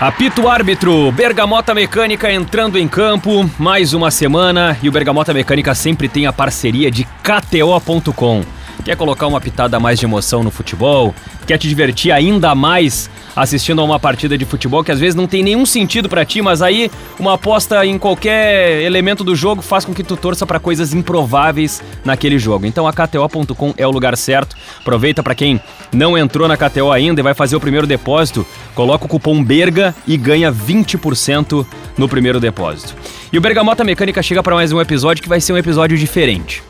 Apito 0.00 0.48
árbitro, 0.48 1.12
Bergamota 1.12 1.74
Mecânica 1.74 2.32
entrando 2.32 2.78
em 2.78 2.88
campo, 2.88 3.48
mais 3.58 3.92
uma 3.92 4.10
semana 4.10 4.74
e 4.82 4.88
o 4.88 4.92
Bergamota 4.92 5.34
Mecânica 5.34 5.74
sempre 5.74 6.08
tem 6.08 6.24
a 6.24 6.32
parceria 6.32 6.90
de 6.90 7.04
KTO.com. 7.22 8.42
Quer 8.84 8.96
colocar 8.96 9.26
uma 9.26 9.40
pitada 9.40 9.78
mais 9.78 9.98
de 9.98 10.06
emoção 10.06 10.42
no 10.42 10.50
futebol? 10.50 11.14
Quer 11.46 11.58
te 11.58 11.68
divertir 11.68 12.12
ainda 12.12 12.54
mais 12.54 13.10
assistindo 13.34 13.80
a 13.80 13.84
uma 13.84 13.98
partida 13.98 14.36
de 14.36 14.44
futebol 14.44 14.82
que 14.82 14.90
às 14.90 14.98
vezes 14.98 15.14
não 15.14 15.26
tem 15.26 15.42
nenhum 15.42 15.64
sentido 15.64 16.08
para 16.08 16.24
ti, 16.24 16.42
mas 16.42 16.62
aí 16.62 16.90
uma 17.18 17.34
aposta 17.34 17.84
em 17.86 17.98
qualquer 17.98 18.82
elemento 18.82 19.22
do 19.22 19.34
jogo 19.34 19.62
faz 19.62 19.84
com 19.84 19.94
que 19.94 20.02
tu 20.02 20.16
torça 20.16 20.46
para 20.46 20.58
coisas 20.58 20.92
improváveis 20.92 21.82
naquele 22.04 22.38
jogo. 22.38 22.66
Então 22.66 22.86
a 22.86 22.92
KTO.com 22.92 23.74
é 23.76 23.86
o 23.86 23.90
lugar 23.90 24.16
certo. 24.16 24.56
Aproveita 24.80 25.22
para 25.22 25.34
quem 25.34 25.60
não 25.92 26.16
entrou 26.16 26.48
na 26.48 26.56
KTO 26.56 26.90
ainda 26.90 27.20
e 27.20 27.24
vai 27.24 27.34
fazer 27.34 27.56
o 27.56 27.60
primeiro 27.60 27.86
depósito, 27.86 28.46
coloca 28.74 29.04
o 29.04 29.08
cupom 29.08 29.42
BERGA 29.42 29.94
e 30.06 30.16
ganha 30.16 30.52
20% 30.52 31.66
no 31.96 32.08
primeiro 32.08 32.40
depósito. 32.40 32.94
E 33.32 33.38
o 33.38 33.40
Bergamota 33.40 33.84
Mecânica 33.84 34.22
chega 34.22 34.42
para 34.42 34.54
mais 34.54 34.72
um 34.72 34.80
episódio 34.80 35.22
que 35.22 35.28
vai 35.28 35.40
ser 35.40 35.52
um 35.52 35.58
episódio 35.58 35.96
diferente. 35.96 36.62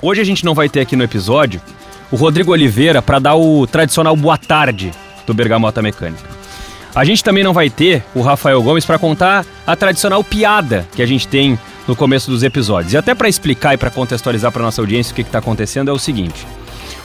Hoje 0.00 0.20
a 0.20 0.24
gente 0.24 0.44
não 0.44 0.54
vai 0.54 0.68
ter 0.68 0.80
aqui 0.80 0.94
no 0.94 1.02
episódio 1.02 1.60
o 2.10 2.16
Rodrigo 2.16 2.52
Oliveira 2.52 3.02
para 3.02 3.18
dar 3.18 3.34
o 3.34 3.66
tradicional 3.66 4.14
boa 4.14 4.38
tarde 4.38 4.92
do 5.26 5.34
Bergamota 5.34 5.82
Mecânica. 5.82 6.22
A 6.94 7.04
gente 7.04 7.22
também 7.22 7.42
não 7.42 7.52
vai 7.52 7.68
ter 7.68 8.04
o 8.14 8.22
Rafael 8.22 8.62
Gomes 8.62 8.84
para 8.86 8.98
contar 8.98 9.44
a 9.66 9.74
tradicional 9.74 10.22
piada 10.22 10.86
que 10.94 11.02
a 11.02 11.06
gente 11.06 11.26
tem 11.26 11.58
no 11.86 11.96
começo 11.96 12.30
dos 12.30 12.44
episódios. 12.44 12.92
E 12.92 12.96
até 12.96 13.12
para 13.12 13.28
explicar 13.28 13.74
e 13.74 13.76
para 13.76 13.90
contextualizar 13.90 14.52
para 14.52 14.62
nossa 14.62 14.80
audiência 14.80 15.12
o 15.12 15.14
que 15.16 15.22
está 15.22 15.40
acontecendo 15.40 15.90
é 15.90 15.92
o 15.92 15.98
seguinte: 15.98 16.46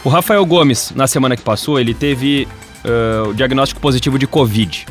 o 0.04 0.10
Rafael 0.10 0.46
Gomes, 0.46 0.92
na 0.96 1.08
semana 1.08 1.36
que 1.36 1.42
passou, 1.42 1.80
ele 1.80 1.96
teve 1.96 2.48
uh, 2.86 3.30
o 3.30 3.34
diagnóstico 3.34 3.82
positivo 3.82 4.20
de 4.20 4.28
Covid. 4.28 4.86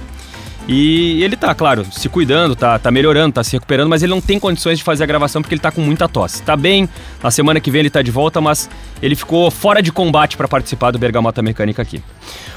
E 0.68 1.22
ele 1.24 1.36
tá, 1.36 1.52
claro, 1.54 1.84
se 1.90 2.08
cuidando, 2.08 2.54
tá, 2.54 2.78
tá 2.78 2.88
melhorando, 2.90 3.34
tá 3.34 3.42
se 3.42 3.52
recuperando, 3.52 3.88
mas 3.88 4.02
ele 4.02 4.10
não 4.10 4.20
tem 4.20 4.38
condições 4.38 4.78
de 4.78 4.84
fazer 4.84 5.02
a 5.02 5.06
gravação 5.06 5.42
porque 5.42 5.54
ele 5.54 5.60
tá 5.60 5.72
com 5.72 5.80
muita 5.80 6.08
tosse. 6.08 6.40
Tá 6.42 6.56
bem, 6.56 6.88
na 7.20 7.32
semana 7.32 7.60
que 7.60 7.70
vem 7.70 7.80
ele 7.80 7.90
tá 7.90 8.00
de 8.00 8.12
volta, 8.12 8.40
mas 8.40 8.70
ele 9.02 9.16
ficou 9.16 9.50
fora 9.50 9.82
de 9.82 9.90
combate 9.90 10.36
para 10.36 10.46
participar 10.46 10.92
do 10.92 11.00
Bergamota 11.00 11.42
Mecânica 11.42 11.82
aqui. 11.82 12.00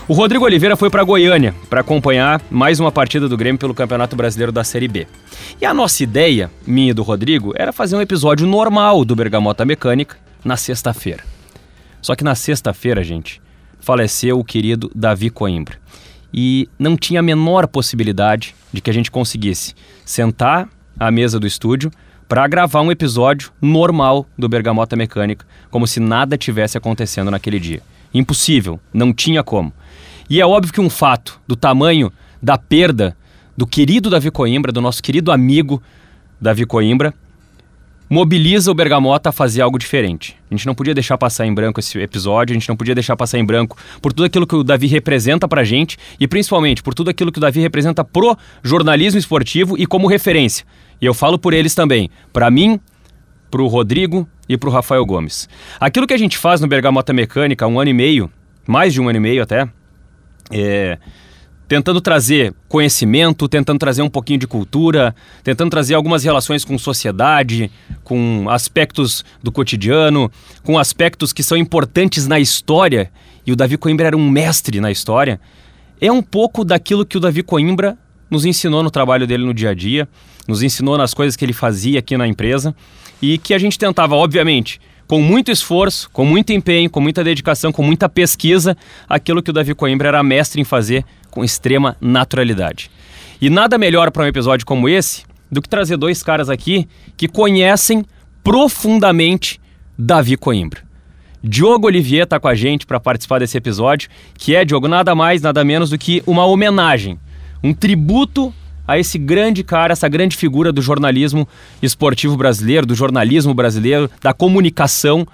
O 0.08 0.14
Rodrigo 0.14 0.46
Oliveira 0.46 0.76
foi 0.76 0.92
para 0.92 1.04
Goiânia 1.04 1.56
para 1.68 1.82
acompanhar 1.82 2.40
mais 2.52 2.80
uma 2.80 2.92
partida 2.92 3.28
do 3.28 3.36
Grêmio 3.36 3.58
pelo 3.58 3.74
Campeonato 3.74 4.16
Brasileiro 4.16 4.52
da 4.52 4.64
Série 4.64 4.88
B. 4.88 5.08
E 5.60 5.66
a 5.66 5.74
nossa 5.74 6.04
ideia, 6.04 6.52
minha 6.66 6.92
e 6.92 6.94
do 6.94 7.02
Rodrigo, 7.02 7.54
era 7.56 7.74
fazer 7.74 7.96
um 7.96 8.02
episódio 8.02 8.46
normal 8.46 9.04
do 9.04 9.16
Bergamota 9.16 9.66
Mecânica 9.66 10.16
na 10.44 10.56
sexta-feira. 10.56 11.24
Só 12.04 12.16
que 12.16 12.24
na 12.24 12.36
sexta-feira, 12.36 13.04
gente, 13.04 13.42
faleceu 13.80 14.40
o 14.40 14.44
querido 14.44 14.92
Davi 14.94 15.32
Coimbra 15.32 15.85
e 16.38 16.68
não 16.78 16.98
tinha 16.98 17.22
a 17.22 17.24
menor 17.24 17.66
possibilidade 17.66 18.54
de 18.74 18.82
que 18.82 18.90
a 18.90 18.94
gente 18.94 19.10
conseguisse 19.10 19.74
sentar 20.04 20.68
à 21.00 21.10
mesa 21.10 21.40
do 21.40 21.48
estúdio 21.48 21.90
para 22.28 22.46
gravar 22.46 22.82
um 22.82 22.92
episódio 22.92 23.54
normal 23.62 24.28
do 24.38 24.50
Bergamota 24.50 24.98
Mecânica, 24.98 25.46
como 25.72 25.88
se 25.88 26.02
nada 26.02 26.38
tivesse 26.38 26.78
acontecendo 26.78 27.32
naquele 27.32 27.58
dia. 27.58 27.82
Impossível, 28.14 28.82
não 28.94 29.14
tinha 29.14 29.44
como. 29.44 29.72
E 30.30 30.42
é 30.42 30.46
óbvio 30.46 30.74
que 30.74 30.82
um 30.82 30.90
fato 30.90 31.40
do 31.48 31.56
tamanho 31.56 32.12
da 32.42 32.58
perda 32.58 33.16
do 33.56 33.66
querido 33.66 34.10
Davi 34.10 34.30
Coimbra, 34.30 34.74
do 34.74 34.82
nosso 34.82 35.02
querido 35.02 35.32
amigo 35.32 35.82
Davi 36.42 36.66
Coimbra, 36.66 37.14
mobiliza 38.10 38.72
o 38.72 38.74
Bergamota 38.74 39.30
a 39.30 39.32
fazer 39.32 39.62
algo 39.62 39.78
diferente. 39.78 40.38
A 40.50 40.54
gente 40.54 40.66
não 40.66 40.76
podia 40.76 40.94
deixar 40.94 41.18
passar 41.18 41.46
em 41.46 41.54
branco 41.54 41.80
esse 41.80 42.00
episódio, 42.00 42.54
a 42.54 42.60
gente 42.60 42.70
não 42.70 42.76
podia 42.76 42.94
deixar 42.94 43.16
passar 43.16 43.40
em 43.40 43.46
branco 43.46 43.78
por 44.02 44.14
tudo 44.14 44.26
aquilo 44.26 44.46
que 44.46 44.56
o 44.56 44.64
Davi 44.64 44.88
representa 44.88 45.48
pra 45.48 45.64
gente 45.64 45.98
e 46.20 46.28
principalmente 46.28 46.84
por 46.84 46.94
tudo 46.94 47.10
aquilo 47.10 47.32
que 47.32 47.40
o 47.40 47.42
Davi 47.42 47.60
representa 47.60 48.04
pro 48.04 48.38
jornalismo 48.64 49.20
esportivo 49.20 49.78
e 49.78 49.86
como 49.86 50.08
referência. 50.08 50.66
E 51.02 51.06
eu 51.06 51.14
falo 51.14 51.38
por 51.38 51.54
eles 51.54 51.74
também, 51.74 52.10
para 52.32 52.50
mim, 52.50 52.80
pro 53.50 53.68
Rodrigo 53.68 54.28
e 54.48 54.58
pro 54.58 54.70
Rafael 54.70 55.06
Gomes. 55.06 55.50
Aquilo 55.80 56.08
que 56.08 56.14
a 56.14 56.18
gente 56.18 56.38
faz 56.38 56.62
no 56.62 56.68
Bergamota 56.68 57.12
Mecânica 57.12 57.66
há 57.66 57.68
um 57.68 57.80
ano 57.80 57.90
e 57.90 57.94
meio, 57.94 58.32
mais 58.68 58.94
de 58.94 59.02
um 59.02 59.10
ano 59.10 59.18
e 59.18 59.22
meio 59.22 59.44
até, 59.44 59.68
é 60.52 60.98
tentando 61.68 62.00
trazer 62.00 62.54
conhecimento, 62.68 63.48
tentando 63.48 63.80
trazer 63.80 64.02
um 64.02 64.10
pouquinho 64.10 64.40
de 64.40 64.48
cultura, 64.48 65.16
tentando 65.44 65.70
trazer 65.70 65.96
algumas 65.96 66.24
relações 66.24 66.64
com 66.64 66.78
sociedade, 66.78 67.72
com 68.04 68.48
aspectos 68.50 69.26
do 69.42 69.52
cotidiano, 69.52 70.32
com 70.64 70.78
aspectos 70.78 71.34
que 71.34 71.44
são 71.44 71.58
importantes 71.58 72.28
na 72.28 72.40
história, 72.40 73.12
e 73.46 73.52
o 73.52 73.56
Davi 73.56 73.78
Coimbra 73.78 74.08
era 74.08 74.18
um 74.18 74.30
mestre 74.30 74.80
na 74.80 74.92
história, 74.92 75.40
é 76.00 76.12
um 76.12 76.22
pouco 76.22 76.64
daquilo 76.64 77.06
que 77.06 77.18
o 77.18 77.20
Davi 77.20 77.42
Coimbra 77.42 77.98
nos 78.30 78.46
ensinou 78.46 78.84
no 78.84 78.92
trabalho 78.92 79.26
dele 79.26 79.46
no 79.46 79.54
dia 79.54 79.70
a 79.70 79.74
dia, 79.74 80.08
nos 80.48 80.62
ensinou 80.62 80.98
nas 80.98 81.14
coisas 81.14 81.36
que 81.36 81.46
ele 81.46 81.54
fazia 81.54 82.00
aqui 82.00 82.18
na 82.18 82.28
empresa, 82.28 82.76
e 83.22 83.38
que 83.38 83.54
a 83.54 83.58
gente 83.58 83.80
tentava, 83.80 84.16
obviamente, 84.16 84.80
com 85.08 85.22
muito 85.22 85.52
esforço, 85.52 86.10
com 86.12 86.26
muito 86.26 86.52
empenho, 86.52 86.90
com 86.90 87.00
muita 87.00 87.24
dedicação, 87.24 87.72
com 87.72 87.84
muita 87.84 88.10
pesquisa, 88.10 88.76
aquilo 89.08 89.42
que 89.42 89.50
o 89.50 89.54
Davi 89.54 89.76
Coimbra 89.76 90.08
era 90.08 90.24
mestre 90.24 90.62
em 90.62 90.66
fazer 90.66 91.06
com 91.30 91.44
extrema 91.44 91.96
naturalidade. 92.00 92.90
E 93.42 93.50
nada 93.50 93.78
melhor 93.78 94.12
para 94.12 94.24
um 94.24 94.28
episódio 94.28 94.66
como 94.66 94.88
esse 94.90 95.24
do 95.52 95.62
que 95.62 95.70
trazer 95.70 95.98
dois 95.98 96.24
caras 96.24 96.50
aqui 96.50 96.88
que 97.16 97.28
conhecem 97.28 98.04
profundamente 98.44 99.60
Davi 99.98 100.38
Coimbra. 100.38 100.84
Diogo 101.44 101.86
Olivier 101.86 102.24
está 102.24 102.40
com 102.40 102.48
a 102.48 102.56
gente 102.56 102.88
para 102.88 103.00
participar 103.00 103.40
desse 103.40 103.56
episódio, 103.56 104.10
que 104.36 104.56
é, 104.56 104.66
Diogo, 104.66 104.88
nada 104.88 105.14
mais, 105.14 105.42
nada 105.42 105.64
menos 105.64 105.92
do 105.92 105.98
que 105.98 106.24
uma 106.26 106.46
homenagem, 106.46 107.20
um 107.64 107.72
tributo 107.72 108.52
a 108.88 108.98
esse 109.00 109.18
grande 109.18 109.64
cara, 109.64 109.94
essa 109.94 110.08
grande 110.08 110.36
figura 110.36 110.72
do 110.72 110.82
jornalismo 110.82 111.48
esportivo 111.82 112.38
brasileiro, 112.38 112.86
do 112.86 112.96
jornalismo 112.96 113.54
brasileiro, 113.54 114.10
da 114.22 114.34
comunicação, 114.34 115.28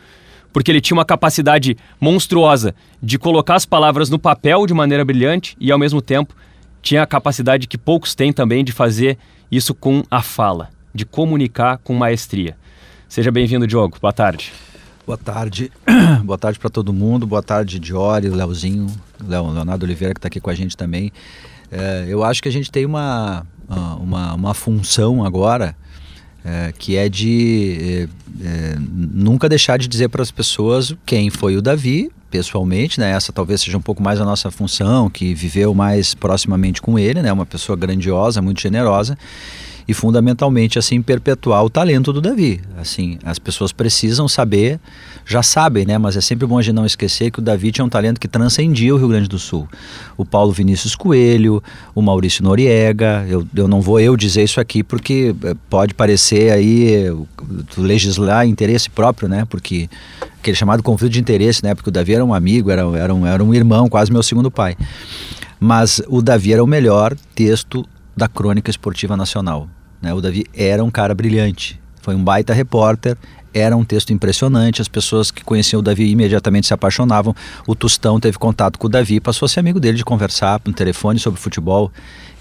porque 0.54 0.72
ele 0.72 0.82
tinha 0.82 0.98
uma 0.98 1.06
capacidade 1.06 1.78
monstruosa 2.00 2.76
de 3.02 3.18
colocar 3.18 3.56
as 3.56 3.66
palavras 3.66 4.10
no 4.10 4.20
papel 4.20 4.66
de 4.66 4.74
maneira 4.74 5.04
brilhante 5.04 5.56
e, 5.60 5.72
ao 5.72 5.80
mesmo 5.80 6.02
tempo, 6.02 6.36
tinha 6.82 7.04
a 7.04 7.08
capacidade 7.08 7.68
que 7.68 7.78
poucos 7.78 8.16
têm 8.16 8.34
também 8.34 8.64
de 8.64 8.72
fazer 8.72 9.18
isso 9.52 9.74
com 9.74 10.04
a 10.10 10.22
fala, 10.22 10.70
de 10.94 11.06
comunicar 11.06 11.78
com 11.84 11.94
maestria. 11.94 12.56
Seja 13.08 13.32
bem-vindo, 13.32 13.68
Diogo. 13.68 13.98
Boa 14.02 14.14
tarde. 14.14 14.52
Boa 15.06 15.18
tarde. 15.18 15.72
Boa 16.24 16.38
tarde 16.38 16.58
para 16.58 16.70
todo 16.70 16.94
mundo. 16.94 17.28
Boa 17.28 17.44
tarde, 17.44 17.80
Diori, 17.80 18.30
Leozinho, 18.30 18.88
Leonardo 19.22 19.86
Oliveira, 19.86 20.14
que 20.14 20.20
está 20.20 20.28
aqui 20.28 20.40
com 20.40 20.50
a 20.50 20.54
gente 20.56 20.78
também. 20.78 21.12
É, 21.72 22.06
eu 22.08 22.24
acho 22.24 22.42
que 22.44 22.50
a 22.50 22.52
gente 22.52 22.70
tem 22.70 22.86
uma, 22.86 23.46
uma, 24.00 24.34
uma 24.34 24.54
função 24.54 25.24
agora 25.24 25.76
é, 26.44 26.74
que 26.78 26.98
é 26.98 27.08
de 27.08 28.08
é, 28.42 28.46
é, 28.46 28.76
nunca 28.80 29.48
deixar 29.48 29.78
de 29.78 29.88
dizer 29.88 30.10
para 30.10 30.22
as 30.22 30.32
pessoas 30.32 30.94
quem 31.06 31.30
foi 31.30 31.56
o 31.56 31.62
Davi, 31.62 32.12
pessoalmente, 32.30 33.00
né? 33.00 33.12
Essa 33.12 33.32
talvez 33.32 33.62
seja 33.62 33.78
um 33.78 33.82
pouco 33.82 34.02
mais 34.02 34.20
a 34.20 34.26
nossa 34.26 34.50
função, 34.50 35.10
que 35.10 35.34
viveu 35.34 35.74
mais 35.74 36.14
proximamente 36.14 36.82
com 36.82 36.98
ele, 36.98 37.22
né? 37.22 37.32
Uma 37.32 37.46
pessoa 37.46 37.78
grandiosa, 37.78 38.42
muito 38.42 38.62
generosa 38.62 39.18
e 39.88 39.94
fundamentalmente 39.94 40.78
assim 40.78 41.02
perpetuar 41.02 41.64
o 41.64 41.70
talento 41.70 42.14
do 42.14 42.22
Davi. 42.22 42.62
Assim, 42.78 43.18
as 43.24 43.40
pessoas 43.40 43.72
precisam 43.72 44.28
saber, 44.28 44.80
já 45.26 45.44
sabem, 45.44 45.86
né, 45.86 45.98
mas 45.98 46.16
é 46.18 46.22
sempre 46.22 46.46
bom 46.46 46.58
a 46.58 46.62
gente 46.62 46.76
não 46.76 46.86
esquecer 46.86 47.32
que 47.32 47.40
o 47.40 47.42
Davi 47.42 47.72
tinha 47.72 47.86
um 47.86 47.90
talento 47.90 48.20
que 48.20 48.28
transcendia 48.28 48.94
o 48.94 48.98
Rio 48.98 49.08
Grande 49.08 49.28
do 49.28 49.40
Sul. 49.40 49.68
O 50.18 50.26
Paulo 50.26 50.52
Vinícius 50.52 50.96
Coelho, 50.96 51.64
o 51.94 52.02
Maurício 52.02 52.44
Noriega, 52.44 53.26
eu, 53.28 53.46
eu 53.56 53.68
não 53.68 53.82
vou 53.82 54.00
eu 54.00 54.16
dizer 54.16 54.44
isso 54.44 54.60
aqui 54.60 54.84
porque 54.84 55.36
eh, 55.44 55.56
pode 55.70 55.94
parecer 55.94 56.52
aí 56.52 57.12
legislar 57.78 58.48
interesse 58.48 58.90
próprio, 58.90 59.28
né, 59.28 59.46
porque 59.50 59.90
aquele 60.40 60.58
chamado 60.58 60.82
conflito 60.82 61.14
de 61.14 61.20
interesse, 61.20 61.64
né, 61.64 61.76
porque 61.76 61.90
o 61.90 61.92
Davi 61.92 62.14
era 62.14 62.26
um 62.26 62.34
amigo, 62.34 62.72
era, 62.72 62.82
era, 62.98 63.14
um, 63.14 63.26
era 63.26 63.44
um 63.44 63.54
irmão, 63.54 63.88
quase 63.88 64.12
meu 64.12 64.24
segundo 64.24 64.50
pai. 64.50 64.76
Mas 65.60 66.02
o 66.08 66.22
Davi 66.22 66.54
era 66.54 66.64
o 66.64 66.68
melhor 66.68 67.16
texto 67.36 67.86
da 68.22 68.28
crônica 68.28 68.70
esportiva 68.70 69.18
nacional. 69.18 69.68
Né? 70.00 70.14
O 70.14 70.22
Davi 70.22 70.46
era 70.54 70.84
um 70.84 70.92
cara 70.92 71.16
brilhante, 71.16 71.82
foi 72.04 72.14
um 72.14 72.24
baita 72.24 72.54
repórter, 72.54 73.18
era 73.52 73.76
um 73.76 73.84
texto 73.84 74.14
impressionante, 74.14 74.80
as 74.80 74.88
pessoas 74.88 75.32
que 75.32 75.44
conheciam 75.44 75.80
o 75.80 75.82
Davi 75.82 76.08
imediatamente 76.08 76.68
se 76.68 76.74
apaixonavam. 76.74 77.36
O 77.68 77.74
Tostão 77.74 78.20
teve 78.20 78.38
contato 78.38 78.78
com 78.78 78.86
o 78.86 78.90
Davi, 78.90 79.20
passou 79.20 79.48
a 79.48 79.50
ser 79.50 79.60
amigo 79.60 79.80
dele 79.80 79.98
de 79.98 80.06
conversar 80.06 80.62
no 80.64 80.72
telefone 80.72 81.18
sobre 81.18 81.40
futebol. 81.40 81.92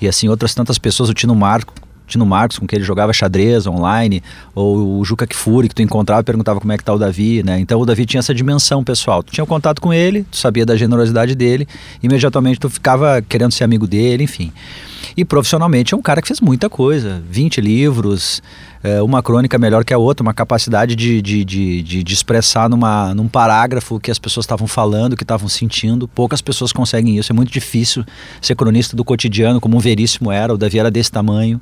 E 0.03 0.07
assim, 0.07 0.29
outras 0.29 0.55
tantas 0.55 0.79
pessoas, 0.79 1.09
o 1.09 1.15
Tino 1.15 1.35
Marco, 1.35 1.73
Tino 2.07 2.27
Marcos, 2.27 2.59
com 2.59 2.67
quem 2.67 2.77
ele 2.77 2.85
jogava 2.85 3.13
xadrez 3.13 3.67
online, 3.67 4.23
ou 4.55 4.99
o 4.99 5.05
Juca 5.05 5.27
Kfouri, 5.27 5.69
que 5.69 5.75
tu 5.75 5.81
encontrava 5.81 6.21
e 6.21 6.25
perguntava 6.25 6.61
como 6.61 6.73
é 6.73 6.77
que 6.77 6.85
tá 6.85 6.93
o 6.93 6.99
Davi, 6.99 7.43
né? 7.43 7.59
Então 7.59 7.81
o 7.81 7.87
Davi 7.87 8.05
tinha 8.05 8.19
essa 8.19 8.35
dimensão 8.35 8.85
pessoal. 8.85 9.23
Tu 9.23 9.33
tinha 9.33 9.45
um 9.45 9.47
contato 9.47 9.81
com 9.81 9.95
ele, 9.95 10.27
tu 10.31 10.37
sabia 10.37 10.67
da 10.67 10.77
generosidade 10.77 11.35
dele, 11.35 11.67
imediatamente 12.03 12.61
tu 12.61 12.69
ficava 12.69 13.23
querendo 13.23 13.53
ser 13.53 13.65
amigo 13.65 13.87
dele, 13.87 14.25
enfim. 14.25 14.53
E 15.17 15.25
profissionalmente 15.25 15.95
é 15.95 15.97
um 15.97 16.03
cara 16.03 16.23
que 16.23 16.29
fez 16.29 16.41
muita 16.41 16.69
coisa, 16.69 17.23
20 17.29 17.61
livros, 17.61 18.43
é, 18.83 19.03
uma 19.03 19.23
crônica 19.23 19.59
melhor 19.59 19.85
que 19.85 19.93
a 19.93 19.99
outra, 19.99 20.23
uma 20.23 20.33
capacidade 20.33 20.97
de, 20.97 21.21
de, 21.21 21.45
de, 21.45 21.83
de, 21.83 22.15
expressar 22.15 22.69
numa, 22.69 23.15
num 23.15 23.29
parágrafo 23.29 23.97
o 23.97 24.01
que 24.01 24.11
as 24.11 24.19
pessoas 24.19 24.45
estavam 24.45 24.67
falando, 24.67 25.13
o 25.13 25.17
que 25.17 25.25
estavam 25.25 25.49
sentindo. 25.49 26.09
Poucas 26.09 26.41
pessoas 26.41 26.73
conseguem 26.73 27.19
isso, 27.19 27.33
é 27.33 27.35
muito 27.35 27.53
difícil 27.53 28.05
ser 28.41 28.55
cronista 28.55 28.97
do 28.97 29.05
cotidiano, 29.05 29.61
como 29.61 29.77
um 29.77 29.81
Veríssimo 29.81 30.33
era, 30.33 30.55
o 30.55 30.59
Davi 30.59 30.79
era 30.79 30.91
desse 30.91 31.13
tamanho. 31.13 31.61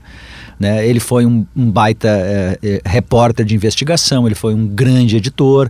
Né? 0.60 0.86
Ele 0.86 1.00
foi 1.00 1.26
um, 1.26 1.44
um 1.56 1.70
baita 1.70 2.08
é, 2.08 2.58
é, 2.62 2.82
repórter 2.84 3.44
de 3.44 3.54
investigação, 3.54 4.26
ele 4.26 4.34
foi 4.34 4.54
um 4.54 4.66
grande 4.66 5.16
editor. 5.16 5.68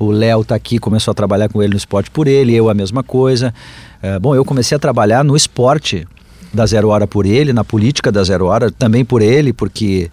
O 0.00 0.12
Léo 0.12 0.42
está 0.42 0.54
aqui, 0.54 0.78
começou 0.78 1.10
a 1.10 1.14
trabalhar 1.14 1.48
com 1.48 1.60
ele 1.60 1.72
no 1.72 1.76
Esporte 1.76 2.10
por 2.10 2.28
ele, 2.28 2.54
eu 2.54 2.70
a 2.70 2.74
mesma 2.74 3.02
coisa. 3.02 3.52
É, 4.00 4.18
bom, 4.18 4.34
eu 4.34 4.44
comecei 4.44 4.76
a 4.76 4.78
trabalhar 4.78 5.24
no 5.24 5.36
esporte 5.36 6.06
da 6.52 6.66
Zero 6.66 6.88
Hora 6.88 7.06
por 7.06 7.26
ele, 7.26 7.52
na 7.52 7.64
política 7.64 8.10
da 8.10 8.22
Zero 8.24 8.46
Hora 8.46 8.70
também 8.70 9.04
por 9.04 9.22
ele, 9.22 9.52
porque, 9.52 10.10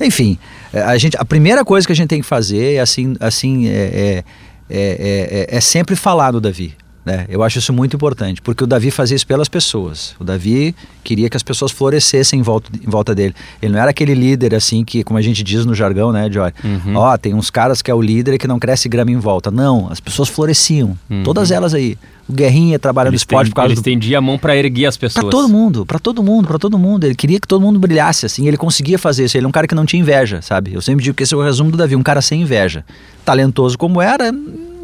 enfim, 0.00 0.38
é, 0.72 0.82
a, 0.82 0.96
gente, 0.98 1.16
a 1.16 1.24
primeira 1.24 1.64
coisa 1.64 1.86
que 1.86 1.92
a 1.92 1.96
gente 1.96 2.08
tem 2.08 2.20
que 2.20 2.26
fazer 2.26 2.74
é 2.74 2.80
assim, 2.80 3.16
assim 3.20 3.68
é, 3.68 4.24
é, 4.68 5.46
é, 5.50 5.56
é 5.56 5.60
sempre 5.60 5.96
falar 5.96 6.30
do 6.30 6.40
Davi. 6.40 6.74
Né? 7.06 7.24
Eu 7.28 7.44
acho 7.44 7.60
isso 7.60 7.72
muito 7.72 7.94
importante, 7.94 8.42
porque 8.42 8.64
o 8.64 8.66
Davi 8.66 8.90
fazia 8.90 9.14
isso 9.14 9.24
pelas 9.24 9.48
pessoas. 9.48 10.16
O 10.18 10.24
Davi 10.24 10.74
queria 11.04 11.30
que 11.30 11.36
as 11.36 11.42
pessoas 11.44 11.70
florescessem 11.70 12.40
em 12.40 12.42
volta, 12.42 12.68
em 12.84 12.90
volta 12.90 13.14
dele. 13.14 13.32
Ele 13.62 13.74
não 13.74 13.80
era 13.80 13.92
aquele 13.92 14.12
líder 14.12 14.56
assim 14.56 14.84
que, 14.84 15.04
como 15.04 15.16
a 15.16 15.22
gente 15.22 15.44
diz 15.44 15.64
no 15.64 15.72
jargão, 15.72 16.10
né, 16.10 16.28
Joy? 16.28 16.50
Uhum. 16.64 16.96
Ó, 16.96 17.16
tem 17.16 17.32
uns 17.32 17.48
caras 17.48 17.80
que 17.80 17.92
é 17.92 17.94
o 17.94 18.02
líder 18.02 18.34
e 18.34 18.38
que 18.38 18.48
não 18.48 18.58
cresce 18.58 18.88
grama 18.88 19.12
em 19.12 19.18
volta. 19.18 19.52
Não, 19.52 19.86
as 19.88 20.00
pessoas 20.00 20.28
floresciam. 20.28 20.98
Uhum. 21.08 21.22
Todas 21.22 21.52
elas 21.52 21.74
aí. 21.74 21.96
O 22.28 22.32
Guerrinha 22.32 22.76
trabalhando 22.76 23.12
no 23.12 23.16
esporte 23.16 23.50
por 23.50 23.54
causa 23.54 23.68
Ele 23.68 23.78
estendia 23.78 24.18
a 24.18 24.20
mão 24.20 24.36
para 24.36 24.56
erguer 24.56 24.86
as 24.86 24.96
pessoas. 24.96 25.26
Para 25.26 25.30
todo 25.30 25.48
mundo, 25.48 25.86
para 25.86 26.00
todo 26.00 26.24
mundo, 26.24 26.48
para 26.48 26.58
todo 26.58 26.76
mundo. 26.76 27.04
Ele 27.04 27.14
queria 27.14 27.38
que 27.38 27.46
todo 27.46 27.60
mundo 27.60 27.78
brilhasse 27.78 28.26
assim, 28.26 28.48
ele 28.48 28.56
conseguia 28.56 28.98
fazer 28.98 29.26
isso. 29.26 29.36
Ele 29.36 29.46
é 29.46 29.48
um 29.48 29.52
cara 29.52 29.68
que 29.68 29.76
não 29.76 29.86
tinha 29.86 30.00
inveja, 30.00 30.42
sabe? 30.42 30.74
Eu 30.74 30.82
sempre 30.82 31.04
digo 31.04 31.14
que 31.14 31.22
esse 31.22 31.32
é 31.32 31.36
o 31.36 31.42
resumo 31.42 31.70
do 31.70 31.76
Davi, 31.76 31.94
um 31.94 32.02
cara 32.02 32.20
sem 32.20 32.42
inveja. 32.42 32.84
Talentoso 33.24 33.78
como 33.78 34.02
era, 34.02 34.32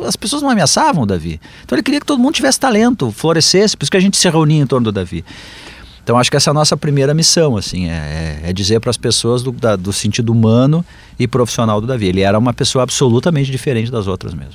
as 0.04 0.16
pessoas 0.16 0.42
não 0.42 0.50
ameaçavam 0.50 1.02
o 1.02 1.06
Davi. 1.06 1.40
Então 1.64 1.76
ele 1.76 1.82
queria 1.82 2.00
que 2.00 2.06
todo 2.06 2.18
mundo 2.18 2.34
tivesse 2.34 2.58
talento, 2.58 3.10
florescesse, 3.10 3.76
por 3.76 3.84
isso 3.84 3.90
que 3.90 3.96
a 3.96 4.00
gente 4.00 4.16
se 4.16 4.28
reunia 4.28 4.62
em 4.62 4.66
torno 4.66 4.84
do 4.84 4.92
Davi. 4.92 5.24
Então 6.02 6.18
acho 6.18 6.30
que 6.30 6.36
essa 6.36 6.50
é 6.50 6.52
a 6.52 6.54
nossa 6.54 6.76
primeira 6.76 7.14
missão, 7.14 7.56
assim, 7.56 7.88
é, 7.88 8.40
é 8.42 8.52
dizer 8.52 8.80
para 8.80 8.90
as 8.90 8.96
pessoas 8.96 9.42
do, 9.42 9.52
da, 9.52 9.76
do 9.76 9.92
sentido 9.92 10.32
humano 10.32 10.84
e 11.18 11.28
profissional 11.28 11.80
do 11.80 11.86
Davi. 11.86 12.06
Ele 12.06 12.22
era 12.22 12.38
uma 12.38 12.52
pessoa 12.52 12.82
absolutamente 12.82 13.50
diferente 13.50 13.90
das 13.90 14.06
outras 14.06 14.34
mesmo. 14.34 14.54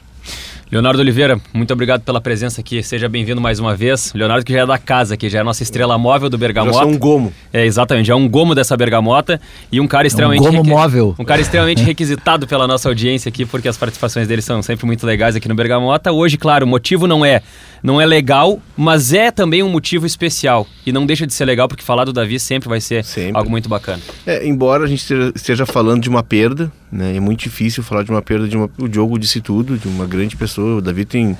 Leonardo 0.69 0.99
Oliveira, 0.99 1.39
muito 1.53 1.71
obrigado 1.71 2.01
pela 2.01 2.19
presença 2.19 2.59
aqui. 2.59 2.83
Seja 2.83 3.07
bem-vindo 3.07 3.39
mais 3.39 3.57
uma 3.57 3.73
vez. 3.73 4.11
Leonardo 4.13 4.43
que 4.43 4.51
já 4.51 4.63
é 4.63 4.65
da 4.65 4.77
casa 4.77 5.13
aqui, 5.13 5.29
já 5.29 5.37
é 5.37 5.41
a 5.41 5.43
nossa 5.43 5.63
estrela 5.63 5.97
móvel 5.97 6.29
do 6.29 6.37
Bergamota. 6.37 6.77
Já 6.79 6.83
é 6.83 6.85
um 6.85 6.97
gomo. 6.97 7.31
É, 7.53 7.65
exatamente, 7.65 8.11
é 8.11 8.15
um 8.15 8.27
gomo 8.27 8.53
dessa 8.53 8.75
Bergamota 8.75 9.39
e 9.71 9.79
um 9.79 9.87
cara 9.87 10.05
extremamente... 10.07 10.39
É 10.39 10.49
um 10.49 10.51
gomo 10.51 10.63
requ... 10.63 10.69
móvel. 10.69 11.15
Um 11.17 11.23
cara 11.23 11.39
extremamente 11.39 11.81
requisitado 11.81 12.45
pela 12.45 12.67
nossa 12.67 12.89
audiência 12.89 13.29
aqui, 13.29 13.45
porque 13.45 13.69
as 13.69 13.77
participações 13.77 14.27
dele 14.27 14.41
são 14.41 14.61
sempre 14.61 14.85
muito 14.85 15.05
legais 15.05 15.37
aqui 15.37 15.47
no 15.47 15.55
Bergamota. 15.55 16.11
Hoje, 16.11 16.37
claro, 16.37 16.65
o 16.65 16.67
motivo 16.67 17.07
não 17.07 17.25
é 17.25 17.41
não 17.81 17.99
é 17.99 18.05
legal, 18.05 18.61
mas 18.75 19.13
é 19.13 19.31
também 19.31 19.63
um 19.63 19.69
motivo 19.69 20.05
especial. 20.05 20.67
E 20.85 20.91
não 20.91 21.05
deixa 21.05 21.27
de 21.27 21.33
ser 21.33 21.45
legal, 21.45 21.67
porque 21.67 21.83
falar 21.83 22.05
do 22.05 22.13
Davi 22.13 22.39
sempre 22.39 22.69
vai 22.69 22.81
ser 22.81 23.03
sempre. 23.03 23.37
algo 23.37 23.49
muito 23.49 23.69
bacana. 23.69 24.01
É, 24.25 24.47
embora 24.47 24.83
a 24.83 24.87
gente 24.87 25.05
esteja 25.35 25.65
falando 25.65 26.01
de 26.01 26.09
uma 26.09 26.23
perda, 26.23 26.71
né? 26.91 27.15
É 27.15 27.19
muito 27.19 27.41
difícil 27.41 27.83
falar 27.83 28.03
de 28.03 28.11
uma 28.11 28.21
perda 28.21 28.47
de 28.47 28.57
uma. 28.57 28.69
O 28.77 28.87
Diogo 28.87 29.17
disse 29.17 29.41
tudo, 29.41 29.77
de 29.77 29.87
uma 29.87 30.05
grande 30.05 30.35
pessoa. 30.35 30.77
O 30.77 30.81
Davi 30.81 31.05
tem. 31.05 31.37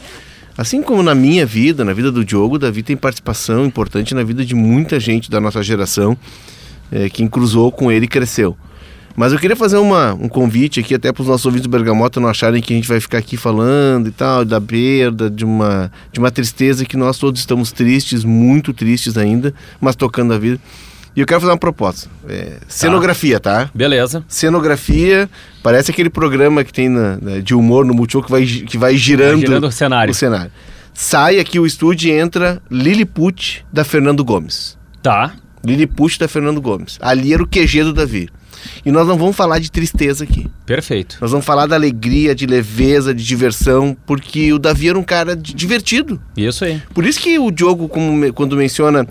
Assim 0.58 0.82
como 0.82 1.04
na 1.04 1.14
minha 1.14 1.46
vida, 1.46 1.86
na 1.86 1.94
vida 1.94 2.12
do 2.12 2.26
Diogo, 2.26 2.56
o 2.56 2.60
Davi 2.60 2.82
tem 2.82 2.98
participação 2.98 3.66
importante 3.66 4.16
na 4.16 4.24
vida 4.24 4.44
de 4.44 4.56
muita 4.56 5.00
gente 5.00 5.30
da 5.30 5.40
nossa 5.40 5.62
geração 5.62 6.18
é, 6.92 7.10
que 7.10 7.28
cruzou 7.30 7.72
com 7.72 7.92
ele 7.92 8.06
e 8.06 8.08
cresceu. 8.08 8.58
Mas 9.18 9.34
eu 9.34 9.40
queria 9.40 9.56
fazer 9.56 9.78
uma, 9.78 10.14
um 10.14 10.30
convite 10.30 10.80
aqui, 10.80 10.94
até 10.94 11.12
para 11.12 11.24
os 11.24 11.28
nossos 11.28 11.44
ouvintes 11.44 11.68
do 11.68 11.72
Bergamota 11.72 12.20
não 12.20 12.30
acharem 12.30 12.62
que 12.62 12.72
a 12.72 12.76
gente 12.76 12.88
vai 12.88 13.00
ficar 13.00 13.18
aqui 13.18 13.36
falando 13.36 14.10
e 14.10 14.12
tal, 14.12 14.46
da 14.46 14.62
perda, 14.62 15.28
de 15.28 15.44
uma, 15.44 15.92
de 16.14 16.20
uma 16.20 16.30
tristeza 16.30 16.86
que 16.86 16.96
nós 16.96 17.18
todos 17.18 17.40
estamos 17.40 17.72
tristes, 17.72 18.24
muito 18.24 18.72
tristes 18.74 19.18
ainda, 19.18 19.56
mas 19.82 19.96
tocando 19.96 20.36
a 20.36 20.38
vida. 20.38 20.60
E 21.16 21.20
eu 21.20 21.26
quero 21.26 21.42
fazer 21.42 21.52
uma 21.52 21.58
proposta. 21.58 22.08
É, 22.30 22.58
cenografia, 22.68 23.40
tá? 23.40 23.72
Beleza. 23.74 24.24
Cenografia, 24.28 25.28
parece 25.64 25.90
aquele 25.90 26.12
programa 26.12 26.64
que 26.64 26.72
tem 26.72 26.88
na, 26.88 27.18
na, 27.20 27.40
de 27.40 27.56
humor 27.56 27.86
no 27.86 27.96
Multishow 27.96 28.22
que 28.22 28.30
vai, 28.30 28.46
que 28.46 28.78
vai 28.78 28.96
girando, 28.96 29.32
vai 29.32 29.40
girando 29.40 29.66
o 29.66 29.72
cenário. 29.72 30.12
o 30.12 30.14
cenário. 30.16 30.52
Sai 30.94 31.40
aqui 31.40 31.60
o 31.60 31.66
estúdio 31.66 32.12
e 32.12 32.12
entra 32.12 32.62
Lilliput 32.70 33.66
da 33.74 33.84
Fernando 33.84 34.24
Gomes. 34.24 34.78
Tá. 35.02 35.34
Lilliput 35.66 36.20
da 36.20 36.28
Fernando 36.28 36.62
Gomes. 36.62 37.00
Ali 37.02 37.34
era 37.34 37.42
o 37.42 37.48
QG 37.48 37.84
do 37.84 37.94
Davi. 37.94 38.30
E 38.86 38.92
nós 38.92 39.08
não 39.08 39.18
vamos 39.18 39.36
falar 39.36 39.60
de 39.60 39.72
tristeza 39.72 40.24
aqui. 40.24 40.48
Perfeito. 40.66 41.18
Nós 41.22 41.32
vamos 41.32 41.46
falar 41.46 41.66
da 41.66 41.76
alegria, 41.76 42.36
de 42.36 42.46
leveza, 42.46 43.14
de 43.14 43.24
diversão, 43.24 43.96
porque 44.06 44.52
o 44.54 44.60
Davi 44.60 44.90
era 44.90 45.00
um 45.00 45.04
cara 45.04 45.36
divertido. 45.36 46.20
Isso 46.36 46.66
aí. 46.66 46.82
Por 46.94 47.06
isso 47.06 47.20
que 47.20 47.38
o 47.40 47.52
Diogo, 47.52 47.88
como, 47.88 48.32
quando 48.34 48.56
menciona 48.56 49.08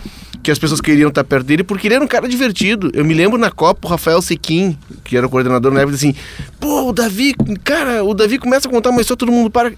que 0.47 0.51
as 0.53 0.61
pessoas 0.61 0.81
queriam 0.81 1.09
estar 1.09 1.25
perto 1.25 1.45
dele, 1.45 1.65
porque 1.65 1.89
ele 1.89 1.97
era 1.97 2.05
um 2.05 2.07
cara 2.07 2.29
divertido. 2.29 2.89
Eu 2.95 3.05
me 3.05 3.15
lembro 3.15 3.37
na 3.37 3.51
Copa, 3.51 3.89
o 3.89 3.91
Rafael 3.91 4.23
Sequim, 4.23 4.79
que 5.03 5.17
era 5.17 5.27
o 5.27 5.29
coordenador 5.29 5.73
na 5.73 5.81
época, 5.81 5.97
assim, 5.97 6.15
pô, 6.61 6.89
o 6.89 6.93
Davi, 6.93 7.35
cara, 7.65 8.05
o 8.05 8.15
Davi 8.15 8.39
começa 8.39 8.69
a 8.69 8.71
contar 8.71 8.91
uma 8.91 9.01
história, 9.01 9.19
todo 9.19 9.33
mundo 9.33 9.51
para. 9.51 9.73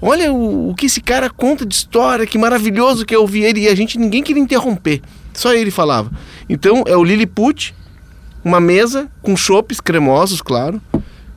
Olha 0.00 0.32
o, 0.32 0.70
o 0.70 0.74
que 0.76 0.86
esse 0.86 1.00
cara 1.00 1.28
conta 1.28 1.66
de 1.66 1.74
história, 1.74 2.24
que 2.24 2.38
maravilhoso 2.38 3.04
que 3.04 3.16
eu 3.16 3.22
ouvi 3.22 3.42
ele, 3.42 3.62
e 3.62 3.68
a 3.68 3.74
gente, 3.74 3.98
ninguém 3.98 4.22
queria 4.22 4.40
interromper. 4.40 5.02
Só 5.34 5.52
ele 5.52 5.72
falava. 5.72 6.08
Então, 6.48 6.84
é 6.86 6.96
o 6.96 7.02
Lilliput, 7.02 7.74
uma 8.46 8.60
mesa 8.60 9.10
com 9.22 9.36
chopes 9.36 9.80
cremosos, 9.80 10.40
claro, 10.40 10.80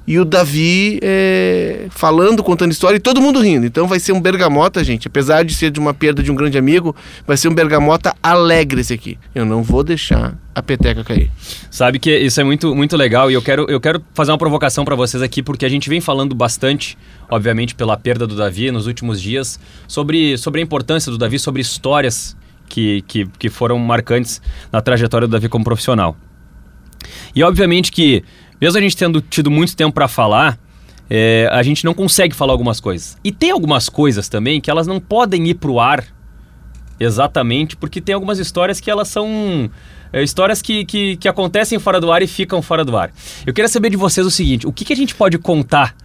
e 0.05 0.19
o 0.19 0.23
Davi 0.23 0.99
é, 1.01 1.87
falando, 1.89 2.43
contando 2.43 2.71
história 2.71 2.97
e 2.97 2.99
todo 2.99 3.19
mundo 3.19 3.41
rindo. 3.41 3.65
Então 3.65 3.87
vai 3.87 3.99
ser 3.99 4.11
um 4.11 4.21
bergamota, 4.21 4.83
gente. 4.83 5.07
Apesar 5.07 5.43
de 5.43 5.55
ser 5.55 5.71
de 5.71 5.79
uma 5.79 5.91
perda 5.91 6.21
de 6.21 6.31
um 6.31 6.35
grande 6.35 6.55
amigo, 6.55 6.95
vai 7.25 7.35
ser 7.35 7.47
um 7.47 7.53
bergamota 7.53 8.15
alegre 8.21 8.81
esse 8.81 8.93
aqui. 8.93 9.17
Eu 9.33 9.43
não 9.43 9.63
vou 9.63 9.83
deixar 9.83 10.37
a 10.53 10.61
peteca 10.61 11.03
cair. 11.03 11.31
Sabe 11.71 11.97
que 11.97 12.15
isso 12.15 12.39
é 12.39 12.43
muito, 12.43 12.75
muito 12.75 12.95
legal 12.95 13.31
e 13.31 13.33
eu 13.33 13.41
quero, 13.41 13.65
eu 13.67 13.81
quero 13.81 14.03
fazer 14.13 14.31
uma 14.31 14.37
provocação 14.37 14.85
para 14.85 14.95
vocês 14.95 15.23
aqui, 15.23 15.41
porque 15.41 15.65
a 15.65 15.69
gente 15.69 15.89
vem 15.89 15.99
falando 15.99 16.35
bastante, 16.35 16.95
obviamente, 17.27 17.73
pela 17.73 17.97
perda 17.97 18.27
do 18.27 18.35
Davi 18.35 18.69
nos 18.69 18.85
últimos 18.85 19.19
dias, 19.19 19.59
sobre, 19.87 20.37
sobre 20.37 20.61
a 20.61 20.63
importância 20.63 21.11
do 21.11 21.17
Davi, 21.17 21.39
sobre 21.39 21.59
histórias 21.59 22.37
que, 22.67 23.03
que, 23.07 23.25
que 23.39 23.49
foram 23.49 23.79
marcantes 23.79 24.39
na 24.71 24.79
trajetória 24.79 25.27
do 25.27 25.31
Davi 25.31 25.49
como 25.49 25.65
profissional. 25.65 26.15
E 27.35 27.43
obviamente 27.43 27.91
que, 27.91 28.23
mesmo 28.59 28.77
a 28.77 28.81
gente 28.81 28.95
tendo 28.95 29.21
tido 29.21 29.49
muito 29.49 29.75
tempo 29.75 29.93
para 29.93 30.07
falar, 30.07 30.59
é, 31.09 31.49
a 31.51 31.63
gente 31.63 31.83
não 31.83 31.93
consegue 31.93 32.35
falar 32.35 32.53
algumas 32.53 32.79
coisas. 32.79 33.17
E 33.23 33.31
tem 33.31 33.51
algumas 33.51 33.89
coisas 33.89 34.29
também 34.29 34.61
que 34.61 34.69
elas 34.69 34.85
não 34.85 34.99
podem 34.99 35.47
ir 35.47 35.55
pro 35.55 35.79
ar 35.79 36.05
exatamente, 36.99 37.75
porque 37.77 38.01
tem 38.01 38.13
algumas 38.13 38.39
histórias 38.39 38.79
que 38.79 38.91
elas 38.91 39.07
são 39.07 39.71
é, 40.11 40.21
histórias 40.21 40.61
que, 40.61 40.85
que, 40.85 41.17
que, 41.17 41.27
acontecem 41.27 41.79
fora 41.79 41.99
do 41.99 42.11
ar 42.11 42.21
e 42.21 42.27
ficam 42.27 42.61
fora 42.61 42.83
do 42.83 42.95
ar. 42.97 43.11
Eu 43.45 43.53
queria 43.53 43.69
saber 43.69 43.89
de 43.89 43.97
vocês 43.97 44.25
o 44.25 44.31
seguinte: 44.31 44.67
o 44.67 44.73
que, 44.73 44.83
que 44.85 44.93
a 44.93 44.95
gente 44.95 45.15
pode 45.15 45.37
contar 45.37 45.95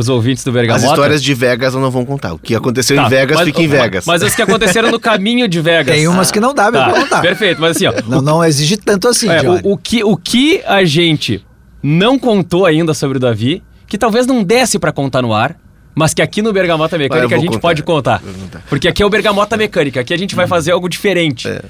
os 0.00 0.08
ouvintes 0.08 0.44
do 0.44 0.52
Bergamota. 0.52 0.84
As 0.84 0.90
histórias 0.90 1.22
de 1.22 1.34
Vegas 1.34 1.74
eu 1.74 1.80
não 1.80 1.90
vou 1.90 2.04
contar. 2.04 2.34
O 2.34 2.38
que 2.38 2.54
aconteceu 2.54 2.96
tá, 2.96 3.06
em 3.06 3.08
Vegas 3.08 3.36
mas, 3.36 3.46
fica 3.46 3.62
em 3.62 3.68
Vegas. 3.68 4.06
Mas, 4.06 4.20
mas 4.20 4.30
as 4.30 4.34
que 4.34 4.42
aconteceram 4.42 4.90
no 4.90 5.00
caminho 5.00 5.48
de 5.48 5.60
Vegas. 5.60 5.94
Tem 5.94 6.08
umas 6.08 6.30
que 6.30 6.40
não 6.40 6.54
dá 6.54 6.70
tá, 6.70 6.90
pra 6.90 7.00
contar. 7.00 7.20
Perfeito, 7.20 7.60
mas 7.60 7.76
assim, 7.76 7.86
ó. 7.86 7.92
Não, 8.06 8.20
não 8.20 8.44
exige 8.44 8.76
tanto 8.76 9.08
assim, 9.08 9.28
é, 9.28 9.42
o, 9.42 9.72
o, 9.72 9.76
que, 9.76 10.02
o 10.02 10.16
que 10.16 10.62
a 10.66 10.84
gente 10.84 11.44
não 11.82 12.18
contou 12.18 12.66
ainda 12.66 12.92
sobre 12.94 13.18
o 13.18 13.20
Davi, 13.20 13.62
que 13.86 13.96
talvez 13.96 14.26
não 14.26 14.42
desse 14.42 14.78
para 14.78 14.92
contar 14.92 15.22
no 15.22 15.32
ar, 15.32 15.56
mas 15.94 16.12
que 16.12 16.20
aqui 16.20 16.42
no 16.42 16.52
Bergamota 16.52 16.98
Mecânica 16.98 17.34
a 17.34 17.38
gente 17.38 17.48
contar, 17.48 17.60
pode 17.60 17.82
contar. 17.82 18.22
Porque 18.68 18.88
aqui 18.88 19.02
é 19.02 19.06
o 19.06 19.10
Bergamota 19.10 19.56
Mecânica, 19.56 20.00
aqui 20.00 20.12
a 20.12 20.18
gente 20.18 20.34
vai 20.34 20.46
fazer 20.46 20.72
algo 20.72 20.88
diferente. 20.88 21.48
É. 21.48 21.62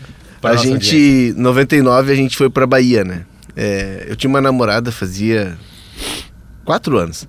A 0.43 0.57
gente, 0.57 0.97
em 0.97 1.33
99, 1.33 2.13
a 2.13 2.15
gente 2.15 2.37
foi 2.37 2.49
pra 2.49 2.67
Bahia, 2.67 3.05
né? 3.05 3.25
É, 3.57 4.07
eu 4.09 4.17
tinha 4.17 4.29
uma 4.29 4.41
namorada, 4.41 4.93
fazia 4.93 5.57
quatro 6.65 6.99
anos. 6.99 7.27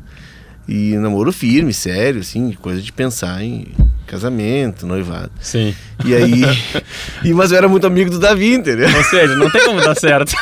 E 0.68 0.98
namoro 0.98 1.32
firme, 1.32 1.74
sério, 1.74 2.20
assim, 2.20 2.52
coisa 2.52 2.82
de 2.82 2.92
pensar 2.92 3.42
em 3.42 3.68
casamento, 4.06 4.86
noivado. 4.88 5.32
Sim. 5.40 5.76
E 6.04 6.16
aí. 6.16 6.42
e, 7.24 7.34
mas 7.34 7.52
eu 7.52 7.58
era 7.58 7.68
muito 7.68 7.86
amigo 7.88 8.10
do 8.10 8.20
Davi, 8.20 8.56
entendeu? 8.56 8.90
Ou 8.96 9.04
seja, 9.04 9.36
não 9.36 9.50
tem 9.50 9.64
como 9.66 9.82
dar 9.82 9.96
certo. 9.96 10.34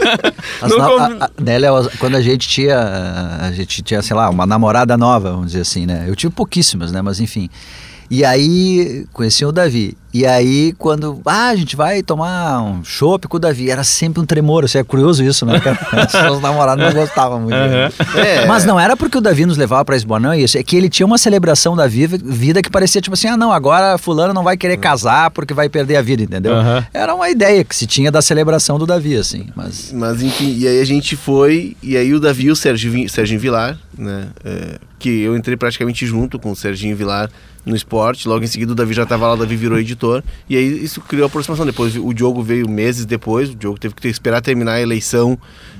não 0.62 0.76
como... 0.76 0.98
a, 0.98 1.26
a, 1.26 1.30
Nélia, 1.40 1.70
quando 1.98 2.16
a 2.16 2.20
gente 2.20 2.48
tinha. 2.48 2.78
A 3.40 3.52
gente 3.52 3.82
tinha, 3.82 4.02
sei 4.02 4.16
lá, 4.16 4.28
uma 4.28 4.46
namorada 4.46 4.96
nova, 4.96 5.30
vamos 5.30 5.48
dizer 5.48 5.60
assim, 5.60 5.86
né? 5.86 6.04
Eu 6.06 6.16
tive 6.16 6.32
pouquíssimas, 6.32 6.92
né? 6.92 7.00
Mas 7.00 7.20
enfim. 7.20 7.48
E 8.10 8.24
aí 8.24 9.06
conheci 9.12 9.44
o 9.44 9.52
Davi. 9.52 9.96
E 10.14 10.24
aí, 10.24 10.72
quando. 10.78 11.20
Ah, 11.26 11.48
a 11.48 11.56
gente 11.56 11.74
vai 11.74 12.00
tomar 12.00 12.62
um 12.62 12.84
chopp 12.84 13.26
com 13.26 13.36
o 13.36 13.40
Davi. 13.40 13.68
Era 13.68 13.82
sempre 13.82 14.22
um 14.22 14.24
tremor. 14.24 14.64
Assim, 14.64 14.78
é 14.78 14.84
curioso 14.84 15.24
isso, 15.24 15.44
né? 15.44 15.60
As 15.90 16.12
seus 16.12 16.40
namorados 16.40 16.84
não 16.84 16.92
gostavam 16.92 17.40
muito. 17.40 17.56
Uhum. 17.56 18.20
É. 18.20 18.46
Mas 18.46 18.64
não 18.64 18.78
era 18.78 18.96
porque 18.96 19.18
o 19.18 19.20
Davi 19.20 19.44
nos 19.44 19.56
levava 19.56 19.84
pra 19.84 19.96
Esboa, 19.96 20.20
não 20.20 20.30
é 20.30 20.38
isso. 20.38 20.56
É 20.56 20.62
que 20.62 20.76
ele 20.76 20.88
tinha 20.88 21.04
uma 21.04 21.18
celebração 21.18 21.74
da 21.74 21.88
vida, 21.88 22.16
vida 22.16 22.62
que 22.62 22.70
parecia 22.70 23.00
tipo 23.00 23.14
assim: 23.14 23.26
ah, 23.26 23.36
não, 23.36 23.50
agora 23.50 23.98
Fulano 23.98 24.32
não 24.32 24.44
vai 24.44 24.56
querer 24.56 24.76
casar 24.76 25.32
porque 25.32 25.52
vai 25.52 25.68
perder 25.68 25.96
a 25.96 26.02
vida, 26.02 26.22
entendeu? 26.22 26.54
Uhum. 26.54 26.84
Era 26.94 27.12
uma 27.12 27.28
ideia 27.28 27.64
que 27.64 27.74
se 27.74 27.84
tinha 27.84 28.12
da 28.12 28.22
celebração 28.22 28.78
do 28.78 28.86
Davi, 28.86 29.16
assim. 29.16 29.48
Mas. 29.56 29.90
Mas 29.92 30.22
enfim, 30.22 30.54
e 30.56 30.68
aí 30.68 30.80
a 30.80 30.86
gente 30.86 31.16
foi, 31.16 31.76
e 31.82 31.96
aí 31.96 32.14
o 32.14 32.20
Davi 32.20 32.44
e 32.44 32.50
o 32.52 32.56
Serginho, 32.56 33.08
Serginho 33.08 33.40
Vilar, 33.40 33.76
né? 33.98 34.28
é, 34.44 34.78
que 34.96 35.22
eu 35.22 35.36
entrei 35.36 35.56
praticamente 35.56 36.06
junto 36.06 36.38
com 36.38 36.52
o 36.52 36.56
Serginho 36.56 36.96
Vilar 36.96 37.28
no 37.64 37.74
esporte. 37.74 38.28
Logo 38.28 38.44
em 38.44 38.46
seguida 38.46 38.72
o 38.72 38.74
Davi 38.74 38.94
já 38.94 39.02
estava 39.04 39.26
lá, 39.26 39.34
o 39.34 39.36
Davi 39.36 39.56
virou 39.56 39.78
editor. 39.78 40.03
E 40.48 40.56
aí 40.56 40.84
isso 40.84 41.00
criou 41.00 41.24
a 41.24 41.26
aproximação. 41.26 41.64
Depois 41.66 41.96
o 41.96 42.12
Diogo 42.12 42.42
veio 42.42 42.68
meses 42.68 43.04
depois, 43.06 43.50
o 43.50 43.54
Diogo 43.54 43.78
teve 43.78 43.94
que 43.94 44.02
ter- 44.02 44.08
esperar 44.08 44.40
terminar 44.40 44.72
a 44.74 44.80
eleição 44.80 45.38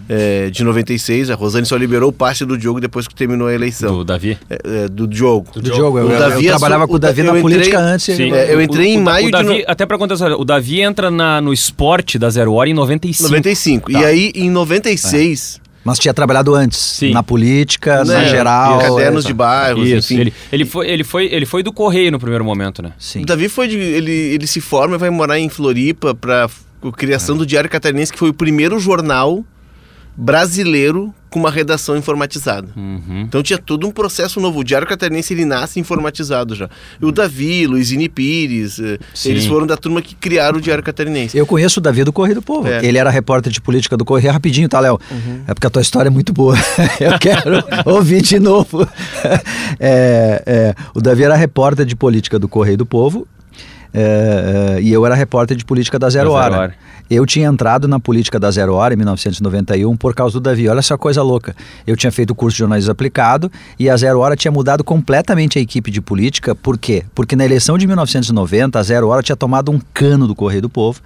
é, 0.08 0.50
de 0.50 0.62
96. 0.64 1.30
A 1.30 1.34
Rosane 1.34 1.64
só 1.66 1.76
liberou 1.76 2.10
o 2.10 2.12
passe 2.12 2.44
do 2.44 2.58
Diogo 2.58 2.80
depois 2.80 3.08
que 3.08 3.14
terminou 3.14 3.48
a 3.48 3.54
eleição. 3.54 3.90
Do 3.98 4.04
Davi? 4.04 4.38
É, 4.50 4.84
é, 4.84 4.88
do 4.88 5.06
Diogo. 5.06 5.50
Do 5.54 5.62
Diogo, 5.62 5.98
eu, 5.98 6.06
O 6.06 6.10
eu- 6.12 6.18
Davi 6.18 6.44
eu 6.44 6.50
é 6.50 6.52
trabalhava 6.58 6.86
com 6.86 6.94
o 6.94 6.98
Davi 6.98 7.20
eu 7.20 7.24
na 7.26 7.30
entrei- 7.38 7.42
política 7.42 7.78
antes. 7.80 8.14
Sim, 8.16 8.24
ele- 8.24 8.36
é, 8.36 8.54
eu 8.54 8.60
entrei 8.60 8.88
em 8.88 8.98
o, 8.98 9.02
maio 9.02 9.24
o 9.24 9.30
de 9.30 9.32
Davi, 9.32 9.58
no- 9.60 9.64
Até 9.66 9.86
pra 9.86 9.96
contextualizar, 9.98 10.40
o 10.40 10.44
Davi 10.44 10.80
entra 10.80 11.10
na, 11.10 11.40
no 11.40 11.52
esporte 11.52 12.18
da 12.18 12.28
Zero 12.30 12.52
Hora 12.52 12.68
em 12.68 12.74
95. 12.74 13.28
95. 13.30 13.90
Tá. 13.92 14.00
E 14.00 14.04
aí 14.04 14.32
em 14.34 14.50
96. 14.50 15.60
Mas 15.84 15.98
tinha 15.98 16.14
trabalhado 16.14 16.54
antes, 16.54 16.78
Sim. 16.78 17.12
na 17.12 17.22
política, 17.22 18.04
na 18.04 18.20
né, 18.20 18.28
geral. 18.28 18.78
Cadernos 18.78 19.18
essa- 19.20 19.28
de 19.28 19.34
bairros, 19.34 19.86
Isso, 19.88 20.12
enfim. 20.14 20.20
ele, 20.22 20.34
ele, 20.50 20.64
foi, 20.64 20.88
ele, 20.90 21.04
foi, 21.04 21.26
ele 21.26 21.44
foi 21.46 21.62
do 21.62 21.72
Correio 21.72 22.10
no 22.10 22.18
primeiro 22.18 22.44
momento, 22.44 22.82
né? 22.82 22.92
Sim. 22.98 23.22
O 23.22 23.26
Davi 23.26 23.48
foi 23.48 23.68
de, 23.68 23.76
ele, 23.76 24.10
ele 24.12 24.46
se 24.46 24.60
forma 24.60 24.94
e 24.94 24.98
vai 24.98 25.10
morar 25.10 25.38
em 25.38 25.48
Floripa 25.48 26.14
para 26.14 26.46
a 26.82 26.92
criação 26.92 27.36
do 27.36 27.44
Diário 27.44 27.68
Catarinense, 27.68 28.12
que 28.12 28.18
foi 28.18 28.30
o 28.30 28.34
primeiro 28.34 28.78
jornal 28.80 29.44
brasileiro 30.16 31.14
com 31.34 31.40
uma 31.40 31.50
redação 31.50 31.96
informatizada. 31.96 32.68
Uhum. 32.76 33.22
Então 33.22 33.42
tinha 33.42 33.58
todo 33.58 33.88
um 33.88 33.90
processo 33.90 34.38
novo. 34.38 34.60
O 34.60 34.64
Diário 34.64 34.86
Catarinense 34.86 35.34
ele 35.34 35.44
nasce 35.44 35.80
informatizado 35.80 36.54
já. 36.54 36.70
O 37.02 37.10
Davi, 37.10 37.66
Luizine 37.66 38.08
Pires, 38.08 38.78
eh, 38.78 38.98
Sim. 39.12 39.30
eles 39.30 39.44
foram 39.44 39.66
da 39.66 39.76
turma 39.76 40.00
que 40.00 40.14
criaram 40.14 40.58
o 40.58 40.60
Diário 40.60 40.84
Catarinense. 40.84 41.36
Eu 41.36 41.44
conheço 41.44 41.80
o 41.80 41.82
Davi 41.82 42.04
do 42.04 42.12
Correio 42.12 42.36
do 42.36 42.42
Povo. 42.42 42.68
É. 42.68 42.84
Ele 42.86 42.98
era 42.98 43.10
repórter 43.10 43.52
de 43.52 43.60
política 43.60 43.96
do 43.96 44.04
Correio. 44.04 44.32
Rapidinho, 44.32 44.68
tá, 44.68 44.78
Léo? 44.78 45.00
É 45.48 45.52
porque 45.52 45.66
a 45.66 45.70
tua 45.70 45.82
história 45.82 46.08
é 46.08 46.10
muito 46.10 46.32
boa. 46.32 46.56
Eu 47.00 47.18
quero 47.18 47.64
ouvir 47.84 48.22
de 48.22 48.38
novo. 48.38 48.86
É, 49.80 50.42
é, 50.46 50.74
o 50.94 51.00
Davi 51.00 51.24
era 51.24 51.34
repórter 51.34 51.84
de 51.84 51.96
política 51.96 52.38
do 52.38 52.46
Correio 52.46 52.76
do 52.76 52.86
Povo. 52.86 53.26
É, 53.94 54.76
é, 54.76 54.82
e 54.82 54.92
eu 54.92 55.06
era 55.06 55.14
repórter 55.14 55.56
de 55.56 55.64
política 55.64 55.98
da 55.98 56.10
Zero, 56.10 56.32
Da 56.32 56.42
Zero 56.42 56.54
Hora. 56.54 56.62
Hora. 56.62 56.74
Eu 57.08 57.24
tinha 57.26 57.46
entrado 57.46 57.86
na 57.86 58.00
política 58.00 58.40
da 58.40 58.50
Zero 58.50 58.74
Hora 58.74 58.94
em 58.94 58.96
1991 58.96 59.96
por 59.96 60.14
causa 60.14 60.34
do 60.34 60.40
Davi. 60.40 60.68
Olha 60.68 60.78
essa 60.78 60.96
coisa 60.98 61.22
louca. 61.22 61.54
Eu 61.86 61.96
tinha 61.96 62.10
feito 62.10 62.30
o 62.30 62.34
curso 62.34 62.54
de 62.56 62.60
jornalismo 62.60 62.90
aplicado 62.90 63.52
e 63.78 63.88
a 63.90 63.96
Zero 63.96 64.18
Hora 64.20 64.34
tinha 64.34 64.50
mudado 64.50 64.82
completamente 64.82 65.58
a 65.58 65.62
equipe 65.62 65.90
de 65.90 66.00
política. 66.00 66.54
Por 66.54 66.76
quê? 66.76 67.04
Porque 67.14 67.36
na 67.36 67.44
eleição 67.44 67.76
de 67.78 67.86
1990, 67.86 68.78
a 68.78 68.82
Zero 68.82 69.08
Hora 69.08 69.22
tinha 69.22 69.36
tomado 69.36 69.70
um 69.70 69.80
cano 69.92 70.26
do 70.26 70.34
Correio 70.34 70.62
do 70.62 70.68
Povo, 70.68 71.00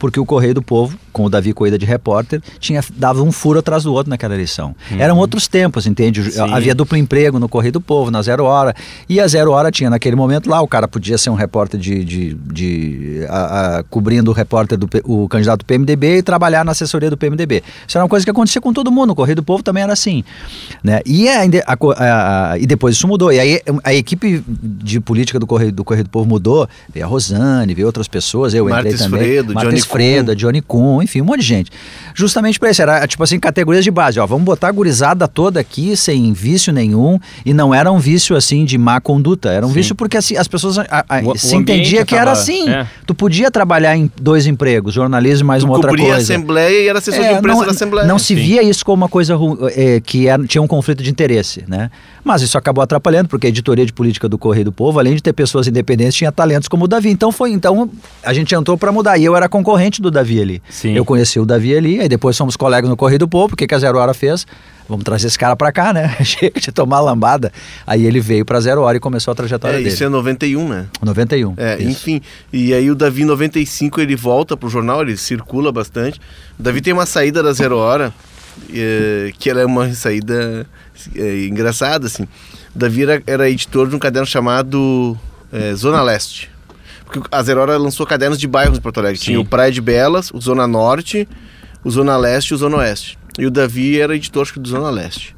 porque 0.00 0.18
o 0.18 0.24
Correio 0.26 0.54
do 0.54 0.62
Povo, 0.62 0.98
com 1.12 1.24
o 1.24 1.30
Davi 1.30 1.52
Coida 1.52 1.78
de 1.78 1.86
repórter, 1.86 2.40
tinha 2.58 2.82
dava 2.96 3.22
um 3.22 3.30
furo 3.30 3.58
atrás 3.60 3.84
do 3.84 3.92
outro 3.92 4.10
naquela 4.10 4.34
eleição. 4.34 4.74
Eram 4.98 5.16
outros 5.18 5.46
tempos, 5.46 5.86
entende? 5.86 6.32
Sim. 6.32 6.40
Havia 6.52 6.74
duplo 6.74 6.96
emprego 6.96 7.38
no 7.38 7.48
Correio 7.48 7.72
do 7.74 7.80
Povo, 7.80 8.10
na 8.10 8.20
Zero 8.22 8.44
Hora. 8.44 8.74
E 9.08 9.20
a 9.20 9.28
Zero 9.28 9.52
Hora 9.52 9.70
tinha 9.70 9.88
naquele 9.90 10.16
momento 10.16 10.48
lá, 10.50 10.60
o 10.60 10.66
cara 10.66 10.88
podia 10.88 11.16
ser 11.18 11.30
um 11.30 11.34
repórter 11.34 11.78
de. 11.78 12.02
de, 12.04 12.34
de 12.34 13.26
a- 13.28 13.78
a- 13.78 13.82
cobrindo 13.84 14.30
o 14.30 14.34
repórter 14.34 14.78
do 14.78 14.88
o 15.04 15.28
candidato 15.28 15.58
do 15.60 15.64
PMDB 15.66 16.18
e 16.18 16.22
trabalhar 16.22 16.64
na 16.64 16.72
assessoria 16.72 17.10
do 17.10 17.16
PMDB. 17.16 17.62
Isso 17.86 17.96
era 17.98 18.04
uma 18.04 18.08
coisa 18.08 18.24
que 18.24 18.30
acontecia 18.30 18.60
com 18.60 18.72
todo 18.72 18.90
mundo. 18.90 19.08
No 19.08 19.14
Correio 19.14 19.36
do 19.36 19.42
Povo 19.42 19.62
também 19.62 19.82
era 19.82 19.92
assim. 19.92 20.24
Né? 20.82 21.00
E, 21.04 21.28
ainda, 21.28 21.62
a 21.66 21.76
a- 22.52 22.58
e 22.58 22.66
depois 22.66 22.96
isso 22.96 23.06
mudou. 23.06 23.30
E 23.32 23.38
aí 23.38 23.60
a 23.84 23.92
equipe 23.92 24.42
de 24.48 25.00
política 25.00 25.38
do 25.38 25.46
Correio 25.46 25.72
do, 25.72 25.84
Correio 25.84 26.04
do 26.04 26.10
Povo 26.10 26.26
mudou. 26.28 26.68
Veio 26.92 27.04
a 27.04 27.08
Rosane, 27.08 27.74
veio 27.74 27.86
outras 27.86 28.08
pessoas. 28.08 28.54
Eu 28.54 28.64
Marta 28.68 28.88
entrei 28.88 28.98
também. 28.98 29.20
Esfredo, 29.20 29.52
Marta 29.54 29.68
Johnny 29.68 29.78
Esfredo, 29.94 30.36
Johnny 30.36 30.60
Kuhn, 30.62 31.02
enfim, 31.02 31.20
um 31.20 31.24
monte 31.24 31.40
de 31.40 31.46
gente. 31.46 31.70
Justamente 32.14 32.58
para 32.58 32.70
isso, 32.70 32.80
era 32.80 33.06
tipo 33.06 33.22
assim, 33.24 33.38
categorias 33.40 33.82
de 33.84 33.90
base, 33.90 34.20
ó, 34.20 34.26
vamos 34.26 34.44
botar 34.44 34.68
a 34.68 34.72
gurizada 34.72 35.26
toda 35.26 35.58
aqui 35.60 35.96
sem 35.96 36.32
vício 36.32 36.72
nenhum, 36.72 37.18
e 37.44 37.52
não 37.52 37.74
era 37.74 37.90
um 37.90 37.98
vício 37.98 38.36
assim 38.36 38.64
de 38.64 38.78
má 38.78 39.00
conduta, 39.00 39.50
era 39.50 39.64
um 39.66 39.68
Sim. 39.70 39.74
vício 39.74 39.94
porque 39.94 40.16
assim, 40.16 40.36
as 40.36 40.46
pessoas 40.46 40.78
a- 40.78 40.86
a- 41.08 41.20
O- 41.24 41.36
se 41.36 41.56
entendia 41.56 42.04
que 42.04 42.14
era 42.14 42.30
assim. 42.32 42.68
é. 42.68 42.86
Tu 43.06 43.14
podia 43.14 43.50
trabalhar 43.50 43.96
em 43.96 44.10
dois 44.20 44.46
empregos, 44.46 44.94
jornalismo 44.94 45.44
e 45.44 45.48
mais 45.48 45.62
Tu 45.62 45.66
uma 45.66 45.74
outra 45.74 45.90
cobria 45.90 46.06
a 46.12 46.14
coisa. 46.16 46.32
Assembleia 46.34 46.84
e 46.84 46.88
era 46.88 46.98
assessor 46.98 47.20
de 47.22 47.26
É, 47.28 47.32
imprensa 47.38 47.58
não, 47.58 47.64
da 47.66 47.70
Assembleia. 47.72 48.06
não 48.08 48.18
se 48.18 48.26
Sim. 48.28 48.34
via 48.36 48.62
isso 48.62 48.84
como 48.84 49.02
uma 49.02 49.08
coisa 49.08 49.36
é, 49.74 50.00
que 50.00 50.28
era- 50.28 50.44
tinha 50.46 50.62
um 50.62 50.66
conflito 50.68 51.02
de 51.02 51.10
interesse, 51.10 51.64
né? 51.66 51.90
Mas 52.22 52.42
isso 52.42 52.56
acabou 52.58 52.82
atrapalhando, 52.82 53.28
porque 53.28 53.46
a 53.46 53.50
editoria 53.50 53.84
de 53.86 53.92
política 53.92 54.28
do 54.28 54.36
Correio 54.38 54.66
do 54.66 54.72
Povo, 54.72 54.98
além 54.98 55.14
de 55.14 55.22
ter 55.22 55.32
pessoas 55.32 55.66
independentes, 55.66 56.14
tinha 56.14 56.30
talentos 56.30 56.68
como 56.68 56.84
o 56.84 56.88
Davi. 56.88 57.08
Então 57.10 57.32
foi, 57.32 57.50
então 57.52 57.90
a 58.22 58.32
gente 58.34 58.54
entrou 58.54 58.76
para 58.76 58.92
mudar. 58.92 59.16
E 59.18 59.24
eu 59.24 59.34
era 59.34 59.48
concorrente 59.48 59.79
do 60.02 60.10
Davi 60.10 60.40
ali. 60.40 60.62
Sim. 60.68 60.94
Eu 60.94 61.04
conheci 61.04 61.38
o 61.40 61.46
Davi 61.46 61.74
ali, 61.76 62.00
aí 62.00 62.08
depois 62.08 62.36
fomos 62.36 62.56
colegas 62.56 62.90
no 62.90 62.96
Correio 62.96 63.20
do 63.20 63.28
Povo. 63.28 63.54
O 63.54 63.56
que, 63.56 63.66
que 63.66 63.74
a 63.74 63.78
Zero 63.78 63.98
Hora 63.98 64.12
fez? 64.12 64.46
Vamos 64.88 65.04
trazer 65.04 65.28
esse 65.28 65.38
cara 65.38 65.54
para 65.54 65.70
cá, 65.70 65.92
né? 65.92 66.16
Chega 66.24 66.58
de 66.60 66.72
tomar 66.72 67.00
lambada. 67.00 67.52
Aí 67.86 68.04
ele 68.04 68.20
veio 68.20 68.44
para 68.44 68.60
Zero 68.60 68.82
Hora 68.82 68.96
e 68.96 69.00
começou 69.00 69.30
a 69.30 69.34
trajetória 69.36 69.76
É, 69.76 69.78
dele. 69.78 69.88
isso 69.90 70.02
é 70.02 70.08
91, 70.08 70.68
né? 70.68 70.86
91. 71.00 71.54
É, 71.56 71.78
isso. 71.78 71.88
enfim. 71.90 72.20
E 72.52 72.74
aí 72.74 72.90
o 72.90 72.94
Davi, 72.96 73.22
em 73.22 73.26
95, 73.26 74.00
ele 74.00 74.16
volta 74.16 74.56
pro 74.56 74.68
jornal, 74.68 75.00
ele 75.02 75.16
circula 75.16 75.70
bastante. 75.70 76.18
O 76.58 76.62
Davi 76.62 76.80
tem 76.80 76.92
uma 76.92 77.06
saída 77.06 77.40
da 77.42 77.52
Zero 77.52 77.76
Hora, 77.78 78.12
eh, 78.74 79.32
que 79.38 79.48
ela 79.48 79.60
é 79.60 79.64
uma 79.64 79.92
saída 79.94 80.66
eh, 81.14 81.46
engraçada, 81.46 82.06
assim. 82.06 82.24
O 82.74 82.78
Davi 82.78 83.02
era, 83.04 83.22
era 83.26 83.48
editor 83.48 83.88
de 83.88 83.94
um 83.94 83.98
caderno 83.98 84.26
chamado 84.26 85.16
eh, 85.52 85.72
Zona 85.76 86.02
Leste. 86.02 86.50
Porque 87.10 87.28
a 87.30 87.42
Zero 87.42 87.60
Hora 87.60 87.76
lançou 87.76 88.06
cadernos 88.06 88.38
de 88.38 88.46
bairros 88.46 88.78
em 88.78 88.80
Porto 88.80 88.98
Alegre. 89.00 89.18
Sim. 89.18 89.24
Tinha 89.26 89.40
o 89.40 89.44
Praia 89.44 89.72
de 89.72 89.80
Belas, 89.80 90.30
o 90.32 90.40
Zona 90.40 90.66
Norte, 90.66 91.26
o 91.82 91.90
Zona 91.90 92.16
Leste 92.16 92.50
e 92.50 92.54
o 92.54 92.56
Zona 92.56 92.76
Oeste. 92.78 93.18
E 93.38 93.46
o 93.46 93.50
Davi 93.50 94.00
era 94.00 94.14
editor, 94.14 94.42
acho 94.42 94.52
que 94.52 94.60
do 94.60 94.68
Zona 94.68 94.90
Leste. 94.90 95.34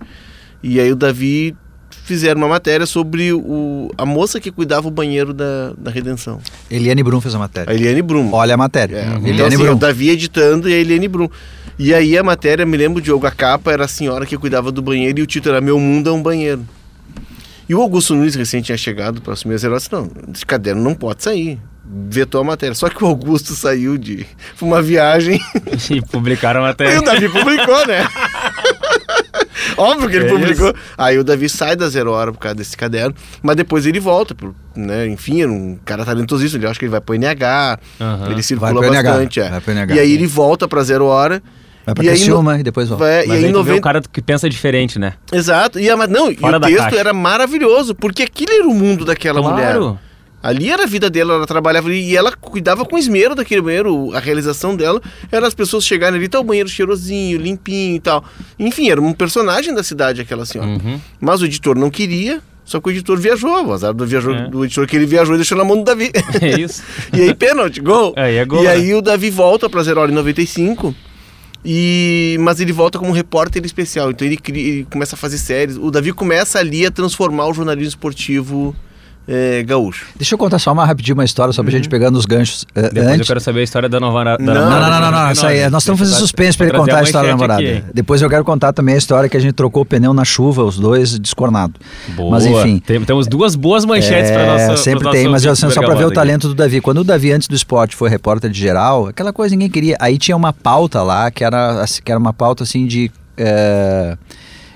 E 0.62 0.78
aí 0.78 0.92
o 0.92 0.96
Davi 0.96 1.56
fizeram 2.04 2.40
uma 2.40 2.48
matéria 2.48 2.84
sobre 2.84 3.32
o, 3.32 3.90
a 3.96 4.04
moça 4.04 4.40
que 4.40 4.50
cuidava 4.50 4.86
o 4.88 4.90
banheiro 4.90 5.32
da, 5.32 5.72
da 5.78 5.90
Redenção. 5.90 6.40
Eliane 6.70 7.02
Brum 7.02 7.20
fez 7.20 7.34
a 7.34 7.38
matéria. 7.38 7.72
A 7.72 7.74
Eliane 7.74 8.02
Brum. 8.02 8.30
Olha 8.32 8.54
a 8.54 8.56
matéria. 8.56 8.96
É, 8.96 9.00
Eliane 9.06 9.30
Então, 9.30 9.46
assim, 9.46 9.56
Brum. 9.56 9.72
o 9.72 9.76
Davi 9.76 10.10
editando 10.10 10.68
e 10.68 10.74
a 10.74 10.76
Eliane 10.76 11.08
Brum. 11.08 11.28
E 11.78 11.94
aí 11.94 12.18
a 12.18 12.22
matéria, 12.22 12.66
me 12.66 12.76
lembro, 12.76 13.00
Diogo, 13.00 13.26
a 13.26 13.30
capa 13.30 13.72
era 13.72 13.84
a 13.84 13.88
senhora 13.88 14.26
que 14.26 14.36
cuidava 14.36 14.70
do 14.70 14.82
banheiro 14.82 15.20
e 15.20 15.22
o 15.22 15.26
título 15.26 15.54
era 15.54 15.64
Meu 15.64 15.78
Mundo 15.80 16.10
é 16.10 16.12
um 16.12 16.22
Banheiro. 16.22 16.66
E 17.72 17.74
o 17.74 17.80
Augusto 17.80 18.14
Nunes 18.14 18.34
recém 18.34 18.60
tinha 18.60 18.76
chegado 18.76 19.22
para 19.22 19.32
assumir 19.32 19.54
as 19.54 19.64
heróis, 19.64 19.88
não, 19.90 20.06
esse 20.34 20.44
caderno 20.44 20.82
não 20.82 20.94
pode 20.94 21.22
sair. 21.22 21.58
Vetou 22.10 22.42
a 22.42 22.44
matéria. 22.44 22.74
Só 22.74 22.90
que 22.90 23.02
o 23.02 23.06
Augusto 23.06 23.54
saiu 23.54 23.96
de 23.96 24.26
foi 24.56 24.68
uma 24.68 24.82
viagem 24.82 25.40
E 25.90 26.02
publicaram 26.02 26.66
e 26.66 26.70
até. 26.70 26.98
o 26.98 27.02
Davi 27.02 27.30
publicou, 27.30 27.86
né? 27.86 28.06
Óbvio 29.76 30.08
que 30.10 30.16
ele 30.16 30.26
É 30.26 30.28
publicou. 30.28 30.74
Aí 30.98 31.18
o 31.18 31.24
Davi 31.24 31.48
sai 31.48 31.74
da 31.74 31.88
Zero 31.88 32.12
Hora 32.12 32.30
por 32.32 32.38
causa 32.38 32.54
desse 32.56 32.76
caderno, 32.76 33.14
mas 33.42 33.56
depois 33.56 33.86
ele 33.86 33.98
volta, 34.00 34.34
por, 34.34 34.54
né? 34.76 35.06
Enfim, 35.08 35.40
era 35.42 35.50
um 35.50 35.78
cara 35.84 36.04
talentosíssimo. 36.04 36.60
Ele 36.60 36.66
acha 36.70 36.78
que 36.78 36.84
ele 36.84 36.92
vai 36.92 37.00
pro 37.00 37.14
NH, 37.14 37.78
Aham. 38.00 38.30
ele 38.30 38.42
circula 38.42 38.72
Vai 38.74 38.82
pro 38.82 38.92
NH, 38.92 39.02
bastante. 39.02 39.40
é. 39.40 39.48
vai 39.48 39.60
pro 39.60 39.72
NH. 39.74 39.94
E 39.94 39.98
aí 39.98 40.12
ele 40.12 40.26
volta 40.26 40.68
pra 40.68 40.82
Zero 40.82 41.06
Hora. 41.06 41.42
Vai 41.84 41.94
pra 41.94 42.04
e 42.04 42.08
aí 42.08 42.14
Criciúma 42.14 42.60
e 42.60 42.62
depois 42.62 42.88
volta. 42.88 43.04
Vai, 43.04 43.24
e 43.24 43.28
Mas 43.28 43.38
aí 43.38 43.44
aí 43.44 43.50
em 43.50 43.52
tu 43.52 43.62
vê 43.64 43.72
90... 43.72 43.78
um 43.78 43.80
cara 43.80 44.02
que 44.12 44.22
pensa 44.22 44.48
diferente, 44.48 44.98
né? 44.98 45.14
Exato. 45.32 45.78
E, 45.80 45.90
a, 45.90 45.96
mas 45.96 46.08
não, 46.08 46.30
e 46.30 46.36
Fora 46.36 46.56
o 46.56 46.60
da 46.60 46.66
texto 46.68 46.80
caixa. 46.84 46.96
era 46.98 47.12
maravilhoso, 47.12 47.94
porque 47.94 48.22
aquilo 48.22 48.52
era 48.52 48.66
o 48.68 48.74
mundo 48.74 49.04
daquela 49.04 49.42
mulher. 49.42 49.72
Claro. 49.76 49.98
Ali 50.42 50.70
era 50.70 50.82
a 50.82 50.86
vida 50.86 51.08
dela, 51.08 51.34
ela 51.34 51.46
trabalhava 51.46 51.86
ali 51.88 52.02
e 52.10 52.16
ela 52.16 52.32
cuidava 52.32 52.84
com 52.84 52.98
esmero 52.98 53.32
daquele 53.34 53.60
banheiro. 53.60 54.12
A 54.12 54.18
realização 54.18 54.74
dela 54.74 55.00
era 55.30 55.46
as 55.46 55.54
pessoas 55.54 55.84
chegarem 55.84 56.18
ali, 56.18 56.28
tá 56.28 56.40
o 56.40 56.44
banheiro 56.44 56.68
cheirosinho, 56.68 57.38
limpinho 57.38 57.94
e 57.96 58.00
tal. 58.00 58.24
Enfim, 58.58 58.90
era 58.90 59.00
um 59.00 59.12
personagem 59.12 59.72
da 59.72 59.84
cidade 59.84 60.20
aquela 60.20 60.44
senhora. 60.44 60.68
Uhum. 60.70 61.00
Mas 61.20 61.42
o 61.42 61.44
editor 61.44 61.76
não 61.78 61.90
queria, 61.90 62.40
só 62.64 62.80
que 62.80 62.88
o 62.88 62.90
editor 62.90 63.18
viajou. 63.20 63.66
O 63.66 63.72
azar 63.72 63.94
do, 63.94 64.04
viajou, 64.04 64.34
É. 64.34 64.48
do 64.48 64.64
editor 64.64 64.84
que 64.88 64.96
ele 64.96 65.06
viajou 65.06 65.34
e 65.34 65.38
deixou 65.38 65.56
na 65.56 65.62
mão 65.64 65.76
do 65.76 65.84
Davi. 65.84 66.10
É 66.42 66.60
isso. 66.60 66.82
e 67.14 67.20
aí, 67.20 67.34
pênalti, 67.34 67.80
gol. 67.80 68.12
Aí 68.16 68.36
é 68.36 68.44
gol, 68.44 68.62
e 68.62 68.64
né? 68.64 68.70
aí 68.72 68.94
o 68.94 69.00
Davi 69.00 69.30
volta 69.30 69.70
pra 69.70 69.84
Zero 69.84 70.00
Hora 70.00 70.10
em 70.10 70.14
95. 70.14 70.92
E, 71.64 72.36
mas 72.40 72.58
ele 72.60 72.72
volta 72.72 72.98
como 72.98 73.12
repórter 73.12 73.64
especial, 73.64 74.10
então 74.10 74.26
ele, 74.26 74.36
cria- 74.36 74.62
ele 74.68 74.84
começa 74.90 75.14
a 75.14 75.18
fazer 75.18 75.38
séries. 75.38 75.76
O 75.76 75.90
Davi 75.90 76.12
começa 76.12 76.58
ali 76.58 76.84
a 76.84 76.90
transformar 76.90 77.46
o 77.46 77.54
jornalismo 77.54 77.88
esportivo 77.90 78.74
é, 79.28 79.62
gaúcho. 79.62 80.06
Deixa 80.16 80.34
eu 80.34 80.38
contar 80.38 80.58
só 80.58 80.72
uma 80.72 80.84
rapidinho 80.84 81.14
uma 81.14 81.24
história, 81.24 81.52
só 81.52 81.62
pra 81.62 81.70
gente 81.70 81.88
pegando 81.88 82.18
os 82.18 82.26
ganchos. 82.26 82.64
eh, 82.74 82.82
Depois 82.82 83.06
antes. 83.06 83.20
eu 83.20 83.26
quero 83.26 83.40
saber 83.40 83.60
a 83.60 83.62
história 83.62 83.88
da 83.88 84.00
nova 84.00 84.24
da 84.24 84.38
Não, 84.38 84.46
Não, 84.46 84.54
namorada. 84.54 84.80
não, 84.90 85.00
não, 85.00 85.10
não, 85.12 85.24
não, 85.26 85.32
isso 85.32 85.46
aí, 85.46 85.70
nós 85.70 85.82
estamos 85.82 86.00
fazendo 86.00 86.16
suspense 86.18 86.56
pra 86.58 86.66
ele 86.66 86.76
contar 86.76 86.98
a 86.98 87.02
história 87.02 87.28
da 87.28 87.34
namorada. 87.34 87.62
aqui. 87.62 87.84
Depois 87.94 88.20
eu 88.20 88.28
quero 88.28 88.44
contar 88.44 88.72
também 88.72 88.94
a 88.94 88.98
história 88.98 89.28
que 89.28 89.36
a 89.36 89.40
gente 89.40 89.52
trocou 89.54 89.82
o 89.82 89.86
pneu 89.86 90.12
na 90.12 90.24
chuva, 90.24 90.64
os 90.64 90.78
dois 90.78 91.18
descornados. 91.18 91.80
Boa. 92.16 92.30
Mas 92.32 92.46
enfim. 92.46 92.78
Tem- 92.78 93.00
temos 93.04 93.26
duas 93.26 93.54
boas 93.54 93.84
manchetes 93.84 94.30
É, 94.30 94.34
pra 94.34 94.46
nossa 94.46 94.82
sempre 94.82 95.10
tem, 95.10 95.28
mas 95.28 95.44
eu, 95.44 95.54
só 95.54 95.68
pra 95.82 95.94
ver 95.94 96.06
o 96.06 96.10
talento 96.10 96.48
do 96.48 96.54
Davi. 96.54 96.80
Quando 96.80 96.98
o 96.98 97.04
Davi, 97.04 97.32
antes 97.32 97.46
do 97.48 97.54
esporte, 97.54 97.94
foi 97.94 98.08
repórter 98.10 98.50
de 98.50 98.58
geral, 98.58 99.06
aquela 99.08 99.32
coisa 99.32 99.54
ninguém 99.54 99.70
queria. 99.70 99.96
Aí 100.00 100.18
tinha 100.18 100.36
uma 100.36 100.52
pauta 100.52 101.02
lá, 101.02 101.30
que 101.30 101.44
era, 101.44 101.82
assim, 101.82 102.02
que 102.02 102.10
era 102.10 102.18
uma 102.18 102.32
pauta 102.32 102.64
assim 102.64 102.86
de. 102.86 103.10
eh, 103.36 104.16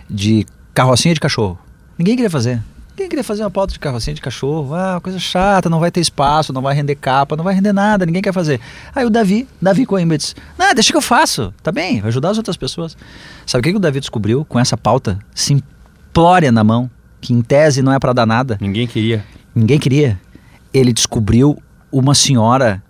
de 0.09 0.47
carrocinha 0.73 1.13
de 1.15 1.21
cachorro. 1.21 1.59
Ninguém 1.99 2.15
queria 2.15 2.31
fazer. 2.31 2.63
Ninguém 2.97 3.11
queria 3.11 3.23
fazer 3.23 3.43
uma 3.43 3.51
pauta 3.51 3.75
de 3.75 3.79
carrocinha 3.79 4.15
de 4.15 4.23
cachorro. 4.23 4.75
Ah, 4.75 4.99
coisa 5.03 5.19
chata, 5.19 5.69
não 5.69 5.79
vai 5.79 5.91
ter 5.91 6.01
espaço, 6.01 6.51
não 6.51 6.63
vai 6.63 6.75
render 6.75 6.95
capa, 6.95 7.37
não 7.37 7.45
vai 7.45 7.55
render 7.55 7.75
nada, 7.75 8.07
ninguém 8.07 8.23
quer 8.23 8.33
fazer. 8.33 8.59
Aí 8.95 9.05
o 9.05 9.11
Davi, 9.11 9.47
Davi 9.61 9.85
Coimbra 9.85 10.17
disse: 10.17 10.35
Não, 10.59 10.73
deixa 10.73 10.93
que 10.93 10.97
eu 10.97 11.03
faço, 11.03 11.53
tá 11.63 11.71
bem, 11.71 12.01
vai 12.01 12.09
ajudar 12.09 12.31
as 12.31 12.39
outras 12.39 12.57
pessoas. 12.57 12.97
Sabe 13.45 13.61
o 13.61 13.65
que, 13.65 13.71
que 13.73 13.77
o 13.77 13.81
Davi 13.81 14.01
descobriu 14.01 14.47
com 14.47 14.59
essa 14.59 14.79
pauta 14.79 15.19
simplória 15.35 16.51
na 16.51 16.65
mão, 16.65 16.91
que 17.21 17.35
em 17.35 17.43
tese 17.43 17.83
não 17.83 17.93
é 17.93 17.99
pra 17.99 18.15
dar 18.15 18.25
nada? 18.25 18.57
Ninguém 18.63 18.87
queria. 18.87 19.23
Ninguém 19.55 19.79
queria. 19.79 20.19
Ele 20.73 20.91
descobriu 20.91 21.63
uma 21.93 22.15
senhora 22.15 22.83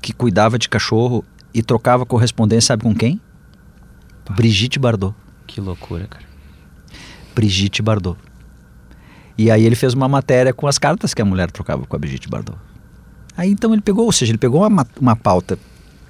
que 0.00 0.12
cuidava 0.12 0.56
de 0.56 0.68
cachorro 0.68 1.24
e 1.52 1.64
trocava 1.64 2.06
correspondência, 2.06 2.68
sabe 2.68 2.84
com 2.84 2.94
quem? 2.94 3.20
Brigitte 4.30 4.78
Bardot. 4.78 5.16
Que 5.48 5.60
loucura, 5.60 6.06
cara. 6.06 6.24
Brigitte 7.34 7.82
Bardot. 7.82 8.27
E 9.38 9.50
aí 9.50 9.64
ele 9.64 9.76
fez 9.76 9.94
uma 9.94 10.08
matéria 10.08 10.52
com 10.52 10.66
as 10.66 10.78
cartas 10.78 11.14
que 11.14 11.22
a 11.22 11.24
mulher 11.24 11.50
trocava 11.50 11.86
com 11.86 11.94
a 11.96 11.98
Brigitte 11.98 12.28
Bardot. 12.28 12.58
Aí 13.36 13.50
então 13.50 13.72
ele 13.72 13.80
pegou, 13.80 14.04
ou 14.04 14.12
seja, 14.12 14.32
ele 14.32 14.38
pegou 14.38 14.60
uma, 14.62 14.68
ma- 14.68 14.86
uma 15.00 15.14
pauta 15.14 15.56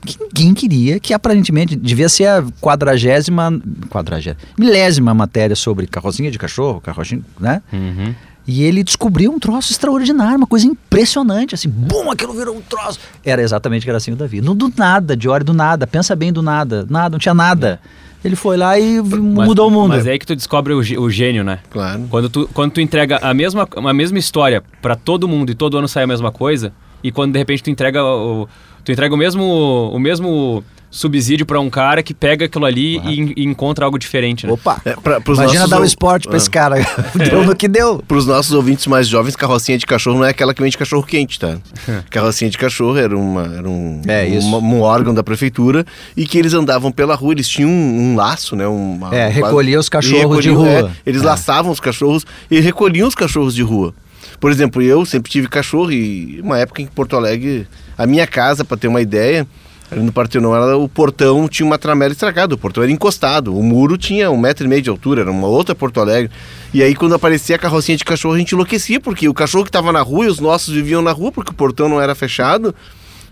que 0.00 0.16
ninguém 0.18 0.54
queria, 0.54 0.98
que 0.98 1.12
aparentemente 1.12 1.76
devia 1.76 2.08
ser 2.08 2.26
a 2.26 2.42
quadragésima, 2.60 3.60
quadragésima, 3.90 4.40
milésima 4.58 5.12
matéria 5.12 5.54
sobre 5.54 5.86
carrocinha 5.86 6.30
de 6.30 6.38
cachorro, 6.38 6.80
carrocinha, 6.80 7.20
né? 7.38 7.60
Uhum. 7.72 8.14
E 8.46 8.62
ele 8.62 8.82
descobriu 8.82 9.30
um 9.30 9.38
troço 9.38 9.72
extraordinário, 9.72 10.38
uma 10.38 10.46
coisa 10.46 10.66
impressionante, 10.66 11.54
assim, 11.54 11.68
bum, 11.68 12.10
aquilo 12.10 12.32
virou 12.32 12.56
um 12.56 12.62
troço. 12.62 12.98
Era 13.22 13.42
exatamente 13.42 13.82
o 13.82 13.84
que 13.84 13.90
era 13.90 13.98
assim 13.98 14.12
o 14.12 14.16
Davi. 14.16 14.40
No, 14.40 14.54
do 14.54 14.72
nada, 14.74 15.14
de 15.14 15.28
hora 15.28 15.44
do 15.44 15.52
nada, 15.52 15.86
pensa 15.86 16.16
bem 16.16 16.32
do 16.32 16.40
nada, 16.40 16.86
nada, 16.88 17.10
não 17.10 17.18
tinha 17.18 17.34
nada. 17.34 17.78
Ele 18.24 18.34
foi 18.34 18.56
lá 18.56 18.78
e 18.78 19.00
Mas- 19.00 19.46
mudou 19.48 19.68
o 19.68 19.70
mundo. 19.70 19.90
Mas 19.90 20.06
é 20.06 20.12
aí 20.12 20.18
que 20.18 20.26
tu 20.26 20.34
descobre 20.34 20.72
o, 20.72 20.78
o 20.78 21.10
gênio, 21.10 21.44
né? 21.44 21.60
Claro. 21.70 22.06
Quando 22.10 22.28
tu, 22.28 22.50
quando 22.52 22.72
tu 22.72 22.80
entrega 22.80 23.18
a 23.22 23.32
mesma, 23.32 23.68
a 23.76 23.92
mesma 23.94 24.18
história 24.18 24.62
pra 24.82 24.96
todo 24.96 25.28
mundo 25.28 25.50
e 25.50 25.54
todo 25.54 25.78
ano 25.78 25.86
sai 25.88 26.02
a 26.04 26.06
mesma 26.06 26.32
coisa, 26.32 26.72
e 27.02 27.12
quando 27.12 27.32
de 27.32 27.38
repente 27.38 27.62
tu 27.62 27.70
entrega 27.70 28.04
o, 28.04 28.48
tu 28.84 28.90
entrega 28.90 29.14
o 29.14 29.18
mesmo, 29.18 29.44
o 29.92 29.98
mesmo 30.00 30.64
subsídio 30.90 31.44
pra 31.44 31.60
um 31.60 31.68
cara 31.68 32.02
que 32.02 32.14
pega 32.14 32.46
aquilo 32.46 32.64
ali 32.64 32.98
e, 32.98 33.34
e 33.36 33.44
encontra 33.44 33.84
algo 33.84 33.98
diferente, 33.98 34.46
né? 34.46 34.52
Opa! 34.52 34.80
É, 34.84 34.94
pra- 34.96 35.20
pros 35.20 35.38
Imagina 35.38 35.60
nossos 35.60 35.70
dar 35.70 35.76
o 35.76 35.80
ou- 35.80 35.84
esporte 35.86 36.26
pra 36.26 36.36
Ah. 36.36 36.38
esse 36.38 36.50
cara. 36.50 36.76
deu 37.14 37.44
no 37.44 37.54
que 37.54 37.68
deu. 37.68 38.02
Para 38.06 38.16
os 38.16 38.26
nossos 38.26 38.52
ouvintes 38.52 38.86
mais 38.86 39.06
jovens, 39.06 39.36
carrocinha 39.36 39.76
de 39.76 39.84
cachorro 39.86 40.18
não 40.18 40.24
é 40.24 40.30
aquela 40.30 40.54
que 40.54 40.62
vende 40.62 40.76
cachorro 40.78 41.02
quente, 41.02 41.38
tá? 41.38 41.58
carrocinha 42.10 42.50
de 42.50 42.56
cachorro 42.58 42.96
era, 42.96 43.16
uma, 43.16 43.42
era 43.56 43.68
um, 43.68 44.00
É, 44.06 44.26
uma- 44.40 44.58
um 44.58 44.80
órgão 44.80 45.12
da 45.12 45.22
prefeitura 45.22 45.84
e 46.16 46.26
que 46.26 46.38
eles 46.38 46.54
andavam 46.54 46.90
pela 46.90 47.14
rua, 47.14 47.32
eles 47.34 47.48
tinham 47.48 47.68
um, 47.70 48.12
um 48.12 48.16
laço, 48.16 48.56
né? 48.56 48.66
Uma, 48.66 49.14
É, 49.14 49.28
recolhia 49.28 49.78
os 49.78 49.88
cachorros 49.88 50.42
de 50.42 50.48
recolhiam, 50.50 50.80
rua. 50.82 50.90
é, 50.90 51.08
eles 51.10 51.22
É. 51.22 51.24
laçavam 51.24 51.70
os 51.70 51.80
cachorros 51.80 52.24
e 52.50 52.60
recolhiam 52.60 53.06
os 53.06 53.14
cachorros 53.14 53.54
de 53.54 53.62
rua. 53.62 53.94
Por 54.40 54.50
exemplo, 54.50 54.80
eu 54.80 55.04
sempre 55.04 55.30
tive 55.30 55.48
cachorro 55.48 55.90
e 55.92 56.40
uma 56.42 56.58
época 56.58 56.80
em 56.80 56.86
Porto 56.86 57.16
Alegre, 57.16 57.66
a 57.96 58.06
minha 58.06 58.26
casa, 58.26 58.64
para 58.64 58.76
ter 58.76 58.86
uma 58.88 59.00
ideia, 59.00 59.46
ali 59.90 60.02
no 60.02 60.12
Partenon, 60.12 60.54
era, 60.54 60.76
o 60.76 60.88
portão 60.88 61.48
tinha 61.48 61.66
uma 61.66 61.78
tramela 61.78 62.12
estragada, 62.12 62.54
o 62.54 62.58
portão 62.58 62.82
era 62.82 62.92
encostado, 62.92 63.56
o 63.56 63.62
muro 63.62 63.96
tinha 63.96 64.30
um 64.30 64.36
metro 64.36 64.66
e 64.66 64.68
meio 64.68 64.82
de 64.82 64.90
altura, 64.90 65.22
era 65.22 65.30
uma 65.30 65.48
outra 65.48 65.74
Porto 65.74 66.00
Alegre. 66.00 66.30
E 66.72 66.82
aí 66.82 66.94
quando 66.94 67.14
aparecia 67.14 67.56
a 67.56 67.58
carrocinha 67.58 67.96
de 67.96 68.04
cachorro 68.04 68.34
a 68.34 68.38
gente 68.38 68.52
enlouquecia, 68.52 69.00
porque 69.00 69.28
o 69.28 69.34
cachorro 69.34 69.64
que 69.64 69.70
estava 69.70 69.92
na 69.92 70.02
rua 70.02 70.26
e 70.26 70.28
os 70.28 70.40
nossos 70.40 70.74
viviam 70.74 71.00
na 71.00 71.12
rua, 71.12 71.32
porque 71.32 71.50
o 71.50 71.54
portão 71.54 71.88
não 71.88 72.00
era 72.00 72.14
fechado, 72.14 72.74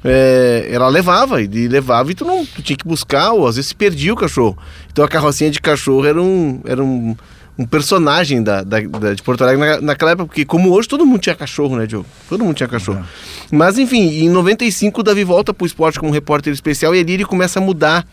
é, 0.04 0.68
ela 0.70 0.88
levava, 0.88 1.42
e 1.42 1.68
levava 1.68 2.10
e 2.10 2.14
tu 2.14 2.24
não 2.24 2.44
tu 2.46 2.62
tinha 2.62 2.76
que 2.76 2.86
buscar, 2.86 3.32
ou 3.32 3.46
às 3.46 3.56
vezes 3.56 3.68
se 3.68 3.74
perdia 3.74 4.12
o 4.12 4.16
cachorro. 4.16 4.56
Então 4.90 5.04
a 5.04 5.08
carrocinha 5.08 5.50
de 5.50 5.60
cachorro 5.60 6.06
era 6.06 6.20
um, 6.20 6.60
era 6.64 6.82
um, 6.82 7.16
um 7.58 7.64
personagem 7.64 8.42
da, 8.42 8.62
da- 8.62 8.80
da- 8.80 9.14
de 9.14 9.22
Porto 9.22 9.42
Alegre 9.42 9.64
na- 9.64 9.80
naquela 9.80 10.10
época, 10.12 10.26
porque 10.26 10.44
como 10.44 10.70
hoje 10.72 10.86
todo 10.88 11.06
mundo 11.06 11.20
tinha 11.20 11.34
cachorro, 11.34 11.76
né, 11.76 11.86
Diogo? 11.86 12.06
Todo 12.28 12.44
mundo 12.44 12.54
tinha 12.56 12.68
cachorro. 12.68 13.04
Mas 13.50 13.78
enfim, 13.78 14.24
em 14.24 14.28
95 14.28 15.00
o 15.00 15.02
Davi 15.02 15.24
volta 15.24 15.54
pro 15.54 15.66
esporte 15.66 15.98
como 15.98 16.12
repórter 16.12 16.52
especial 16.52 16.94
e 16.94 17.00
ali 17.00 17.14
ele 17.14 17.24
começa 17.24 17.58
a 17.58 17.62
mudar 17.62 18.06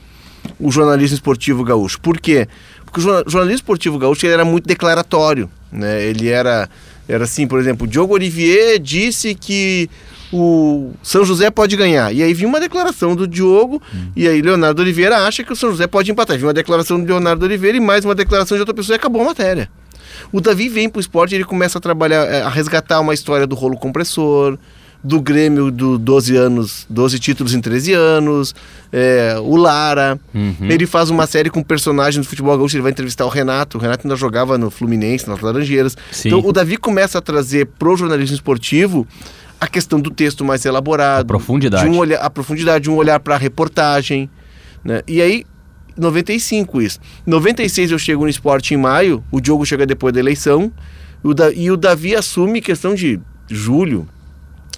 o 0.59 0.71
jornalismo 0.71 1.15
esportivo 1.15 1.63
gaúcho. 1.63 2.00
Por 2.00 2.19
quê? 2.19 2.47
Porque 2.85 3.00
o 3.00 3.03
jorna- 3.03 3.23
jornalismo 3.27 3.55
esportivo 3.55 3.97
gaúcho 3.97 4.25
ele 4.25 4.33
era 4.33 4.45
muito 4.45 4.65
declaratório, 4.65 5.50
né? 5.71 6.03
Ele 6.03 6.29
era 6.29 6.69
era 7.05 7.25
assim, 7.25 7.45
por 7.45 7.59
exemplo, 7.59 7.85
Diogo 7.85 8.13
Olivier 8.13 8.79
disse 8.79 9.35
que 9.35 9.89
o 10.34 10.94
São 11.04 11.24
José 11.24 11.52
pode 11.52 11.78
ganhar. 11.78 12.12
E 12.12 12.24
aí 12.24 12.34
vinha 12.34 12.50
uma 12.50 12.60
declaração 12.60 13.15
do 13.15 13.28
Diogo, 13.28 13.80
e 14.15 14.28
aí 14.28 14.41
Leonardo 14.41 14.82
Oliveira 14.82 15.28
acha 15.28 15.43
que 15.43 15.54
o 15.54 15.56
São 15.56 15.69
José 15.69 15.86
pode 15.86 16.12
empatar. 16.12 16.36
Vinha 16.36 16.48
uma 16.48 16.54
declaração 16.54 17.00
do 17.00 17.06
Leonardo 17.06 17.46
Oliveira 17.46 17.78
e 17.78 17.80
mais 17.80 18.04
uma 18.04 18.15
declaração 18.15 18.58
de 18.58 18.62
outra 18.62 18.74
pessoa 18.74 18.96
e 18.96 18.98
acabou 18.98 19.22
a 19.22 19.26
matéria. 19.26 19.69
O 20.32 20.41
Davi 20.41 20.69
vem 20.69 20.89
pro 20.89 21.00
esporte 21.00 21.34
e 21.34 21.36
ele 21.36 21.43
começa 21.43 21.78
a 21.78 21.82
trabalhar, 21.82 22.26
eh, 22.26 22.41
a 22.41 22.50
resgatar 22.50 23.00
uma 23.00 23.13
história 23.13 23.46
do 23.46 23.54
rolo 23.54 23.78
compressor, 23.78 24.58
do 25.04 25.22
Grêmio 25.22 25.69
do 25.69 26.00
12 26.00 26.36
anos, 26.36 26.88
12 26.89 27.19
títulos 27.19 27.54
em 27.54 27.62
13 27.62 27.93
anos, 27.93 28.56
eh, 28.91 29.36
o 29.39 29.56
Lara. 29.56 30.19
Uhum. 30.34 30.56
Ele 30.62 30.88
faz 30.88 31.12
uma 31.12 31.28
série 31.28 31.52
com 31.52 31.62
personagens 31.62 32.26
do 32.26 32.28
futebol 32.28 32.58
gaúcho, 32.58 32.76
ele 32.76 32.82
vai 32.82 32.91
entrevistar 32.91 33.26
o 33.26 33.30
Renato. 33.30 33.78
O 33.78 33.82
Renato 33.82 34.08
ainda 34.08 34.15
jogava 34.15 34.58
no 34.58 34.72
Fluminense, 34.72 35.30
nas 35.30 35.41
Laranjeiras. 35.41 35.96
Sim. 36.12 36.30
Então 36.30 36.39
o 36.43 36.52
Davi 36.52 36.78
começa 36.78 37.19
a 37.19 37.22
trazer 37.22 37.67
pro 37.78 37.96
jornalismo 37.96 38.34
esportivo 38.34 39.06
a 39.63 39.67
questão 39.67 39.99
do 39.99 40.10
texto 40.12 40.43
mais 40.45 40.65
elaborado, 40.65 41.21
A 41.23 41.26
profundidade. 41.26 41.84
de 41.84 41.89
um 41.89 41.97
olhar, 41.97 42.19
a 42.19 42.30
profundidade, 42.30 42.84
de 42.84 42.89
um 42.89 42.95
olhar 42.95 43.19
para 43.19 43.36
a 43.36 43.38
reportagem, 43.38 44.30
né? 44.84 45.02
E 45.08 45.21
aí 45.21 45.45
95 45.97 46.82
isso. 46.82 46.99
96 47.26 47.91
eu 47.91 47.99
chego 47.99 48.23
no 48.23 48.30
esporte 48.30 48.73
em 48.73 48.78
maio, 48.78 49.23
o 49.32 49.39
Diogo 49.39 49.65
chega 49.65 49.86
depois 49.86 50.13
da 50.13 50.19
eleição, 50.19 50.71
o 51.23 51.34
Da- 51.34 51.52
e 51.52 51.69
o 51.71 51.78
Davi 51.78 52.15
assume 52.15 52.62
questão 52.62 52.93
de 52.95 53.19
julho, 53.49 54.08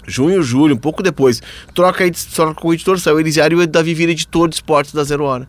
junho, 0.08 0.44
julho, 0.44 0.76
um 0.76 0.78
pouco 0.78 1.02
depois. 1.02 1.42
Troca, 1.74 2.04
troca 2.34 2.68
o 2.68 2.74
editor, 2.74 3.00
saiu 3.00 3.16
o 3.16 3.20
Elisiário 3.20 3.60
e 3.62 3.64
o 3.64 3.68
Davi 3.68 3.94
vira 3.94 4.12
editor 4.12 4.48
de 4.50 4.56
esportes 4.56 4.94
da 4.94 5.04
Zero 5.04 5.24
Hora. 5.24 5.48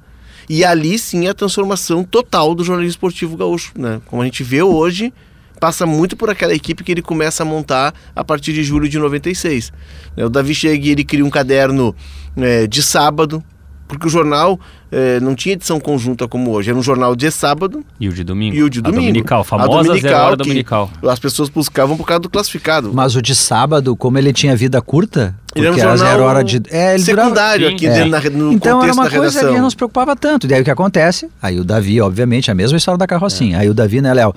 E 0.48 0.64
ali 0.64 0.96
sim 0.98 1.26
a 1.26 1.34
transformação 1.34 2.04
total 2.04 2.54
do 2.54 2.62
jornalismo 2.62 2.90
esportivo 2.92 3.36
gaúcho, 3.36 3.72
né? 3.76 4.00
Como 4.06 4.22
a 4.22 4.24
gente 4.24 4.44
vê 4.44 4.62
hoje, 4.62 5.12
passa 5.60 5.86
muito 5.86 6.16
por 6.16 6.28
aquela 6.30 6.54
equipe 6.54 6.84
que 6.84 6.92
ele 6.92 7.02
começa 7.02 7.42
a 7.42 7.46
montar 7.46 7.94
a 8.14 8.22
partir 8.24 8.52
de 8.52 8.62
julho 8.62 8.88
de 8.88 8.98
96. 8.98 9.72
né? 10.16 10.24
O 10.24 10.28
Davi 10.28 10.54
chega 10.54 10.86
e 10.86 10.90
ele 10.90 11.04
cria 11.04 11.24
um 11.24 11.30
caderno 11.30 11.94
eh, 12.36 12.66
de 12.66 12.82
sábado, 12.82 13.42
porque 13.88 14.06
o 14.06 14.10
jornal 14.10 14.58
eh, 14.90 15.18
não 15.20 15.34
tinha 15.34 15.52
edição 15.54 15.78
conjunta 15.80 16.26
como 16.28 16.50
hoje, 16.50 16.70
era 16.70 16.78
um 16.78 16.82
jornal 16.82 17.14
de 17.16 17.30
sábado 17.30 17.84
E 18.00 18.08
o 18.08 18.12
de 18.12 18.24
domingo. 18.24 18.56
e 18.56 18.62
o 18.62 18.68
de 18.68 18.80
A 18.80 18.82
domingo. 18.82 19.02
dominical, 19.06 19.40
A 19.40 19.44
famosa 19.44 19.96
zero 19.98 20.16
hora 20.18 20.36
que 20.36 20.42
dominical. 20.42 20.90
As 21.08 21.18
pessoas 21.18 21.48
buscavam 21.48 21.96
por 21.96 22.04
causa 22.06 22.20
do 22.20 22.28
classificado. 22.30 22.92
Mas 22.92 23.14
o 23.16 23.22
de 23.22 23.34
sábado, 23.34 23.94
como 23.96 24.18
ele 24.18 24.32
tinha 24.32 24.56
vida 24.56 24.82
curta, 24.82 25.34
Ele 25.58 25.66
era 25.66 25.72
um 25.72 25.74
porque 25.76 25.86
a 25.86 25.96
jornal 25.96 26.12
zero 26.12 26.24
hora 26.24 26.44
de. 26.44 26.62
É, 26.70 26.94
ele 26.94 27.04
durava- 27.04 27.28
secundário 27.28 27.68
Sim. 27.68 27.74
aqui 27.74 27.86
É. 27.86 27.92
dentro 27.92 28.10
na, 28.10 28.20
no 28.30 28.52
Então 28.52 28.82
era 28.82 28.92
uma 28.92 29.04
da 29.04 29.10
coisa 29.18 29.40
que 29.48 29.58
não 29.58 29.70
se 29.70 29.76
preocupava 29.76 30.14
tanto. 30.16 30.46
Daí 30.46 30.60
o 30.60 30.64
que 30.64 30.70
acontece? 30.70 31.28
Aí 31.42 31.58
o 31.58 31.64
Davi, 31.64 32.00
obviamente, 32.00 32.50
a 32.50 32.54
mesma 32.54 32.76
história 32.78 32.98
da 32.98 33.06
carrocinha. 33.06 33.58
Aí 33.58 33.68
o 33.68 33.74
Davi, 33.74 34.00
né, 34.00 34.12
Léo? 34.14 34.34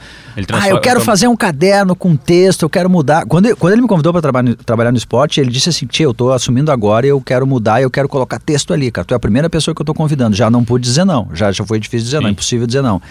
Ah, 0.53 0.69
eu 0.69 0.79
quero 0.79 0.99
fazer 1.01 1.27
um 1.27 1.35
caderno 1.35 1.95
com 1.95 2.15
texto, 2.15 2.63
eu 2.63 2.69
quero 2.69 2.89
mudar. 2.89 3.25
Quando, 3.25 3.45
ele- 3.47 3.55
quando 3.55 3.73
ele 3.73 3.81
me 3.81 3.87
convidou 3.87 4.11
para 4.11 4.21
trabalhar, 4.21 4.49
no- 4.49 4.55
trabalhar 4.55 4.91
no 4.91 4.97
esporte, 4.97 5.39
ele 5.39 5.49
disse 5.51 5.69
assim: 5.69 5.85
Tia, 5.85 6.05
eu 6.05 6.13
tô 6.13 6.31
assumindo 6.31 6.71
agora 6.71 7.05
e 7.05 7.09
eu 7.09 7.19
quero 7.21 7.45
mudar, 7.47 7.81
eu 7.81 7.89
quero 7.89 8.07
colocar 8.09 8.39
texto 8.39 8.73
ali, 8.73 8.89
cara. 8.91 9.05
Tu 9.05 9.13
é 9.13 9.17
a 9.17 9.19
primeira 9.19 9.49
pessoa 9.49 9.73
que 9.75 9.81
eu 9.81 9.85
tô 9.85 9.93
convidando. 9.93 10.35
Já 10.35 10.49
não 10.49 10.63
pude 10.63 10.83
dizer 10.87 11.05
não. 11.05 11.27
Já, 11.33 11.51
já 11.51 11.65
foi 11.65 11.79
difícil 11.79 12.05
dizer 12.05 12.17
não, 12.19 12.27
Sim. 12.27 12.31
impossível 12.33 12.65
dizer 12.67 12.81
não. 12.81 13.01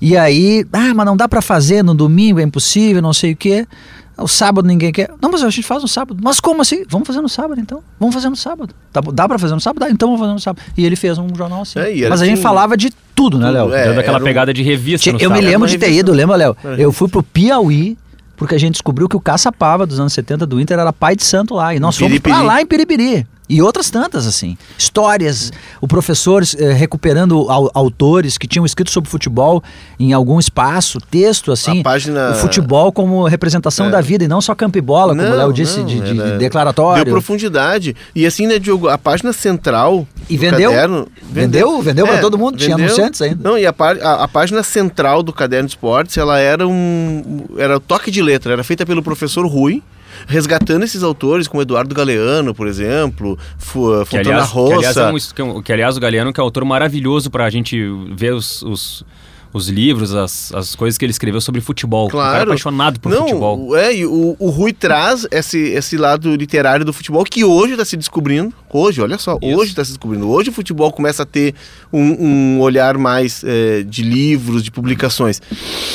E 0.00 0.16
aí, 0.16 0.64
ah, 0.72 0.92
mas 0.94 1.06
não 1.06 1.16
dá 1.16 1.28
para 1.28 1.40
fazer 1.40 1.84
no 1.84 1.94
domingo, 1.94 2.40
é 2.40 2.42
impossível, 2.42 3.00
não 3.00 3.12
sei 3.12 3.32
o 3.32 3.36
quê. 3.36 3.66
O 4.18 4.28
sábado 4.28 4.66
ninguém 4.68 4.92
quer. 4.92 5.10
Não, 5.20 5.30
mas 5.30 5.42
a 5.42 5.48
gente 5.50 5.62
faz 5.62 5.82
no 5.82 5.88
sábado. 5.88 6.20
Mas 6.22 6.38
como 6.38 6.60
assim? 6.62 6.84
Vamos 6.88 7.06
fazer 7.06 7.20
no 7.20 7.28
sábado 7.28 7.60
então. 7.60 7.82
Vamos 7.98 8.14
fazer 8.14 8.28
no 8.28 8.36
sábado. 8.36 8.74
Dá, 8.92 9.00
dá 9.00 9.26
para 9.28 9.38
fazer 9.38 9.54
no 9.54 9.60
sábado? 9.60 9.80
Dá, 9.80 9.90
então 9.90 10.08
vamos 10.08 10.20
fazer 10.20 10.32
no 10.34 10.40
sábado. 10.40 10.62
E 10.76 10.84
ele 10.84 10.96
fez 10.96 11.16
um 11.18 11.28
jornal 11.34 11.62
assim. 11.62 11.78
É, 11.78 12.08
mas 12.08 12.20
a 12.20 12.24
gente 12.24 12.34
assim, 12.34 12.42
falava 12.42 12.76
de 12.76 12.90
tudo, 13.14 13.38
né, 13.38 13.50
Léo? 13.50 13.72
É, 13.72 13.86
Dando 13.86 13.98
aquela 14.00 14.16
era 14.18 14.24
um- 14.24 14.26
pegada 14.26 14.52
de 14.54 14.62
revista 14.62 15.08
eu 15.08 15.14
me 15.14 15.20
sábado. 15.20 15.40
lembro 15.40 15.58
Uma 15.60 15.66
de 15.68 15.78
ter 15.78 15.92
ido, 15.92 16.12
lembra, 16.12 16.36
Léo? 16.36 16.56
Eu 16.78 16.92
fui 16.92 17.08
pro 17.08 17.22
Piauí, 17.22 17.96
porque 18.36 18.54
a 18.54 18.58
gente 18.58 18.74
descobriu 18.74 19.08
que 19.08 19.16
o 19.16 19.20
Caça-Pava 19.20 19.86
dos 19.86 19.98
anos 19.98 20.12
70 20.12 20.44
do 20.46 20.60
Inter 20.60 20.78
era 20.78 20.92
pai 20.92 21.16
de 21.16 21.24
santo 21.24 21.54
lá. 21.54 21.74
E 21.74 21.80
nós 21.80 21.96
Em 21.96 22.00
fomos 22.04 22.18
pra 22.18 22.42
lá 22.42 22.60
em 22.60 22.66
Piripiri. 22.66 23.26
E 23.48 23.60
outras 23.60 23.90
tantas, 23.90 24.26
assim. 24.26 24.56
Histórias, 24.78 25.52
o 25.80 25.86
professor 25.88 26.42
eh, 26.58 26.72
recuperando 26.72 27.50
au- 27.50 27.70
autores 27.74 28.38
que 28.38 28.46
tinham 28.46 28.64
escrito 28.64 28.90
sobre 28.90 29.10
futebol 29.10 29.62
em 29.98 30.12
algum 30.12 30.38
espaço, 30.38 30.98
texto, 31.10 31.52
assim. 31.52 31.80
A 31.80 31.82
página- 31.82 32.30
O 32.30 32.34
futebol 32.36 32.90
como 32.92 33.26
representação 33.26 33.86
É. 33.86 33.90
da 33.90 34.00
vida 34.00 34.24
e 34.24 34.28
não 34.28 34.40
só 34.40 34.54
campo 34.54 34.78
e 34.78 34.80
bola, 34.80 35.14
como 35.14 35.28
o 35.28 35.34
Léo 35.36 35.52
disse, 35.52 35.78
não, 35.80 35.86
de, 35.86 36.00
de- 36.00 36.20
era- 36.20 36.30
de 36.32 36.38
declaratório. 36.38 37.04
Deu 37.04 37.12
profundidade. 37.12 37.94
E 38.14 38.24
assim, 38.24 38.46
né, 38.46 38.58
Diogo, 38.58 38.88
a 38.88 38.96
página 38.96 39.32
central 39.32 40.06
E 40.30 40.36
vendeu? 40.36 40.70
caderno... 40.70 41.08
Vendeu? 41.22 41.82
Vendeu 41.82 42.06
pra 42.06 42.18
todo 42.18 42.38
mundo? 42.38 42.56
Tinha 42.56 42.76
anunciantes 42.76 43.20
ainda. 43.20 43.38
Não, 43.50 43.58
e 43.58 43.66
a, 43.66 43.74
a- 43.78 44.24
a 44.24 44.28
página 44.28 44.62
central 44.62 45.22
do 45.22 45.32
Caderno 45.32 45.66
de 45.68 45.74
Esportes, 45.74 46.16
ela 46.16 46.38
era 46.38 46.66
um... 46.66 47.44
Era 47.58 47.76
o 47.76 47.80
toque 47.80 48.10
de 48.10 48.22
letra. 48.22 48.52
Era 48.52 48.64
feita 48.64 48.86
pelo 48.86 49.02
professor 49.02 49.44
Rui, 49.46 49.82
resgatando 50.26 50.82
esses 50.84 51.02
autores, 51.02 51.48
como 51.48 51.62
Eduardo 51.62 51.94
Galeano, 51.94 52.54
por 52.54 52.66
exemplo, 52.66 53.38
Que 53.58 53.64
Fontana 53.64 54.20
aliás, 54.20 54.50
que, 54.50 54.58
aliás 54.58 54.96
Rossa. 54.96 55.00
é 55.00 55.42
um 55.44 55.62
que, 55.62 55.70
um- 55.70 55.74
aliás, 55.74 55.96
o 55.96 56.00
Galeano 56.00 56.32
que 56.32 56.40
é 56.40 56.42
um 56.42 56.46
autor 56.46 56.64
maravilhoso 56.64 57.30
pra 57.30 57.48
gente 57.50 57.78
ver 58.14 58.32
os, 58.34 58.62
os, 58.62 59.04
os 59.52 59.68
livros, 59.68 60.14
as, 60.14 60.52
as 60.54 60.74
coisas 60.74 60.96
que 60.96 61.04
ele 61.04 61.10
escreveu 61.12 61.40
sobre 61.40 61.60
futebol. 61.60 62.06
Um 62.06 62.10
cara 62.10 62.22
Claro. 62.30 62.50
apaixonado 62.50 63.00
por 63.00 63.10
Não, 63.12 63.20
futebol. 63.22 63.76
É, 63.76 63.94
e 63.94 64.06
o, 64.06 64.36
o 64.38 64.48
Rui 64.50 64.72
traz 64.72 65.26
esse, 65.30 65.58
esse 65.58 65.96
lado 65.96 66.34
literário 66.34 66.84
do 66.84 66.92
futebol 66.92 67.22
que 67.24 67.44
hoje 67.44 67.72
está 67.72 67.84
se 67.84 67.96
descobrindo. 67.96 68.54
Hoje, 68.72 69.02
olha 69.02 69.18
só, 69.18 69.38
Isso. 69.42 69.56
hoje 69.58 69.70
está 69.72 69.84
se 69.84 69.90
descobrindo. 69.90 70.28
Hoje 70.30 70.48
o 70.48 70.52
futebol 70.52 70.90
começa 70.90 71.24
a 71.24 71.26
ter 71.26 71.54
um, 71.92 72.00
um 72.56 72.60
olhar 72.60 72.96
mais 72.96 73.44
é, 73.44 73.82
de 73.82 74.02
livros, 74.02 74.62
de 74.64 74.70
publicações. 74.70 75.40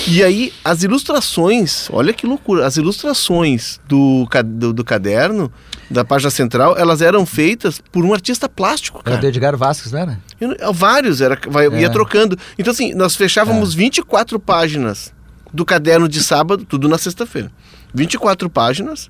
E 0.07 0.23
aí, 0.23 0.53
as 0.63 0.83
ilustrações, 0.83 1.87
olha 1.91 2.13
que 2.13 2.27
loucura, 2.27 2.65
as 2.67 2.77
ilustrações 2.77 3.79
do, 3.87 4.27
do, 4.45 4.73
do 4.73 4.83
caderno, 4.83 5.51
da 5.89 6.05
página 6.05 6.29
central, 6.29 6.77
elas 6.77 7.01
eram 7.01 7.25
feitas 7.25 7.81
por 7.91 8.05
um 8.05 8.13
artista 8.13 8.47
plástico, 8.47 8.99
Era 8.99 9.15
cara. 9.15 9.21
do 9.21 9.27
Edgar 9.27 9.57
Vasquez, 9.57 9.91
não 9.91 9.99
era? 9.99 10.19
Eu 10.39 10.49
não- 10.49 10.73
Vários, 10.73 11.19
era, 11.21 11.39
vai, 11.49 11.67
É. 11.67 11.81
ia 11.81 11.89
trocando. 11.89 12.37
Então, 12.59 12.71
assim, 12.71 12.93
nós 12.93 13.15
fechávamos 13.15 13.73
24 13.73 14.39
páginas 14.39 15.11
do 15.51 15.65
caderno 15.65 16.07
de 16.07 16.21
sábado, 16.23 16.63
tudo 16.63 16.87
na 16.87 16.97
sexta-feira. 16.99 17.51
24 17.93 18.49
páginas 18.49 19.09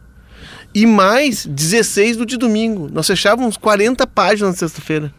e 0.78 0.86
mais 0.86 1.44
16 1.44 2.18
do 2.18 2.26
de 2.26 2.38
domingo. 2.38 2.88
Nós 2.94 3.08
fechávamos 3.08 3.58
40 3.58 4.06
páginas 4.06 4.52
na 4.52 4.58
sexta-feira. 4.58 5.12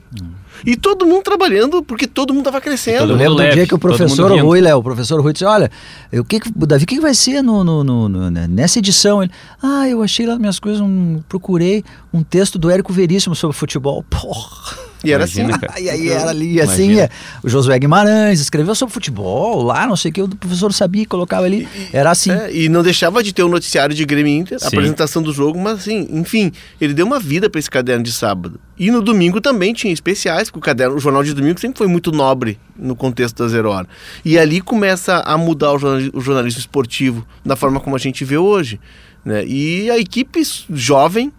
E 0.67 0.77
todo 0.77 1.07
mundo 1.07 1.23
trabalhando, 1.23 1.83
porque 1.83 2.07
todo 2.07 2.33
mundo 2.35 2.43
estava 2.49 2.61
crescendo. 2.61 2.99
todo 3.01 3.11
Eu 3.13 3.17
lembro 3.17 3.35
do 3.37 3.51
dia 3.55 3.67
que 3.67 3.75
o 3.75 3.79
professor. 3.79 4.31
Rui, 4.41 4.61
Léo, 4.61 4.79
o 4.79 4.83
professor 4.83 5.21
Rui 5.21 5.33
disse, 5.33 5.45
olha, 5.45 5.71
o 6.13 6.25
que, 6.25 6.41
que- 6.41 6.51
Davi, 6.55 6.85
o 6.85 6.87
que, 6.87 6.97
que 6.97 7.01
vai 7.01 7.15
ser 7.15 7.43
no, 7.43 7.63
no- 7.65 7.85
no- 7.85 8.09
no- 8.09 8.31
né, 8.31 8.47
nessa 8.49 8.79
edição? 8.79 9.23
Ele, 9.23 9.33
ah, 9.63 9.89
eu 9.89 10.03
achei 10.03 10.27
lá 10.27 10.39
minhas 10.39 10.59
coisas, 10.59 10.81
um- 10.81 11.21
procurei 11.29 11.85
um 12.13 12.23
texto 12.23 12.59
do 12.59 12.71
Érico 12.71 12.93
Veríssimo 12.93 13.35
sobre 13.35 13.57
futebol. 13.57 14.05
Porra! 14.09 14.89
E 15.05 15.13
era 15.13 15.23
Imagina, 15.23 15.51
assim. 15.51 15.61
cara. 15.61 15.81
E 15.81 15.89
aí 15.89 16.09
era 16.09 16.29
ali, 16.31 16.61
assim, 16.61 16.83
Imagina. 16.87 17.03
é, 17.03 17.11
o 17.45 17.49
Josué 17.49 17.79
Guimarães 17.79 18.41
escreveu 18.41 18.75
sobre 18.75 18.93
futebol 18.93 19.63
lá, 19.63 19.87
não 19.87 19.95
sei 19.95 20.11
o 20.11 20.15
que, 20.15 20.23
o 20.23 20.29
professor 20.29 20.73
sabia, 20.73 21.07
colocava 21.07 21.45
ali, 21.47 21.69
era 21.93 22.11
assim. 22.11 22.33
É, 22.33 22.53
e 22.53 22.69
não 22.69 22.83
deixava 22.83 23.23
de 23.23 23.33
ter 23.33 23.45
o 23.45 23.49
noticiário 23.49 23.95
de 23.95 24.05
Grêmio 24.05 24.33
Inter, 24.33 24.57
a 24.57 24.59
Sim. 24.59 24.67
apresentação 24.67 25.23
do 25.23 25.33
jogo, 25.33 25.57
mas 25.57 25.79
assim, 25.79 26.09
enfim, 26.11 26.51
ele 26.81 26.93
deu 26.95 27.07
uma 27.07 27.21
vida 27.21 27.49
para 27.49 27.61
esse 27.61 27.71
caderno 27.71 28.03
de 28.03 28.11
sábado. 28.13 28.59
E 28.77 28.91
no 28.91 29.01
domingo 29.01 29.41
também 29.41 29.73
tinha 29.73 29.93
especiais, 29.93 30.48
porque 30.51 30.59
o 30.59 30.63
caderno, 30.63 30.97
o 30.97 31.01
jornal 31.01 31.23
de 31.23 31.33
domingo 31.35 31.59
sempre 31.61 31.79
foi 31.79 31.87
muito 31.87 32.11
nobre 32.13 32.59
no 32.77 32.95
contexto 32.97 33.43
da 33.43 33.49
Zero 33.49 33.71
Hora. 33.71 33.89
E 34.25 34.39
ali 34.39 34.61
começa 34.61 35.19
a 35.21 35.37
mudar 35.39 35.73
o, 35.73 35.79
jornali- 35.79 36.11
o 36.15 36.21
jornalismo 36.21 36.61
esportivo 36.61 37.27
da 37.45 37.57
forma 37.57 37.81
como 37.81 37.95
a 37.97 37.99
gente 37.99 38.25
vê 38.25 38.37
hoje. 38.39 38.81
Né? 39.25 39.45
E 39.47 39.91
a 39.91 39.99
equipe 39.99 40.41
jovem, 40.71 41.33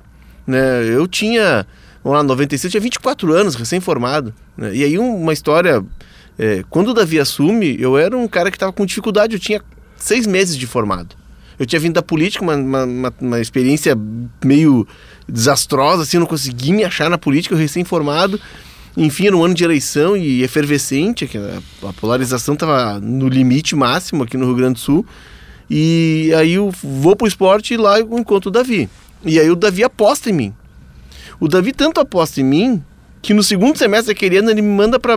né? 0.46 0.84
eu 0.90 1.08
tinha, 1.08 1.66
vamos 2.04 2.18
lá, 2.18 2.24
96, 2.24 2.72
tinha 2.72 2.82
24 2.82 3.34
anos, 3.34 3.56
recém-formado. 3.56 4.34
Né? 4.58 4.76
E 4.76 4.84
aí 4.84 5.00
um- 5.00 5.16
uma 5.22 5.34
história, 5.34 5.84
é, 6.38 6.64
quando 6.70 6.90
o 6.90 6.94
Davi 6.94 7.20
assume, 7.20 7.76
eu 7.80 7.98
era 7.98 8.16
um 8.18 8.28
cara 8.28 8.50
que 8.52 8.58
estava 8.58 8.72
com 8.74 8.86
dificuldade, 8.86 9.34
eu 9.36 9.40
tinha 9.40 9.62
seis 9.98 10.26
meses 10.28 10.56
de 10.58 10.68
formado. 10.68 11.16
Eu 11.58 11.66
tinha 11.66 11.80
vindo 11.80 11.94
da 11.96 12.02
política, 12.02 12.42
uma, 12.44 12.56
uma, 12.56 12.84
uma- 12.86 13.14
uma 13.20 13.40
experiência 13.42 13.94
meio 14.46 14.88
desastrosa, 15.28 16.04
assim, 16.04 16.18
eu 16.18 16.22
não 16.22 16.28
consegui 16.28 16.72
me 16.72 16.84
achar 16.84 17.10
na 17.10 17.18
política, 17.18 17.54
eu 17.54 17.60
recém-formado. 17.60 18.40
Enfim, 19.02 19.28
era 19.28 19.38
um 19.38 19.46
ano 19.46 19.54
de 19.54 19.64
eleição 19.64 20.18
e 20.18 20.44
efervescente, 20.44 21.30
a 21.82 21.94
polarização 21.94 22.54
estava 22.54 23.00
no 23.00 23.30
limite 23.30 23.74
máximo 23.74 24.24
aqui 24.24 24.36
no 24.36 24.46
Rio 24.46 24.56
Grande 24.56 24.74
do 24.74 24.80
Sul. 24.80 25.06
E 25.70 26.34
aí 26.36 26.56
eu 26.56 26.70
vou 26.84 27.16
pro 27.16 27.26
esporte 27.26 27.76
e 27.76 27.78
lá 27.78 27.98
eu 27.98 28.20
encontro 28.20 28.50
o 28.50 28.52
Davi. 28.52 28.90
E 29.24 29.40
aí 29.40 29.50
o 29.50 29.56
Davi 29.56 29.86
aposta 29.86 30.30
em 30.30 30.34
mim. 30.34 30.54
O 31.40 31.48
Davi 31.48 31.72
tanto 31.72 32.02
aposta 32.02 32.42
em 32.42 32.44
mim 32.44 32.84
que 33.22 33.34
no 33.34 33.42
segundo 33.42 33.78
semestre 33.78 34.14
daquele 34.14 34.36
ano 34.36 34.52
ele 34.52 34.62
me 34.62 34.68
manda 34.76 35.00
para 35.00 35.16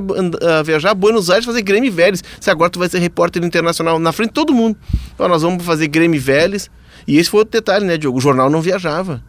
viajar 0.65 0.93
a 0.93 0.95
Buenos 0.95 1.29
Aires 1.29 1.45
fazer 1.45 1.63
Grêmio 1.63 1.91
Vélez. 1.91 2.23
Se 2.39 2.51
agora 2.51 2.71
tu 2.71 2.79
vai 2.79 2.89
ser 2.89 3.01
repórter 3.01 3.43
internacional 3.43 3.99
na 3.99 4.13
frente 4.13 4.29
de 4.29 4.35
todo 4.35 4.55
mundo. 4.55 4.77
Então 5.13 5.27
nós 5.27 5.43
vamos 5.43 5.65
fazer 5.65 5.89
Grêmio 5.89 6.21
Vélez. 6.21 6.71
E 7.05 7.19
esse 7.19 7.29
foi 7.29 7.41
outro 7.41 7.51
detalhe, 7.51 7.85
né, 7.85 7.99
Diogo? 7.99 8.19
O 8.19 8.21
jornal 8.21 8.49
não 8.49 8.63
viajava. 8.63 9.21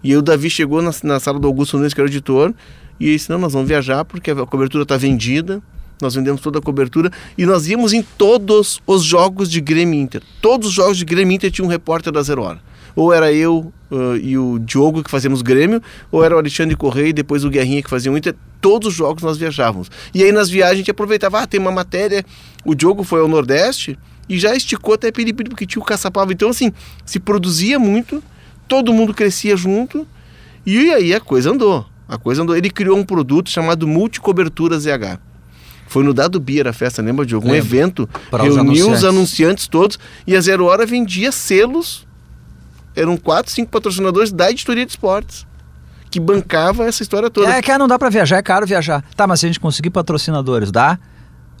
E 0.00 0.12
aí 0.12 0.16
o 0.16 0.22
Davi 0.22 0.48
chegou 0.48 0.80
na, 0.80 0.92
na 1.02 1.18
sala 1.18 1.40
do 1.40 1.48
Augusto 1.48 1.76
Nunes, 1.76 1.92
que 1.92 2.00
era 2.00 2.06
o 2.06 2.10
editor, 2.10 2.54
e 2.98 3.06
ele 3.06 3.16
disse, 3.16 3.30
não, 3.30 3.38
nós 3.38 3.52
vamos 3.52 3.68
viajar 3.68 4.04
porque 4.04 4.30
a 4.30 4.46
cobertura 4.46 4.82
está 4.82 4.96
vendida. 4.96 5.62
Nós 6.00 6.14
vendemos 6.14 6.42
toda 6.42 6.58
a 6.58 6.62
cobertura 6.62 7.10
e 7.38 7.46
nós 7.46 7.66
íamos 7.68 7.94
em 7.94 8.02
todos 8.02 8.82
os 8.86 9.02
jogos 9.02 9.50
de 9.50 9.60
Grêmio 9.62 9.98
Inter. 9.98 10.22
Todos 10.42 10.68
os 10.68 10.74
jogos 10.74 10.98
de 10.98 11.06
Grêmio 11.06 11.34
Inter 11.34 11.50
tinha 11.50 11.64
um 11.64 11.68
repórter 11.68 12.12
da 12.12 12.22
Zero 12.22 12.42
Hora. 12.42 12.60
Ou 12.94 13.12
era 13.12 13.32
eu 13.32 13.72
uh, 13.90 14.16
e 14.16 14.36
o 14.36 14.58
Diogo 14.58 15.02
que 15.02 15.10
fazíamos 15.10 15.40
Grêmio, 15.40 15.82
ou 16.10 16.22
era 16.22 16.34
o 16.34 16.38
Alexandre 16.38 16.76
Correia 16.76 17.08
e 17.08 17.12
depois 17.14 17.44
o 17.44 17.50
Guerrinha 17.50 17.82
que 17.82 17.88
fazia 17.88 18.12
o 18.12 18.16
Inter. 18.16 18.34
Todos 18.60 18.88
os 18.88 18.94
jogos 18.94 19.22
nós 19.22 19.38
viajávamos. 19.38 19.90
E 20.14 20.22
aí 20.22 20.32
nas 20.32 20.50
viagens 20.50 20.74
a 20.74 20.76
gente 20.78 20.90
aproveitava, 20.90 21.40
ah, 21.40 21.46
tem 21.46 21.58
uma 21.58 21.72
matéria. 21.72 22.24
O 22.64 22.74
Diogo 22.74 23.02
foi 23.02 23.20
ao 23.20 23.28
Nordeste 23.28 23.98
e 24.28 24.38
já 24.38 24.54
esticou 24.54 24.94
até 24.94 25.10
Piripiri, 25.10 25.48
porque 25.48 25.66
tinha 25.66 25.80
o 25.80 25.84
Caçapava. 25.84 26.32
Então, 26.32 26.50
assim, 26.50 26.72
se 27.04 27.18
produzia 27.18 27.78
muito, 27.78 28.22
todo 28.68 28.92
mundo 28.92 29.14
crescia 29.14 29.56
junto, 29.56 30.06
e 30.64 30.90
aí 30.90 31.14
a 31.14 31.20
coisa 31.20 31.50
andou. 31.50 31.86
A 32.08 32.16
coisa 32.18 32.42
andou. 32.42 32.56
Ele 32.56 32.70
criou 32.70 32.96
um 32.96 33.04
produto 33.04 33.50
chamado 33.50 33.86
Multicobertura 33.86 34.78
ZH. 34.78 35.18
Foi 35.88 36.02
no 36.02 36.12
Dado 36.12 36.40
Beer 36.40 36.66
a 36.66 36.72
festa, 36.72 37.00
lembra, 37.00 37.24
Diogo? 37.24 37.46
Um 37.46 37.52
Lembro. 37.52 37.66
evento, 37.66 38.08
Para 38.30 38.42
os 38.44 38.54
reuniu 38.56 38.72
anunciantes. 38.72 38.98
os 38.98 39.04
anunciantes 39.04 39.68
todos 39.68 39.98
e 40.26 40.34
a 40.36 40.40
Zero 40.40 40.64
Hora 40.64 40.84
vendia 40.84 41.30
selos. 41.30 42.06
Eram 42.94 43.16
quatro, 43.16 43.52
cinco 43.52 43.70
patrocinadores 43.70 44.32
da 44.32 44.50
editoria 44.50 44.84
de 44.84 44.92
esportes 44.92 45.46
que 46.10 46.18
bancava 46.18 46.86
essa 46.86 47.02
história 47.02 47.28
toda. 47.30 47.52
É 47.52 47.60
que 47.60 47.70
ah, 47.70 47.78
não 47.78 47.86
dá 47.86 47.98
pra 47.98 48.08
viajar, 48.08 48.38
é 48.38 48.42
caro 48.42 48.66
viajar. 48.66 49.04
Tá, 49.14 49.26
mas 49.26 49.40
se 49.40 49.46
a 49.46 49.48
gente 49.48 49.60
conseguir 49.60 49.90
patrocinadores, 49.90 50.72
dá? 50.72 50.98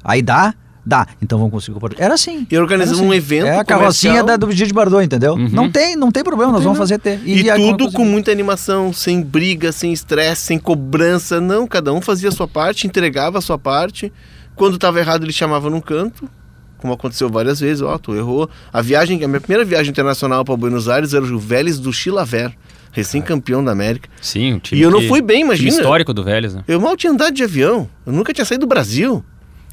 Aí 0.02 0.22
dá? 0.22 0.54
Dá. 0.88 1.04
Então 1.20 1.36
vamos 1.36 1.52
conseguir 1.52 1.76
o 1.76 1.80
patro- 1.80 1.96
Era 2.00 2.14
assim. 2.14 2.46
E 2.48 2.56
organizamos 2.56 3.00
Era 3.00 3.08
um 3.08 3.10
assim. 3.10 3.18
evento 3.18 3.46
É 3.46 3.58
a 3.58 3.64
carrocinha 3.64 4.22
da, 4.22 4.36
do 4.36 4.46
Didi 4.54 4.72
Bardot, 4.72 5.04
entendeu? 5.04 5.32
Uhum. 5.34 5.48
Não 5.50 5.68
tem, 5.68 5.96
não 5.96 6.12
tem 6.12 6.22
problema, 6.22 6.52
nós 6.52 6.62
vamos 6.62 6.78
fazer 6.78 6.98
ter. 7.00 7.20
E, 7.24 7.50
aí 7.50 7.60
tudo 7.76 7.90
com 7.90 8.04
muita 8.04 8.30
animação, 8.30 8.92
sem 8.92 9.20
briga, 9.20 9.72
sem 9.72 9.92
estresse, 9.92 10.42
sem 10.42 10.58
cobrança. 10.60 11.40
Não, 11.40 11.66
cada 11.66 11.92
um 11.92 12.00
fazia 12.00 12.28
a 12.28 12.32
sua 12.32 12.46
parte, 12.46 12.86
entregava 12.86 13.38
a 13.38 13.40
sua 13.40 13.58
parte. 13.58 14.12
Quando 14.54 14.76
estava 14.76 15.00
errado, 15.00 15.24
ele 15.24 15.32
chamava 15.32 15.68
num 15.68 15.80
canto, 15.80 16.30
como 16.78 16.92
aconteceu 16.92 17.28
várias 17.28 17.58
vezes. 17.58 17.82
Ó, 17.82 17.98
tu 17.98 18.14
errou. 18.14 18.48
A 18.72 18.80
viagem, 18.80 19.24
a 19.24 19.26
minha 19.26 19.40
primeira 19.40 19.64
viagem 19.64 19.90
internacional 19.90 20.44
para 20.44 20.56
Buenos 20.56 20.88
Aires 20.88 21.12
era 21.14 21.24
o 21.24 21.38
Vélez 21.38 21.80
do 21.80 21.92
Chilaver, 21.92 22.52
recém-campeão 22.92 23.62
da 23.64 23.72
América. 23.72 24.08
Sim, 24.22 24.54
um 24.54 24.58
time 24.60 24.80
E 24.80 24.84
eu 24.84 24.90
não 24.90 25.00
que- 25.00 25.08
fui 25.08 25.20
bem, 25.20 25.38
time 25.38 25.46
imagina. 25.48 25.68
histórico 25.70 26.14
do 26.14 26.22
Vélez, 26.22 26.54
né? 26.54 26.62
Eu 26.68 26.80
mal 26.80 26.96
tinha 26.96 27.12
andado 27.12 27.34
de 27.34 27.42
avião, 27.42 27.88
eu 28.06 28.12
nunca 28.12 28.32
tinha 28.32 28.44
saído 28.44 28.64
do 28.66 28.68
Brasil. 28.68 29.24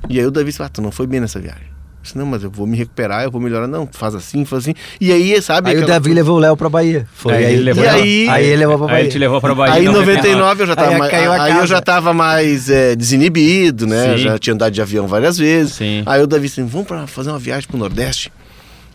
E 0.10 0.20
aí 0.20 0.26
o 0.26 0.32
Davi 0.32 0.48
disse: 0.48 0.62
Ah, 0.62 0.70
tu 0.70 0.82
não 0.82 0.92
foi 0.92 1.08
bem 1.08 1.20
nessa 1.20 1.40
viagem. 1.40 1.64
Eu 1.64 2.04
disse, 2.06 2.18
não, 2.18 2.26
mas 2.26 2.44
eu 2.44 2.52
vou 2.52 2.68
me 2.68 2.76
recuperar, 2.76 3.24
eu 3.24 3.32
vou 3.32 3.40
melhorar. 3.40 3.66
Não, 3.66 3.88
faz 3.90 4.14
assim, 4.14 4.44
faz 4.44 4.64
assim. 4.64 4.74
E 5.00 5.10
aí, 5.10 5.42
sabe. 5.42 5.70
Aí 5.70 5.78
o 5.78 5.86
Davi 5.86 6.14
levou 6.14 6.36
o 6.36 6.40
Léo 6.40 6.58
pra 6.58 6.68
Bahia. 6.68 7.08
Foi 7.14 7.34
Aí 7.34 7.46
aí, 7.46 7.54
ele 7.54 7.64
levou 7.64 7.84
E 7.86 7.88
aí- 7.88 8.28
aí 8.30 8.46
ele 8.46 8.56
levou 8.58 8.78
pra 8.78 8.86
Aí 8.88 8.92
Bahia. 8.92 9.04
ele 9.04 9.10
te 9.12 9.18
levou 9.18 9.40
pra 9.40 9.56
Bahia. 9.56 9.74
Aí 9.76 9.84
em 9.84 9.86
não, 9.86 9.94
99 9.94 10.64
eu 10.64 10.68
já 10.68 10.76
tava 10.76 10.90
Aí 10.92 10.98
mais, 10.98 11.12
caiu 11.12 11.32
a 11.32 11.44
aí 11.44 11.58
eu 11.60 11.66
já 11.68 11.82
tava 11.82 12.14
mais 12.14 12.70
é, 12.70 12.94
desinibido, 12.94 13.88
né? 13.88 14.18
Sim. 14.18 14.24
Já 14.24 14.38
tinha 14.38 14.54
andado 14.54 14.74
de 14.74 14.82
avião 14.82 15.08
várias 15.08 15.38
vezes. 15.38 15.76
Sim. 15.76 16.04
Aí 16.06 16.22
o 16.22 16.28
Davi 16.28 16.48
disse, 16.48 16.62
vamos 16.62 16.86
pra 16.88 17.08
fazer 17.08 17.30
uma 17.30 17.40
viagem 17.40 17.70
pro 17.70 17.78
Nordeste. 17.78 18.30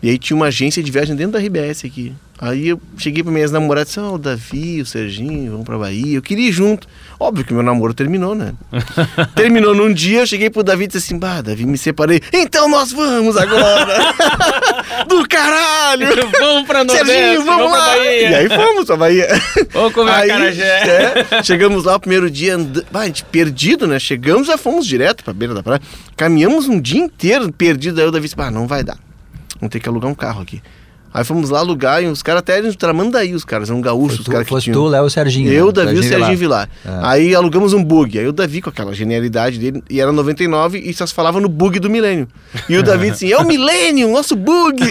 E 0.03 0.09
aí 0.11 0.19
tinha 0.19 0.37
uma 0.37 0.45
agência 0.45 0.83
de 0.83 0.91
viagem 0.91 1.15
dentro 1.15 1.31
da 1.33 1.39
RBS 1.39 1.85
aqui. 1.85 2.13
Aí 2.41 2.69
eu 2.69 2.81
cheguei 2.97 3.21
pra 3.21 3.33
minha 3.33 3.43
ex-namorada 3.43 3.83
e 3.83 3.85
disse, 3.87 3.99
ó, 3.99 4.13
o 4.13 4.17
Davi, 4.17 4.81
o 4.81 4.85
Serginho, 4.85 5.51
vamos 5.51 5.65
pra 5.65 5.77
Bahia. 5.77 6.17
Eu 6.17 6.21
queria 6.21 6.47
ir 6.47 6.53
junto. 6.53 6.87
Óbvio 7.19 7.43
que 7.43 7.53
meu 7.53 7.61
namoro 7.61 7.93
terminou, 7.93 8.33
né? 8.33 8.53
terminou 9.35 9.75
num 9.75 9.93
dia, 9.93 10.21
eu 10.21 10.25
cheguei 10.25 10.49
pro 10.49 10.63
Davi 10.63 10.85
e 10.85 10.87
disse 10.87 10.99
assim, 10.99 11.19
bah, 11.19 11.41
Davi, 11.41 11.65
me 11.65 11.77
separei. 11.77 12.21
Então 12.31 12.69
nós 12.69 12.93
vamos 12.93 13.35
agora! 13.35 14.13
Do 15.09 15.27
caralho! 15.27 16.07
vamos 16.39 16.65
pra 16.65 16.85
Nordeste, 16.85 17.07
Serginho, 17.07 17.43
vamos, 17.43 17.67
pra 17.67 17.77
lá! 17.77 17.87
Bahia. 17.87 18.29
E 18.29 18.35
aí 18.35 18.47
fomos 18.47 18.85
pra 18.85 18.95
Bahia. 18.95 19.27
Vamos 19.73 19.93
comer 19.93 20.11
Aí, 20.11 20.31
acarajé. 20.31 21.25
é, 21.31 21.43
chegamos 21.43 21.83
lá 21.83 21.97
o 21.97 21.99
primeiro 21.99 22.31
dia, 22.31 22.55
and... 22.55 22.71
bah, 22.89 23.01
a 23.01 23.05
gente 23.07 23.25
perdido, 23.25 23.85
né? 23.85 23.99
Chegamos, 23.99 24.47
já 24.47 24.57
fomos 24.57 24.87
direto 24.87 25.25
pra 25.25 25.33
beira 25.33 25.53
da 25.53 25.61
praia. 25.61 25.81
Caminhamos 26.15 26.69
um 26.69 26.79
dia 26.79 27.01
inteiro 27.01 27.51
perdido. 27.51 27.99
Aí 27.99 28.07
o 28.07 28.11
Davi 28.11 28.29
disse, 28.29 28.35
ah, 28.37 28.49
não 28.49 28.65
vai 28.65 28.81
dar. 28.81 28.97
Vamos 29.59 29.73
ter 29.73 29.81
que 29.81 29.89
alugar 29.89 30.09
um 30.09 30.15
carro 30.15 30.41
aqui. 30.41 30.61
Aí 31.13 31.23
fomos 31.23 31.49
lá 31.49 31.59
alugar 31.59 32.03
e 32.03 32.07
os 32.07 32.21
caras 32.21 32.39
até 32.39 32.57
eram 32.57 32.69
de 32.69 32.77
Tramandaí, 32.77 33.33
os 33.33 33.43
caras, 33.43 33.69
eram 33.69 33.81
gaúchos, 33.81 34.19
os 34.19 34.27
caras 34.27 34.47
que 34.47 34.59
tinham. 34.59 34.73
tu, 34.73 34.87
Léo 34.87 35.05
e 35.05 35.07
o 35.07 35.09
Serginho. 35.09 35.51
Eu, 35.51 35.67
né? 35.67 35.71
Davi 35.71 35.95
e 35.95 35.99
o 35.99 36.03
Serginho 36.03 36.37
Vilar. 36.37 36.69
É. 36.85 36.89
Aí 37.01 37.35
alugamos 37.35 37.73
um 37.73 37.83
bug. 37.83 38.19
Aí 38.19 38.27
o 38.27 38.31
Davi, 38.31 38.61
com 38.61 38.69
aquela 38.69 38.93
genialidade 38.93 39.57
dele, 39.57 39.83
e 39.89 39.99
era 39.99 40.11
99 40.11 40.77
e 40.79 40.93
só 40.93 41.05
se 41.05 41.13
falava 41.13 41.39
no 41.39 41.49
bug 41.49 41.79
do 41.79 41.89
milênio. 41.89 42.27
E 42.67 42.77
o 42.77 42.83
Davi 42.83 43.11
disse 43.11 43.25
assim: 43.25 43.33
é 43.33 43.37
o 43.37 43.45
milênio, 43.45 44.11
nosso 44.11 44.35
bug! 44.35 44.83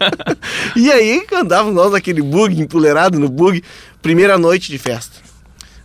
e 0.76 0.90
aí 0.90 1.22
andávamos 1.32 1.74
nós 1.74 1.92
naquele 1.92 2.22
bug, 2.22 2.58
empoleirado 2.60 3.18
no 3.18 3.28
bug, 3.28 3.62
primeira 4.00 4.38
noite 4.38 4.70
de 4.70 4.78
festa. 4.78 5.23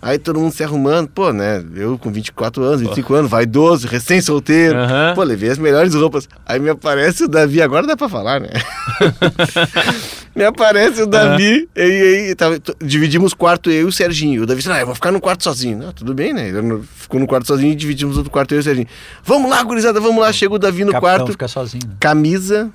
Aí 0.01 0.17
todo 0.17 0.39
mundo 0.39 0.53
se 0.53 0.63
arrumando, 0.63 1.09
pô, 1.09 1.33
né? 1.33 1.61
Eu 1.75 1.97
com 1.97 2.09
24 2.09 2.63
anos, 2.63 2.79
25 2.81 3.13
anos, 3.15 3.29
vaidoso, 3.29 3.85
recém-solteiro. 3.85 4.77
Aham. 4.77 5.11
Pô, 5.13 5.23
levei 5.23 5.49
as 5.49 5.57
melhores 5.57 5.93
roupas. 5.93 6.29
Aí 6.45 6.57
me 6.57 6.69
aparece 6.69 7.25
o 7.25 7.27
Davi, 7.27 7.61
agora 7.61 7.85
dá 7.85 7.97
pra 7.97 8.07
falar, 8.07 8.39
né? 8.39 8.47
me 10.35 10.43
aparece 10.45 11.01
o 11.01 11.05
Davi, 11.07 11.67
e 11.75 11.81
aí 11.81 12.35
tava- 12.35 12.59
t- 12.59 12.73
dividimos 12.81 13.33
quarto 13.33 13.69
eu 13.69 13.81
e 13.81 13.83
o 13.83 13.91
Serginho. 13.91 14.43
O 14.43 14.45
Davi 14.45 14.61
disse, 14.61 14.71
ah, 14.71 14.79
eu 14.79 14.85
vou 14.85 14.95
ficar 14.95 15.11
no 15.11 15.19
quarto 15.19 15.43
sozinho. 15.43 15.77
Não, 15.77 15.91
tudo 15.91 16.13
bem, 16.13 16.31
né? 16.33 16.47
Ele 16.47 16.81
ficou 16.95 17.19
no 17.19 17.27
quarto 17.27 17.47
sozinho 17.47 17.73
e 17.73 17.75
dividimos 17.75 18.15
outro 18.15 18.31
quarto 18.31 18.53
eu 18.53 18.57
e 18.57 18.61
o 18.61 18.63
Serginho. 18.63 18.87
Vamos 19.23 19.49
lá, 19.51 19.61
gurizada, 19.63 19.99
vamos 19.99 20.21
lá. 20.21 20.31
Chega 20.31 20.53
o 20.53 20.59
Davi 20.59 20.85
no 20.85 20.91
Capitão 20.93 21.09
quarto, 21.17 21.31
fica 21.33 21.47
sozinho. 21.47 21.85
né? 21.85 21.95
camisa, 21.99 22.69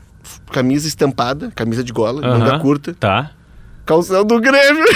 camisa 0.52 0.87
estampada, 0.87 1.50
camisa 1.56 1.82
de 1.82 1.92
gola, 1.92 2.20
manga 2.20 2.50
Aham. 2.50 2.58
curta, 2.58 2.94
Tá. 3.00 3.30
calção 3.87 4.24
do 4.24 4.38
Grêmio. 4.40 4.84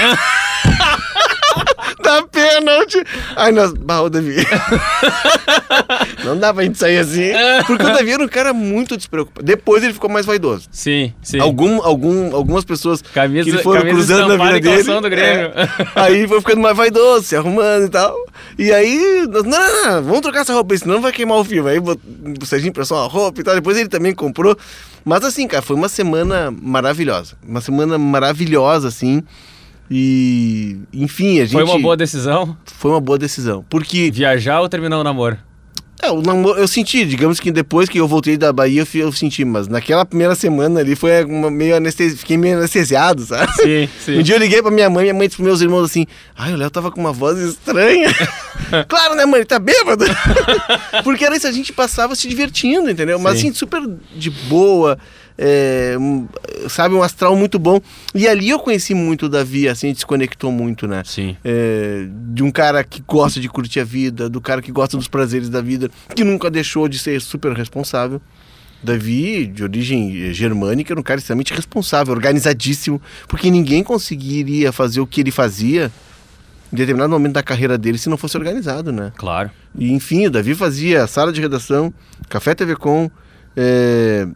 pênalti. 2.64 3.02
Aí 3.36 3.52
nós, 3.52 3.72
bah, 3.72 4.00
ô 4.02 4.08
Davi. 4.08 4.36
Não 6.24 6.36
dá 6.38 6.52
pra 6.52 6.64
gente 6.64 6.78
sair 6.78 6.98
assim. 6.98 7.30
Porque 7.66 7.84
o 7.84 7.92
Davi 7.92 8.10
era 8.12 8.22
um 8.22 8.28
cara 8.28 8.52
muito 8.52 8.96
despreocupado. 8.96 9.44
Depois 9.44 9.82
ele 9.82 9.92
ficou 9.92 10.10
mais 10.10 10.26
vaidoso. 10.26 10.68
Sim, 10.70 11.12
sim. 11.22 11.38
Algum, 11.40 11.82
algum, 11.82 12.34
algumas 12.34 12.64
pessoas 12.64 13.00
Camisa- 13.02 13.50
que 13.50 13.58
foram 13.62 13.82
cruzando 13.82 14.36
na 14.36 14.44
vida 14.44 14.60
dele. 14.60 14.82
do 15.00 15.10
Grêmio. 15.10 15.46
é. 15.54 15.68
aí 15.94 16.26
foi 16.28 16.40
ficando 16.40 16.60
mais 16.60 16.76
vaidoso, 16.76 17.24
se 17.26 17.36
arrumando 17.36 17.86
e 17.86 17.88
tal. 17.90 18.14
E 18.58 18.72
aí, 18.72 19.26
nós, 19.30 19.44
não, 19.44 19.58
não, 19.58 19.86
não, 19.94 20.02
vamos 20.02 20.20
trocar 20.20 20.40
essa 20.40 20.52
roupa 20.52 20.76
senão 20.76 21.00
vai 21.00 21.12
queimar 21.12 21.38
o 21.38 21.44
filme. 21.44 21.70
Aí 21.70 21.78
o 21.78 22.46
Serginho 22.46 22.72
prestou 22.72 22.98
uma 22.98 23.06
roupa 23.08 23.40
e 23.40 23.44
tal. 23.44 23.54
Depois 23.54 23.76
ele 23.76 23.88
também 23.88 24.14
comprou. 24.14 24.56
Mas 25.04 25.24
assim, 25.24 25.46
cara, 25.46 25.62
foi 25.62 25.76
uma 25.76 25.88
semana 25.88 26.52
maravilhosa. 26.62 27.36
Uma 27.46 27.60
semana 27.60 27.96
maravilhosa, 27.98 28.88
assim. 28.88 29.22
E, 29.90 30.78
enfim, 30.92 31.40
a 31.40 31.44
gente. 31.44 31.52
Foi 31.52 31.64
uma 31.64 31.78
boa 31.78 31.96
decisão 31.96 32.56
Foi 32.66 32.90
uma 32.90 33.00
boa 33.00 33.18
decisão. 33.18 33.64
Porque 33.70 34.10
viajar 34.10 34.60
ou 34.60 34.68
terminar 34.68 34.98
o 34.98 35.04
namoro? 35.04 35.38
é, 36.00 36.10
o 36.10 36.22
namoro, 36.22 36.58
eu 36.58 36.68
senti, 36.68 37.04
digamos 37.04 37.40
que 37.40 37.50
depois 37.50 37.88
que 37.88 37.98
eu 37.98 38.06
voltei 38.06 38.36
da 38.36 38.52
Bahia, 38.52 38.82
eu, 38.82 39.00
eu 39.00 39.12
senti, 39.12 39.44
mas 39.44 39.66
naquela 39.66 40.04
primeira 40.04 40.34
semana 40.36 40.80
ali 40.80 40.94
foi 40.94 41.24
uma, 41.24 41.50
meio 41.50 41.76
anestesi... 41.76 42.16
fiquei 42.16 42.36
meio 42.36 42.58
anestesiado, 42.58 43.24
sabe? 43.24 43.52
Sim, 43.54 43.88
sim. 43.98 44.18
Um 44.18 44.22
dia 44.22 44.36
eu 44.36 44.38
liguei 44.38 44.62
pra 44.62 44.70
minha 44.70 44.88
mãe, 44.88 45.04
minha 45.04 45.14
mãe 45.14 45.26
disse 45.26 45.36
pros 45.36 45.46
meus 45.46 45.60
irmãos 45.60 45.84
assim: 45.84 46.06
Ai, 46.36 46.52
o 46.52 46.56
Léo 46.56 46.70
tava 46.70 46.92
com 46.92 47.00
uma 47.00 47.12
voz 47.12 47.38
estranha. 47.38 48.08
claro, 48.86 49.16
né, 49.16 49.26
mãe? 49.26 49.40
Ele 49.40 49.44
tá 49.44 49.58
bêbado. 49.58 50.04
Porque 51.02 51.24
era 51.24 51.36
isso, 51.36 51.48
a 51.48 51.52
gente 51.52 51.72
passava 51.72 52.14
se 52.14 52.28
divertindo, 52.28 52.88
entendeu? 52.88 53.18
Mas 53.18 53.40
Sim. 53.40 53.48
assim, 53.48 53.58
super 53.58 53.82
de 54.14 54.30
boa, 54.30 54.96
é, 55.38 55.96
sabe, 56.68 56.94
um 56.94 57.02
astral 57.02 57.36
muito 57.36 57.58
bom. 57.58 57.80
E 58.14 58.26
ali 58.26 58.50
eu 58.50 58.58
conheci 58.58 58.92
muito 58.92 59.26
o 59.26 59.28
Davi, 59.28 59.68
assim, 59.68 59.86
a 59.86 59.90
gente 59.90 60.00
se 60.00 60.06
conectou 60.06 60.50
muito, 60.50 60.88
né? 60.88 61.02
Sim. 61.04 61.36
É, 61.44 62.06
de 62.10 62.42
um 62.42 62.50
cara 62.50 62.82
que 62.82 63.00
gosta 63.06 63.38
de 63.38 63.48
curtir 63.48 63.80
a 63.80 63.84
vida, 63.84 64.28
do 64.28 64.40
cara 64.40 64.60
que 64.60 64.72
gosta 64.72 64.96
dos 64.96 65.06
prazeres 65.06 65.48
da 65.48 65.60
vida, 65.60 65.88
que 66.14 66.24
nunca 66.24 66.50
deixou 66.50 66.88
de 66.88 66.98
ser 66.98 67.20
super 67.20 67.52
responsável. 67.52 68.20
Davi, 68.82 69.46
de 69.46 69.62
origem 69.62 70.28
eh, 70.28 70.32
germânica, 70.32 70.92
era 70.92 71.00
um 71.00 71.02
cara 71.02 71.18
extremamente 71.18 71.52
responsável, 71.52 72.14
organizadíssimo, 72.14 73.02
porque 73.26 73.50
ninguém 73.50 73.82
conseguiria 73.82 74.70
fazer 74.70 75.00
o 75.00 75.06
que 75.06 75.20
ele 75.20 75.32
fazia 75.32 75.90
em 76.72 76.76
determinado 76.76 77.10
momento 77.10 77.32
da 77.32 77.42
carreira 77.42 77.76
dele 77.76 77.98
se 77.98 78.08
não 78.08 78.16
fosse 78.16 78.36
organizado, 78.36 78.92
né? 78.92 79.12
Claro. 79.16 79.50
E 79.76 79.90
enfim, 79.90 80.26
o 80.26 80.30
Davi 80.30 80.54
fazia 80.54 81.06
sala 81.06 81.32
de 81.32 81.40
redação, 81.40 81.92
café 82.28 82.54
TV 82.54 82.76
Com, 82.76 83.10
eh, 83.56 84.28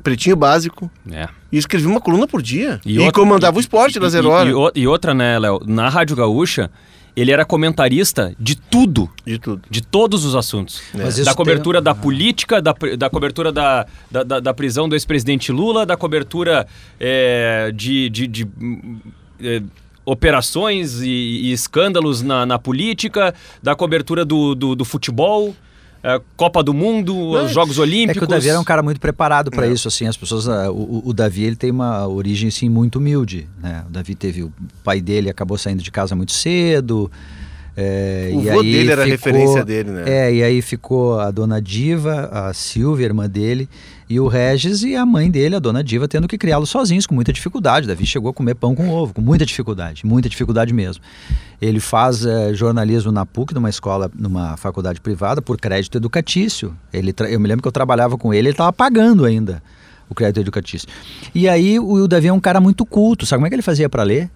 pretinho 0.00 0.36
básico, 0.36 0.90
É. 1.10 1.28
e 1.52 1.58
escrevia 1.58 1.88
uma 1.88 2.00
coluna 2.00 2.26
por 2.26 2.42
dia. 2.42 2.80
E 2.84 2.94
E, 2.94 2.98
outra- 2.98 3.12
comandava 3.12 3.56
o 3.56 3.60
esporte 3.60 3.96
E- 3.96 4.00
da 4.00 4.06
e- 4.06 4.10
Zero 4.10 4.28
e, 4.28 4.30
Hora. 4.54 4.72
e 4.74 4.80
e 4.82 4.86
outra, 4.86 5.14
né, 5.14 5.38
Léo? 5.38 5.60
Na 5.66 5.88
Rádio 5.88 6.16
Gaúcha, 6.16 6.70
ele 7.16 7.30
era 7.32 7.44
comentarista 7.44 8.32
de 8.38 8.54
tudo. 8.56 9.10
De 9.26 9.38
tudo. 9.38 9.62
De 9.68 9.82
todos 9.82 10.24
os 10.24 10.34
assuntos. 10.36 10.80
Mas 10.94 11.16
Da 11.24 11.34
cobertura 11.34 11.78
tem- 11.78 11.84
da 11.84 11.94
política, 11.94 12.62
da, 12.62 12.72
da 12.96 13.10
cobertura 13.10 13.50
da, 13.52 13.84
da, 14.10 14.22
da- 14.22 14.40
da 14.40 14.54
prisão 14.54 14.88
do 14.88 14.94
ex-presidente 14.94 15.50
Lula, 15.52 15.84
da 15.84 15.96
cobertura 15.96 16.66
é, 16.98 17.72
de, 17.74 18.08
de, 18.10 18.26
de, 18.26 18.44
hum, 18.60 19.00
é, 19.42 19.60
operações 20.04 21.00
e, 21.02 21.08
e 21.08 21.52
escândalos 21.52 22.22
na, 22.22 22.44
na 22.46 22.58
política, 22.58 23.34
da 23.62 23.74
cobertura 23.74 24.24
do, 24.24 24.54
do, 24.54 24.74
do 24.74 24.84
futebol, 24.84 25.48
é, 25.50 25.54
Copa 26.36 26.62
do 26.62 26.72
Mundo, 26.72 27.14
os 27.32 27.50
Jogos 27.52 27.78
É 27.78 27.82
Olímpicos. 27.82 28.18
que 28.18 28.24
o 28.24 28.26
Davi 28.26 28.48
era 28.48 28.58
um 28.58 28.64
cara 28.64 28.82
muito 28.82 28.98
preparado 29.00 29.50
para 29.50 29.66
É. 29.66 29.70
isso, 29.72 29.86
assim, 29.88 30.06
as 30.06 30.16
pessoas, 30.16 30.48
ah, 30.48 30.70
o, 30.72 31.02
o- 31.04 31.12
Davi 31.12 31.44
ele 31.44 31.56
tem 31.56 31.70
uma 31.70 32.06
origem 32.08 32.48
assim 32.48 32.68
muito 32.70 32.96
humilde, 32.98 33.46
né? 33.62 33.84
O 33.86 33.90
Davi 33.92 34.14
teve 34.14 34.42
o 34.42 34.52
pai 34.82 35.00
dele 35.00 35.28
acabou 35.28 35.58
saindo 35.58 35.82
de 35.82 35.90
casa 35.90 36.16
muito 36.16 36.32
cedo. 36.32 37.10
é, 37.76 38.30
O 38.34 38.40
e 38.42 38.50
vô 38.50 38.60
aí 38.60 38.72
dele 38.72 38.90
era 38.92 39.02
a 39.02 39.04
ficou- 39.06 39.16
referência 39.32 39.64
dele, 39.64 39.90
né? 39.90 40.04
É, 40.06 40.34
e 40.34 40.42
aí 40.42 40.60
ficou 40.60 41.20
a 41.20 41.30
dona 41.30 41.62
Diva, 41.62 42.28
a 42.32 42.52
Silvia, 42.52 43.06
irmã 43.06 43.28
dele, 43.28 43.68
e 44.10 44.18
o 44.18 44.26
Regis 44.26 44.82
e 44.82 44.96
a 44.96 45.06
mãe 45.06 45.30
dele, 45.30 45.54
a 45.54 45.60
dona 45.60 45.84
Diva, 45.84 46.08
tendo 46.08 46.26
que 46.26 46.36
criá-lo 46.36 46.66
sozinhos, 46.66 47.06
com 47.06 47.14
muita 47.14 47.32
dificuldade. 47.32 47.86
Davi 47.86 48.04
chegou 48.04 48.28
a 48.28 48.34
comer 48.34 48.56
pão 48.56 48.74
com 48.74 48.88
ovo, 48.88 49.14
com 49.14 49.20
muita 49.20 49.46
dificuldade, 49.46 50.04
muita 50.04 50.28
dificuldade 50.28 50.74
mesmo. 50.74 51.00
Ele 51.62 51.78
faz 51.78 52.26
eh, 52.26 52.52
jornalismo 52.52 53.12
na 53.12 53.24
PUC, 53.24 53.54
numa 53.54 53.70
escola, 53.70 54.10
numa 54.12 54.56
faculdade 54.56 55.00
privada, 55.00 55.40
por 55.40 55.60
crédito 55.60 55.96
educatício. 55.96 56.76
Ele 56.92 57.14
eu 57.30 57.38
me 57.38 57.46
lembro 57.46 57.62
que 57.62 57.68
eu 57.68 57.72
trabalhava 57.72 58.18
com 58.18 58.34
ele, 58.34 58.48
ele 58.48 58.54
estava 58.54 58.72
pagando 58.72 59.24
ainda 59.24 59.62
o 60.08 60.14
crédito 60.14 60.40
educatício. 60.40 60.88
E 61.32 61.48
aí 61.48 61.78
o, 61.78 61.92
o 61.92 62.08
Davi 62.08 62.26
é 62.26 62.32
um 62.32 62.40
cara 62.40 62.60
muito 62.60 62.84
culto. 62.84 63.24
Sabe 63.24 63.38
como 63.38 63.46
é 63.46 63.50
que 63.50 63.54
ele 63.54 63.62
fazia 63.62 63.88
para 63.88 64.02
ler? 64.02 64.28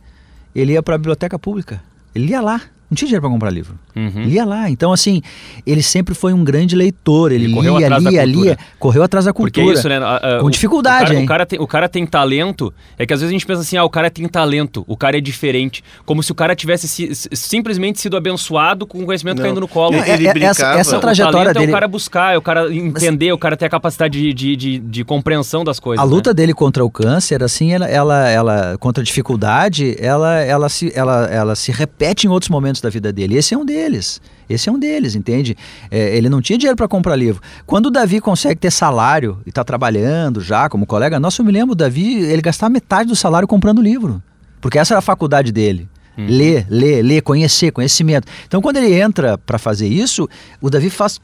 Ele 0.54 0.74
ia 0.74 0.84
para 0.84 0.94
a 0.94 0.98
biblioteca 0.98 1.36
pública. 1.36 1.82
Ele 2.14 2.30
ia 2.30 2.40
lá. 2.40 2.60
Não 2.94 2.96
tinha 2.96 3.08
dinheiro 3.08 3.22
para 3.22 3.30
comprar 3.30 3.50
livro. 3.50 3.74
Uhum. 3.96 4.22
Lia 4.24 4.44
lá. 4.44 4.70
Então, 4.70 4.92
assim, 4.92 5.20
ele 5.66 5.82
sempre 5.82 6.14
foi 6.14 6.32
um 6.32 6.44
grande 6.44 6.76
leitor. 6.76 7.32
Ele, 7.32 7.44
Ele 7.46 7.54
correu 7.54 7.76
lia, 7.76 7.86
atrás 7.86 8.04
da 8.04 8.10
lia, 8.10 8.22
cultura. 8.22 8.44
lia, 8.44 8.58
correu 8.78 9.02
atrás 9.02 9.24
da 9.24 9.32
Porque 9.34 9.60
cultura. 9.60 9.76
é 9.76 9.78
isso, 9.78 9.88
né? 9.88 9.98
a- 9.98 10.16
a- 10.36 10.40
Com 10.40 10.46
o- 10.46 10.50
dificuldade, 10.50 11.04
o 11.04 11.06
cara, 11.06 11.18
hein? 11.18 11.24
O 11.24 11.28
cara, 11.28 11.46
tem, 11.46 11.58
o 11.60 11.66
cara 11.66 11.88
tem 11.88 12.06
talento, 12.06 12.72
é 12.96 13.04
que 13.04 13.12
às 13.12 13.20
vezes 13.20 13.30
a 13.30 13.32
gente 13.32 13.44
pensa 13.46 13.60
assim, 13.62 13.76
ah, 13.76 13.84
o 13.84 13.90
cara 13.90 14.08
tem 14.10 14.26
talento, 14.28 14.84
o 14.86 14.96
cara 14.96 15.18
é 15.18 15.20
diferente. 15.20 15.82
Como 16.06 16.22
se 16.22 16.30
o 16.30 16.34
cara 16.34 16.54
tivesse 16.54 16.86
si- 16.86 17.14
si- 17.14 17.28
simplesmente 17.32 18.00
sido 18.00 18.16
abençoado 18.16 18.86
com 18.86 18.98
o 19.02 19.06
conhecimento 19.06 19.38
Não. 19.38 19.44
caindo 19.44 19.60
no 19.60 19.66
colo. 19.68 19.96
Ele- 19.96 20.10
É- 20.10 20.14
ele 20.14 20.44
é- 20.44 20.48
essa, 20.48 20.66
essa 20.74 20.98
trajetória 21.00 21.38
talento 21.52 21.56
é 21.56 21.60
dele. 21.60 21.72
o 21.72 21.74
cara 21.74 21.88
buscar, 21.88 22.34
é 22.34 22.38
o 22.38 22.42
cara 22.42 22.72
entender, 22.72 23.32
o 23.32 23.38
cara 23.38 23.56
ter 23.56 23.64
a 23.66 23.68
capacidade 23.70 24.20
de, 24.20 24.32
de, 24.32 24.56
de, 24.56 24.78
de 24.78 25.04
compreensão 25.04 25.64
das 25.64 25.80
coisas. 25.80 26.00
A 26.04 26.06
luta 26.08 26.30
né? 26.30 26.34
dele 26.34 26.54
contra 26.54 26.84
o 26.84 26.90
câncer, 26.90 27.42
assim, 27.42 27.72
ela, 27.72 27.86
ela, 27.88 28.28
ela- 28.28 28.76
contra 28.78 29.02
a 29.02 29.04
dificuldade, 29.04 29.96
ela, 29.98 30.40
ela, 30.40 30.68
se, 30.68 30.92
ela, 30.94 31.24
ela 31.26 31.54
se 31.56 31.72
repete 31.72 32.26
em 32.26 32.30
outros 32.30 32.48
momentos 32.50 32.80
da 32.84 32.90
vida 32.90 33.12
dele. 33.12 33.36
Esse 33.36 33.54
é 33.54 33.58
um 33.58 33.64
deles. 33.64 34.20
Esse 34.48 34.68
é 34.68 34.72
um 34.72 34.78
deles, 34.78 35.14
entende? 35.14 35.56
É, 35.90 36.16
ele 36.16 36.28
não 36.28 36.40
tinha 36.40 36.58
dinheiro 36.58 36.76
para 36.76 36.86
comprar 36.86 37.16
livro. 37.16 37.42
Quando 37.66 37.86
o 37.86 37.90
Davi 37.90 38.20
consegue 38.20 38.60
ter 38.60 38.70
salário 38.70 39.38
e 39.44 39.48
está 39.48 39.64
trabalhando 39.64 40.40
já 40.40 40.68
como 40.68 40.86
colega, 40.86 41.18
nossa, 41.18 41.42
eu 41.42 41.46
me 41.46 41.52
lembro, 41.52 41.72
o 41.72 41.76
Davi, 41.76 42.16
ele 42.16 42.42
gastava 42.42 42.70
metade 42.70 43.08
do 43.08 43.16
salário 43.16 43.48
comprando 43.48 43.82
livro. 43.82 44.22
Porque 44.60 44.78
essa 44.78 44.94
era 44.94 45.00
a 45.00 45.02
faculdade 45.02 45.52
dele. 45.52 45.88
Uhum. 46.16 46.26
Ler, 46.28 46.66
ler, 46.70 47.02
ler, 47.02 47.22
conhecer, 47.22 47.70
conhecimento. 47.72 48.26
Então, 48.46 48.62
quando 48.62 48.76
ele 48.76 48.94
entra 48.94 49.36
para 49.36 49.58
fazer 49.58 49.88
isso, 49.88 50.28
o 50.60 50.70
Davi 50.70 50.88
faz 50.90 51.20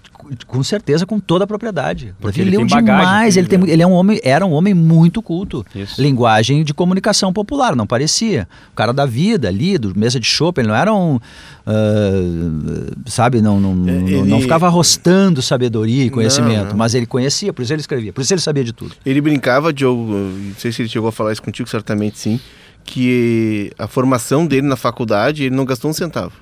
com 0.46 0.62
certeza 0.62 1.06
com 1.06 1.18
toda 1.20 1.44
a 1.44 1.46
propriedade. 1.46 2.14
O 2.18 2.22
Porque 2.22 2.40
Davi 2.40 2.50
ele 2.50 2.56
leu 2.58 2.66
tem 2.66 2.76
bagagem, 2.76 3.04
demais, 3.06 3.36
ele, 3.36 3.46
tem, 3.48 3.70
ele 3.70 3.82
é 3.82 3.86
um 3.86 3.92
homem, 3.92 4.20
era 4.24 4.44
um 4.44 4.52
homem 4.52 4.74
muito 4.74 5.22
culto. 5.22 5.64
Isso. 5.74 6.00
Linguagem 6.00 6.64
de 6.64 6.74
comunicação 6.74 7.32
popular, 7.32 7.74
não 7.76 7.86
parecia. 7.86 8.48
O 8.72 8.74
cara 8.76 8.92
da 8.92 9.06
vida 9.06 9.48
ali, 9.48 9.78
do 9.78 9.96
mesa 9.98 10.18
de 10.18 10.26
chopp, 10.26 10.58
ele 10.60 10.68
não 10.68 10.74
era 10.74 10.92
um. 10.92 11.18
ah, 11.66 13.00
sabe, 13.06 13.40
não, 13.40 13.60
não, 13.60 13.70
É, 13.88 13.92
não- 14.00 14.08
ele- 14.08 14.22
não 14.24 14.40
ficava 14.40 14.66
arrostando 14.66 15.40
sabedoria 15.42 16.04
e 16.04 16.10
conhecimento, 16.10 16.70
não. 16.70 16.76
mas 16.76 16.94
ele 16.94 17.06
conhecia, 17.06 17.52
por 17.52 17.62
isso 17.62 17.72
ele 17.72 17.80
escrevia, 17.80 18.12
por 18.12 18.20
isso 18.22 18.32
ele 18.32 18.40
sabia 18.40 18.64
de 18.64 18.72
tudo. 18.72 18.94
Ele 19.04 19.20
brincava, 19.20 19.72
Diogo, 19.72 20.02
não 20.12 20.54
sei 20.58 20.72
se 20.72 20.82
ele 20.82 20.88
chegou 20.88 21.08
a 21.08 21.12
falar 21.12 21.32
isso 21.32 21.42
contigo, 21.42 21.68
certamente 21.68 22.18
sim, 22.18 22.40
que 22.84 23.70
a 23.78 23.86
formação 23.86 24.46
dele 24.46 24.66
na 24.66 24.76
faculdade, 24.76 25.44
ele 25.44 25.54
não 25.54 25.64
gastou 25.64 25.90
um 25.90 25.94
centavo. 25.94 26.32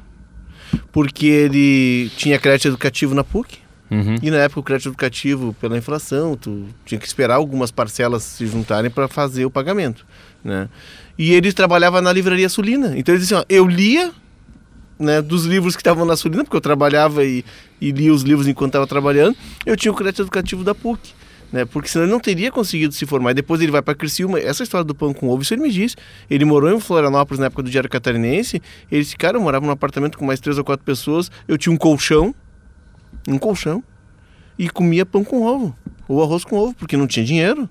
Porque 0.93 1.27
ele 1.27 2.11
tinha 2.17 2.39
crédito 2.39 2.69
educativo 2.69 3.15
na 3.15 3.25
PUC, 3.25 3.59
Uhum. 3.91 4.17
e 4.23 4.31
na 4.31 4.37
época 4.37 4.61
o 4.61 4.63
crédito 4.63 4.91
educativo, 4.91 5.57
pela 5.59 5.79
inflação, 5.79 6.37
tu 6.37 6.67
tinha 6.85 6.99
que 7.01 7.07
esperar 7.07 7.37
algumas 7.37 7.71
parcelas 7.71 8.23
se 8.23 8.47
juntarem 8.47 8.91
para 8.91 9.09
fazer 9.09 9.47
o 9.47 9.51
pagamento, 9.51 10.05
né? 10.45 10.69
E 11.19 11.33
ele 11.33 11.53
trabalhava 11.55 12.03
na 12.03 12.13
livraria 12.13 12.51
Sulina. 12.51 12.93
Então 12.99 13.15
ele 13.15 13.23
disse 13.23 13.35
assim, 13.35 13.43
ó, 13.43 13.47
eu 13.49 13.67
lia 13.67 14.13
né, 14.99 15.23
dos 15.23 15.47
livros 15.47 15.75
que 15.75 15.81
estavam 15.81 16.05
na 16.05 16.17
Sulina, 16.17 16.45
porque 16.45 16.57
eu 16.57 16.61
trabalhava 16.61 17.25
e, 17.25 17.43
e 17.81 17.91
lia 17.91 18.13
os 18.13 18.23
livros 18.23 18.47
enquanto 18.47 18.71
estava 18.71 18.87
trabalhando, 18.87 19.35
eu 19.65 19.75
tinha 19.75 19.91
o 19.91 19.95
crédito 19.95 20.21
educativo 20.21 20.63
da 20.63 20.75
PUC. 20.75 21.15
Né? 21.53 21.65
Porque 21.65 21.89
senão 21.89 22.05
ele 22.05 22.13
não 22.13 22.21
teria 22.21 22.53
conseguido 22.53 22.93
se 22.95 23.07
formar. 23.07 23.31
E 23.31 23.35
depois 23.35 23.61
ele 23.61 23.73
vai 23.73 23.83
para 23.83 23.95
Criciúma. 23.95 24.39
Essa 24.39 24.63
história 24.63 24.85
do 24.85 24.95
pão 24.95 25.15
com 25.15 25.29
ovo, 25.29 25.43
isso 25.43 25.55
ele 25.55 25.63
me 25.63 25.71
disse. 25.71 25.97
Ele 26.29 26.45
morou 26.45 26.71
em 26.71 26.79
Florianópolis 26.79 27.41
na 27.41 27.47
época 27.47 27.63
do 27.63 27.71
Diário 27.71 27.89
Catarinense. 27.89 28.61
Ele 28.91 29.03
disse, 29.03 29.17
cara, 29.17 29.37
eu 29.37 29.41
morava 29.41 29.65
num 29.65 29.73
apartamento 29.73 30.19
com 30.19 30.25
mais 30.25 30.41
três 30.41 30.59
ou 30.59 30.65
quatro 30.65 30.85
pessoas. 30.85 31.31
Eu 31.47 31.57
tinha 31.57 31.73
um 31.73 31.77
colchão, 31.77 32.35
um 33.27 33.39
colchão, 33.39 33.83
e 34.59 34.69
comia 34.69 35.07
pão 35.07 35.25
com 35.25 35.43
ovo. 35.43 35.77
Ou 36.07 36.23
arroz 36.23 36.45
com 36.45 36.57
ovo, 36.57 36.75
porque 36.75 36.97
não 36.97 37.07
tinha 37.07 37.25
dinheiro. 37.25 37.69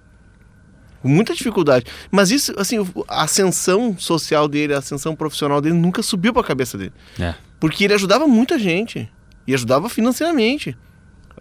Muita 1.04 1.34
dificuldade. 1.34 1.86
Mas 2.12 2.32
isso, 2.32 2.54
assim, 2.58 2.78
a 3.08 3.24
ascensão 3.24 3.96
social 3.98 4.48
dele, 4.48 4.74
a 4.74 4.80
ascensão 4.80 5.16
profissional 5.16 5.62
dele 5.62 5.76
nunca 5.76 6.02
subiu 6.02 6.34
para 6.34 6.42
a 6.42 6.46
cabeça 6.46 6.78
dele. 6.78 6.94
É. 7.20 7.36
Porque 7.60 7.84
ele 7.84 7.94
ajudava 7.94 8.28
muita 8.28 8.58
gente. 8.58 9.10
E 9.46 9.54
ajudava 9.54 9.88
financeiramente. 9.88 10.76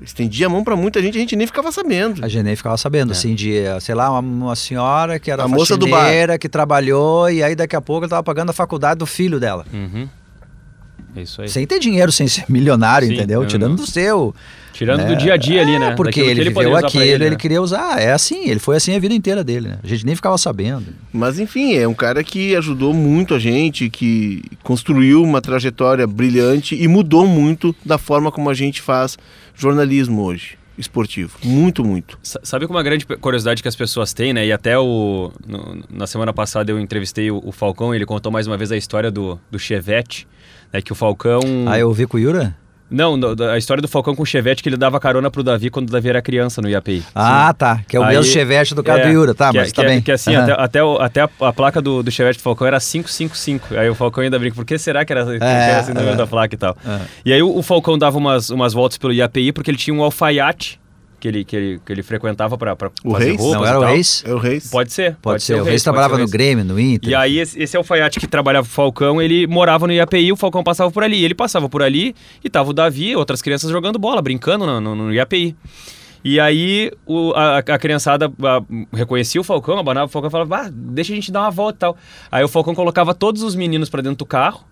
Estendia 0.00 0.46
a 0.46 0.48
mão 0.50 0.62
para 0.62 0.76
muita 0.76 1.00
gente, 1.00 1.16
a 1.16 1.20
gente 1.20 1.36
nem 1.36 1.46
ficava 1.46 1.72
sabendo. 1.72 2.24
A 2.24 2.28
gente 2.28 2.42
nem 2.42 2.56
ficava 2.56 2.76
sabendo, 2.76 3.12
assim, 3.12 3.34
de, 3.34 3.62
sei 3.80 3.94
lá, 3.94 4.10
uma, 4.10 4.20
uma 4.20 4.56
senhora 4.56 5.18
que 5.18 5.30
era 5.30 5.44
A 5.44 5.48
moça 5.48 5.76
do 5.76 5.86
bar. 5.88 6.38
que 6.38 6.48
trabalhou, 6.48 7.30
e 7.30 7.42
aí 7.42 7.54
daqui 7.54 7.74
a 7.74 7.80
pouco 7.80 8.04
ela 8.04 8.10
tava 8.10 8.22
pagando 8.22 8.50
a 8.50 8.52
faculdade 8.52 8.98
do 8.98 9.06
filho 9.06 9.40
dela. 9.40 9.64
Uhum. 9.72 10.08
É 11.16 11.22
isso 11.22 11.40
aí. 11.42 11.48
Sem 11.48 11.66
ter 11.66 11.78
dinheiro, 11.78 12.12
sem 12.12 12.28
ser 12.28 12.44
milionário, 12.48 13.08
Sim, 13.08 13.14
entendeu? 13.14 13.40
não, 13.40 13.46
Tirando 13.48 13.68
não. 13.70 13.76
do 13.76 13.86
seu. 13.86 14.34
Tirando 14.72 15.00
né? 15.00 15.06
do 15.06 15.16
dia 15.16 15.32
a 15.32 15.36
dia 15.38 15.62
ali, 15.62 15.78
né? 15.78 15.88
É, 15.88 15.94
porque 15.94 16.20
Daquilo 16.20 16.30
ele 16.40 16.44
que 16.50 16.54
poderia 16.54 16.74
viveu 16.76 16.86
aquilo, 16.86 17.02
ele, 17.04 17.30
né? 17.30 17.36
queria 17.36 17.62
usar. 17.62 17.98
É 17.98 18.12
assim, 18.12 18.46
ele 18.50 18.60
foi 18.60 18.76
assim 18.76 18.94
a 18.94 18.98
vida 18.98 19.14
inteira 19.14 19.42
dele, 19.42 19.68
né? 19.68 19.78
A 19.82 19.86
gente 19.86 20.04
nem 20.04 20.14
ficava 20.14 20.36
sabendo. 20.36 20.84
Mas 21.10 21.38
enfim, 21.38 21.74
é 21.74 21.88
um 21.88 21.94
cara 21.94 22.22
que 22.22 22.54
ajudou 22.56 22.92
muito 22.92 23.32
a 23.34 23.38
gente, 23.38 23.88
que 23.88 24.42
construiu 24.62 25.22
uma 25.22 25.40
trajetória 25.40 26.06
brilhante 26.06 26.74
e 26.74 26.86
mudou 26.86 27.26
muito 27.26 27.74
da 27.84 27.96
forma 27.96 28.30
como 28.30 28.50
a 28.50 28.54
gente 28.54 28.82
faz 28.82 29.16
jornalismo 29.56 30.20
hoje, 30.22 30.58
esportivo. 30.76 31.38
Muito, 31.42 31.82
muito. 31.82 32.18
Sa- 32.22 32.40
Sabe 32.42 32.66
como 32.66 32.76
uma 32.76 32.82
grande 32.84 33.06
curiosidade 33.06 33.62
que 33.62 33.68
as 33.68 33.76
pessoas 33.76 34.12
têm, 34.12 34.34
né? 34.34 34.46
E 34.46 34.52
até 34.52 34.78
o. 34.78 35.32
no- 35.46 35.82
na 35.90 36.06
semana 36.06 36.34
passada 36.34 36.70
eu 36.70 36.78
entrevistei 36.78 37.30
o, 37.30 37.40
o 37.42 37.50
Falcão 37.50 37.94
e 37.94 37.96
ele 37.96 38.04
contou 38.04 38.30
mais 38.30 38.46
uma 38.46 38.58
vez 38.58 38.70
a 38.70 38.76
história 38.76 39.10
do, 39.10 39.40
do 39.50 39.58
Chevette. 39.58 40.28
Né, 40.72 40.80
que 40.82 40.92
o 40.92 40.94
Falcão. 40.94 41.40
Ah, 41.66 41.78
eu 41.78 41.92
vi 41.92 42.06
com 42.06 42.16
o 42.16 42.20
Yura? 42.20 42.54
Não, 42.88 43.18
a 43.52 43.58
história 43.58 43.80
do 43.82 43.88
Falcão 43.88 44.14
com 44.14 44.22
o 44.22 44.26
Chevette 44.26 44.62
que 44.62 44.68
ele 44.68 44.76
dava 44.76 45.00
carona 45.00 45.28
pro 45.28 45.42
Davi 45.42 45.70
quando 45.70 45.88
o 45.88 45.92
Davi 45.92 46.08
era 46.08 46.22
criança 46.22 46.62
no 46.62 46.68
IAPI. 46.68 47.02
Ah, 47.12 47.52
tá. 47.52 47.80
Que 47.88 47.96
é 47.96 48.00
o 48.00 48.04
Aí- 48.04 48.14
mesmo 48.16 48.30
chevette 48.32 48.76
do 48.76 48.82
cara 48.84 49.00
É, 49.00 49.06
do 49.06 49.12
Yura, 49.12 49.34
tá, 49.34 49.50
que 49.50 49.58
é- 49.58 49.60
mas 49.62 49.72
tá 49.72 49.82
que 49.82 49.86
é- 49.88 49.90
bem. 49.90 50.00
Que 50.00 50.12
assim, 50.12 50.32
Aham. 50.36 50.44
até, 50.52 50.62
até, 50.62 50.84
o- 50.84 50.96
até 51.00 51.20
a, 51.22 51.28
a 51.40 51.52
placa 51.52 51.82
do, 51.82 52.00
do 52.00 52.10
Chevette 52.12 52.38
do 52.38 52.42
Falcão 52.42 52.64
era 52.64 52.78
555. 52.78 53.74
Aí 53.76 53.88
o 53.90 53.94
Falcão 53.96 54.22
ainda 54.22 54.38
brinca, 54.38 54.54
por 54.54 54.64
que 54.64 54.78
será 54.78 55.04
que 55.04 55.12
era, 55.12 55.24
que 55.26 55.42
era 55.42 55.80
assim 55.80 55.92
no 55.94 55.98
é. 56.00 56.04
meio 56.04 56.16
da 56.16 56.28
placa 56.28 56.54
e 56.54 56.58
tal? 56.58 56.76
É. 56.86 56.98
E 57.24 57.32
aí 57.32 57.42
o, 57.42 57.56
o 57.58 57.60
Falcão 57.62 57.98
dava 57.98 58.18
umas, 58.18 58.50
umas 58.50 58.72
voltas 58.72 58.98
pelo 58.98 59.12
IAPI 59.12 59.50
porque 59.50 59.68
ele 59.68 59.78
tinha 59.78 59.92
um 59.94 60.02
alfaiate 60.04 60.78
que 61.26 61.28
ele, 61.28 61.44
que 61.44 61.56
ele, 61.56 61.80
que 61.84 61.92
ele 61.92 62.02
frequentava 62.02 62.56
pra, 62.56 62.76
pra 62.76 62.90
O 63.04 63.12
fazer 63.12 63.24
Reis? 63.26 63.40
roupas 63.40 63.60
Não 63.60 63.66
era 63.66 63.80
o. 63.80 63.84
Reis? 63.84 64.22
É 64.26 64.32
o 64.32 64.38
Reis. 64.38 64.70
Pode 64.70 64.92
ser. 64.92 65.16
Pode, 65.20 65.42
ser. 65.42 65.54
O 65.54 65.56
Reis, 65.56 65.66
Reis 65.68 65.82
pode 65.82 65.84
trabalhava 65.84 66.16
ser 66.16 66.22
no 66.22 66.28
Grêmio, 66.28 66.64
no 66.64 66.78
Inter. 66.78 67.10
E 67.10 67.14
aí, 67.14 67.38
esse, 67.38 67.60
esse 67.60 67.76
alfaiate 67.76 68.20
que 68.20 68.26
trabalhava 68.28 68.66
o 68.66 68.70
Falcão, 68.70 69.20
ele 69.20 69.46
morava 69.46 69.86
no 69.86 69.92
IAPI, 69.92 70.30
o 70.32 70.36
Falcão 70.36 70.62
passava 70.62 70.90
por 70.90 71.02
ali. 71.02 71.24
Ele 71.24 71.34
passava 71.34 71.68
por 71.68 71.82
ali 71.82 72.14
e 72.44 72.48
tava 72.48 72.70
o 72.70 72.72
Davi, 72.72 73.16
outras 73.16 73.42
crianças 73.42 73.70
jogando 73.70 73.98
bola, 73.98 74.22
brincando 74.22 74.64
no, 74.66 74.80
no, 74.80 74.94
no 74.94 75.12
IAPI. 75.14 75.56
E 76.24 76.40
aí 76.40 76.90
o- 77.06 77.32
a, 77.34 77.58
a 77.58 77.78
criançada 77.78 78.26
a, 78.42 78.62
reconhecia 78.96 79.40
o 79.40 79.44
Falcão, 79.44 79.78
abanava 79.78 80.06
o 80.06 80.08
Falcão 80.08 80.28
e 80.28 80.32
falava, 80.32 80.56
ah, 80.56 80.70
deixa 80.72 81.12
a 81.12 81.14
gente 81.14 81.30
dar 81.30 81.42
uma 81.42 81.50
volta 81.50 81.76
e 81.76 81.80
tal. 81.80 81.96
Aí 82.30 82.44
o 82.44 82.48
Falcão 82.48 82.74
colocava 82.74 83.14
todos 83.14 83.42
os 83.42 83.54
meninos 83.54 83.88
pra 83.88 84.00
dentro 84.02 84.18
do 84.18 84.26
carro, 84.26 84.64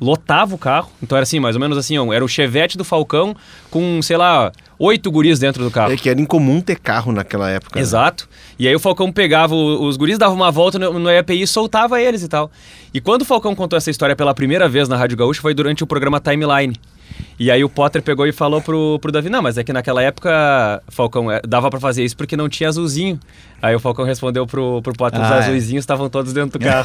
lotava 0.00 0.54
o 0.54 0.58
carro. 0.58 0.90
Então 1.02 1.16
era 1.16 1.22
assim, 1.22 1.38
mais 1.38 1.54
ou 1.54 1.60
menos 1.60 1.76
assim, 1.76 1.98
ó, 1.98 2.12
era 2.12 2.24
o 2.24 2.28
chevette 2.28 2.78
do 2.78 2.84
Falcão 2.84 3.36
com, 3.70 4.00
sei 4.02 4.16
lá, 4.16 4.50
oito 4.78 5.10
guris 5.10 5.38
dentro 5.38 5.62
do 5.62 5.70
carro. 5.70 5.92
É 5.92 5.96
que 5.96 6.08
era 6.08 6.20
incomum 6.20 6.60
ter 6.60 6.78
carro 6.78 7.12
naquela 7.12 7.50
época. 7.50 7.78
né? 7.78 7.82
Exato. 7.82 8.28
E 8.58 8.66
aí 8.66 8.74
o 8.74 8.80
Falcão 8.80 9.12
pegava 9.12 9.54
os 9.54 9.96
guris, 9.96 10.16
dava 10.18 10.34
uma 10.34 10.50
volta 10.50 10.78
no, 10.78 10.98
no 10.98 11.10
EPI 11.10 11.42
e 11.42 11.46
soltava 11.46 12.00
eles 12.00 12.22
e 12.22 12.28
tal. 12.28 12.50
E 12.92 13.00
quando 13.00 13.22
o 13.22 13.24
Falcão 13.24 13.54
contou 13.54 13.76
essa 13.76 13.90
história 13.90 14.16
pela 14.16 14.34
primeira 14.34 14.68
vez 14.68 14.88
na 14.88 14.96
Rádio 14.96 15.16
Gaúcha 15.16 15.40
foi 15.40 15.54
durante 15.54 15.84
o 15.84 15.86
programa 15.86 16.18
Timeline. 16.18 16.74
E 17.38 17.50
aí 17.50 17.64
o 17.64 17.68
Potter 17.70 18.02
pegou 18.02 18.26
e 18.26 18.32
falou 18.32 18.60
pro, 18.60 18.98
pro 19.00 19.10
Davi, 19.10 19.30
não, 19.30 19.40
mas 19.42 19.56
é 19.56 19.64
que 19.64 19.72
naquela 19.72 20.02
época, 20.02 20.82
Falcão, 20.88 21.30
é, 21.30 21.40
dava 21.46 21.70
pra 21.70 21.80
fazer 21.80 22.04
isso 22.04 22.16
porque 22.16 22.36
não 22.36 22.48
tinha 22.48 22.68
azulzinho. 22.68 23.18
Aí 23.62 23.74
o 23.74 23.80
Falcão 23.80 24.04
respondeu 24.04 24.46
pro, 24.46 24.82
pro 24.82 24.92
Potter, 24.92 25.20
os 25.20 25.26
Ah, 25.30 25.36
é. 25.36 25.38
azulzinhos 25.38 25.82
estavam 25.82 26.10
todos 26.10 26.32
dentro 26.34 26.58
do 26.58 26.62
carro. 26.64 26.84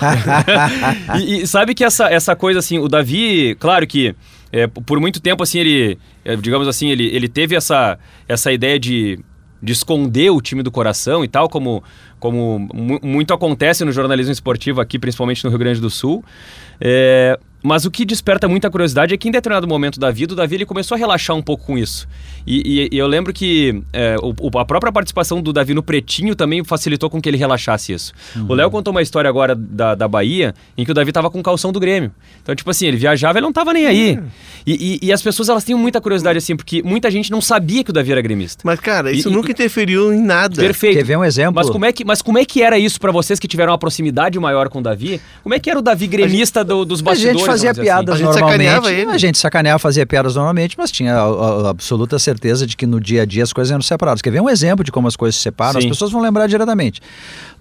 e, 1.20 1.42
e 1.42 1.48
sabe 1.48 1.74
que 1.74 1.84
essa, 1.84 2.08
essa 2.10 2.36
coisa, 2.36 2.60
assim, 2.60 2.78
o 2.80 2.88
Davi, 2.88 3.56
claro 3.60 3.86
que 3.86 4.16
é, 4.52 4.68
por 4.68 5.00
muito 5.00 5.20
tempo, 5.20 5.44
assim, 5.44 5.60
ele, 5.60 5.98
é, 6.24 6.36
digamos 6.38 6.68
assim, 6.68 6.90
ele, 6.90 7.06
ele 7.14 7.28
teve 7.28 7.56
essa, 7.56 7.98
essa 8.28 8.52
ideia 8.54 8.80
de, 8.80 9.20
de 9.62 9.74
esconder 9.74 10.30
o 10.30 10.40
time 10.42 10.64
do 10.64 10.72
coração 10.72 11.24
e 11.24 11.28
tal, 11.28 11.50
como, 11.50 11.84
como 12.20 12.60
mu- 12.74 13.00
muito 13.04 13.34
acontece 13.34 13.84
no 13.84 13.92
jornalismo 13.92 14.32
esportivo 14.32 14.80
aqui, 14.80 14.98
principalmente 14.98 15.44
no 15.44 15.50
Rio 15.50 15.60
Grande 15.60 15.82
do 15.82 15.90
Sul. 15.90 16.24
É, 16.80 17.38
mas 17.66 17.86
o 17.86 17.92
que 17.92 18.06
desperta 18.06 18.48
muita 18.48 18.70
curiosidade 18.70 19.14
é 19.14 19.18
que 19.18 19.28
em 19.28 19.32
determinado 19.32 19.68
momento 19.68 20.00
da 20.00 20.12
vida, 20.12 20.34
o 20.34 20.36
Davi 20.36 20.56
ele 20.56 20.66
começou 20.66 20.96
a 20.96 20.98
relaxar 20.98 21.36
um 21.36 21.42
pouco 21.42 21.66
com 21.66 21.78
isso. 21.78 22.08
E, 22.46 22.90
e- 22.92 22.96
e 22.96 22.98
eu 22.98 23.08
lembro 23.08 23.34
que 23.34 23.82
é, 23.92 24.16
o- 24.22 24.58
a 24.60 24.66
própria 24.66 24.92
participação 24.92 25.42
do 25.42 25.52
Davi 25.52 25.74
no 25.74 25.82
Pretinho 25.82 26.36
também 26.36 26.64
facilitou 26.64 27.10
com 27.10 27.20
que 27.22 27.28
ele 27.28 27.38
relaxasse 27.38 27.92
isso. 27.92 28.14
O 28.48 28.54
Léo 28.54 28.70
contou 28.70 28.92
uma 28.92 29.02
história 29.02 29.28
agora 29.30 29.56
da, 29.56 29.96
da 29.96 30.08
Bahia, 30.08 30.54
em 30.78 30.86
que 30.86 30.92
o 30.92 30.94
Davi 30.94 31.12
tava 31.12 31.30
com 31.30 31.42
calção 31.42 31.72
do 31.72 31.80
Grêmio. 31.80 32.12
Então, 32.44 32.56
tipo 32.56 32.70
assim, 32.70 32.86
ele 32.88 32.98
viajava 32.98 33.38
e 33.38 33.40
ele 33.40 33.46
não 33.46 33.54
tava 33.54 33.74
nem 33.74 33.88
aí. 33.88 34.20
E, 34.66 35.00
e- 35.02 35.08
e 35.08 35.12
as 35.14 35.22
pessoas, 35.22 35.50
elas 35.50 35.64
têm 35.64 35.76
muita 35.76 36.00
curiosidade, 36.00 36.38
assim, 36.38 36.56
porque 36.56 36.84
muita 36.84 37.10
gente 37.10 37.32
não 37.32 37.42
sabia 37.42 37.84
que 37.84 37.90
o 37.90 37.94
Davi 37.94 38.12
era 38.12 38.22
gremista. 38.22 38.62
Mas, 38.64 38.80
cara, 38.80 39.12
isso 39.12 39.30
E- 39.30 39.32
e- 39.32 39.36
nunca 39.36 39.52
interferiu 39.52 40.14
em 40.14 40.22
nada. 40.22 40.56
Perfeito. 40.56 40.98
Quer 40.98 41.04
ver 41.04 41.18
um 41.18 41.24
exemplo? 41.24 41.56
Mas 41.56 41.70
como, 41.70 41.86
é 41.86 41.92
que, 41.92 42.06
mas 42.06 42.22
como 42.22 42.38
é 42.38 42.46
que 42.46 42.62
era 42.62 42.78
isso 42.78 43.00
pra 43.00 43.12
vocês 43.12 43.40
que 43.40 43.48
tiveram 43.48 43.72
uma 43.72 43.78
proximidade 43.78 44.40
maior 44.40 44.70
com 44.70 44.80
o 44.80 44.82
Davi? 44.84 45.20
Como 45.42 45.54
é 45.56 45.60
que 45.60 45.70
era 45.70 45.80
o 45.80 45.82
Davi 45.82 46.06
gremista 46.08 46.64
do- 46.64 46.86
dos 46.86 47.00
A 47.02 47.04
bastidores? 47.04 47.42
Fazia 47.58 47.72
assim? 47.72 47.82
piadas 47.82 48.16
A 48.16 48.18
gente 48.18 48.34
sacaneava 48.34 48.76
normalmente. 48.82 49.02
ele. 49.02 49.12
A 49.12 49.18
gente 49.18 49.38
sacaneava, 49.38 49.80
fazia 49.80 50.06
piadas 50.06 50.36
normalmente, 50.36 50.76
mas 50.78 50.92
tinha 50.92 51.16
a, 51.16 51.24
a- 51.24 51.68
a 51.68 51.70
absoluta 51.70 52.18
certeza 52.20 52.66
de 52.68 52.76
que 52.78 52.86
no 52.86 53.00
dia 53.00 53.24
a 53.24 53.26
dia 53.26 53.44
as 53.44 53.52
coisas 53.54 53.72
eram 53.72 53.82
separadas. 53.82 54.22
Quer 54.22 54.32
ver 54.32 54.42
um 54.42 54.50
exemplo 54.50 54.84
de 54.84 54.92
como 54.92 55.08
as 55.08 55.16
coisas 55.16 55.36
se 55.36 55.42
separam? 55.42 55.80
Sim. 55.82 55.88
As 55.88 55.92
pessoas 55.94 56.12
vão 56.12 56.22
lembrar 56.22 56.48
diretamente. 56.48 57.02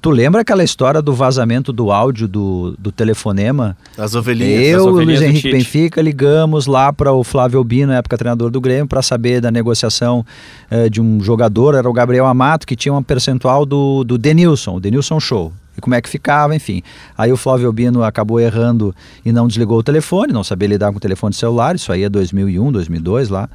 Tu 0.00 0.10
lembra 0.10 0.42
aquela 0.42 0.62
história 0.62 1.00
do 1.00 1.14
vazamento 1.14 1.72
do 1.72 1.90
áudio 1.90 2.28
do, 2.28 2.74
do 2.78 2.92
telefonema? 2.92 3.74
As 3.96 4.14
ovelhinhas. 4.14 4.62
Eu 4.68 4.78
e 4.78 4.82
o 4.82 4.88
ovelhinhas 4.90 5.20
Luiz 5.20 5.30
Henrique. 5.30 5.50
Benfica 5.50 6.02
ligamos 6.02 6.66
lá 6.66 6.92
para 6.92 7.10
o 7.12 7.24
Flávio 7.24 7.58
Albino, 7.58 7.92
na 7.92 7.98
época 7.98 8.18
treinador 8.18 8.50
do 8.50 8.60
Grêmio, 8.60 8.86
para 8.86 9.00
saber 9.00 9.40
da 9.40 9.50
negociação 9.50 10.24
eh, 10.70 10.90
de 10.90 11.00
um 11.00 11.20
jogador, 11.22 11.74
era 11.74 11.88
o 11.88 11.92
Gabriel 11.92 12.26
Amato, 12.26 12.66
que 12.66 12.76
tinha 12.76 12.92
um 12.92 13.02
percentual 13.02 13.64
do, 13.64 14.04
do 14.04 14.18
Denilson, 14.18 14.76
o 14.76 14.80
Denilson 14.80 15.18
Show. 15.18 15.52
E 15.76 15.80
como 15.80 15.94
é 15.94 16.00
que 16.00 16.08
ficava, 16.08 16.54
enfim. 16.54 16.82
Aí 17.16 17.32
o 17.32 17.36
Flávio 17.36 17.66
Albino 17.66 18.02
acabou 18.02 18.40
errando 18.40 18.94
e 19.24 19.32
não 19.32 19.48
desligou 19.48 19.78
o 19.78 19.82
telefone, 19.82 20.32
não 20.32 20.44
sabia 20.44 20.68
lidar 20.68 20.90
com 20.90 20.98
o 20.98 21.00
telefone 21.00 21.34
celular, 21.34 21.74
isso 21.74 21.92
aí 21.92 22.04
é 22.04 22.08
2001, 22.08 22.72
2002 22.72 23.28
lá. 23.28 23.48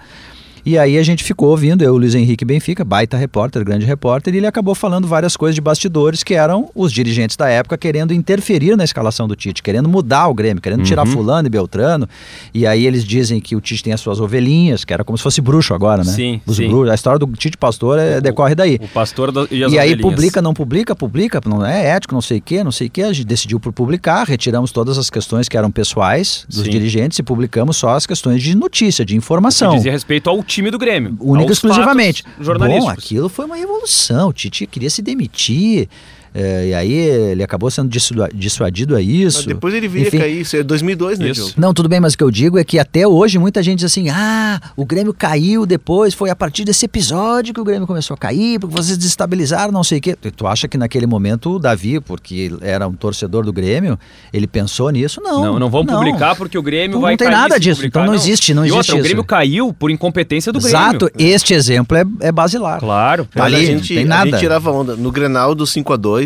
E 0.70 0.78
aí 0.78 1.00
a 1.00 1.04
gente 1.04 1.24
ficou 1.24 1.50
ouvindo, 1.50 1.84
eu, 1.84 1.98
Luiz 1.98 2.14
Henrique 2.14 2.46
Benfica, 2.46 2.86
baita 2.86 3.18
repórter, 3.18 3.66
grande 3.66 3.88
repórter, 3.88 4.36
e 4.36 4.38
ele 4.38 4.46
acabou 4.46 4.76
falando 4.76 5.08
várias 5.08 5.36
coisas 5.36 5.56
de 5.56 5.62
bastidores 5.62 6.22
que 6.24 6.36
eram 6.36 6.70
os 6.76 6.92
dirigentes 6.94 7.36
da 7.36 7.50
época 7.50 7.76
querendo 7.76 8.14
interferir 8.14 8.78
na 8.78 8.84
escalação 8.84 9.28
do 9.28 9.36
Tite, 9.36 9.64
querendo 9.64 9.90
mudar 9.90 10.28
o 10.28 10.34
Grêmio, 10.36 10.62
querendo 10.62 10.84
tirar 10.84 11.08
Uhum. 11.08 11.12
fulano 11.12 11.48
e 11.48 11.50
Beltrano. 11.50 12.08
E 12.54 12.68
aí 12.68 12.86
eles 12.86 13.04
dizem 13.04 13.40
que 13.42 13.56
o 13.56 13.60
Tite 13.62 13.82
tem 13.84 13.94
as 13.94 14.00
suas 14.00 14.20
ovelhinhas, 14.20 14.86
que 14.86 14.94
era 14.94 15.04
como 15.04 15.18
se 15.18 15.24
fosse 15.24 15.42
bruxo 15.42 15.74
agora, 15.74 16.04
né? 16.04 16.12
Sim, 16.14 16.40
Os 16.46 16.58
sim. 16.58 16.68
bruxos, 16.68 16.92
a 16.92 16.94
história 16.94 17.18
do 17.18 17.26
Tite 17.36 17.58
Pastor 17.58 17.98
é- 17.98 18.22
decorre 18.22 18.54
daí. 18.54 18.78
O 18.80 18.88
pastor 18.90 19.32
do- 19.32 19.48
e 19.50 19.64
as 19.64 19.74
E 19.74 19.80
aí 19.80 19.88
ovelhinhas. 19.94 20.02
publica, 20.02 20.40
não 20.40 20.54
publica, 20.54 20.96
publica, 20.96 21.42
não 21.48 21.66
é 21.66 21.88
ético, 21.96 22.14
não 22.14 22.22
sei 22.22 22.38
o 22.38 22.42
quê, 22.44 22.64
não 22.64 22.72
sei 22.72 22.86
o 22.86 22.92
quê. 22.92 23.02
A 23.02 23.12
gente 23.12 23.26
decidiu 23.26 23.60
por 23.60 23.74
publicar, 23.74 24.24
retiramos 24.28 24.72
todas 24.72 25.00
as 25.00 25.10
questões 25.10 25.50
que 25.50 25.58
eram 25.58 25.72
pessoais 25.72 26.46
dos 26.48 26.64
Sim. 26.66 26.70
dirigentes 26.70 27.18
e 27.18 27.24
publicamos 27.24 27.76
só 27.76 27.96
as 27.96 28.06
questões 28.06 28.44
de 28.44 28.56
notícia, 28.56 29.04
de 29.04 29.14
Que 29.14 29.18
informação. 29.18 29.76
dizia 29.76 29.92
respeito 29.92 30.30
ao 30.30 30.44
time 30.60 30.72
do 30.72 30.78
Grêmio. 30.78 31.16
Única 31.20 31.52
e 31.52 31.54
exclusivamente. 31.54 32.24
Bom, 32.38 32.90
aquilo 32.90 33.30
foi 33.30 33.46
uma 33.46 33.56
revolução. 33.56 34.30
O 34.30 34.34
Tite 34.34 34.68
queria 34.68 34.90
se 34.90 35.02
demitir. 35.02 35.88
Eh, 36.34 36.68
e 36.70 36.74
aí 36.74 36.92
ele 36.94 37.44
acabou 37.44 37.70
sendo 37.72 37.90
dissua- 37.90 38.30
dissuadido 38.34 38.96
a 38.96 39.00
Mas 39.00 39.08
isso. 39.08 39.48
Depois 39.48 39.74
ele 39.74 39.88
vinha 39.88 40.08
Enfim, 40.08 40.18
cair. 40.20 40.42
Isso 40.42 40.56
é 40.58 40.64
2002, 40.64 41.20
né, 41.20 41.30
Isso. 41.30 41.42
Diogo? 41.46 41.54
não, 41.58 41.74
tudo 41.74 41.90
bem, 41.90 42.00
mas 42.00 42.14
o 42.14 42.18
que 42.18 42.24
eu 42.24 42.32
digo 42.32 42.58
é 42.58 42.64
que 42.64 42.78
até 42.80 43.08
hoje 43.08 43.38
muita 43.38 43.62
gente 43.64 43.80
diz 43.80 43.86
assim: 43.86 44.10
ah, 44.10 44.60
o 44.76 44.86
Grêmio 44.86 45.14
caiu 45.14 45.66
depois, 45.66 46.14
foi 46.14 46.30
a 46.30 46.36
partir 46.36 46.64
desse 46.66 46.86
episódio 46.86 47.54
que 47.54 47.60
o 47.60 47.64
Grêmio 47.64 47.88
começou 47.88 48.14
a 48.14 48.18
cair, 48.18 48.60
porque 48.60 48.76
vocês 48.76 48.98
desestabilizaram, 48.98 49.72
não 49.72 49.84
sei 49.84 49.98
o 50.00 50.02
quê. 50.02 50.16
Tu- 50.16 50.32
Tu 50.32 50.48
acha 50.48 50.68
que 50.68 50.78
naquele 50.78 51.06
momento 51.06 51.56
o 51.56 51.60
Davi, 51.60 52.00
porque 52.00 52.52
era 52.62 52.88
um 52.88 52.94
torcedor 52.94 53.44
do 53.44 53.52
Grêmio, 53.52 54.00
ele 54.32 54.48
pensou 54.48 54.90
nisso? 54.90 55.20
Não. 55.22 55.44
Não, 55.44 55.60
não 55.60 55.70
vamos 55.70 55.92
publicar 55.94 56.36
porque 56.36 56.58
o 56.58 56.62
Grêmio 56.62 56.96
Não 56.96 57.02
vai 57.02 57.18
tem 57.18 57.28
cair 57.28 57.36
nada 57.36 57.60
disso, 57.60 57.78
publicar, 57.82 58.02
então 58.02 58.06
não 58.08 58.14
existe, 58.16 58.54
não 58.54 58.64
e 58.64 58.68
existe 58.68 58.78
outra, 58.78 58.96
o 58.96 58.98
isso. 59.00 59.04
Grêmio 59.04 59.24
caiu 59.24 59.74
por 59.74 59.92
incompetência 59.92 60.52
do 60.54 60.60
Grêmio. 60.60 60.78
Exato, 60.78 61.10
este 61.18 61.54
exemplo 61.54 61.98
é, 61.98 62.04
é 62.22 62.32
basilar. 62.32 62.80
Claro. 62.80 63.26
Tá 63.26 63.44
Mas 63.44 63.54
ali, 63.54 63.56
a 63.56 63.72
não 63.72 63.78
gente, 63.80 63.94
tem 63.96 64.04
a 64.04 64.08
nada. 64.08 64.32
gente 64.32 64.40
tirava 64.40 64.72
onda. 64.72 64.96
No 64.96 65.12
Grenal 65.12 65.54
do 65.54 65.66
5x2. 65.66 66.19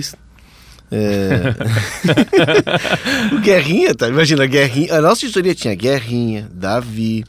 É... 0.91 1.55
o 3.33 3.39
Guerrinha, 3.39 3.95
tá? 3.95 4.07
Imagina, 4.07 4.45
Guerrinha. 4.45 4.95
A 4.95 5.01
nossa 5.01 5.25
história 5.25 5.55
tinha 5.55 5.73
Guerrinha, 5.73 6.47
Davi, 6.53 7.23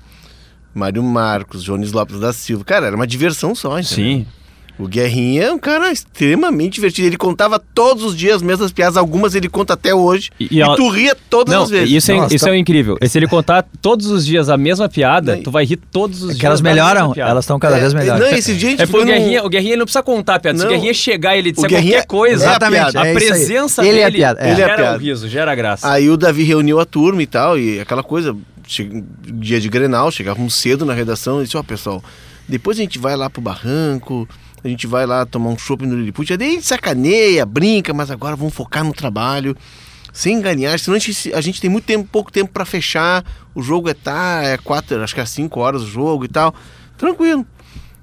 Mário 0.74 1.02
Marcos, 1.02 1.62
Jones 1.62 1.92
Lopes 1.92 2.20
da 2.20 2.32
Silva. 2.32 2.64
Cara, 2.64 2.86
era 2.86 2.96
uma 2.96 3.06
diversão 3.06 3.54
só, 3.54 3.78
entendeu? 3.78 4.04
Sim. 4.04 4.26
O 4.76 4.88
Guerrinha 4.88 5.44
é 5.44 5.52
um 5.52 5.58
cara 5.58 5.92
extremamente 5.92 6.74
divertido. 6.74 7.06
Ele 7.06 7.16
contava 7.16 7.60
todos 7.60 8.02
os 8.02 8.16
dias 8.16 8.36
as 8.36 8.42
mesmas 8.42 8.72
piadas, 8.72 8.96
algumas 8.96 9.34
ele 9.36 9.48
conta 9.48 9.74
até 9.74 9.94
hoje. 9.94 10.30
E- 10.40 10.48
E, 10.50 10.60
e 10.62 10.76
tu 10.76 10.88
ria 10.88 11.16
todas 11.30 11.54
Não, 11.54 11.62
as 11.62 11.70
vezes. 11.70 11.90
isso, 11.94 12.10
é, 12.10 12.16
Nossa, 12.16 12.34
isso 12.34 12.44
tá- 12.44 12.50
é 12.52 12.58
incrível. 12.58 12.98
E 13.00 13.08
se 13.08 13.16
ele 13.16 13.28
contar 13.28 13.64
todos 13.80 14.06
os 14.06 14.26
dias 14.26 14.48
a 14.48 14.56
mesma 14.56 14.88
piada, 14.88 15.36
Não, 15.36 15.42
tu 15.44 15.50
vai 15.52 15.64
rir 15.64 15.76
todos 15.76 16.18
os 16.22 16.24
É 16.24 16.26
dias. 16.32 16.40
que 16.40 16.46
elas 16.46 16.60
melhoram, 16.60 17.12
elas 17.16 17.44
estão 17.44 17.56
cada 17.58 17.76
É, 17.76 17.80
vez 17.80 17.94
melhores. 17.94 18.20
Não, 18.28 18.36
esse 18.36 18.52
dia 18.56 18.68
a 18.68 18.70
gente 18.72 18.82
É 18.82 18.86
porque 18.86 19.02
o 19.02 19.06
Guerrinha, 19.06 19.44
o 19.44 19.48
Guerrinha 19.48 19.72
ele 19.74 19.78
não 19.78 19.86
precisa 19.86 20.02
contar 20.02 20.34
a 20.34 20.38
piada. 20.40 20.58
Se 20.58 20.64
o. 20.66 20.68
Guerrinha 20.68 20.92
chegar 20.94 21.36
e 21.36 21.38
ele 21.38 21.52
disser 21.52 21.70
qualquer 21.70 22.06
coisa, 22.06 22.34
Exatamente, 22.44 22.98
a 22.98 23.06
é 23.06 23.12
presença 23.14 23.86
Ele 23.86 23.98
é 24.00 24.02
a 24.02 24.06
dele 24.06 24.18
piada, 24.18 24.40
é. 24.40 24.44
Ele 24.44 24.52
é 24.52 24.56
gera 24.56 24.76
piada. 24.76 24.96
o 24.96 25.00
riso, 25.00 25.28
gera 25.28 25.52
a 25.52 25.54
graça. 25.54 25.88
Aí 25.88 26.10
o 26.10 26.16
Davi 26.16 26.42
reuniu 26.42 26.80
a 26.80 26.84
turma 26.84 27.22
e 27.22 27.26
tal, 27.28 27.56
e 27.56 27.78
aquela 27.78 28.02
coisa, 28.02 28.36
dia 29.22 29.60
de 29.60 29.68
Grenal, 29.68 30.10
chegávamos 30.10 30.54
cedo 30.56 30.84
na 30.84 30.94
redação 30.94 31.40
e 31.40 31.44
disse, 31.44 31.56
ó 31.56 31.62
pessoal, 31.62 32.02
depois 32.48 32.76
a 32.78 32.82
gente 32.82 32.98
vai 32.98 33.16
lá 33.16 33.30
pro 33.30 33.40
barranco, 33.40 34.28
a 34.64 34.68
gente 34.68 34.86
vai 34.86 35.04
lá 35.04 35.26
tomar 35.26 35.50
um 35.50 35.58
chopp 35.58 35.84
no 35.86 35.94
Lilliput, 35.94 36.32
a 36.32 36.38
gente 36.38 36.64
sacaneia, 36.64 37.44
brinca, 37.44 37.92
mas 37.92 38.10
agora 38.10 38.34
vamos 38.34 38.54
focar 38.54 38.82
no 38.82 38.94
trabalho, 38.94 39.54
sem 40.12 40.40
ganhar, 40.40 40.78
senão 40.78 40.96
a 40.96 40.98
gente, 40.98 41.34
a 41.34 41.40
gente 41.42 41.60
tem 41.60 41.68
muito 41.68 41.84
tempo, 41.84 42.08
pouco 42.10 42.32
tempo 42.32 42.50
pra 42.52 42.64
fechar, 42.64 43.24
o 43.54 43.62
jogo 43.62 43.90
é 43.90 43.94
tá, 43.94 44.40
é 44.42 44.56
quatro, 44.56 45.02
acho 45.02 45.14
que 45.14 45.20
é 45.20 45.26
cinco 45.26 45.60
horas 45.60 45.82
o 45.82 45.86
jogo 45.86 46.24
e 46.24 46.28
tal, 46.28 46.54
tranquilo. 46.96 47.46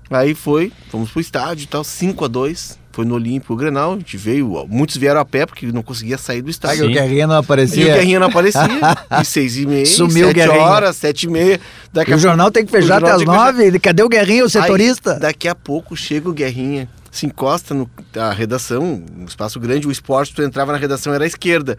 Aí 0.09 0.35
foi, 0.35 0.71
fomos 0.89 1.09
pro 1.09 1.21
estádio 1.21 1.63
e 1.63 1.67
tal, 1.67 1.85
5 1.85 2.25
a 2.25 2.27
2 2.27 2.80
foi 2.91 3.05
no 3.05 3.15
Olímpico 3.15 3.53
o 3.53 3.55
Grenal, 3.55 3.93
a 3.93 3.97
gente 3.97 4.17
veio, 4.17 4.65
muitos 4.69 4.97
vieram 4.97 5.19
a 5.21 5.25
pé 5.25 5.45
porque 5.45 5.65
não 5.71 5.81
conseguia 5.81 6.17
sair 6.17 6.41
do 6.41 6.49
estádio. 6.49 6.85
que 6.85 6.91
o 6.91 6.93
Guerrinha 6.93 7.25
não 7.27 7.35
E 7.35 7.37
o 7.37 7.39
aparecia. 7.39 7.85
Guerrinha 7.93 8.19
não 8.19 8.27
aparecia. 8.27 8.61
E 9.21 9.25
seis 9.25 9.57
e 9.57 9.65
meia, 9.65 9.85
Sumiu 9.85 10.25
o 10.25 10.27
sete 10.29 10.35
Guerrinha. 10.35 10.61
horas, 10.61 10.95
sete 10.95 11.23
e 11.23 11.29
meia. 11.29 11.59
Daqui 11.93 12.13
a 12.13 12.15
o 12.15 12.19
jornal 12.19 12.51
tem 12.51 12.65
que 12.65 12.71
fechar 12.71 13.01
o 13.01 13.05
até 13.05 13.11
as 13.15 13.19
que 13.23 13.25
fechar. 13.29 13.53
nove. 13.53 13.79
Cadê 13.79 14.03
o 14.03 14.09
Guerrinha, 14.09 14.45
o 14.45 14.49
setorista? 14.49 15.13
Aí, 15.13 15.19
daqui 15.19 15.47
a 15.47 15.55
pouco 15.55 15.95
chega 15.95 16.29
o 16.29 16.33
Guerrinha, 16.33 16.87
se 17.09 17.25
encosta 17.25 17.73
no 17.73 17.89
a 18.15 18.31
redação, 18.31 19.03
um 19.17 19.25
espaço 19.25 19.59
grande, 19.59 19.87
o 19.87 19.91
esporte, 19.91 20.33
tu 20.33 20.41
entrava 20.41 20.71
na 20.71 20.77
redação, 20.77 21.13
era 21.13 21.23
à 21.23 21.27
esquerda. 21.27 21.77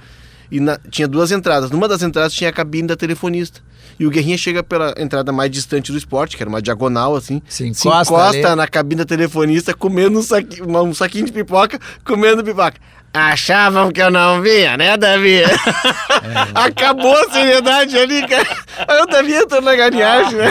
E 0.53 0.61
na- 0.61 0.79
tinha 0.91 1.09
duas 1.09 1.33
entradas. 1.33 1.71
Numa 1.71 1.89
das 1.89 2.03
entradas 2.03 2.35
tinha 2.35 2.51
a 2.51 2.53
cabine 2.53 2.87
da 2.87 2.95
telefonista. 2.95 3.61
E 3.99 4.07
o 4.07 4.11
Guerrinha 4.11 4.37
chega 4.37 4.63
pela 4.63 4.95
entrada 4.99 5.33
mais 5.33 5.51
distante 5.51 5.91
do 5.91 5.97
esporte, 5.97 6.37
que 6.37 6.43
era 6.43 6.49
uma 6.51 6.61
diagonal 6.61 7.17
assim. 7.17 7.41
Se 7.49 7.89
encosta 7.89 8.13
ali. 8.51 8.57
na 8.57 8.69
cabine 8.69 8.99
da 8.99 9.05
telefonista, 9.07 9.73
comendo 9.73 10.19
um 10.21 10.83
um 10.83 10.95
saquinho 10.95 11.25
de 11.25 11.33
pipoca, 11.33 11.81
comendo 12.05 12.45
pipoca. 12.45 12.75
Achavam 13.15 13.91
que 13.93 14.01
eu 14.01 14.11
não 14.11 14.41
via, 14.41 14.75
né, 14.79 14.97
Davi? 14.97 15.43
Acabou 16.55 17.15
a 17.15 17.31
seriedade 17.31 17.97
ali, 17.99 18.27
cara. 18.27 18.47
Aí 18.89 19.03
o 19.03 19.07
Davi 19.07 19.35
entrou 19.35 19.61
na 19.61 19.75
galinhagem, 19.77 20.39
né? 20.39 20.47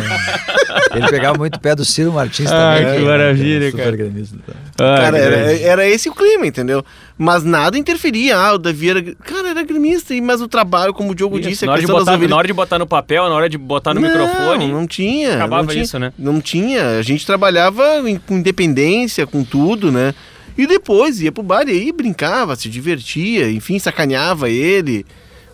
Ele 0.93 1.07
pegava 1.07 1.38
muito 1.39 1.55
o 1.55 1.59
pé 1.59 1.74
do 1.76 1.84
Ciro 1.84 2.14
Martins 2.14 2.51
Ah, 2.51 2.76
também. 2.78 2.93
que 2.93 2.99
né, 2.99 3.05
maravilha, 3.07 3.68
é 3.68 3.72
super 3.72 3.84
cara. 3.84 3.95
gremista. 3.97 4.38
Ah, 4.80 4.95
Cara, 5.01 5.18
era, 5.18 5.59
era 5.59 5.88
esse 5.89 6.07
o 6.07 6.14
clima, 6.14 6.45
entendeu? 6.45 6.86
Mas 7.18 7.43
nada 7.43 7.78
interferia. 7.80 8.38
Ah, 8.38 8.53
o 8.53 8.57
Davi 8.59 8.89
era. 8.91 9.01
Cara, 9.24 9.49
era 9.49 9.64
gremista, 9.64 10.14
e- 10.14 10.22
mas 10.22 10.39
o 10.39 10.47
trabalho, 10.47 10.93
como 10.93 11.12
o 11.12 11.16
Diogo 11.16 11.39
Isso, 11.39 11.49
disse, 11.49 11.66
na, 11.66 11.72
hora 11.72 11.82
de 11.82 11.88
botar, 11.88 12.14
ovelhas. 12.14 12.30
na 12.30 12.36
hora 12.38 12.47
de 12.47 12.53
botar 12.53 12.78
no 12.80 12.86
papel, 12.88 13.28
na 13.28 13.36
hora 13.36 13.49
de 13.49 13.57
botar 13.57 13.93
no 13.95 14.01
não, 14.01 14.07
microfone. 14.07 14.68
Não 14.72 14.86
tinha. 14.86 15.34
Acabava 15.36 15.64
não 15.64 15.70
tinha, 15.70 15.84
isso, 15.84 15.97
né? 15.99 16.14
Não 16.18 16.39
tinha. 16.41 16.99
A 16.99 17.01
gente 17.01 17.26
trabalhava 17.26 17.84
com 18.28 18.38
independência, 18.38 19.26
com 19.26 19.43
tudo, 19.43 19.91
né? 19.91 20.14
E 20.58 20.68
depois 20.68 21.22
ia 21.22 21.32
pro 21.32 21.43
bar 21.43 21.68
e 21.68 21.72
aí 21.72 21.91
brincava, 21.91 22.56
se 22.56 22.70
divertia, 22.70 23.49
enfim, 23.49 23.80
sacaneava 23.80 24.49
ele. 24.49 25.06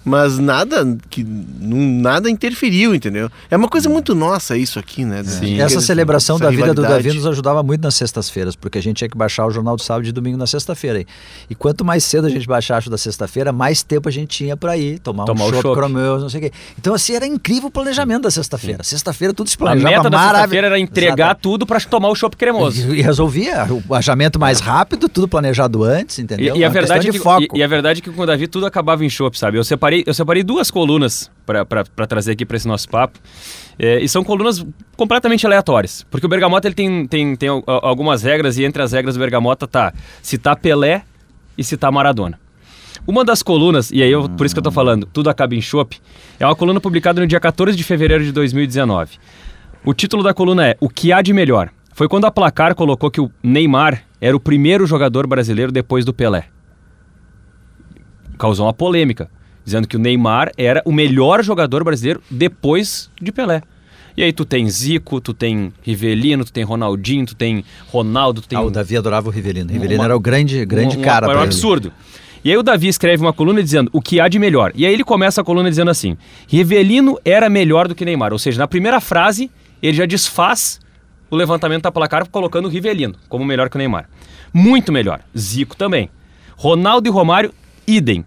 Mas 0.08 0.38
nada 0.38 0.98
que 1.10 1.22
não, 1.24 1.78
nada 2.02 2.30
interferiu, 2.30 2.96
entendeu? 2.96 3.30
É 3.52 3.58
uma 3.58 3.68
coisa 3.68 3.90
muito 3.90 4.16
nossa 4.16 4.56
isso 4.58 4.80
aqui, 4.80 5.04
né? 5.04 5.22
Sim. 5.24 5.60
Essa 5.60 5.82
celebração 5.82 6.38
essa 6.38 6.46
da 6.46 6.50
vida 6.50 6.74
do 6.74 6.82
rivalidade. 6.82 7.04
Davi 7.04 7.18
nos 7.18 7.26
ajudava 7.28 7.62
muito 7.62 7.82
nas 7.82 7.96
sextas-feiras, 7.96 8.56
porque 8.56 8.78
a 8.78 8.82
gente 8.82 8.98
tinha 8.98 9.10
que 9.10 9.18
baixar 9.18 9.46
o 9.46 9.52
Jornal 9.52 9.76
do 9.76 9.82
Sábado 9.84 10.08
e 10.08 10.12
domingo 10.14 10.38
na 10.38 10.48
sexta-feira. 10.48 11.04
E 11.50 11.54
quanto 11.56 11.84
mais 11.84 12.06
cedo 12.06 12.26
a 12.26 12.30
gente 12.30 12.48
baixasse 12.48 12.88
o 12.88 12.90
da 12.90 12.98
sexta-feira, 12.98 13.52
mais 13.52 13.84
tempo 13.84 14.08
a 14.08 14.12
gente 14.12 14.30
tinha 14.30 14.56
para 14.56 14.78
ir 14.78 15.00
tomar, 15.00 15.26
Tomar 15.26 15.44
o 15.44 15.48
um 15.48 15.50
chopp, 15.52 15.62
chopp. 15.64 15.76
cromeus, 15.76 16.22
não 16.22 16.30
sei 16.30 16.40
o 16.40 16.44
quê. 16.44 16.52
Então, 16.80 16.94
assim, 16.94 17.14
era 17.14 17.28
incrível 17.28 17.68
o 17.68 17.72
planejamento 17.72 18.22
da 18.24 18.32
sexta-feira. 18.32 18.84
Sexta-feira 18.84 19.34
tudo 19.34 19.50
se 19.50 19.56
A 19.56 19.60
planejava 19.60 19.96
meta 19.98 20.10
da 20.10 20.20
sexta-feira 20.30 20.68
era 20.68 20.80
entregar 20.80 21.28
Exato. 21.32 21.42
tudo 21.42 21.66
pra 21.68 21.80
tomar 21.82 22.08
o 22.10 22.16
chopp 22.16 22.38
cremoso. 22.38 22.94
E, 22.94 23.00
e 23.00 23.02
resolvia 23.02 23.66
o 23.70 23.82
baixamento 23.82 24.40
mais 24.40 24.62
rápido, 24.62 25.10
tudo 25.10 25.28
planejado 25.28 25.84
antes, 25.84 26.18
E, 26.18 26.22
entendeu? 26.22 26.56
e 26.56 26.64
a 26.64 26.68
Uma 26.68 26.74
verdade 26.74 27.08
é 27.10 27.12
de 27.12 27.18
que, 27.18 27.24
foco. 27.24 27.56
e, 27.56 27.60
e 27.60 27.64
a 27.64 27.68
verdade 27.68 28.00
é 28.00 28.04
que 28.04 28.10
com 28.10 28.22
o 28.22 28.26
Davi 28.26 28.48
tudo 28.48 28.66
acabava 28.66 29.04
em 29.04 29.10
chopp, 29.10 29.38
sabe? 29.38 29.58
Eu 29.58 29.64
separei, 29.64 29.97
eu 30.06 30.14
separei 30.14 30.44
duas 30.44 30.70
colunas 30.70 31.32
pra 31.46 32.08
trazer 32.08 32.34
aqui 32.34 32.46
pra 32.46 32.58
esse 32.58 32.68
nosso 32.68 32.88
papo. 32.90 33.20
É, 33.80 34.00
e 34.00 34.10
são 34.10 34.24
colunas 34.24 34.66
completamente 34.96 35.46
aleatórias. 35.46 36.06
Porque 36.10 36.26
o 36.26 36.30
Bergamota 36.30 36.68
ele 36.68 36.76
tem, 36.76 37.08
tem, 37.08 37.36
tem 37.36 37.50
al- 37.50 37.64
algumas 37.68 38.24
regras, 38.24 38.58
e 38.58 38.66
entre 38.66 38.82
as 38.82 38.92
regras 38.92 39.16
do 39.16 39.20
Bergamota 39.20 39.68
tá 39.68 39.94
citar 40.22 40.56
Pelé 40.56 41.04
e 41.58 41.64
citar 41.64 41.92
Maradona. 41.92 42.40
Uma 43.06 43.24
das 43.24 43.42
colunas, 43.42 43.92
e 43.92 44.02
aí 44.04 44.12
eu, 44.12 44.28
por 44.30 44.46
isso 44.46 44.54
que 44.54 44.60
eu 44.60 44.64
tô 44.64 44.72
falando, 44.72 45.06
tudo 45.06 45.30
acaba 45.30 45.56
em 45.56 45.62
chopp, 45.62 45.98
é 46.40 46.46
uma 46.46 46.56
coluna 46.56 46.82
publicada 46.82 47.22
no 47.22 47.28
dia 47.28 47.40
14 47.40 47.78
de 47.78 47.84
fevereiro 47.84 48.24
de 48.24 48.32
2019. 48.32 49.18
O 49.86 49.94
título 49.94 50.24
da 50.24 50.34
coluna 50.34 50.68
é 50.68 50.78
O 50.82 50.90
que 50.90 51.14
há 51.14 51.22
de 51.22 51.32
melhor? 51.32 51.70
Foi 51.94 52.08
quando 52.10 52.26
a 52.26 52.32
Placar 52.32 52.76
colocou 52.76 53.10
que 53.10 53.22
o 53.22 53.32
Neymar 53.42 54.04
era 54.20 54.36
o 54.36 54.40
primeiro 54.40 54.86
jogador 54.86 55.26
brasileiro 55.26 55.72
depois 55.72 56.04
do 56.04 56.14
Pelé. 56.14 56.46
Causou 58.38 58.66
uma 58.68 58.74
polêmica, 58.74 59.30
dizendo 59.68 59.86
que 59.86 59.98
o 59.98 60.00
Neymar 60.00 60.50
era 60.58 60.82
o 60.86 60.94
melhor 60.94 61.44
jogador 61.44 61.84
brasileiro 61.84 62.22
depois 62.32 63.12
de 63.22 63.34
Pelé. 63.34 63.62
E 64.16 64.24
aí 64.24 64.32
tu 64.32 64.46
tem 64.46 64.68
Zico, 64.70 65.20
tu 65.20 65.34
tem 65.34 65.74
Rivelino, 65.84 66.46
tu 66.46 66.54
tem 66.54 66.64
Ronaldinho, 66.64 67.26
tu 67.26 67.36
tem 67.36 67.66
Ronaldo, 67.92 68.42
tu 68.42 68.48
tem 68.48 68.58
Ah, 68.58 68.62
o 68.62 68.72
Davi 68.72 68.96
adorava 68.96 69.28
o 69.28 69.32
Rivelino. 69.32 69.70
Rivelino 69.70 70.00
uma- 70.00 70.06
era 70.06 70.16
o 70.16 70.20
grande, 70.22 70.66
grande 70.66 70.96
um, 70.96 71.02
um- 71.02 71.04
cara 71.04 71.28
Era 71.28 71.36
um 71.36 71.42
ele. 71.42 71.48
absurdo. 71.48 71.92
E 72.46 72.50
aí 72.50 72.56
o 72.58 72.64
Davi 72.64 72.88
escreve 72.88 73.22
uma 73.22 73.34
coluna 73.34 73.62
dizendo 73.62 73.90
o 73.92 74.02
que 74.02 74.22
há 74.22 74.30
de 74.30 74.40
melhor. 74.40 74.72
E 74.74 74.86
aí 74.86 74.94
ele 74.94 75.04
começa 75.04 75.42
a 75.42 75.44
coluna 75.44 75.70
dizendo 75.70 75.92
assim: 75.92 76.16
Rivelino 76.48 77.20
era 77.26 77.50
melhor 77.50 77.90
do 77.90 77.94
que 77.94 78.06
Neymar. 78.06 78.32
Ou 78.32 78.40
seja, 78.40 78.58
na 78.58 78.68
primeira 78.68 79.02
frase, 79.02 79.52
ele 79.84 79.98
já 79.98 80.06
desfaz 80.06 80.80
o 81.30 81.36
levantamento 81.36 81.84
da 81.84 81.92
placar 81.92 82.28
colocando 82.30 82.66
o 82.68 82.70
Rivelino 82.70 83.16
como 83.28 83.44
melhor 83.44 83.70
que 83.70 83.76
o 83.76 83.80
Neymar. 83.80 84.10
Muito 84.54 84.92
melhor. 84.94 85.20
Zico 85.38 85.76
também. 85.76 86.10
Ronaldo 86.56 87.08
e 87.08 87.12
Romário, 87.12 87.54
idem. 87.86 88.26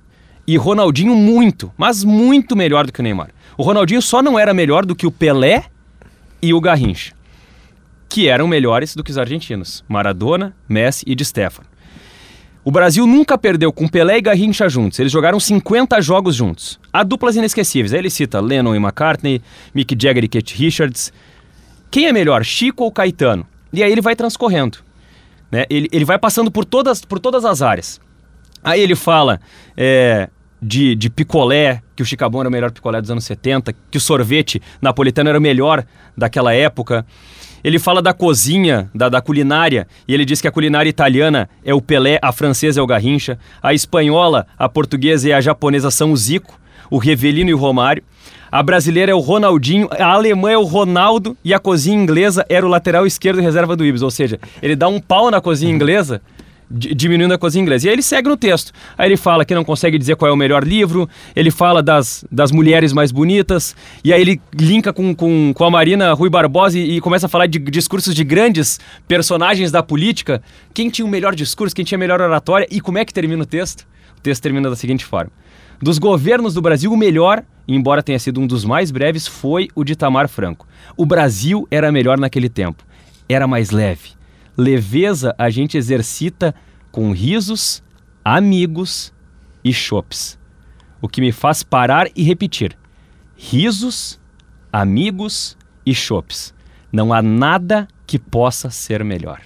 E 0.51 0.57
Ronaldinho 0.57 1.15
muito, 1.15 1.73
mas 1.79 2.03
muito 2.03 2.57
melhor 2.57 2.85
do 2.85 2.93
que 2.93 2.99
o 2.99 3.05
Neymar. 3.05 3.31
O 3.57 3.63
Ronaldinho 3.63 4.03
só 4.03 4.21
não 4.21 4.37
era 4.37 4.53
melhor 4.53 4.85
do 4.85 4.97
que 4.97 5.07
o 5.07 5.11
Pelé 5.13 5.67
e 6.43 6.53
o 6.53 6.61
Garrincha, 6.61 7.15
que 8.09 8.27
eram 8.27 8.49
melhores 8.49 8.97
do 8.97 9.05
que 9.05 9.13
os 9.13 9.17
argentinos, 9.17 9.85
Maradona, 9.89 10.53
Messi 10.69 11.05
e 11.07 11.15
Di 11.15 11.25
Stefano. 11.25 11.69
O 12.65 12.73
Brasil 12.73 13.07
nunca 13.07 13.39
perdeu 13.39 13.73
com 13.73 13.87
Pelé 13.87 14.19
e 14.19 14.21
Garrincha 14.21 14.69
juntos. 14.69 14.99
Eles 14.99 15.13
jogaram 15.13 15.39
50 15.39 16.03
jogos 16.03 16.35
juntos. 16.35 16.81
Há 16.93 17.05
duplas 17.05 17.37
inesquecíveis. 17.37 17.93
Aí 17.93 18.01
ele 18.01 18.11
cita 18.11 18.41
Lennon 18.41 18.75
e 18.75 18.79
McCartney, 18.79 19.41
Mick 19.73 19.97
Jagger 19.97 20.25
e 20.25 20.29
Keith 20.29 20.51
Richards. 20.51 21.13
Quem 21.93 22.07
é 22.07 22.13
melhor, 22.13 22.45
Chico 22.45 22.83
ou 22.83 22.91
Caetano? 22.91 23.47
E 23.73 23.85
aí 23.85 23.93
ele 23.93 24.01
vai 24.01 24.17
transcorrendo. 24.17 24.79
Né? 25.49 25.65
Ele, 25.71 25.89
ele 25.93 26.05
vai 26.05 26.19
passando 26.19 26.51
por 26.51 26.65
todas, 26.65 27.05
por 27.05 27.21
todas 27.21 27.45
as 27.45 27.63
áreas. 27.63 28.01
Aí 28.65 28.81
ele 28.81 28.97
fala 28.97 29.41
é, 29.77 30.29
de, 30.61 30.95
de 30.95 31.09
picolé, 31.09 31.83
que 31.97 32.03
o 32.03 32.07
Chicabon 32.07 32.41
era 32.41 32.49
o 32.49 32.53
melhor 32.53 32.71
picolé 32.71 33.01
dos 33.01 33.11
anos 33.11 33.25
70, 33.25 33.75
que 33.91 33.99
o 33.99 34.01
sorvete 34.01 34.61
napolitano 34.81 35.31
era 35.31 35.39
o 35.39 35.43
melhor 35.43 35.85
daquela 36.17 36.53
época. 36.53 37.05
Ele 37.63 37.79
fala 37.79 38.01
da 38.01 38.15
cozinha, 38.15 38.91
da, 38.95 39.09
da 39.09 39.21
culinária, 39.21 39.87
e 40.09 40.15
ele 40.15 40.25
diz 40.25 40.41
que 40.41 40.49
a 40.49 40.53
culinária 40.53 40.89
italiana 40.89 41.49
é 41.65 41.75
o 41.75 41.81
Pelé, 41.81 42.19
a 42.23 42.33
francesa 42.33 42.81
é 42.81 42.83
o 42.83 42.87
Garrincha, 42.87 43.39
a 43.63 43.75
espanhola, 43.75 44.47
a 44.59 44.69
portuguesa 44.69 45.29
e 45.29 45.33
a 45.33 45.41
japonesa 45.41 45.91
são 45.91 46.13
o 46.13 46.17
Zico, 46.17 46.59
o 46.91 46.99
Revelino 46.99 47.51
e 47.51 47.55
o 47.55 47.59
Romário. 47.59 48.03
A 48.51 48.63
brasileira 48.65 49.13
é 49.13 49.15
o 49.15 49.21
Ronaldinho, 49.21 49.89
a 49.93 50.07
alemã 50.07 50.51
é 50.51 50.59
o 50.59 50.65
Ronaldo 50.65 51.37
e 51.45 51.55
a 51.55 51.59
cozinha 51.61 51.97
inglesa 51.97 52.45
era 52.49 52.67
o 52.67 52.69
lateral 52.69 53.07
esquerdo 53.07 53.41
reserva 53.41 53.77
do 53.77 53.85
Ibis. 53.85 54.03
Ou 54.03 54.11
seja, 54.11 54.41
ele 54.61 54.75
dá 54.75 54.89
um 54.89 54.99
pau 54.99 55.31
na 55.31 55.41
cozinha 55.41 55.73
inglesa, 55.73 56.21
diminuindo 56.71 57.35
a 57.35 57.39
cozinha 57.39 57.63
inglesa. 57.63 57.87
E 57.87 57.89
aí 57.89 57.95
ele 57.95 58.03
segue 58.03 58.29
no 58.29 58.37
texto. 58.37 58.73
Aí 58.97 59.09
ele 59.09 59.17
fala 59.17 59.45
que 59.45 59.55
não 59.55 59.65
consegue 59.65 59.99
dizer 59.99 60.17
qual 60.17 60.31
é 60.31 60.33
o 60.33 60.37
melhor 60.37 60.65
livro, 60.65 61.09
ele 61.35 61.51
fala 61.51 61.83
das, 61.83 62.25
das 62.31 62.53
mulheres 62.53 62.93
mais 62.93 63.11
bonitas, 63.11 63.75
e 64.05 64.13
aí 64.13 64.21
ele 64.21 64.41
linka 64.55 64.93
com, 64.93 65.15
com, 65.15 65.53
com 65.53 65.65
a 65.65 65.71
Marina 65.71 66.13
Rui 66.13 66.31
Barbosa 66.31 66.79
e, 66.79 66.97
e 66.97 67.01
começa 67.01 67.27
a 67.27 67.29
falar 67.29 67.47
de 67.47 67.59
discursos 67.59 68.15
de 68.15 68.23
grandes 68.23 68.79
personagens 69.09 69.73
da 69.73 69.83
política. 69.83 70.43
Quem 70.73 70.89
tinha 70.89 71.05
o 71.05 71.09
melhor 71.09 71.35
discurso, 71.35 71.75
quem 71.75 71.85
tinha 71.85 71.97
a 71.97 72.01
melhor 72.01 72.21
oratória, 72.21 72.67
e 72.71 72.81
como 72.81 72.99
é 72.99 73.05
que 73.05 73.13
termina 73.13 73.43
o 73.43 73.47
texto? 73.47 73.87
O 74.17 74.21
texto 74.21 74.43
termina 74.43 74.71
da 74.71 74.77
seguinte 74.77 75.05
forma. 75.05 75.33
Dos 75.83 75.99
governos 75.99 76.53
do 76.53 76.61
Brasil, 76.61 76.93
o 76.93 76.97
melhor, 76.97 77.43
embora 77.67 78.03
tenha 78.03 78.19
sido 78.19 78.39
um 78.39 78.47
dos 78.47 78.67
mais 78.67 78.91
breves, 78.91 79.27
foi 79.27 79.69
o 79.75 79.83
de 79.83 79.95
Itamar 79.95 80.29
Franco. 80.29 80.69
O 80.95 81.07
Brasil 81.07 81.67
era 81.71 81.91
melhor 81.91 82.19
naquele 82.19 82.51
tempo. 82.51 82.85
Era 83.27 83.47
mais 83.47 83.71
leve. 83.71 84.20
Leveza 84.61 85.35
a 85.39 85.49
gente 85.49 85.79
exercita 85.79 86.55
com 86.93 87.13
risos, 87.13 87.83
amigos 88.23 89.11
e 89.65 89.73
chopes. 89.73 90.39
O 91.01 91.09
que 91.09 91.23
me 91.23 91.33
faz 91.33 91.63
parar 91.63 92.09
e 92.15 92.23
repetir: 92.23 92.77
risos, 93.35 94.21
amigos 94.71 95.57
e 95.87 95.95
chopes. 95.95 96.53
Não 96.93 97.11
há 97.11 97.23
nada 97.23 97.89
que 98.07 98.19
possa 98.19 98.69
ser 98.69 99.03
melhor. 99.03 99.41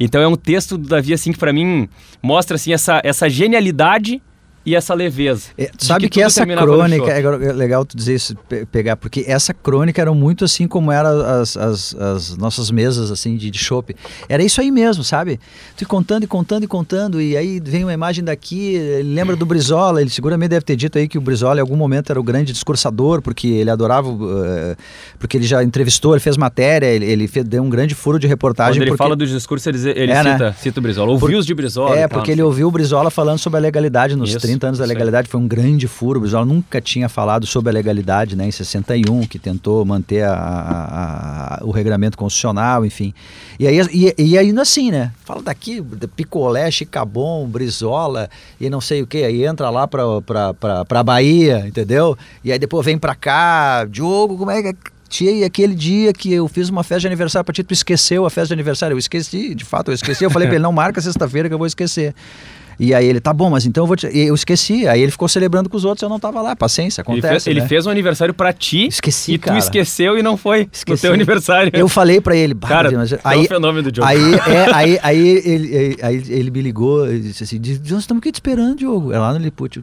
Então 0.00 0.20
é 0.20 0.26
um 0.26 0.34
texto 0.34 0.76
do 0.76 0.88
Davi, 0.88 1.14
assim, 1.14 1.32
que 1.32 1.38
pra 1.38 1.52
mim 1.52 1.88
mostra, 2.20 2.56
assim, 2.56 2.72
essa, 2.72 3.00
essa 3.04 3.30
genialidade 3.30 4.20
e 4.66 4.74
essa 4.74 4.94
leveza. 4.94 5.48
É, 5.58 5.70
sabe 5.78 6.08
que, 6.08 6.20
tudo 6.20 6.26
essa 6.26 6.46
crônica, 6.46 7.10
é 7.10 7.52
legal 7.52 7.84
tu 7.84 7.96
dizer 7.96 8.14
isso, 8.14 8.34
pe- 8.48 8.64
pegar, 8.66 8.96
porque 8.96 9.24
essa 9.26 9.52
crônica 9.52 10.00
era 10.00 10.12
muito 10.14 10.44
assim 10.44 10.66
como 10.66 10.90
eram 10.90 11.20
as, 11.20 11.56
as, 11.56 11.94
as 11.94 12.36
nossas 12.36 12.70
mesas 12.70 13.10
assim 13.10 13.36
de, 13.36 13.50
de 13.50 13.58
chopp. 13.58 13.94
Era 14.28 14.42
isso 14.42 14.60
aí 14.60 14.70
mesmo, 14.70 15.04
sabe? 15.04 15.38
Tu 15.76 15.86
contando 15.86 16.24
e 16.24 16.26
contando 16.26 16.64
e 16.64 16.66
contando, 16.66 17.20
e 17.20 17.36
aí 17.36 17.60
vem 17.60 17.84
uma 17.84 17.92
imagem 17.92 18.24
daqui, 18.24 18.74
ele 18.74 19.14
lembra 19.14 19.36
do 19.36 19.44
Brizola, 19.44 20.00
ele 20.00 20.10
seguramente 20.10 20.50
deve 20.50 20.64
ter 20.64 20.76
dito 20.76 20.96
aí 20.96 21.06
que 21.06 21.18
o 21.18 21.20
Brizola 21.20 21.58
em 21.58 21.60
algum 21.60 21.76
momento 21.76 22.10
era 22.10 22.18
o 22.18 22.22
grande 22.22 22.52
discursador, 22.52 23.20
porque 23.20 23.46
ele 23.48 23.70
adorava, 23.70 24.08
eh, 24.08 24.76
porque 25.18 25.36
ele 25.36 25.44
já 25.46 25.62
entrevistou, 25.62 26.14
ele 26.14 26.20
fez 26.20 26.36
matéria, 26.36 26.86
ele, 26.86 27.04
ele 27.04 27.28
fez, 27.28 27.44
deu 27.44 27.62
um 27.62 27.68
grande 27.68 27.94
furo 27.94 28.18
de 28.18 28.26
reportagem. 28.26 28.74
Quando 28.74 28.82
ele 28.82 28.90
porque... 28.92 29.02
fala 29.02 29.16
do 29.16 29.26
discurso, 29.26 29.68
ele, 29.68 29.90
ele 29.90 30.12
É, 30.12 30.22
né? 30.22 30.32
cita, 30.32 30.56
cita 30.58 30.80
o 30.80 30.82
Brizola. 30.82 31.10
Ouviu 31.10 31.38
os 31.38 31.44
de 31.46 31.54
Brizola. 31.54 31.96
É, 31.96 32.08
porque 32.08 32.30
ele 32.30 32.42
ouviu 32.42 32.68
o 32.68 32.70
Brizola 32.70 33.10
falando 33.10 33.38
sobre 33.38 33.58
a 33.58 33.60
legalidade 33.60 34.16
nos 34.16 34.30
Isso, 34.30 34.40
30 34.40 34.53
anos 34.62 34.78
da 34.78 34.84
legalidade, 34.84 35.28
foi 35.28 35.40
um 35.40 35.48
grande 35.48 35.88
furo. 35.88 36.18
O 36.18 36.20
Brizola 36.22 36.44
nunca 36.44 36.80
tinha 36.80 37.08
falado 37.08 37.46
sobre 37.46 37.70
a 37.70 37.72
legalidade, 37.72 38.36
né, 38.36 38.46
em 38.46 38.50
61, 38.52 39.26
que 39.26 39.38
tentou 39.38 39.84
manter 39.84 40.22
a- 40.22 40.32
a- 40.34 41.58
a- 41.60 41.64
o 41.64 41.70
regramento 41.70 42.16
constitucional, 42.16 42.84
enfim. 42.86 43.12
E 43.58 43.66
aí, 43.66 43.80
e, 43.92 44.14
e 44.18 44.38
ainda 44.38 44.62
assim, 44.62 44.90
né, 44.90 45.12
fala 45.24 45.42
daqui, 45.42 45.82
Picolé, 46.14 46.70
Chicabon, 46.70 47.46
Brizola 47.46 48.28
e 48.60 48.68
não 48.70 48.80
sei 48.80 49.02
o 49.02 49.06
que, 49.06 49.24
aí 49.24 49.44
entra 49.44 49.70
lá 49.70 49.86
pra, 49.88 50.02
pra, 50.22 50.54
pra, 50.54 50.84
pra 50.84 51.02
Bahia, 51.02 51.64
entendeu? 51.66 52.16
E 52.42 52.52
aí 52.52 52.58
depois 52.58 52.84
vem 52.84 52.98
pra 52.98 53.14
cá, 53.14 53.84
Diogo, 53.84 54.36
como 54.38 54.50
é 54.50 54.62
que... 54.62 54.68
é? 54.68 54.74
Tia, 55.06 55.30
e 55.30 55.44
aquele 55.44 55.76
dia 55.76 56.12
que 56.12 56.32
eu 56.32 56.48
fiz 56.48 56.68
uma 56.70 56.82
festa 56.82 57.00
de 57.02 57.06
aniversário 57.06 57.44
pra 57.44 57.52
ti, 57.54 57.62
tu 57.62 57.72
esqueceu 57.72 58.26
a 58.26 58.30
festa 58.30 58.48
de 58.48 58.54
aniversário. 58.54 58.94
Eu 58.94 58.98
esqueci, 58.98 59.54
de 59.54 59.64
fato, 59.64 59.92
eu 59.92 59.94
esqueci. 59.94 60.24
Eu 60.24 60.30
falei 60.30 60.48
pra 60.48 60.56
ele, 60.56 60.62
não 60.64 60.72
marca 60.72 61.00
sexta-feira 61.00 61.46
que 61.46 61.54
eu 61.54 61.58
vou 61.58 61.68
esquecer. 61.68 62.12
E 62.78 62.92
aí 62.94 63.06
ele, 63.06 63.20
tá 63.20 63.32
bom, 63.32 63.50
mas 63.50 63.64
então 63.66 63.84
eu 63.84 63.86
vou 63.86 63.96
te... 63.96 64.06
Eu 64.12 64.34
esqueci. 64.34 64.86
Aí 64.88 65.00
ele 65.00 65.10
ficou 65.12 65.28
celebrando 65.28 65.68
com 65.68 65.76
os 65.76 65.84
outros, 65.84 66.02
eu 66.02 66.08
não 66.08 66.18
tava 66.18 66.40
lá. 66.42 66.54
Paciência, 66.56 67.00
Ele, 67.02 67.18
acontece, 67.18 67.44
fez, 67.44 67.46
ele 67.46 67.60
né? 67.60 67.68
fez 67.68 67.86
um 67.86 67.90
aniversário 67.90 68.34
pra 68.34 68.52
ti 68.52 68.86
Esqueci, 68.86 69.34
e 69.34 69.38
cara. 69.38 69.56
tu 69.56 69.62
esqueceu 69.62 70.18
e 70.18 70.22
não 70.22 70.36
foi 70.36 70.64
no 70.64 70.68
Esqueci. 70.72 71.02
teu 71.02 71.12
aniversário. 71.12 71.70
Eu 71.74 71.88
falei 71.88 72.20
pra 72.20 72.36
ele, 72.36 72.54
"Bah, 72.54 72.68
Cara, 72.68 72.90
mas- 72.92 73.12
é 73.12 73.20
aí, 73.24 73.40
um 73.40 73.44
fenômeno 73.46 73.90
do 73.90 73.94
jogo. 73.96 74.08
Aí, 74.08 74.18
é, 74.48 74.74
aí, 74.74 74.98
aí, 75.02 75.28
ele, 75.44 75.96
aí 76.02 76.22
ele 76.28 76.50
me 76.50 76.60
ligou 76.62 77.10
e 77.12 77.20
disse 77.20 77.44
assim: 77.44 77.60
"Diz, 77.60 77.78
nós 77.90 78.00
estamos 78.00 78.20
aqui 78.20 78.30
te 78.32 78.36
esperando, 78.36 78.76
Diogo. 78.76 79.12
É 79.12 79.18
lá 79.18 79.32
no 79.32 79.38
Liput. 79.38 79.82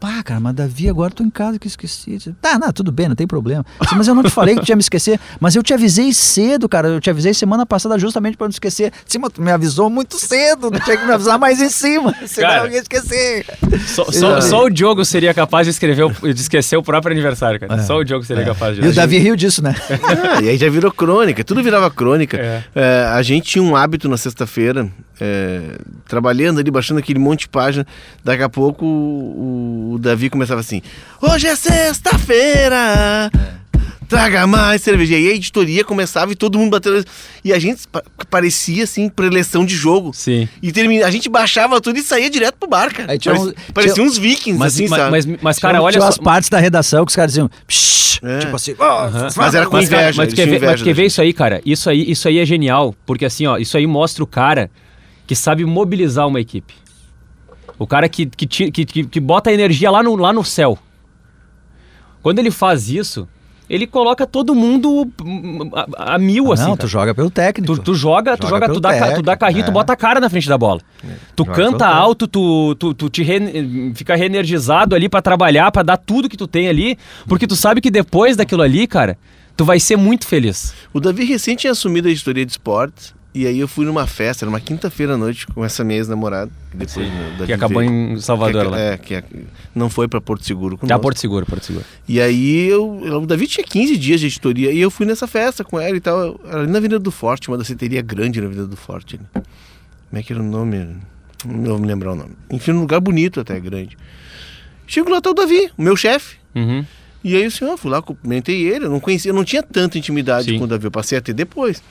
Pá, 0.00 0.22
cara, 0.22 0.38
mas 0.38 0.54
Davi, 0.54 0.88
agora 0.88 1.10
eu 1.10 1.16
tô 1.16 1.24
em 1.24 1.30
casa 1.30 1.58
que 1.58 1.66
esqueci. 1.66 2.18
Tá, 2.40 2.56
não, 2.58 2.72
tudo 2.72 2.92
bem, 2.92 3.08
não 3.08 3.16
tem 3.16 3.26
problema. 3.26 3.66
Mas 3.96 4.06
eu 4.06 4.14
não 4.14 4.22
te 4.22 4.30
falei 4.30 4.54
que 4.54 4.64
tu 4.64 4.68
ia 4.68 4.76
me 4.76 4.80
esquecer. 4.80 5.18
Mas 5.40 5.56
eu 5.56 5.62
te 5.62 5.74
avisei 5.74 6.12
cedo, 6.12 6.68
cara. 6.68 6.86
Eu 6.88 7.00
te 7.00 7.10
avisei 7.10 7.34
semana 7.34 7.66
passada 7.66 7.98
justamente 7.98 8.36
pra 8.36 8.46
não 8.46 8.50
esquecer. 8.50 8.92
Sim, 9.04 9.18
mas 9.18 9.32
tu 9.32 9.42
me 9.42 9.50
avisou 9.50 9.90
muito 9.90 10.16
cedo. 10.16 10.70
Não 10.70 10.78
tinha 10.78 10.96
que 10.96 11.04
me 11.04 11.12
avisar 11.12 11.36
mais 11.36 11.60
em 11.60 11.68
cima. 11.68 12.14
Senão 12.26 12.48
Cara, 12.48 12.66
eu 12.68 12.72
ia 12.72 12.78
esquecer. 12.80 13.44
Só, 13.88 14.04
só- 14.12 14.36
É. 14.36 14.40
só 14.40 14.64
o 14.66 14.70
Diogo 14.70 15.04
seria 15.04 15.34
capaz 15.34 15.66
de 15.66 15.72
escrever, 15.72 16.04
o- 16.04 16.32
de 16.32 16.40
esquecer 16.40 16.76
o 16.76 16.82
próprio 16.82 17.12
aniversário, 17.12 17.58
cara. 17.58 17.74
É. 17.74 17.78
Só 17.84 17.96
o 17.98 18.04
Diogo 18.04 18.24
seria 18.24 18.44
capaz 18.44 18.76
de 18.76 18.84
E 18.84 18.88
o 18.88 18.94
Davi 18.94 19.18
riu 19.18 19.34
disso, 19.34 19.62
né? 19.62 19.74
Ah, 19.90 20.40
e 20.40 20.48
aí 20.48 20.56
já 20.56 20.70
virou 20.70 20.92
crônica, 20.92 21.42
tudo 21.42 21.60
virava 21.62 21.90
crônica. 21.90 22.36
É. 22.36 22.62
É, 22.74 23.04
a 23.12 23.20
gente 23.22 23.46
tinha 23.50 23.64
um 23.64 23.74
hábito 23.74 24.08
na 24.08 24.16
sexta-feira, 24.16 24.88
é, 25.20 25.78
trabalhando 26.08 26.60
ali, 26.60 26.70
baixando 26.70 27.00
aquele 27.00 27.18
monte 27.18 27.40
de 27.40 27.48
página. 27.48 27.86
Daqui 28.24 28.42
a 28.42 28.48
pouco 28.48 28.84
o, 28.84 29.92
o 29.94 29.98
Davi 29.98 30.28
começava 30.30 30.60
assim: 30.60 30.82
Hoje 31.20 31.46
é 31.46 31.54
sexta-feira! 31.56 33.30
Traga 34.08 34.46
mais 34.46 34.80
cerveja. 34.80 35.18
E 35.18 35.28
a 35.28 35.34
editoria 35.34 35.84
começava 35.84 36.32
e 36.32 36.34
todo 36.34 36.58
mundo 36.58 36.70
batendo. 36.70 37.04
E 37.44 37.52
a 37.52 37.58
gente 37.58 37.86
pa- 37.88 38.02
parecia 38.30 38.84
assim, 38.84 39.06
preleção 39.10 39.66
de 39.66 39.74
jogo. 39.76 40.12
Sim. 40.14 40.48
E 40.62 40.72
termina, 40.72 41.04
a 41.06 41.10
gente 41.10 41.28
baixava 41.28 41.78
tudo 41.78 41.98
e 41.98 42.02
saía 42.02 42.30
direto 42.30 42.54
pro 42.58 42.66
bar, 42.66 42.90
cara. 42.90 43.12
Aí 43.12 43.18
tinha 43.18 43.34
Parecia, 43.34 43.52
um- 43.68 43.72
parecia 43.74 43.94
tinha- 43.96 44.06
uns 44.06 44.16
vikings, 44.16 44.58
Mas, 44.58 44.72
assim, 44.74 44.88
mas, 44.88 44.98
sabe? 44.98 45.10
mas, 45.10 45.26
mas, 45.42 45.58
cara, 45.58 45.74
Tinha- 45.74 45.82
olha 45.82 45.92
tinha 45.92 46.02
só. 46.02 46.08
as 46.08 46.16
partes 46.16 46.48
da 46.48 46.58
redação 46.58 47.04
que 47.04 47.10
os 47.10 47.16
caras 47.16 47.32
diziam, 47.32 47.50
"Psh", 47.66 48.20
É. 48.22 48.38
tipo 48.38 48.56
assim, 48.56 48.74
Aham. 48.80 49.28
Mas 49.36 49.54
era 49.54 49.66
com 49.66 49.76
Mas, 49.76 49.84
inveja, 49.92 50.22
mas 50.22 50.28
tu 50.32 50.36
quer 50.36 50.46
ver, 50.48 50.62
mas 50.62 50.82
quer 50.82 50.94
ver 50.94 51.04
isso 51.04 51.20
aí, 51.20 51.32
cara? 51.34 51.60
Isso 51.66 51.90
aí, 51.90 52.10
isso 52.10 52.26
aí 52.28 52.38
é 52.38 52.46
genial, 52.46 52.94
porque 53.04 53.26
assim, 53.26 53.46
ó, 53.46 53.58
isso 53.58 53.76
aí 53.76 53.86
mostra 53.86 54.24
o 54.24 54.26
cara 54.26 54.70
que 55.28 55.36
sabe 55.36 55.64
mobilizar 55.64 56.26
uma 56.26 56.40
equipe. 56.40 56.74
O 57.78 57.86
cara 57.86 58.08
que, 58.08 58.26
que, 58.26 58.46
que, 58.46 58.84
que, 58.84 59.04
que 59.04 59.20
bota 59.20 59.50
a 59.50 59.52
energia 59.52 59.88
lá 59.90 60.02
no, 60.02 60.16
lá 60.16 60.32
no 60.32 60.42
céu. 60.42 60.76
Quando 62.22 62.38
ele 62.40 62.50
faz 62.50 62.88
isso, 62.88 63.28
ele 63.70 63.86
coloca 63.86 64.26
todo 64.26 64.54
mundo 64.54 65.08
hum, 65.22 65.70
a, 65.96 66.14
a 66.14 66.18
mil, 66.18 66.52
assim. 66.52 66.62
não, 66.62 66.70
cara. 66.70 66.80
tu 66.80 66.88
joga 66.88 67.14
pelo 67.14 67.30
técnico. 67.30 67.76
Tu, 67.76 67.82
tu 67.82 67.94
joga, 67.94 68.36
tu 68.36 68.48
Joga 68.48 68.66
joga, 68.66 68.74
tu 68.74 68.80
dá, 68.80 68.88
ca- 68.88 68.98
tu 68.98 69.22
dá 69.22 69.32
técnico, 69.32 69.38
carrinho, 69.38 69.64
tu 69.66 69.70
é. 69.70 69.72
bota 69.72 69.92
a 69.92 69.96
cara 69.96 70.18
na 70.18 70.28
frente 70.30 70.48
da 70.48 70.58
bola. 70.58 70.80
Tu 71.36 71.44
Joga 71.44 71.54
canta 71.54 71.86
alto, 71.86 72.26
tu, 72.26 72.74
tu, 72.76 72.94
tu 72.94 73.08
te 73.10 73.22
re- 73.22 73.92
fica 73.94 74.16
reenergizado 74.16 74.96
ali 74.96 75.08
pra 75.08 75.22
trabalhar, 75.22 75.70
pra 75.70 75.82
dar 75.82 75.98
tudo 75.98 76.28
que 76.28 76.36
tu 76.38 76.46
tem 76.48 76.68
ali, 76.68 76.98
porque 77.28 77.46
tu 77.46 77.54
sabe 77.54 77.80
que 77.80 77.90
depois 77.90 78.34
daquilo 78.36 78.62
ali, 78.62 78.86
cara, 78.86 79.16
tu 79.56 79.64
vai 79.64 79.78
ser 79.78 79.96
muito 79.96 80.26
feliz. 80.26 80.74
O 80.92 80.98
Davi 80.98 81.24
recente 81.24 81.60
tinha 81.60 81.72
assumido 81.72 82.08
a 82.08 82.10
editoria 82.10 82.44
de 82.46 82.50
esportes. 82.52 83.14
E 83.34 83.46
aí 83.46 83.60
eu 83.60 83.68
fui 83.68 83.84
numa 83.84 84.06
festa, 84.06 84.44
era 84.44 84.48
uma 84.50 84.58
quinta-feira 84.58 85.14
à 85.14 85.16
noite, 85.16 85.46
com 85.46 85.64
essa 85.64 85.84
minha 85.84 85.98
ex-namorada. 85.98 86.50
Depois 86.72 87.06
o 87.06 87.10
Davi 87.32 87.46
que 87.46 87.52
acabou 87.52 87.78
veio- 87.80 87.92
em 87.92 88.20
Salvador 88.20 88.64
que, 88.64 88.70
lá. 88.70 88.78
É, 88.80 88.96
que 88.96 89.14
é- 89.14 89.24
não 89.74 89.88
foi 89.90 90.08
pra 90.08 90.20
Porto 90.20 90.44
Seguro 90.44 90.76
Tá, 90.76 90.80
conosco. 90.80 91.02
Porto 91.02 91.18
Seguro, 91.20 91.46
Porto 91.46 91.64
Seguro. 91.64 91.84
E 92.08 92.20
aí 92.20 92.66
eu, 92.68 92.88
o 92.90 93.26
Davi 93.26 93.46
tinha 93.46 93.64
15 93.64 93.96
dias 93.96 94.18
de 94.20 94.26
editoria 94.26 94.72
e 94.72 94.80
eu 94.80 94.90
fui 94.90 95.04
nessa 95.06 95.26
festa 95.26 95.62
com 95.62 95.78
ela 95.78 95.96
e 95.96 96.00
tal. 96.00 96.40
Era 96.44 96.60
ali 96.62 96.72
na 96.72 96.78
Avenida 96.78 96.98
do 96.98 97.10
Forte, 97.10 97.48
uma 97.48 97.58
danceteria 97.58 98.00
grande 98.02 98.40
na 98.40 98.46
Avenida 98.46 98.66
do 98.66 98.76
Forte. 98.76 99.16
ali. 99.16 99.24
Como 99.34 100.18
é 100.20 100.22
que 100.22 100.32
era 100.32 100.42
o 100.42 100.44
nome? 100.46 100.96
Não 101.44 101.64
vou 101.72 101.78
me 101.78 101.86
lembrar 101.86 102.12
o 102.12 102.16
nome. 102.16 102.30
Enfim, 102.50 102.72
um 102.72 102.80
lugar 102.80 102.98
bonito 103.00 103.38
até, 103.40 103.60
grande. 103.60 103.96
Chego 104.86 105.10
lá, 105.10 105.20
tá 105.20 105.30
o 105.30 105.34
Davi, 105.34 105.70
o 105.76 105.82
meu 105.82 105.94
chefe. 105.96 106.36
Uhum. 106.54 106.84
E 107.22 107.36
aí, 107.36 107.44
assim, 107.44 107.64
eu 107.66 107.76
fui 107.76 107.90
lá, 107.90 108.00
cumprimentei 108.00 108.62
ele. 108.62 108.86
Eu 108.86 108.90
não 108.90 108.98
conhecia, 109.00 109.30
eu 109.30 109.34
não 109.34 109.44
tinha 109.44 109.62
tanta 109.62 109.98
intimidade 109.98 110.50
Sim. 110.50 110.58
com 110.58 110.64
o 110.64 110.66
Davi. 110.66 110.86
Eu 110.86 110.90
passei 110.90 111.18
a 111.18 111.20
ter 111.20 111.34
depois. 111.34 111.82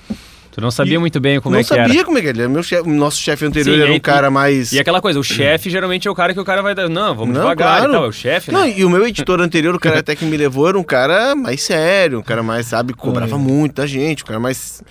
Tu 0.57 0.61
não 0.61 0.71
sabia 0.71 0.95
E 0.95 0.97
muito 0.97 1.19
bem 1.19 1.39
como 1.39 1.53
não 1.53 1.59
é 1.59 1.63
que 1.63 1.69
sabia 1.69 1.83
era. 1.99 2.03
como 2.03 2.17
é 2.17 2.21
que 2.21 2.29
era. 2.29 2.49
Meu 2.49 2.63
chefe, 2.63 2.89
o 2.89 2.91
nosso 2.91 3.21
chefe 3.21 3.45
anterior 3.45 3.75
Sim, 3.75 3.81
era 3.83 3.93
um 3.93 3.99
cara 3.99 4.31
mais. 4.31 4.71
E 4.71 4.79
aquela 4.79 4.99
coisa, 4.99 5.19
o 5.19 5.23
chefe 5.23 5.69
geralmente 5.69 6.07
é 6.07 6.11
o 6.11 6.15
cara 6.15 6.33
que 6.33 6.39
o 6.39 6.43
cara 6.43 6.63
vai. 6.63 6.73
Não, 6.73 7.13
vamos 7.15 7.35
Não, 7.35 7.41
devagar 7.41 7.77
claro. 7.77 7.91
e 7.91 7.93
tal, 7.93 8.05
é 8.05 8.07
o 8.07 8.11
chefe, 8.11 8.51
Não, 8.51 8.61
né? 8.61 8.73
e 8.75 8.83
o 8.83 8.89
meu 8.89 9.05
editor 9.07 9.39
anterior, 9.39 9.75
o 9.75 9.79
cara 9.79 9.99
até 10.01 10.15
que 10.15 10.25
me 10.25 10.35
levou, 10.35 10.67
era 10.67 10.79
um 10.79 10.83
cara 10.83 11.35
mais 11.35 11.61
sério, 11.61 12.17
um 12.17 12.23
cara 12.23 12.41
mais, 12.41 12.65
sabe, 12.65 12.93
cobrava 12.95 13.35
É. 13.35 13.37
muito 13.37 13.75
da 13.75 13.85
gente, 13.85 14.23
um 14.23 14.25
cara 14.25 14.39
mais. 14.39 14.81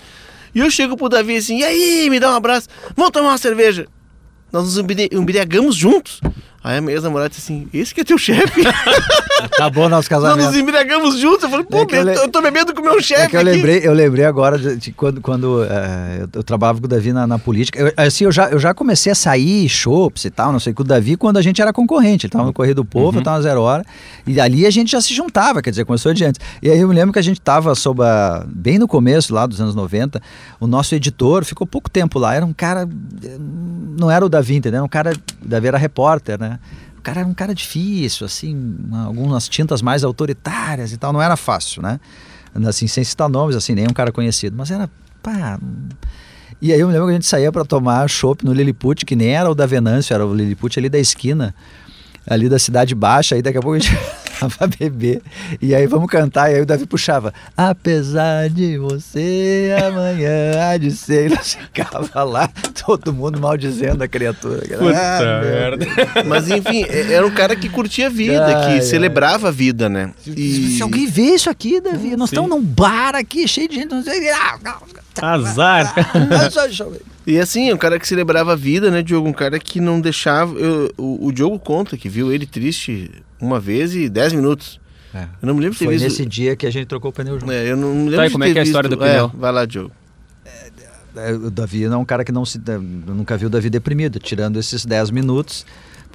E 0.55 0.59
eu 0.59 0.71
chego 0.71 0.95
pro 0.95 1.09
Davi 1.09 1.35
assim, 1.35 1.59
e 1.59 1.63
aí, 1.65 2.09
me 2.09 2.17
dá 2.17 2.31
um 2.31 2.35
abraço, 2.37 2.69
vamos 2.95 3.11
tomar 3.11 3.27
uma 3.31 3.37
cerveja. 3.37 3.87
Nós 4.53 4.63
nos 4.63 4.77
embri- 4.77 5.09
embriagamos 5.11 5.75
juntos. 5.75 6.21
Aí 6.67 6.77
a 6.79 6.81
minha 6.81 6.93
ex-namorada 6.95 7.29
disse 7.29 7.41
assim, 7.41 7.67
esse 7.73 7.95
que 7.95 8.01
é 8.01 8.03
teu 8.03 8.17
chefe? 8.17 8.61
Acabou 9.41 9.87
nosso 9.87 10.09
Nós 10.11 10.21
casamento. 10.21 10.47
nos 10.47 10.55
embriagamos 10.55 11.17
juntos. 11.19 11.43
Eu 11.43 11.49
falei, 11.49 11.65
pô, 11.65 11.77
É 11.77 11.85
que 11.85 11.95
eu 11.95 12.03
le- 12.03 12.15
eu 12.15 12.27
tô 12.29 12.41
bebendo 12.41 12.73
com 12.73 12.81
o 12.81 12.83
meu 12.83 13.01
chefe 13.01 13.21
É 13.21 13.27
que 13.29 13.35
eu 13.35 13.39
aqui. 13.41 13.49
lembrei, 13.49 13.79
eu 13.83 13.93
lembrei 13.93 14.25
agora 14.25 14.57
de, 14.57 14.75
de 14.75 14.91
quando, 14.91 15.21
quando 15.21 15.63
eh, 15.63 16.17
eu, 16.23 16.29
eu 16.33 16.43
trabalhava 16.43 16.79
com 16.79 16.85
o 16.85 16.89
Davi 16.89 17.13
na, 17.13 17.25
na 17.27 17.39
política. 17.39 17.79
Eu, 17.79 17.93
assim, 17.95 18.25
eu 18.25 18.31
já, 18.31 18.49
eu 18.49 18.59
já 18.59 18.73
comecei 18.73 19.11
a 19.11 19.15
sair, 19.15 19.69
chopps 19.69 20.25
e 20.25 20.29
tal, 20.29 20.51
não 20.51 20.59
sei, 20.59 20.73
com 20.73 20.81
o 20.81 20.85
Davi 20.85 21.15
quando 21.15 21.37
a 21.37 21.41
gente 21.41 21.61
era 21.61 21.71
concorrente. 21.71 22.25
Ele 22.25 22.31
tava 22.31 22.45
no 22.45 22.53
Correio 22.53 22.75
do 22.75 22.83
Povo, 22.83 23.19
eu 23.19 23.23
tava 23.23 23.37
na 23.37 23.43
Zero 23.43 23.61
Hora. 23.61 23.85
E 24.25 24.39
ali 24.41 24.65
a 24.65 24.69
gente 24.71 24.91
já 24.91 24.99
se 24.99 25.13
juntava, 25.13 25.61
quer 25.61 25.69
dizer, 25.69 25.85
começou 25.85 26.13
de 26.13 26.25
antes. 26.25 26.41
E 26.61 26.69
aí 26.69 26.79
eu 26.79 26.87
me 26.87 26.93
lembro 26.95 27.13
que 27.13 27.19
a 27.19 27.23
gente 27.23 27.39
tava 27.39 27.73
sob 27.75 28.03
a, 28.03 28.43
bem 28.47 28.77
no 28.79 28.87
começo, 28.87 29.33
lá 29.33 29.45
dos 29.45 29.61
anos 29.61 29.75
90, 29.75 30.21
o 30.59 30.67
nosso 30.67 30.93
editor 30.95 31.45
ficou 31.45 31.65
pouco 31.65 31.89
tempo 31.89 32.19
lá. 32.19 32.35
Era 32.35 32.45
um 32.45 32.51
cara. 32.53 32.89
eh, 33.23 33.37
Não 33.39 34.09
era 34.11 34.25
o 34.25 34.29
Davi, 34.29 34.55
entendeu? 34.55 34.79
Era 34.79 34.85
um 34.85 34.89
cara. 34.89 35.13
O 35.43 35.47
Davi 35.47 35.67
era 35.67 35.77
repórter, 35.77 36.39
né? 36.39 36.56
O 36.97 37.01
cara 37.01 37.21
era 37.21 37.29
um 37.29 37.33
cara 37.33 37.53
difícil, 37.55 38.25
assim, 38.25 38.55
uma- 38.87 39.05
algumas 39.05 39.47
tintas 39.47 39.81
mais 39.81 40.03
autoritárias 40.03 40.91
e 40.91 40.97
tal, 40.97 41.13
não 41.13 41.21
era 41.21 41.37
fácil, 41.37 41.81
né? 41.81 41.99
Assim, 42.67 42.87
sem 42.87 43.03
citar 43.03 43.29
nomes, 43.29 43.55
assim, 43.55 43.73
nenhum 43.75 43.93
cara 43.93 44.11
conhecido, 44.11 44.55
mas 44.57 44.71
era, 44.71 44.89
pá... 45.21 45.59
E 46.59 46.73
aí 46.73 46.79
eu 46.79 46.87
me 46.87 46.93
lembro 46.93 47.07
que 47.07 47.11
a 47.11 47.15
gente 47.15 47.27
saía 47.27 47.51
para 47.51 47.63
tomar 47.63 48.09
chopp 48.09 48.43
no 48.43 48.51
Lilliput, 48.51 49.05
que 49.05 49.15
nem 49.15 49.29
era 49.29 49.49
o 49.49 49.53
da 49.53 49.65
Venâncio, 49.67 50.13
era 50.13 50.25
o 50.25 50.33
Lilliput 50.33 50.79
ali 50.79 50.89
da 50.89 50.97
esquina, 50.97 51.53
ali 52.27 52.49
da 52.49 52.59
Cidade 52.59 52.93
Baixa, 52.93 53.35
aí 53.35 53.41
daqui 53.41 53.57
a 53.57 53.61
pouco 53.61 53.75
a 53.77 53.79
gente 53.79 53.97
tava 54.39 54.67
beber, 54.67 55.21
e 55.61 55.73
aí 55.73 55.87
vamos 55.87 56.07
cantar, 56.11 56.51
e 56.51 56.55
aí 56.55 56.61
o 56.61 56.65
Davi 56.65 56.85
puxava, 56.85 57.33
apesar 57.55 58.49
de 58.49 58.77
você, 58.77 59.75
amanhã 59.87 60.29
há 60.69 60.77
de 60.77 60.91
ser, 60.91 61.31
e 61.31 61.35
nós 61.35 61.55
ficava 61.55 62.23
lá, 62.23 62.47
todo 62.85 63.11
mundo 63.13 63.39
maldizendo 63.39 64.03
a 64.03 64.07
criatura. 64.07 64.61
Ah, 64.95 65.41
meu 65.41 65.51
merda. 65.51 65.87
Mas 66.27 66.49
enfim, 66.51 66.83
é- 66.83 67.13
era 67.13 67.25
um 67.25 67.31
cara 67.31 67.55
que 67.55 67.67
curtia 67.69 68.07
a 68.07 68.09
vida, 68.09 68.45
Ai, 68.45 68.53
que 68.65 68.71
ai. 68.73 68.81
celebrava 68.81 69.47
a 69.47 69.51
vida, 69.51 69.89
né? 69.89 70.11
E... 70.25 70.75
Se 70.75 70.83
alguém 70.83 71.07
vê 71.07 71.33
isso 71.33 71.49
aqui, 71.49 71.81
Davi, 71.81 72.15
nós 72.15 72.29
estamos 72.29 72.49
num 72.49 72.61
bar 72.61 73.15
aqui, 73.15 73.47
cheio 73.47 73.67
de 73.69 73.75
gente, 73.75 73.89
não 73.89 74.03
sei, 74.03 74.29
ah, 74.29 74.59
Azar. 75.19 75.93
só- 76.51 76.67
E 77.27 77.37
assim, 77.39 77.71
um 77.73 77.77
cara 77.77 77.99
que 77.99 78.07
celebrava 78.07 78.53
a 78.53 78.55
vida, 78.55 78.89
né, 78.89 79.03
Diogo? 79.03 79.27
Um 79.27 79.33
cara 79.33 79.59
que 79.59 79.81
não 79.81 79.99
deixava. 79.99 80.57
eu- 80.57 80.89
o, 80.97 81.27
o 81.27 81.31
Diogo 81.33 81.59
conta 81.59 81.97
que 81.97 82.07
viu 82.07 82.31
ele 82.31 82.45
triste 82.45 83.11
uma 83.39 83.59
vez 83.59 83.93
e 83.93 84.07
dez 84.07 84.31
minutos. 84.31 84.79
É. 85.13 85.23
Eu 85.41 85.47
não 85.47 85.53
me 85.53 85.59
lembro 85.61 85.73
de 85.73 85.79
ter 85.79 85.85
Foi 85.85 85.93
visto. 85.95 86.05
nesse 86.05 86.25
dia 86.25 86.55
que 86.55 86.65
a 86.65 86.71
gente 86.71 86.85
trocou 86.87 87.11
o 87.11 87.13
pneu 87.13 87.37
junto. 87.39 87.51
É, 87.51 87.69
eu 87.69 87.75
não 87.75 87.93
me 87.93 88.03
lembro 88.05 88.15
Tá, 88.17 88.25
de 88.27 88.31
como 88.31 88.43
é 88.45 88.51
que 88.53 88.57
é 88.57 88.61
a 88.61 88.63
história 88.63 88.89
visto- 88.89 88.99
do 88.99 89.05
pneu? 89.05 89.29
vai 89.35 89.51
lá, 89.51 89.65
Diogo. 89.65 89.91
é, 91.17 91.31
o 91.33 91.49
Davi 91.51 91.85
não 91.87 91.95
é 91.95 91.97
um 91.97 92.05
cara 92.05 92.23
que 92.23 92.31
não 92.31 92.45
se. 92.45 92.61
Eu 92.65 92.81
nunca 92.81 93.35
vi 93.35 93.45
o 93.45 93.49
Davi 93.49 93.69
deprimido, 93.69 94.19
tirando 94.19 94.57
esses 94.59 94.85
10 94.85 95.09
minutos 95.11 95.65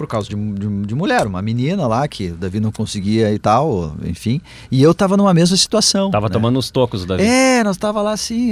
por 0.03 0.09
causa 0.09 0.29
de, 0.29 0.35
de, 0.35 0.87
de, 0.87 0.95
mulher, 0.97 1.27
uma 1.29 1.41
menina 1.41 1.87
lá 1.87 2.07
que 2.09 2.31
o 2.31 2.35
Davi 2.35 2.59
não 2.59 2.73
conseguia 2.73 3.33
e 3.33 3.39
tal, 3.39 3.95
enfim. 4.05 4.41
E 4.69 4.83
eu 4.83 4.93
tava 4.93 5.17
numa 5.17 5.33
mesma 5.33 5.57
situação. 5.57 6.11
Tava 6.11 6.29
né? 6.29 6.33
tomando 6.33 6.59
os 6.59 6.71
tocos, 6.73 7.05
Davi. 7.05 7.23
É, 7.23 7.63
nós 7.63 7.77
tava 7.77 8.03
lá 8.03 8.13
assim. 8.13 8.51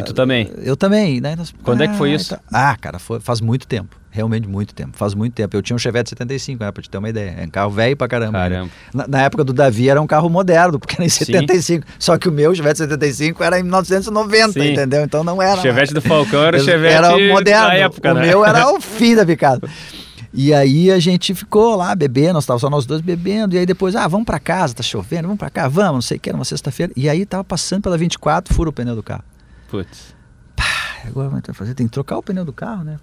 E 0.00 0.02
tu 0.04 0.14
também? 0.14 0.50
Eu 0.62 0.74
também, 0.74 1.20
né? 1.20 1.36
Nós, 1.36 1.52
Quando 1.62 1.82
ah, 1.82 1.84
é 1.84 1.88
que 1.88 1.96
foi 1.96 2.12
isso? 2.12 2.30
Tá... 2.30 2.40
Ah, 2.50 2.76
cara, 2.80 2.98
foi, 2.98 3.20
faz 3.20 3.42
muito 3.42 3.66
tempo. 3.66 3.94
Realmente 4.10 4.48
muito 4.48 4.74
tempo. 4.74 4.96
Faz 4.96 5.12
muito 5.12 5.34
tempo. 5.34 5.54
Eu 5.54 5.60
tinha 5.60 5.76
um 5.76 5.78
Chevette 5.78 6.08
75, 6.08 6.64
né, 6.64 6.72
pra 6.72 6.82
te 6.82 6.88
ter 6.88 6.96
uma 6.96 7.10
ideia. 7.10 7.36
É 7.38 7.44
um 7.44 7.50
carro 7.50 7.70
velho 7.70 7.94
pra 7.94 8.08
caramba. 8.08 8.38
Caramba. 8.38 8.70
Na, 8.94 9.06
na, 9.06 9.20
época 9.20 9.44
do 9.44 9.52
Davi 9.52 9.90
era 9.90 10.00
um 10.00 10.06
carro 10.06 10.30
moderno, 10.30 10.78
porque 10.78 10.94
era 10.94 11.04
em 11.04 11.10
75. 11.10 11.86
Sim. 11.86 11.94
Só 11.98 12.16
que 12.16 12.26
o 12.26 12.32
meu 12.32 12.54
Chevette 12.54 12.78
75 12.78 13.44
era 13.44 13.60
em 13.60 13.62
1990, 13.62 14.52
Sim. 14.52 14.72
entendeu? 14.72 15.02
Então 15.02 15.22
não 15.22 15.42
era. 15.42 15.58
O 15.58 15.62
Chevette 15.62 15.92
do 15.92 16.00
Falcão 16.00 16.42
era 16.42 16.56
o 16.56 16.60
Chevette 16.60 16.94
era 16.94 17.10
moderno. 17.10 17.68
da 17.68 17.74
época, 17.74 18.10
o 18.12 18.14
né? 18.14 18.26
meu 18.26 18.42
era 18.42 18.72
o 18.72 18.80
fim 18.80 19.14
da 19.14 19.26
picada. 19.26 19.68
E 20.38 20.52
aí 20.52 20.92
a 20.92 20.98
gente 20.98 21.34
ficou 21.34 21.74
lá 21.76 21.94
bebendo, 21.94 22.34
nós 22.34 22.44
estávamos 22.44 22.60
só 22.60 22.68
nós 22.68 22.84
dois 22.84 23.00
bebendo, 23.00 23.54
e 23.54 23.58
aí 23.58 23.64
depois, 23.64 23.96
ah, 23.96 24.06
vamos 24.06 24.26
para 24.26 24.38
casa, 24.38 24.74
tá 24.74 24.82
chovendo, 24.82 25.22
vamos 25.22 25.38
para 25.38 25.48
cá, 25.48 25.66
vamos, 25.66 25.94
não 25.94 26.02
sei 26.02 26.18
o 26.18 26.20
que, 26.20 26.28
era 26.28 26.36
uma 26.36 26.44
sexta-feira. 26.44 26.92
E 26.94 27.08
aí 27.08 27.24
tava 27.24 27.42
passando 27.42 27.80
pela 27.80 27.96
24, 27.96 28.52
fura 28.54 28.68
o 28.68 28.72
pneu 28.72 28.94
do 28.94 29.02
carro. 29.02 29.24
Putz. 29.70 30.14
Pá, 30.54 30.64
agora 31.06 31.30
vai 31.30 31.40
fazer, 31.54 31.72
tem 31.72 31.86
que 31.86 31.92
trocar 31.92 32.18
o 32.18 32.22
pneu 32.22 32.44
do 32.44 32.52
carro, 32.52 32.84
né? 32.84 32.98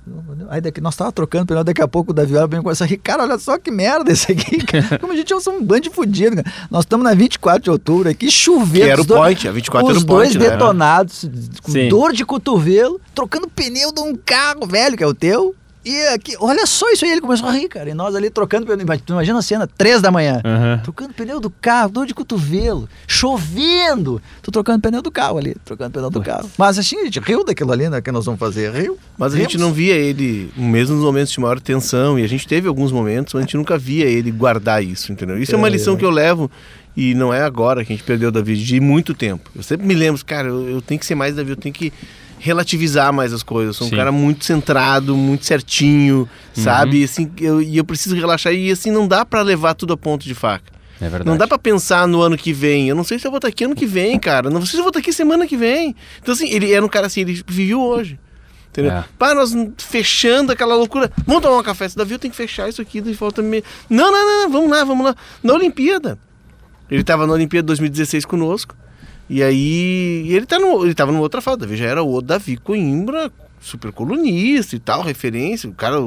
Aí 0.48 0.62
daqui, 0.62 0.80
nós 0.80 0.96
tava 0.96 1.12
trocando 1.12 1.46
o 1.46 1.48
pneu, 1.48 1.64
daqui 1.64 1.82
a 1.82 1.88
pouco 1.88 2.12
o 2.12 2.14
Davi 2.14 2.34
vem 2.48 2.62
com 2.62 2.70
essa 2.70 2.86
rir, 2.86 2.98
cara, 2.98 3.24
olha 3.24 3.40
só 3.40 3.58
que 3.58 3.72
merda 3.72 4.12
esse 4.12 4.32
aqui, 4.32 4.58
cara. 4.64 5.00
Como 5.00 5.12
a 5.12 5.16
gente 5.16 5.34
é 5.34 5.36
um 5.36 5.64
bando 5.64 5.82
de 5.82 5.90
fudido, 5.90 6.36
cara. 6.36 6.54
Nós 6.70 6.84
estamos 6.84 7.04
na 7.04 7.16
24 7.16 7.64
de 7.64 7.72
outubro 7.72 8.10
aqui, 8.10 8.30
chovendo. 8.30 8.86
Que 8.86 8.92
era 8.92 9.02
o 9.02 9.08
point, 9.08 9.48
a 9.48 9.52
24 9.52 9.88
os 9.88 9.98
era 9.98 10.04
o 10.04 10.06
dois 10.06 10.30
point, 10.30 10.44
né? 10.44 10.52
detonados, 10.52 11.28
com 11.64 11.72
Sim. 11.72 11.90
dor 11.90 12.14
de 12.14 12.24
cotovelo, 12.24 13.02
trocando 13.16 13.48
pneu 13.48 13.92
de 13.92 14.02
um 14.02 14.16
carro 14.16 14.68
velho, 14.68 14.96
que 14.96 15.04
é 15.04 15.08
o 15.08 15.16
teu, 15.16 15.56
e 15.86 16.08
aqui, 16.08 16.36
olha 16.40 16.66
só 16.66 16.90
isso 16.92 17.04
aí, 17.04 17.12
ele 17.12 17.20
começou 17.20 17.48
a 17.48 17.52
rir, 17.52 17.68
cara. 17.68 17.90
E 17.90 17.94
nós 17.94 18.16
ali 18.16 18.30
trocando 18.30 18.66
pneu. 18.66 18.86
Imagina 19.10 19.40
a 19.40 19.42
cena, 19.42 19.68
três 19.68 20.02
da 20.02 20.10
manhã. 20.10 20.42
Uhum. 20.46 20.82
Trocando 20.82 21.14
pneu 21.14 21.40
do 21.42 21.50
carro, 21.50 21.92
dor 21.92 22.06
de 22.06 22.14
cotovelo, 22.14 22.88
chovendo. 23.06 24.22
Tô 24.42 24.50
trocando 24.50 24.80
pneu 24.80 25.02
do 25.02 25.12
carro 25.12 25.38
ali, 25.38 25.56
trocando 25.66 25.92
pneu 25.92 26.10
do 26.10 26.22
carro. 26.22 26.50
Mas 26.58 26.80
assim, 26.80 26.98
a 27.00 27.04
gente 27.04 27.20
riu 27.20 27.44
daquilo 27.44 27.72
ali, 27.74 27.90
né? 27.90 28.02
Que 28.02 28.12
nós 28.12 28.26
vamos 28.26 28.40
fazer, 28.40 28.72
riu. 28.72 28.98
Mas 29.18 29.34
a 29.34 29.38
gente 29.38 29.58
não 29.58 29.74
via 29.74 29.96
ele, 29.96 30.52
mesmo 30.56 30.96
nos 30.96 31.04
momentos 31.04 31.34
de 31.34 31.40
maior 31.40 31.60
tensão, 31.60 32.18
e 32.18 32.24
a 32.24 32.28
gente 32.28 32.48
teve 32.48 32.68
alguns 32.68 32.92
momentos, 32.92 33.34
mas 33.34 33.42
a 33.42 33.46
gente 33.46 33.58
nunca 33.58 33.78
via 33.78 34.06
ele 34.06 34.32
guardar 34.32 34.82
isso, 34.82 35.12
entendeu? 35.12 35.38
Isso 35.38 35.52
é, 35.52 35.56
é 35.56 35.58
uma 35.58 35.70
lição 35.70 35.98
que 35.98 36.06
eu 36.06 36.12
levo. 36.12 36.50
E 36.96 37.16
não 37.16 37.34
é 37.34 37.42
agora 37.42 37.84
que 37.84 37.92
a 37.92 37.96
gente 37.96 38.06
perdeu 38.06 38.30
o 38.30 38.32
Davi, 38.32 38.56
de 38.56 38.80
muito 38.80 39.16
tempo. 39.16 39.50
Eu 39.56 39.64
sempre 39.64 39.86
me 39.86 39.96
lembro, 39.96 40.24
cara, 40.24 40.48
eu, 40.48 40.70
eu 40.70 40.82
tenho 40.82 41.00
que 41.00 41.06
ser 41.06 41.16
mais 41.16 41.36
Davi, 41.36 41.50
eu 41.50 41.56
tenho 41.56 41.74
que 41.74 41.92
relativizar 42.44 43.14
mais 43.14 43.32
as 43.32 43.41
coisas. 43.41 43.78
Sou 43.78 43.88
um 43.88 43.89
Sim. 43.89 43.96
cara 43.96 44.12
muito 44.12 44.44
centrado, 44.44 45.16
muito 45.16 45.46
certinho, 45.46 46.28
uhum. 46.58 46.64
sabe? 46.64 47.00
E, 47.00 47.04
assim, 47.06 47.32
eu, 47.39 47.62
e 47.62 47.78
eu 47.78 47.86
preciso 47.86 48.14
relaxar. 48.18 48.52
E 48.52 48.70
assim, 48.70 48.91
não 48.91 49.08
dá 49.08 49.26
para 49.26 49.41
levar 49.41 49.74
tudo 49.76 49.94
a 49.94 49.98
ponto 49.98 50.26
de 50.26 50.36
faca. 50.36 50.74
É 51.00 51.08
verdade. 51.08 51.26
Não 51.26 51.38
dá 51.38 51.48
para 51.48 51.58
pensar 51.58 52.06
no 52.06 52.22
ano 52.22 52.38
que 52.38 52.52
vem. 52.52 52.89
Eu 52.89 52.96
não 52.96 53.04
sei 53.06 53.18
se 53.18 53.26
eu 53.26 53.32
vou 53.32 53.38
estar 53.38 53.48
aqui 53.48 53.64
ano 53.64 53.74
que 53.74 53.86
vem, 53.86 54.20
cara. 54.20 54.50
Não 54.50 54.60
sei 54.60 54.72
se 54.72 54.78
eu 54.78 54.84
vou 54.84 54.89
estar 54.89 55.00
aqui 55.00 55.14
semana 55.14 55.48
que 55.48 55.56
vem. 55.56 55.96
Então, 56.22 56.34
assim, 56.34 56.50
ele 56.50 56.74
era 56.74 56.86
um 56.86 56.89
cara 56.89 57.08
assim, 57.08 57.22
ele 57.22 57.41
viveu 57.48 57.80
hoje. 57.80 58.20
Entendeu? 58.68 58.91
É. 58.91 59.06
Pá, 59.18 59.34
nós 59.34 59.56
fechando 59.78 60.52
aquela 60.52 60.76
loucura. 60.76 61.10
Vamos 61.26 61.44
tomar 61.44 61.60
um 61.60 61.64
café. 61.64 61.88
Se 61.88 61.96
Davi, 61.96 62.14
eu 62.14 62.20
tenho 62.20 62.32
que 62.32 62.38
fechar 62.38 62.68
isso 62.68 62.82
aqui. 62.82 63.00
De 63.00 63.14
falta 63.14 63.41
me... 63.41 63.64
Não, 63.89 64.12
não, 64.12 64.44
não, 64.44 64.50
vamos 64.50 64.70
lá, 64.70 64.84
vamos 64.84 65.06
lá. 65.06 65.16
Na 65.41 65.54
Olimpíada. 65.54 66.20
Ele 66.91 67.02
estava 67.02 67.26
na 67.26 67.32
Olimpíada 67.32 67.66
2016 67.68 68.26
conosco. 68.26 68.76
E 69.30 69.41
aí 69.41 70.28
ele, 70.30 70.45
tá 70.45 70.59
no, 70.59 70.84
ele 70.84 70.93
tava 70.93 71.11
numa 71.11 71.21
outra 71.21 71.41
Davi 71.55 71.78
já 71.78 71.86
era 71.86 72.03
o 72.03 72.21
Davi 72.21 72.57
Coimbra, 72.57 73.32
super 73.59 73.91
colunista 73.91 74.76
e 74.76 74.80
tal, 74.80 75.01
referência, 75.01 75.69
o 75.69 75.74
cara, 75.74 75.97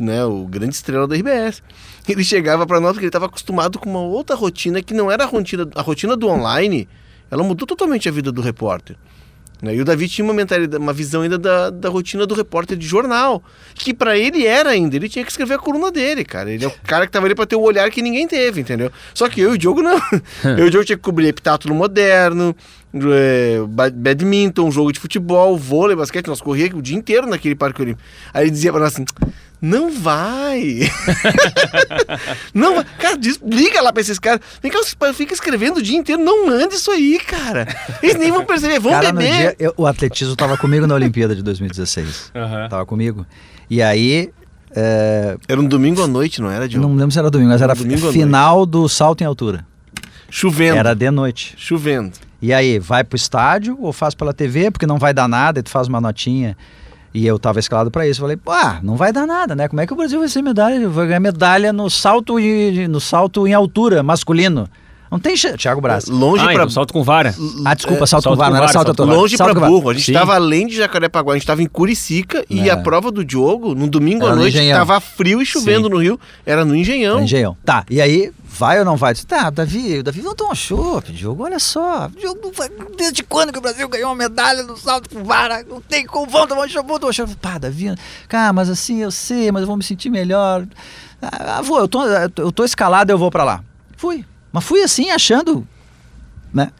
né, 0.00 0.24
o 0.24 0.46
grande 0.46 0.74
estrela 0.74 1.06
da 1.06 1.14
RBS. 1.14 1.62
Ele 2.08 2.24
chegava 2.24 2.66
para 2.66 2.80
nós 2.80 2.92
porque 2.92 3.04
ele 3.04 3.08
estava 3.08 3.26
acostumado 3.26 3.78
com 3.78 3.88
uma 3.88 4.00
outra 4.00 4.36
rotina 4.36 4.82
que 4.82 4.92
não 4.92 5.10
era 5.10 5.24
a 5.24 5.26
rotina, 5.26 5.66
a 5.74 5.80
rotina 5.80 6.14
do 6.14 6.28
online, 6.28 6.86
ela 7.30 7.42
mudou 7.42 7.66
totalmente 7.66 8.08
a 8.10 8.12
vida 8.12 8.30
do 8.30 8.42
repórter. 8.42 8.96
Né? 9.64 9.74
E 9.74 9.80
o 9.80 9.84
Davi 9.84 10.08
tinha 10.08 10.24
uma 10.24 10.34
mentalidade, 10.34 10.80
uma 10.80 10.92
visão 10.92 11.22
ainda 11.22 11.38
da, 11.38 11.70
da 11.70 11.88
rotina 11.88 12.26
do 12.26 12.34
repórter 12.34 12.76
de 12.76 12.86
jornal, 12.86 13.42
que 13.74 13.94
para 13.94 14.16
ele 14.16 14.46
era 14.46 14.70
ainda, 14.70 14.94
ele 14.94 15.08
tinha 15.08 15.24
que 15.24 15.30
escrever 15.30 15.54
a 15.54 15.58
coluna 15.58 15.90
dele, 15.90 16.24
cara. 16.24 16.50
Ele 16.50 16.64
é 16.64 16.68
o 16.68 16.72
cara 16.86 17.06
que 17.06 17.12
tava 17.12 17.26
ali 17.26 17.34
para 17.34 17.46
ter 17.46 17.56
o 17.56 17.62
olhar 17.62 17.90
que 17.90 18.02
ninguém 18.02 18.28
teve, 18.28 18.60
entendeu? 18.60 18.92
Só 19.14 19.28
que 19.28 19.40
eu 19.40 19.52
e 19.52 19.54
o 19.54 19.58
Diogo 19.58 19.82
não. 19.82 19.96
eu 20.44 20.66
e 20.66 20.68
o 20.68 20.70
Diogo 20.70 20.84
tinha 20.84 20.96
que 20.96 21.02
cobrir 21.02 21.28
epitátulo 21.28 21.74
moderno, 21.74 22.54
é, 23.12 23.58
badminton, 23.92 24.70
jogo 24.70 24.92
de 24.92 25.00
futebol, 25.00 25.56
vôlei, 25.56 25.96
basquete, 25.96 26.28
nós 26.28 26.40
corríamos 26.40 26.78
o 26.78 26.82
dia 26.82 26.96
inteiro 26.96 27.26
naquele 27.26 27.54
parque 27.54 27.82
olímpico. 27.82 28.06
Aí 28.32 28.44
ele 28.44 28.50
dizia 28.50 28.70
para 28.70 28.82
nós 28.82 28.92
assim: 28.92 29.04
não 29.60 29.90
vai. 29.90 30.80
não 32.52 32.76
vai. 32.76 32.84
Cara, 32.98 33.16
diz, 33.16 33.40
liga 33.42 33.80
lá 33.80 33.92
pra 33.92 34.02
esses 34.02 34.18
caras. 34.18 34.40
Vem 34.62 34.70
cá, 34.70 34.78
fica 35.14 35.32
escrevendo 35.32 35.78
o 35.78 35.82
dia 35.82 35.96
inteiro. 35.96 36.22
Não 36.22 36.48
anda 36.48 36.74
isso 36.74 36.90
aí, 36.90 37.18
cara. 37.18 37.66
Eles 38.02 38.16
nem 38.16 38.30
vão 38.30 38.44
perceber. 38.44 38.78
Vão 38.78 38.92
cara, 38.92 39.12
beber. 39.12 39.32
Dia, 39.32 39.56
eu, 39.58 39.74
o 39.76 39.86
atletismo 39.86 40.36
tava 40.36 40.56
comigo 40.56 40.86
na 40.86 40.94
Olimpíada 40.94 41.34
de 41.34 41.42
2016. 41.42 42.32
Uhum. 42.34 42.68
Tava 42.68 42.84
comigo. 42.86 43.26
E 43.70 43.82
aí. 43.82 44.30
É... 44.76 45.36
Era 45.48 45.60
um 45.60 45.66
domingo 45.66 46.02
à 46.02 46.06
noite, 46.06 46.42
não 46.42 46.50
era, 46.50 46.68
Diogo? 46.68 46.86
Não 46.86 46.94
lembro 46.96 47.12
se 47.12 47.18
era 47.18 47.30
domingo, 47.30 47.50
mas 47.50 47.62
era, 47.62 47.72
era 47.72 48.12
final 48.12 48.66
do 48.66 48.88
salto 48.88 49.22
em 49.22 49.24
altura. 49.24 49.64
Chovendo. 50.28 50.76
Era 50.76 50.94
de 50.94 51.10
noite. 51.12 51.54
Chovendo. 51.56 52.12
E 52.44 52.52
aí, 52.52 52.78
vai 52.78 53.02
pro 53.02 53.16
estádio 53.16 53.74
ou 53.80 53.90
faz 53.90 54.14
pela 54.14 54.34
TV, 54.34 54.70
porque 54.70 54.84
não 54.84 54.98
vai 54.98 55.14
dar 55.14 55.26
nada, 55.26 55.60
e 55.60 55.62
tu 55.62 55.70
faz 55.70 55.88
uma 55.88 55.98
notinha. 55.98 56.54
E 57.14 57.26
eu 57.26 57.36
estava 57.36 57.58
escalado 57.58 57.90
para 57.90 58.06
isso. 58.06 58.20
Falei, 58.20 58.38
ah, 58.48 58.80
não 58.82 58.96
vai 58.96 59.14
dar 59.14 59.26
nada, 59.26 59.56
né? 59.56 59.66
Como 59.66 59.80
é 59.80 59.86
que 59.86 59.94
o 59.94 59.96
Brasil 59.96 60.18
vai 60.18 60.28
ser 60.28 60.42
medalha? 60.42 60.86
Vai 60.90 61.06
ganhar 61.06 61.20
medalha 61.20 61.72
no 61.72 61.88
salto, 61.88 62.38
e, 62.38 62.86
no 62.86 63.00
salto 63.00 63.46
em 63.46 63.54
altura 63.54 64.02
masculino. 64.02 64.68
Não 65.14 65.20
tem 65.20 65.36
chance. 65.36 65.58
Thiago 65.58 65.80
Braz. 65.80 66.06
Longe 66.06 66.44
ah, 66.44 66.52
para 66.52 66.68
salto 66.68 66.92
com 66.92 67.04
vara. 67.04 67.32
Ah, 67.64 67.72
desculpa, 67.72 68.04
salto, 68.04 68.24
salto, 68.24 68.34
com 68.34 68.36
vara, 68.36 68.50
não 68.50 68.56
era 68.56 68.68
salto, 68.68 68.86
salto 68.88 69.04
Longe 69.04 69.36
para 69.36 69.54
burro. 69.54 69.90
A 69.90 69.94
gente 69.94 70.10
estava 70.10 70.34
além 70.34 70.66
de 70.66 70.74
Jacarepaguá, 70.74 71.34
a 71.34 71.36
gente 71.36 71.44
estava 71.44 71.62
em 71.62 71.66
Curicica 71.66 72.44
e 72.50 72.68
é. 72.68 72.72
a 72.72 72.76
prova 72.76 73.12
do 73.12 73.24
Diogo, 73.24 73.76
no 73.76 73.86
domingo 73.86 74.24
era 74.24 74.32
à 74.32 74.36
noite, 74.36 74.58
estava 74.58 74.98
frio 74.98 75.40
e 75.40 75.46
chovendo 75.46 75.86
Sim. 75.86 75.94
no 75.94 75.98
Rio, 75.98 76.20
era 76.44 76.64
no 76.64 76.74
Engenhão. 76.74 77.18
No 77.18 77.22
Engenhão. 77.22 77.56
Tá, 77.64 77.86
e 77.88 78.00
aí 78.00 78.32
vai 78.44 78.80
ou 78.80 78.84
não 78.84 78.96
vai? 78.96 79.12
Disse, 79.12 79.24
tá, 79.24 79.50
Davi, 79.50 80.00
o 80.00 80.02
Davi 80.02 80.20
não 80.20 80.34
toma 80.34 80.52
chopp, 80.52 81.12
Diogo, 81.12 81.44
olha 81.44 81.60
só. 81.60 82.08
Diogo, 82.08 82.50
desde 82.98 83.22
quando 83.22 83.52
que 83.52 83.58
o 83.60 83.62
Brasil 83.62 83.88
ganhou 83.88 84.08
uma 84.08 84.16
medalha 84.16 84.64
no 84.64 84.76
salto 84.76 85.08
com 85.10 85.22
vara? 85.22 85.62
Não 85.62 85.80
tem 85.80 86.04
como, 86.04 86.28
vão 86.28 86.44
tomar 86.44 86.68
chopp, 86.68 86.88
vão 86.88 86.98
tomar 86.98 87.12
chopp. 87.12 87.36
Pá, 87.36 87.56
Davi, 87.56 87.94
cara, 88.26 88.52
mas 88.52 88.68
assim, 88.68 89.00
eu 89.00 89.12
sei, 89.12 89.52
mas 89.52 89.60
eu 89.60 89.68
vou 89.68 89.76
me 89.76 89.84
sentir 89.84 90.10
melhor. 90.10 90.66
Ah, 91.22 91.62
vou, 91.62 91.78
eu 91.78 91.86
tô, 91.86 92.04
eu 92.04 92.50
tô 92.50 92.64
escalado, 92.64 93.12
eu 93.12 93.18
vou 93.18 93.30
para 93.30 93.44
lá. 93.44 93.64
Fui. 93.96 94.24
Mas 94.54 94.64
fui 94.64 94.80
assim, 94.82 95.10
achando 95.10 95.66
né? 96.52 96.70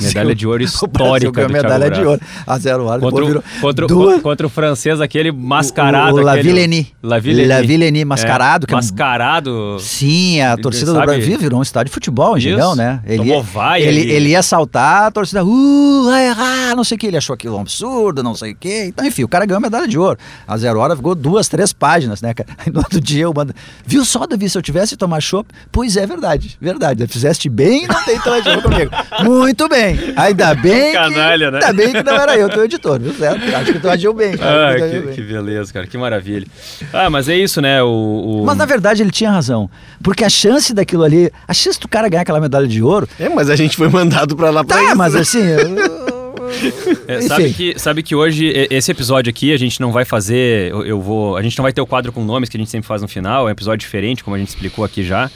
Medalha 0.00 0.34
de 0.34 0.46
ouro 0.46 0.62
histórica 0.62 1.46
o 1.46 1.52
medalha 1.52 1.90
de 1.90 2.04
ouro. 2.04 2.20
A 2.46 2.58
zero 2.58 2.84
hora. 2.84 3.00
Contra, 3.00 3.24
virou 3.24 3.44
contra, 3.60 3.86
duas... 3.86 4.22
contra 4.22 4.46
o 4.46 4.50
francês, 4.50 5.00
aquele 5.00 5.32
mascarado. 5.32 6.16
O, 6.16 6.20
o 6.20 6.22
Lavillenie. 6.22 6.88
Lavillenie. 7.02 7.48
Lavillenie 7.48 8.04
mascarado. 8.04 8.64
É, 8.64 8.66
que 8.66 8.74
mascarado. 8.74 9.78
Sim, 9.80 10.40
a 10.40 10.56
torcida 10.56 10.92
sabe... 10.92 11.00
do 11.00 11.06
Brasil 11.06 11.38
virou 11.38 11.60
um 11.60 11.62
estádio 11.62 11.90
de 11.90 11.94
futebol, 11.94 12.36
Engenhão, 12.36 12.74
né? 12.74 13.00
Ele 13.06 13.24
ia, 13.24 13.42
vai 13.42 13.82
ele, 13.82 14.10
ele 14.10 14.28
ia 14.30 14.42
saltar, 14.42 15.04
a 15.04 15.10
torcida, 15.10 15.44
uh, 15.44 16.10
errar, 16.12 16.74
não 16.76 16.84
sei 16.84 16.96
o 16.96 16.98
que. 16.98 17.06
Ele 17.06 17.16
achou 17.16 17.34
aquilo 17.34 17.56
um 17.56 17.60
absurdo, 17.60 18.22
não 18.22 18.34
sei 18.34 18.52
o 18.52 18.56
que. 18.56 18.86
Então, 18.86 19.04
enfim, 19.04 19.24
o 19.24 19.28
cara 19.28 19.46
ganhou 19.46 19.60
medalha 19.60 19.86
de 19.86 19.98
ouro. 19.98 20.18
A 20.46 20.56
zero 20.56 20.78
hora 20.80 20.96
ficou 20.96 21.14
duas, 21.14 21.48
três 21.48 21.72
páginas, 21.72 22.20
né, 22.22 22.34
cara? 22.34 22.48
Aí 22.58 22.70
no 22.72 22.78
outro 22.78 23.00
dia 23.00 23.24
eu 23.24 23.32
mando. 23.34 23.54
Viu 23.86 24.04
só, 24.04 24.26
Davi, 24.26 24.48
se 24.48 24.56
eu 24.56 24.62
tivesse 24.62 24.96
tomar 24.96 25.20
chopp? 25.20 25.48
Pois 25.70 25.96
é, 25.96 26.06
verdade, 26.06 26.56
verdade. 26.60 27.06
Fizeste 27.06 27.48
bem 27.48 27.86
não 27.86 28.02
tem 28.04 28.18
tomar 28.20 28.42
chopp 28.42 28.62
comigo. 28.62 28.90
Muito 29.22 29.63
bem. 29.68 29.98
Ainda 30.16 30.54
bem. 30.56 30.92
Canalha, 30.92 31.46
que, 31.46 31.52
né? 31.52 31.58
Ainda 31.64 31.72
bem 31.72 31.92
que 31.92 32.02
não 32.02 32.14
era 32.14 32.36
eu, 32.36 32.48
teu 32.48 32.64
editor, 32.64 33.00
viu 33.00 33.12
certo? 33.14 33.54
Acho 33.54 33.72
que 33.72 33.78
tu 33.78 33.88
agiu 33.88 34.12
bem. 34.12 34.34
Ah, 34.40 34.74
que, 34.74 35.00
que, 35.00 35.14
que, 35.14 35.22
beleza, 35.22 35.72
cara, 35.72 35.86
que 35.86 35.96
maravilha. 35.98 36.46
Ah, 36.92 37.08
mas 37.10 37.28
é 37.28 37.36
isso, 37.36 37.60
né? 37.60 37.82
O, 37.82 37.88
o, 38.42 38.44
Mas 38.44 38.56
na 38.56 38.66
verdade 38.66 39.02
ele 39.02 39.10
tinha 39.10 39.30
razão. 39.30 39.70
Porque 40.02 40.24
a 40.24 40.28
chance 40.28 40.72
daquilo 40.74 41.02
ali, 41.02 41.30
a 41.46 41.54
chance 41.54 41.78
do 41.80 41.88
cara 41.88 42.08
ganhar 42.08 42.22
aquela 42.22 42.40
medalha 42.40 42.66
de 42.66 42.82
ouro. 42.82 43.08
É, 43.18 43.28
mas 43.28 43.50
a 43.50 43.56
gente 43.56 43.76
foi 43.76 43.88
mandado 43.88 44.36
pra 44.36 44.50
lá 44.50 44.64
pra 44.64 44.76
tá, 44.76 44.84
isso. 44.84 44.96
mas 44.96 45.14
né? 45.14 45.20
assim. 45.20 45.42
Eu... 45.42 46.14
É, 47.06 47.20
sabe, 47.22 47.52
que, 47.52 47.78
sabe 47.78 48.02
que 48.02 48.14
hoje, 48.14 48.46
esse 48.70 48.90
episódio 48.90 49.30
aqui, 49.30 49.52
a 49.52 49.56
gente 49.56 49.80
não 49.80 49.92
vai 49.92 50.04
fazer. 50.04 50.70
Eu, 50.70 50.84
eu, 50.84 51.00
vou. 51.00 51.36
A 51.36 51.42
gente 51.42 51.56
não 51.58 51.62
vai 51.62 51.72
ter 51.72 51.80
o 51.80 51.86
quadro 51.86 52.12
com 52.12 52.24
nomes 52.24 52.48
que 52.48 52.56
a 52.56 52.60
gente 52.60 52.70
sempre 52.70 52.86
faz 52.86 53.02
no 53.02 53.08
final, 53.08 53.46
é 53.46 53.50
um 53.50 53.52
episódio 53.52 53.78
diferente, 53.78 54.22
como 54.22 54.36
a 54.36 54.38
gente 54.38 54.48
explicou 54.48 54.84
aqui 54.84 55.02
já. 55.02 55.30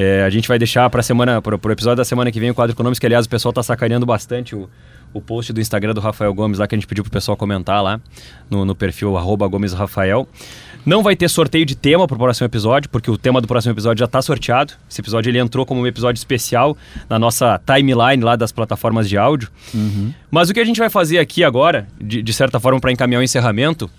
É, 0.00 0.22
a 0.22 0.30
gente 0.30 0.46
vai 0.46 0.60
deixar 0.60 0.88
para 0.88 1.02
semana, 1.02 1.42
para 1.42 1.56
o 1.56 1.72
episódio 1.72 1.96
da 1.96 2.04
semana 2.04 2.30
que 2.30 2.38
vem 2.38 2.48
o 2.48 2.54
quadro 2.54 2.72
econômico, 2.72 3.00
que 3.00 3.06
aliás 3.06 3.26
o 3.26 3.28
pessoal 3.28 3.50
está 3.50 3.64
sacaneando 3.64 4.06
bastante 4.06 4.54
o, 4.54 4.70
o 5.12 5.20
post 5.20 5.52
do 5.52 5.60
Instagram 5.60 5.92
do 5.92 6.00
Rafael 6.00 6.32
Gomes 6.32 6.60
lá 6.60 6.68
que 6.68 6.76
a 6.76 6.78
gente 6.78 6.86
pediu 6.86 7.02
pro 7.02 7.10
pessoal 7.10 7.36
comentar 7.36 7.82
lá 7.82 8.00
no, 8.48 8.64
no 8.64 8.76
perfil 8.76 9.16
arroba 9.16 9.48
Gomes 9.48 9.72
Rafael. 9.72 10.28
Não 10.86 11.02
vai 11.02 11.16
ter 11.16 11.28
sorteio 11.28 11.66
de 11.66 11.74
tema 11.74 12.06
para 12.06 12.14
o 12.14 12.18
próximo 12.18 12.46
episódio, 12.46 12.88
porque 12.88 13.10
o 13.10 13.18
tema 13.18 13.40
do 13.40 13.48
próximo 13.48 13.74
episódio 13.74 13.98
já 13.98 14.04
está 14.04 14.22
sorteado. 14.22 14.72
Esse 14.88 15.00
episódio 15.00 15.30
ele 15.30 15.38
entrou 15.40 15.66
como 15.66 15.80
um 15.80 15.86
episódio 15.86 16.20
especial 16.20 16.76
na 17.10 17.18
nossa 17.18 17.60
timeline 17.66 18.22
lá 18.22 18.36
das 18.36 18.52
plataformas 18.52 19.08
de 19.08 19.18
áudio. 19.18 19.50
Uhum. 19.74 20.14
Mas 20.30 20.48
o 20.48 20.54
que 20.54 20.60
a 20.60 20.64
gente 20.64 20.78
vai 20.78 20.88
fazer 20.88 21.18
aqui 21.18 21.42
agora, 21.42 21.88
de, 22.00 22.22
de 22.22 22.32
certa 22.32 22.60
forma, 22.60 22.78
para 22.78 22.92
encaminhar 22.92 23.20
o 23.20 23.24
encerramento, 23.24 23.90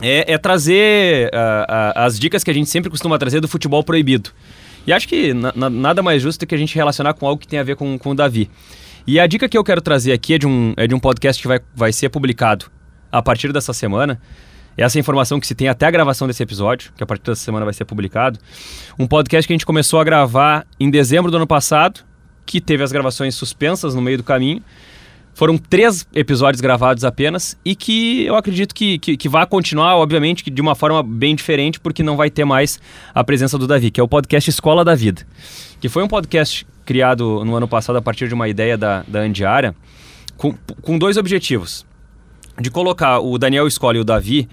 é, 0.00 0.32
é 0.32 0.38
trazer 0.38 1.26
uh, 1.26 1.36
uh, 1.36 1.92
as 1.94 2.18
dicas 2.18 2.42
que 2.42 2.50
a 2.50 2.54
gente 2.54 2.70
sempre 2.70 2.88
costuma 2.88 3.18
trazer 3.18 3.40
do 3.40 3.46
futebol 3.46 3.84
proibido. 3.84 4.30
E 4.86 4.92
acho 4.92 5.08
que 5.08 5.32
na, 5.32 5.52
na, 5.54 5.70
nada 5.70 6.02
mais 6.02 6.22
justo 6.22 6.40
do 6.40 6.46
que 6.46 6.54
a 6.54 6.58
gente 6.58 6.74
relacionar 6.74 7.14
com 7.14 7.26
algo 7.26 7.40
que 7.40 7.48
tem 7.48 7.58
a 7.58 7.62
ver 7.62 7.76
com, 7.76 7.98
com 7.98 8.10
o 8.10 8.14
Davi. 8.14 8.50
E 9.06 9.20
a 9.20 9.26
dica 9.26 9.48
que 9.48 9.56
eu 9.56 9.64
quero 9.64 9.80
trazer 9.80 10.12
aqui 10.12 10.34
é 10.34 10.38
de 10.38 10.46
um, 10.46 10.72
é 10.76 10.86
de 10.86 10.94
um 10.94 10.98
podcast 10.98 11.40
que 11.40 11.48
vai, 11.48 11.60
vai 11.74 11.92
ser 11.92 12.08
publicado 12.08 12.66
a 13.12 13.22
partir 13.22 13.52
dessa 13.52 13.72
semana. 13.72 14.20
Essa 14.76 14.98
é 14.98 15.00
a 15.00 15.02
informação 15.02 15.38
que 15.38 15.46
se 15.46 15.54
tem 15.54 15.68
até 15.68 15.86
a 15.86 15.90
gravação 15.90 16.26
desse 16.26 16.42
episódio, 16.42 16.92
que 16.96 17.02
a 17.02 17.06
partir 17.06 17.24
dessa 17.24 17.42
semana 17.42 17.64
vai 17.64 17.74
ser 17.74 17.84
publicado. 17.84 18.38
Um 18.98 19.06
podcast 19.06 19.46
que 19.46 19.52
a 19.52 19.56
gente 19.56 19.66
começou 19.66 20.00
a 20.00 20.04
gravar 20.04 20.66
em 20.80 20.90
dezembro 20.90 21.30
do 21.30 21.36
ano 21.36 21.46
passado, 21.46 22.00
que 22.44 22.60
teve 22.60 22.82
as 22.82 22.90
gravações 22.90 23.34
suspensas 23.34 23.94
no 23.94 24.02
meio 24.02 24.16
do 24.16 24.24
caminho. 24.24 24.62
Foram 25.34 25.58
três 25.58 26.06
episódios 26.14 26.60
gravados 26.60 27.04
apenas 27.04 27.56
e 27.64 27.74
que 27.74 28.24
eu 28.24 28.36
acredito 28.36 28.72
que, 28.72 28.98
que, 29.00 29.16
que 29.16 29.28
vai 29.28 29.44
continuar, 29.46 29.96
obviamente, 29.96 30.48
de 30.48 30.62
uma 30.62 30.76
forma 30.76 31.02
bem 31.02 31.34
diferente, 31.34 31.80
porque 31.80 32.04
não 32.04 32.16
vai 32.16 32.30
ter 32.30 32.44
mais 32.44 32.80
a 33.12 33.24
presença 33.24 33.58
do 33.58 33.66
Davi, 33.66 33.90
que 33.90 34.00
é 34.00 34.02
o 34.02 34.06
podcast 34.06 34.48
Escola 34.48 34.84
da 34.84 34.94
Vida. 34.94 35.26
Que 35.80 35.88
foi 35.88 36.04
um 36.04 36.08
podcast 36.08 36.64
criado 36.84 37.44
no 37.44 37.56
ano 37.56 37.66
passado 37.66 37.96
a 37.96 38.02
partir 38.02 38.28
de 38.28 38.34
uma 38.34 38.48
ideia 38.48 38.78
da, 38.78 39.04
da 39.08 39.20
Andiara, 39.20 39.74
com, 40.36 40.54
com 40.80 40.96
dois 40.96 41.16
objetivos. 41.16 41.84
De 42.60 42.70
colocar 42.70 43.18
o 43.18 43.36
Daniel 43.36 43.66
Escola 43.66 43.96
e 43.96 44.00
o 44.00 44.04
Davi 44.04 44.48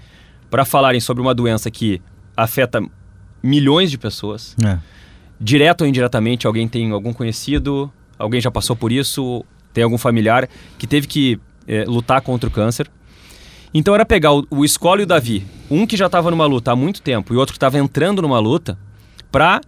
para 0.50 0.64
falarem 0.64 1.00
sobre 1.00 1.22
uma 1.22 1.32
doença 1.32 1.70
que 1.70 2.02
afeta 2.36 2.82
milhões 3.40 3.88
de 3.88 3.98
pessoas. 3.98 4.56
É. 4.64 4.78
Direto 5.40 5.82
ou 5.82 5.86
indiretamente, 5.86 6.44
alguém 6.44 6.66
tem 6.66 6.90
algum 6.90 7.12
conhecido, 7.12 7.92
alguém 8.18 8.40
já 8.40 8.50
passou 8.50 8.74
por 8.74 8.90
isso, 8.90 9.44
tem 9.72 9.84
algum 9.84 9.98
familiar 9.98 10.48
que 10.78 10.86
teve 10.86 11.06
que 11.06 11.40
é, 11.66 11.84
lutar 11.84 12.20
contra 12.20 12.48
o 12.48 12.52
câncer. 12.52 12.90
Então 13.74 13.94
era 13.94 14.04
pegar 14.04 14.32
o, 14.32 14.46
o 14.50 14.64
Escola 14.64 15.00
e 15.00 15.04
o 15.04 15.06
Davi, 15.06 15.46
um 15.70 15.86
que 15.86 15.96
já 15.96 16.06
estava 16.06 16.30
numa 16.30 16.46
luta 16.46 16.72
há 16.72 16.76
muito 16.76 17.00
tempo 17.00 17.32
e 17.32 17.36
outro 17.36 17.52
que 17.52 17.56
estava 17.56 17.78
entrando 17.78 18.20
numa 18.20 18.38
luta, 18.38 18.78
para 19.30 19.60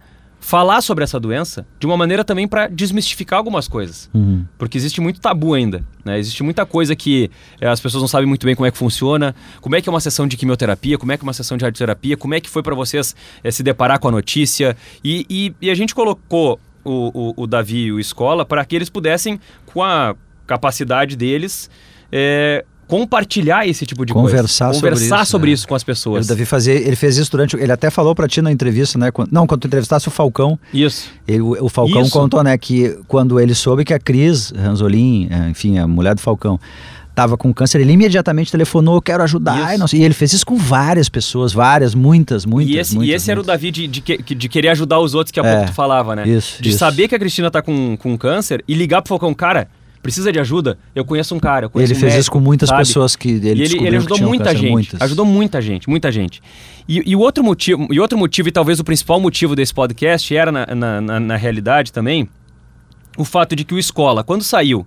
falar 0.45 0.79
sobre 0.81 1.03
essa 1.03 1.19
doença 1.19 1.65
de 1.79 1.87
uma 1.87 1.97
maneira 1.97 2.23
também 2.23 2.47
para 2.47 2.67
desmistificar 2.67 3.37
algumas 3.39 3.67
coisas. 3.67 4.07
Uhum. 4.13 4.45
Porque 4.59 4.77
existe 4.77 5.01
muito 5.01 5.19
tabu 5.19 5.55
ainda. 5.55 5.83
Né? 6.05 6.19
Existe 6.19 6.43
muita 6.43 6.67
coisa 6.67 6.95
que 6.95 7.31
é, 7.59 7.67
as 7.67 7.79
pessoas 7.79 8.03
não 8.03 8.07
sabem 8.07 8.27
muito 8.27 8.45
bem 8.45 8.53
como 8.53 8.67
é 8.67 8.69
que 8.69 8.77
funciona, 8.77 9.33
como 9.59 9.75
é 9.75 9.81
que 9.81 9.89
é 9.89 9.91
uma 9.91 9.99
sessão 9.99 10.27
de 10.27 10.37
quimioterapia, 10.37 10.99
como 10.99 11.11
é 11.11 11.17
que 11.17 11.23
é 11.23 11.25
uma 11.25 11.33
sessão 11.33 11.57
de 11.57 11.65
radioterapia, 11.65 12.15
como 12.15 12.35
é 12.35 12.39
que 12.39 12.47
foi 12.47 12.61
para 12.61 12.75
vocês 12.75 13.15
é, 13.43 13.49
se 13.49 13.63
deparar 13.63 13.99
com 13.99 14.07
a 14.07 14.11
notícia. 14.11 14.77
E, 15.03 15.25
e, 15.27 15.55
e 15.59 15.71
a 15.71 15.73
gente 15.73 15.95
colocou 15.95 16.59
o, 16.85 17.33
o, 17.37 17.43
o 17.43 17.47
Davi 17.47 17.85
e 17.85 17.91
o 17.91 17.99
Escola 17.99 18.45
para 18.45 18.63
que 18.63 18.75
eles 18.75 18.89
pudessem, 18.89 19.39
com 19.65 19.83
a 19.83 20.15
capacidade 20.45 21.15
deles, 21.15 21.69
é, 22.11 22.63
compartilhar 22.87 23.67
esse 23.67 23.85
tipo 23.85 24.05
de 24.05 24.13
conversar 24.13 24.65
coisa. 24.65 24.79
Sobre 24.79 24.95
conversar 24.95 25.23
isso, 25.23 25.31
sobre 25.31 25.49
né? 25.49 25.53
isso 25.53 25.67
com 25.67 25.75
as 25.75 25.83
pessoas. 25.83 26.25
O 26.25 26.29
Davi 26.29 26.45
fazer, 26.45 26.85
ele 26.85 26.95
fez 26.95 27.17
isso 27.17 27.31
durante. 27.31 27.55
Ele 27.55 27.71
até 27.71 27.89
falou 27.89 28.13
pra 28.13 28.27
ti 28.27 28.41
na 28.41 28.51
entrevista, 28.51 28.97
né? 28.97 29.11
Quando, 29.11 29.31
não, 29.31 29.47
quando 29.47 29.61
tu 29.61 29.67
entrevistasse 29.67 30.07
o 30.07 30.11
Falcão. 30.11 30.59
Isso. 30.73 31.09
Ele, 31.27 31.41
o, 31.41 31.65
o 31.65 31.69
Falcão 31.69 32.03
Isso. 32.03 32.11
contou, 32.11 32.43
né, 32.43 32.57
que 32.57 32.97
quando 33.07 33.39
ele 33.39 33.55
soube 33.55 33.83
que 33.83 33.93
a 33.93 33.99
Cris 33.99 34.51
Ranzolin, 34.51 35.27
é, 35.31 35.49
enfim, 35.49 35.77
a 35.77 35.87
mulher 35.87 36.15
do 36.15 36.21
Falcão, 36.21 36.59
estava 37.15 37.37
com 37.37 37.53
câncer, 37.53 37.79
ele 37.79 37.93
imediatamente 37.93 38.51
telefonou, 38.51 39.01
quero 39.01 39.23
ajudar. 39.23 39.73
Isso. 39.75 39.95
E, 39.95 40.03
ele 40.03 40.13
fez 40.13 40.33
isso 40.33 40.45
com 40.45 40.57
várias 40.57 41.07
pessoas, 41.07 41.53
várias, 41.53 41.95
muitas, 41.95 42.45
muitas. 42.45 42.75
e 42.75 42.77
esse, 42.77 42.95
muitas, 42.95 43.11
e 43.11 43.15
esse 43.15 43.31
era 43.31 43.39
o 43.39 43.43
muitas. 43.43 43.53
Davi 43.61 43.71
de, 43.71 43.87
de, 43.87 44.01
que- 44.01 44.35
de 44.35 44.49
querer 44.49 44.69
ajudar 44.69 44.99
os 44.99 45.15
outros 45.15 45.31
que 45.31 45.39
há 45.39 45.45
É, 45.45 45.55
pouco 45.55 45.71
tu 45.71 45.75
falava, 45.75 46.15
né? 46.15 46.27
isso, 46.27 46.61
De 46.61 46.69
isso. 46.69 46.77
saber 46.77 47.07
que 47.07 47.15
a 47.15 47.19
Cristina 47.19 47.49
tá 47.49 47.61
com, 47.61 47.95
com 47.97 48.17
câncer 48.17 48.63
e 48.67 48.73
ligar 48.73 49.01
pro 49.01 49.09
Falcão, 49.09 49.33
cara, 49.33 49.67
precisa 50.03 50.31
de 50.31 50.39
ajuda? 50.39 50.77
Eu 50.93 51.03
conheço 51.05 51.33
um 51.33 51.39
cara, 51.39 51.65
eu 51.65 51.69
conheço 51.69 51.93
Ele 51.93 51.97
um 51.97 52.01
fez 52.01 52.13
médico, 52.13 52.21
isso 52.21 52.31
com 52.31 52.39
muitas 52.39 52.69
sabe? 52.69 52.81
pessoas 52.81 53.15
que 53.15 53.29
ele 53.29 53.49
ele, 53.63 53.77
ele 53.87 53.95
ajudou 53.97 54.19
muita 54.19 54.43
câncer, 54.45 54.57
gente. 54.59 54.71
muitas. 54.71 55.01
Ajudou 55.01 55.25
muita 55.25 55.61
gente, 55.61 55.89
muita 55.89 56.11
gente. 56.11 56.41
E, 56.87 57.01
e 57.09 57.15
o 57.15 57.19
outro 57.19 57.43
motivo, 57.43 57.87
e 57.91 57.99
outro 57.99 58.17
motivo, 58.17 58.49
e 58.49 58.51
talvez 58.51 58.79
o 58.79 58.83
principal 58.83 59.19
motivo 59.19 59.55
desse 59.55 59.73
podcast 59.73 60.35
era, 60.35 60.51
na, 60.51 60.65
na, 60.75 61.01
na- 61.01 61.19
na 61.19 61.35
realidade 61.37 61.91
também, 61.91 62.29
o 63.17 63.23
fato 63.23 63.55
de 63.55 63.63
que 63.63 63.73
o 63.73 63.79
Escola, 63.79 64.23
quando 64.23 64.43
saiu 64.43 64.85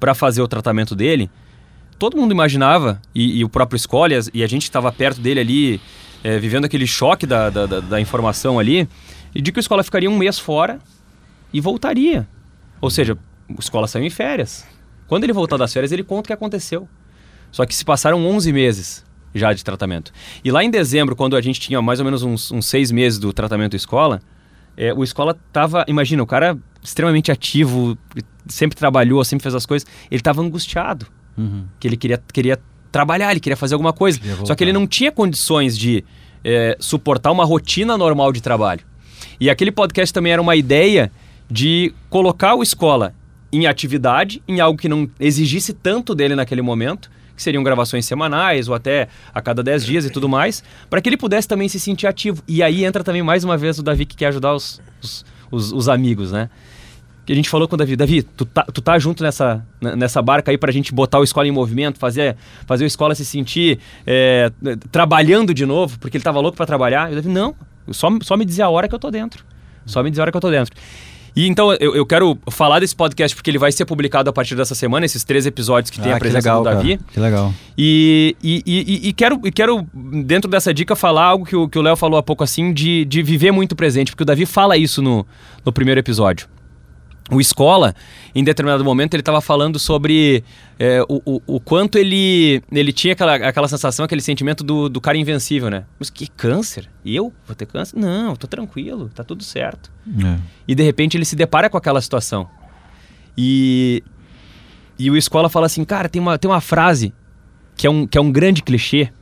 para 0.00 0.14
fazer 0.14 0.42
o 0.42 0.48
tratamento 0.48 0.94
dele, 0.94 1.30
todo 1.98 2.16
mundo 2.16 2.32
imaginava, 2.32 3.00
e, 3.14 3.38
e 3.38 3.44
o 3.44 3.48
próprio 3.48 3.76
Escola, 3.76 4.12
e 4.32 4.42
a 4.42 4.46
gente 4.46 4.62
estava 4.64 4.90
perto 4.92 5.20
dele 5.20 5.40
ali, 5.40 5.80
eh, 6.22 6.38
vivendo 6.38 6.64
aquele 6.64 6.86
choque 6.86 7.26
da, 7.26 7.50
da, 7.50 7.66
da- 7.66 7.80
da 7.80 8.00
informação 8.00 8.58
ali, 8.58 8.88
e 9.34 9.42
de 9.42 9.50
que 9.52 9.58
o 9.58 9.60
Escola 9.60 9.82
ficaria 9.82 10.10
um 10.10 10.16
mês 10.16 10.38
fora 10.38 10.78
e 11.52 11.60
voltaria. 11.60 12.26
Ou 12.80 12.90
seja, 12.90 13.16
o 13.48 13.60
Escola 13.60 13.86
saiu 13.86 14.04
em 14.04 14.10
férias. 14.10 14.66
Quando 15.06 15.24
ele 15.24 15.32
voltar 15.32 15.56
das 15.56 15.72
férias, 15.72 15.90
ele 15.92 16.02
conta 16.04 16.20
o 16.20 16.26
que 16.28 16.32
aconteceu. 16.32 16.88
Só 17.50 17.64
que 17.66 17.74
se 17.74 17.84
passaram 17.84 18.24
11 18.26 18.52
meses 18.52 19.04
já 19.34 19.52
de 19.52 19.64
tratamento. 19.64 20.12
E 20.44 20.50
lá 20.50 20.62
em 20.62 20.70
dezembro, 20.70 21.16
quando 21.16 21.36
a 21.36 21.40
gente 21.40 21.58
tinha 21.60 21.80
mais 21.82 21.98
ou 21.98 22.04
menos 22.04 22.22
uns, 22.22 22.50
uns 22.52 22.66
seis 22.66 22.90
meses 22.90 23.18
do 23.18 23.32
tratamento 23.32 23.74
escola, 23.76 24.20
é, 24.76 24.92
o 24.92 25.02
escola 25.02 25.36
tava. 25.52 25.84
Imagina, 25.88 26.22
o 26.22 26.26
cara 26.26 26.58
extremamente 26.82 27.30
ativo, 27.32 27.96
sempre 28.46 28.76
trabalhou, 28.78 29.24
sempre 29.24 29.42
fez 29.42 29.54
as 29.54 29.66
coisas. 29.66 29.88
Ele 30.10 30.20
tava 30.22 30.40
angustiado. 30.42 31.06
Uhum. 31.38 31.64
Que 31.78 31.86
ele 31.88 31.96
queria, 31.96 32.20
queria 32.32 32.58
trabalhar, 32.92 33.30
ele 33.30 33.40
queria 33.40 33.56
fazer 33.56 33.74
alguma 33.74 33.92
coisa. 33.92 34.18
Só 34.46 34.54
que 34.54 34.64
ele 34.64 34.72
não 34.72 34.86
tinha 34.86 35.12
condições 35.12 35.78
de 35.78 36.04
é, 36.44 36.76
suportar 36.80 37.30
uma 37.30 37.44
rotina 37.44 37.96
normal 37.96 38.32
de 38.32 38.40
trabalho. 38.42 38.80
E 39.40 39.48
aquele 39.48 39.70
podcast 39.70 40.12
também 40.12 40.32
era 40.32 40.42
uma 40.42 40.56
ideia 40.56 41.10
de 41.50 41.94
colocar 42.10 42.54
o 42.54 42.62
escola 42.62 43.14
em 43.52 43.66
atividade, 43.66 44.42
em 44.46 44.60
algo 44.60 44.78
que 44.78 44.88
não 44.88 45.08
exigisse 45.18 45.72
tanto 45.72 46.14
dele 46.14 46.34
naquele 46.34 46.60
momento, 46.60 47.10
que 47.34 47.42
seriam 47.42 47.62
gravações 47.62 48.04
semanais 48.04 48.68
ou 48.68 48.74
até 48.74 49.08
a 49.32 49.40
cada 49.40 49.62
10 49.62 49.84
dias 49.86 50.04
e 50.04 50.10
tudo 50.10 50.28
mais, 50.28 50.62
para 50.90 51.00
que 51.00 51.08
ele 51.08 51.16
pudesse 51.16 51.46
também 51.46 51.68
se 51.68 51.78
sentir 51.78 52.06
ativo. 52.06 52.42
E 52.48 52.62
aí 52.62 52.84
entra 52.84 53.04
também 53.04 53.22
mais 53.22 53.44
uma 53.44 53.56
vez 53.56 53.78
o 53.78 53.82
Davi 53.82 54.04
que 54.04 54.16
quer 54.16 54.26
ajudar 54.26 54.54
os, 54.54 54.80
os, 55.02 55.24
os- 55.50 55.72
os 55.72 55.88
amigos, 55.88 56.32
né? 56.32 56.50
Que 57.28 57.32
a 57.34 57.36
gente 57.36 57.50
falou 57.50 57.68
com 57.68 57.74
o 57.74 57.76
Davi, 57.76 57.94
Davi, 57.94 58.22
tu 58.22 58.46
tá, 58.46 58.62
tu 58.72 58.80
tá 58.80 58.98
junto 58.98 59.22
nessa, 59.22 59.62
nessa 59.82 60.22
barca 60.22 60.50
aí 60.50 60.56
pra 60.56 60.72
gente 60.72 60.94
botar 60.94 61.18
o 61.18 61.22
escola 61.22 61.46
em 61.46 61.50
movimento, 61.50 61.98
fazer, 61.98 62.34
fazer 62.66 62.84
o 62.84 62.86
escola 62.86 63.14
se 63.14 63.22
sentir 63.22 63.78
é, 64.06 64.50
trabalhando 64.90 65.52
de 65.52 65.66
novo, 65.66 65.98
porque 65.98 66.16
ele 66.16 66.24
tava 66.24 66.40
louco 66.40 66.56
pra 66.56 66.64
trabalhar. 66.64 67.10
E 67.10 67.12
o 67.12 67.16
Davi, 67.16 67.28
não, 67.28 67.54
só, 67.90 68.08
só 68.22 68.34
me 68.34 68.46
dizer 68.46 68.62
a 68.62 68.70
hora 68.70 68.88
que 68.88 68.94
eu 68.94 68.98
tô 68.98 69.10
dentro. 69.10 69.44
Só 69.84 70.02
me 70.02 70.08
dizer 70.08 70.22
a 70.22 70.24
hora 70.24 70.30
que 70.30 70.38
eu 70.38 70.40
tô 70.40 70.50
dentro. 70.50 70.74
E 71.36 71.46
então 71.46 71.70
eu, 71.74 71.94
eu 71.94 72.06
quero 72.06 72.38
falar 72.50 72.80
desse 72.80 72.96
podcast 72.96 73.36
porque 73.36 73.50
ele 73.50 73.58
vai 73.58 73.70
ser 73.72 73.84
publicado 73.84 74.30
a 74.30 74.32
partir 74.32 74.54
dessa 74.54 74.74
semana, 74.74 75.04
esses 75.04 75.22
três 75.22 75.44
episódios 75.44 75.90
que 75.90 76.00
tem 76.00 76.10
Ah, 76.12 76.14
a 76.14 76.18
que 76.18 76.20
presença 76.20 76.48
legal, 76.48 76.62
do 76.62 76.70
Davi. 76.70 76.96
cara. 76.96 77.10
Que 77.12 77.20
legal. 77.20 77.54
E, 77.76 78.34
e, 78.42 78.62
e, 78.66 79.08
e 79.08 79.12
quero, 79.12 79.38
e 79.44 79.52
quero, 79.52 79.86
dentro 80.24 80.50
dessa 80.50 80.72
dica, 80.72 80.96
falar 80.96 81.24
algo 81.26 81.44
que 81.44 81.54
o 81.54 81.68
que 81.68 81.78
o 81.78 81.82
Léo 81.82 81.94
falou 81.94 82.18
há 82.18 82.22
pouco 82.22 82.42
assim, 82.42 82.72
de, 82.72 83.04
de 83.04 83.22
viver 83.22 83.52
muito 83.52 83.76
presente, 83.76 84.12
porque 84.12 84.22
o 84.22 84.26
Davi 84.26 84.46
fala 84.46 84.78
isso 84.78 85.02
no, 85.02 85.26
no 85.62 85.70
primeiro 85.70 86.00
episódio. 86.00 86.48
O 87.30 87.40
Escola, 87.40 87.94
em 88.34 88.42
determinado 88.42 88.82
momento, 88.82 89.12
ele 89.12 89.20
estava 89.20 89.40
falando 89.42 89.78
sobre 89.78 90.42
é, 90.78 91.02
o, 91.02 91.20
o, 91.24 91.42
o 91.56 91.60
quanto 91.60 91.98
ele, 91.98 92.62
ele 92.72 92.90
tinha 92.90 93.12
aquela, 93.12 93.34
aquela 93.34 93.68
sensação, 93.68 94.04
aquele 94.04 94.22
sentimento 94.22 94.64
do, 94.64 94.88
do 94.88 94.98
cara 94.98 95.18
invencível, 95.18 95.68
né? 95.68 95.84
Mas 95.98 96.08
que 96.08 96.26
câncer? 96.26 96.88
Eu 97.04 97.32
vou 97.46 97.54
ter 97.54 97.66
câncer? 97.66 97.98
Não, 97.98 98.34
tô 98.34 98.46
tranquilo, 98.46 99.10
tá 99.14 99.22
tudo 99.22 99.44
certo. 99.44 99.92
É. 100.24 100.38
E 100.66 100.74
de 100.74 100.82
repente 100.82 101.18
ele 101.18 101.24
se 101.26 101.36
depara 101.36 101.68
com 101.68 101.76
aquela 101.76 102.00
situação. 102.00 102.48
E, 103.36 104.02
e 104.98 105.10
o 105.10 105.16
Escola 105.16 105.50
fala 105.50 105.66
assim, 105.66 105.84
cara, 105.84 106.08
tem 106.08 106.20
uma, 106.20 106.38
tem 106.38 106.50
uma 106.50 106.62
frase 106.62 107.12
que 107.76 107.86
é, 107.86 107.90
um, 107.90 108.06
que 108.06 108.16
é 108.16 108.20
um 108.20 108.32
grande 108.32 108.62
clichê, 108.62 109.12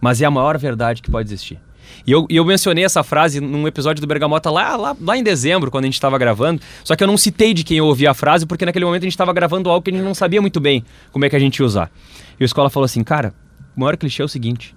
mas 0.00 0.20
é 0.20 0.26
a 0.26 0.30
maior 0.30 0.58
verdade 0.58 1.00
que 1.00 1.10
pode 1.10 1.28
existir. 1.28 1.58
E 2.06 2.10
eu, 2.12 2.26
eu 2.28 2.44
mencionei 2.44 2.84
essa 2.84 3.02
frase 3.02 3.40
num 3.40 3.66
episódio 3.66 4.00
do 4.00 4.06
Bergamota 4.06 4.50
lá, 4.50 4.76
lá, 4.76 4.96
lá 5.00 5.16
em 5.16 5.22
dezembro, 5.22 5.70
quando 5.70 5.84
a 5.84 5.86
gente 5.86 5.94
estava 5.94 6.16
gravando. 6.18 6.60
Só 6.84 6.94
que 6.96 7.02
eu 7.02 7.06
não 7.06 7.16
citei 7.16 7.52
de 7.54 7.64
quem 7.64 7.78
eu 7.78 7.86
ouvi 7.86 8.06
a 8.06 8.14
frase, 8.14 8.46
porque 8.46 8.64
naquele 8.64 8.84
momento 8.84 9.02
a 9.02 9.06
gente 9.06 9.12
estava 9.12 9.32
gravando 9.32 9.70
algo 9.70 9.82
que 9.82 9.90
a 9.90 9.94
gente 9.94 10.02
não 10.04 10.14
sabia 10.14 10.40
muito 10.40 10.60
bem 10.60 10.84
como 11.12 11.24
é 11.24 11.30
que 11.30 11.36
a 11.36 11.38
gente 11.38 11.58
ia 11.58 11.66
usar. 11.66 11.90
E 12.38 12.44
o 12.44 12.46
Escola 12.46 12.68
falou 12.70 12.84
assim, 12.84 13.02
cara, 13.04 13.32
o 13.76 13.80
maior 13.80 13.96
clichê 13.96 14.22
é 14.22 14.24
o 14.24 14.28
seguinte: 14.28 14.74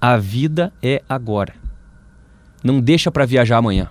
a 0.00 0.16
vida 0.16 0.72
é 0.82 1.02
agora. 1.08 1.54
Não 2.62 2.80
deixa 2.80 3.10
para 3.10 3.24
viajar 3.24 3.56
amanhã. 3.58 3.88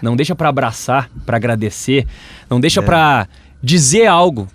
Não 0.00 0.14
deixa 0.16 0.34
para 0.34 0.48
abraçar, 0.48 1.10
para 1.26 1.36
agradecer. 1.36 2.06
Não 2.48 2.60
deixa 2.60 2.80
É. 2.80 2.82
pra 2.82 3.28
dizer 3.62 4.06
algo. 4.06 4.48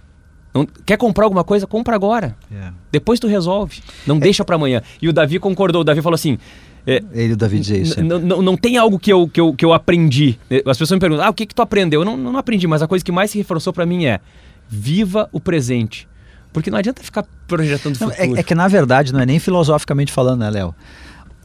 Não- 0.54 0.66
quer 0.86 0.98
comprar 0.98 1.26
alguma 1.26 1.44
coisa? 1.44 1.66
Compra 1.66 1.96
agora. 1.96 2.36
É. 2.52 2.72
Depois 2.92 3.20
tu 3.20 3.28
resolve. 3.28 3.82
Não 4.06 4.20
deixa 4.20 4.46
para 4.46 4.56
amanhã. 4.56 4.82
E 5.02 5.10
o 5.10 5.14
Davi 5.14 5.40
concordou. 5.40 5.82
O 5.82 5.84
Davi 5.84 6.02
falou 6.02 6.16
assim: 6.16 6.38
é, 6.86 7.02
Ele 7.14 7.30
e 7.30 7.34
o 7.34 7.38
Davi 7.38 7.60
dizer 7.60 7.82
isso. 7.82 8.00
N- 8.00 8.20
Não, 8.20 8.58
tem 8.58 8.78
algo 8.78 9.00
que 9.00 9.12
eu, 9.12 9.28
que, 9.28 9.40
eu, 9.40 9.54
que 9.54 9.64
eu 9.66 9.74
aprendi. 9.74 10.38
As 10.66 10.78
pessoas 10.78 10.92
me 10.92 11.00
perguntam, 11.00 11.26
ah, 11.26 11.30
o 11.30 11.34
que, 11.34 11.46
que 11.46 11.56
tu 11.56 11.62
aprendeu? 11.62 12.02
Eu 12.02 12.06
não, 12.06 12.18
não 12.18 12.38
aprendi, 12.38 12.68
mas 12.68 12.82
a 12.82 12.88
coisa 12.88 13.04
que 13.04 13.12
mais 13.12 13.32
se 13.32 13.38
reforçou 13.38 13.72
pra 13.74 13.86
mim 13.86 14.06
é 14.06 14.20
viva 14.70 15.30
o 15.32 15.40
presente. 15.40 16.08
Porque 16.52 16.70
não 16.70 16.78
adianta 16.78 17.02
ficar 17.04 17.26
projetando 17.48 18.00
Não, 18.00 18.10
futuro. 18.10 18.36
é, 18.38 18.40
é 18.40 18.44
que 18.44 18.54
na 18.54 18.68
verdade 18.68 19.12
não 19.14 19.20
é 19.20 19.26
nem 19.26 19.40
filosoficamente 19.40 20.12
falando, 20.12 20.40
né, 20.42 20.50
Léo? 20.50 20.76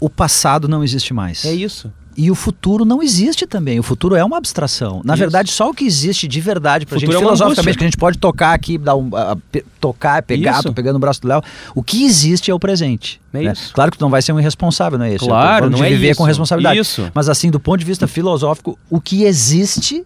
o 0.01 0.09
passado 0.09 0.69
não 0.69 0.85
existe 0.85 1.13
mais. 1.13 1.45
É 1.45 1.53
isso. 1.53 1.93
E 2.21 2.33
o 2.33 2.35
futuro 2.35 2.85
não 2.85 3.01
existe 3.01 3.47
também. 3.47 3.79
O 3.79 3.83
futuro 3.85 4.17
é 4.17 4.25
uma 4.25 4.37
abstração. 4.39 5.01
Na 5.05 5.15
Isso. 5.15 5.21
verdade, 5.21 5.53
só 5.53 5.71
o 5.71 5.73
que 5.73 5.85
existe 5.85 6.27
de 6.27 6.41
verdade 6.41 6.85
Futuro 6.85 7.01
gente, 7.01 7.15
é 7.15 7.19
filosoficamente, 7.19 7.79
que 7.79 7.85
a 7.85 7.87
gente 7.87 7.97
pode 7.97 8.19
tocar 8.19 8.53
aqui, 8.55 8.77
dar 8.77 8.97
um, 8.97 9.15
a- 9.15 9.37
pe- 9.53 9.65
tocar, 9.81 10.21
pegar, 10.25 10.55
Isso. 10.55 10.65
tô 10.65 10.73
pegando 10.73 10.97
o 10.97 10.99
braço 10.99 11.23
do 11.23 11.29
Léo. 11.29 11.41
O 11.77 11.81
que 11.83 12.05
existe 12.05 12.51
é 12.51 12.55
o 12.55 12.59
presente. 12.59 13.21
É 13.33 13.43
né? 13.45 13.53
isso. 13.53 13.73
Claro 13.73 13.93
que 13.93 13.99
tu 13.99 14.01
não 14.03 14.11
vai 14.11 14.21
ser 14.21 14.33
um 14.33 14.41
irresponsável, 14.41 14.99
não 14.99 15.05
é 15.07 15.15
isso? 15.15 15.27
Claro, 15.27 15.71
não 15.71 15.85
é 15.85 15.91
viver 15.91 16.11
isso. 16.11 16.19
com 16.19 16.25
responsabilidade. 16.25 16.81
Isso. 16.81 17.09
Mas 17.15 17.29
assim, 17.29 17.51
do 17.53 17.61
ponto 17.61 17.79
de 17.79 17.85
vista 17.85 18.09
filosófico, 18.09 18.77
o 18.91 19.01
que 19.01 19.23
existe 19.23 20.03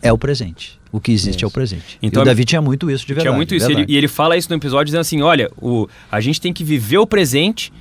é 0.00 0.12
o 0.12 0.18
presente. 0.18 0.78
O 0.92 1.00
que 1.00 1.10
existe 1.10 1.42
é 1.42 1.46
o 1.46 1.50
presente. 1.50 1.98
Então, 2.00 2.20
e 2.20 2.22
o 2.22 2.26
Davi 2.26 2.44
tinha 2.44 2.62
muito 2.62 2.88
isso 2.88 3.04
de 3.04 3.14
verdade. 3.14 3.28
Tinha 3.30 3.36
muito 3.36 3.52
isso. 3.52 3.68
Ele- 3.68 3.84
e 3.88 3.96
ele 3.96 4.06
fala 4.06 4.36
isso 4.36 4.48
no 4.48 4.54
episódio 4.54 4.84
dizendo 4.86 5.00
assim: 5.00 5.22
olha, 5.22 5.50
o, 5.60 5.88
a 6.10 6.20
gente 6.20 6.40
tem 6.40 6.52
que 6.52 6.62
viver 6.62 6.98
o 6.98 7.06
presente, 7.06 7.72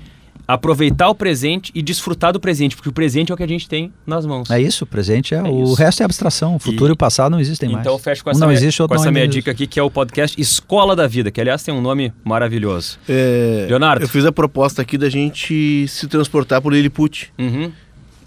aproveitar 0.48 1.10
o 1.10 1.16
presente 1.16 1.72
e 1.76 1.82
desfrutar 1.82 2.34
do 2.34 2.40
presente, 2.40 2.76
porque 2.76 2.90
o 2.90 2.92
presente 2.92 3.32
é 3.32 3.34
o 3.34 3.38
que 3.38 3.44
a 3.44 3.48
gente 3.48 3.68
tem 3.70 3.92
nas 4.06 4.26
mãos. 4.26 4.50
É 4.50 4.60
isso, 4.62 4.84
o 4.84 4.88
presente 4.88 5.34
é, 5.34 5.38
É 5.38 5.42
o 5.44 5.64
isso. 5.64 5.74
resto 5.76 6.02
é 6.02 6.06
abstração. 6.06 6.56
O 6.56 6.60
futuro 6.60 6.88
e, 6.88 6.92
E- 6.92 6.94
o 6.94 6.98
passado 6.98 7.32
não 7.32 7.40
existem 7.40 7.70
mais. 7.70 7.82
Então 7.82 7.94
eu 7.94 8.00
fecho 8.00 8.24
com 8.24 8.30
essa, 8.30 8.40
não 8.40 8.48
minha, 8.48 8.58
existe, 8.58 8.86
com 8.86 8.96
essa 8.96 9.12
minha 9.12 9.28
dica 9.28 9.52
aqui, 9.52 9.66
que 9.68 9.80
é 9.80 9.84
o 9.84 9.90
podcast 9.92 10.40
Escola 10.40 10.96
da 10.96 11.08
Vida, 11.08 11.32
que 11.32 11.40
aliás 11.40 11.64
tem 11.64 11.74
um 11.74 11.82
nome 11.82 12.12
maravilhoso. 12.24 12.98
É, 13.08 13.66
Leonardo. 13.70 14.04
Eu 14.04 14.10
fiz 14.10 14.26
a 14.26 14.32
proposta 14.32 14.82
aqui 14.82 14.98
da 14.98 15.10
gente 15.10 15.88
se 15.88 16.08
transportar 16.08 16.62
por 16.62 16.74
Lilliput. 16.74 17.32
Uhum. 17.38 17.72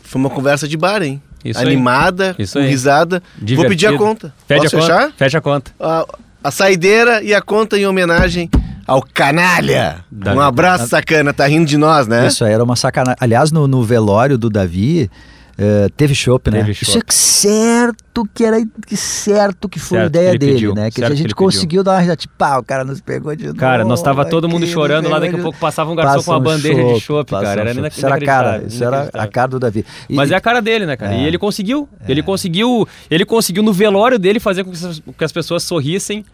Foi 0.02 0.20
uma 0.20 0.30
conversa 0.30 0.66
de 0.68 0.76
bar, 0.76 1.02
hein? 1.02 1.20
Isso 1.44 1.58
aí. 1.60 1.66
Animada, 1.66 2.34
Isso 2.38 2.54
com 2.54 2.64
aí. 2.64 2.70
risada. 2.70 3.22
Vou 3.36 3.44
Divertido. 3.46 3.68
pedir 3.70 3.86
a 3.88 3.98
conta. 3.98 4.34
Posso 4.48 4.66
a 4.66 4.70
conta. 4.70 4.80
fechar? 4.80 5.12
Fecha 5.16 5.38
a 5.38 5.40
conta. 5.40 5.72
A, 5.78 6.06
a 6.44 6.50
saideira 6.50 7.22
e 7.22 7.34
a 7.34 7.42
conta 7.42 7.78
em 7.78 7.86
homenagem 7.86 8.48
ao 8.86 9.02
canalha. 9.02 10.04
Davi. 10.10 10.36
Um 10.36 10.40
abraço, 10.40 10.88
sacana. 10.88 11.32
Tá 11.32 11.46
rindo 11.46 11.66
de 11.66 11.76
nós, 11.76 12.06
né? 12.06 12.26
Isso 12.26 12.44
aí 12.44 12.52
era 12.52 12.62
uma 12.64 12.76
sacanagem. 12.76 13.16
Aliás, 13.20 13.50
no, 13.52 13.66
no 13.66 13.82
velório 13.82 14.36
do 14.38 14.48
Davi, 14.50 15.10
eh, 15.58 15.88
teve 15.96 16.14
chopp, 16.14 16.50
né? 16.50 16.58
Teve 16.58 16.72
Isso 16.72 16.98
é 16.98 17.00
que 17.00 17.14
certo 17.14 18.28
que 18.32 18.44
era 18.44 18.56
que 18.86 18.96
certo 18.96 19.68
que 19.68 19.78
foi 19.78 19.98
a 19.98 20.02
Certo 20.02 20.12
que 20.12 20.18
ideia 20.18 20.28
ele 20.30 20.38
dele, 20.38 20.52
pediu, 20.54 20.74
né? 20.74 20.90
Que 20.90 20.96
certo 20.96 21.06
a 21.06 21.10
que 21.10 21.16
gente 21.16 21.24
pediu. 21.26 21.36
conseguiu 21.36 21.84
dar 21.84 21.92
uma 21.92 21.98
risada, 22.00 22.16
tipo, 22.16 22.34
pá, 22.36 22.58
o 22.58 22.62
cara 22.64 22.84
nos 22.84 23.00
pegou 23.00 23.34
de 23.36 23.46
novo. 23.46 23.58
Cara, 23.58 23.84
nós 23.84 24.02
tava 24.02 24.24
todo 24.24 24.48
mundo 24.48 24.66
chorando 24.66 25.08
lá, 25.08 25.18
daqui 25.18 25.34
a 25.34 25.36
de- 25.38 25.42
pouco 25.42 25.58
passava 25.58 25.90
um 25.90 25.94
garçom 25.94 26.14
Passa 26.14 26.24
com 26.26 26.30
uma 26.32 26.38
um 26.38 26.42
bandeja 26.42 26.94
de 26.94 27.00
chopp, 27.00 27.30
cara. 27.30 27.46
um 27.46 27.50
Era 27.60 27.72
inac- 27.72 27.92
Isso 27.96 28.06
era 28.06 28.14
a 28.14 28.20
cara, 28.20 28.62
isso 28.66 28.84
era 28.84 29.10
a 29.12 29.26
cara 29.26 29.48
do 29.48 29.58
Davi. 29.60 29.84
E- 30.08 30.14
Mas 30.14 30.30
é 30.30 30.34
a 30.34 30.40
cara 30.40 30.60
dele, 30.60 30.86
né, 30.86 30.96
cara? 30.96 31.14
É. 31.14 31.20
E 31.22 31.26
ele 31.26 31.38
conseguiu. 31.38 31.88
Ele 32.08 32.22
conseguiu. 32.22 32.86
Ele 33.10 33.24
conseguiu 33.24 33.62
no 33.62 33.72
velório 33.72 34.18
dele 34.18 34.40
fazer 34.40 34.64
que 34.64 34.70
com 34.70 35.12
que 35.12 35.24
as 35.24 35.32
pessoas 35.32 35.62
sorrissem 35.62 36.24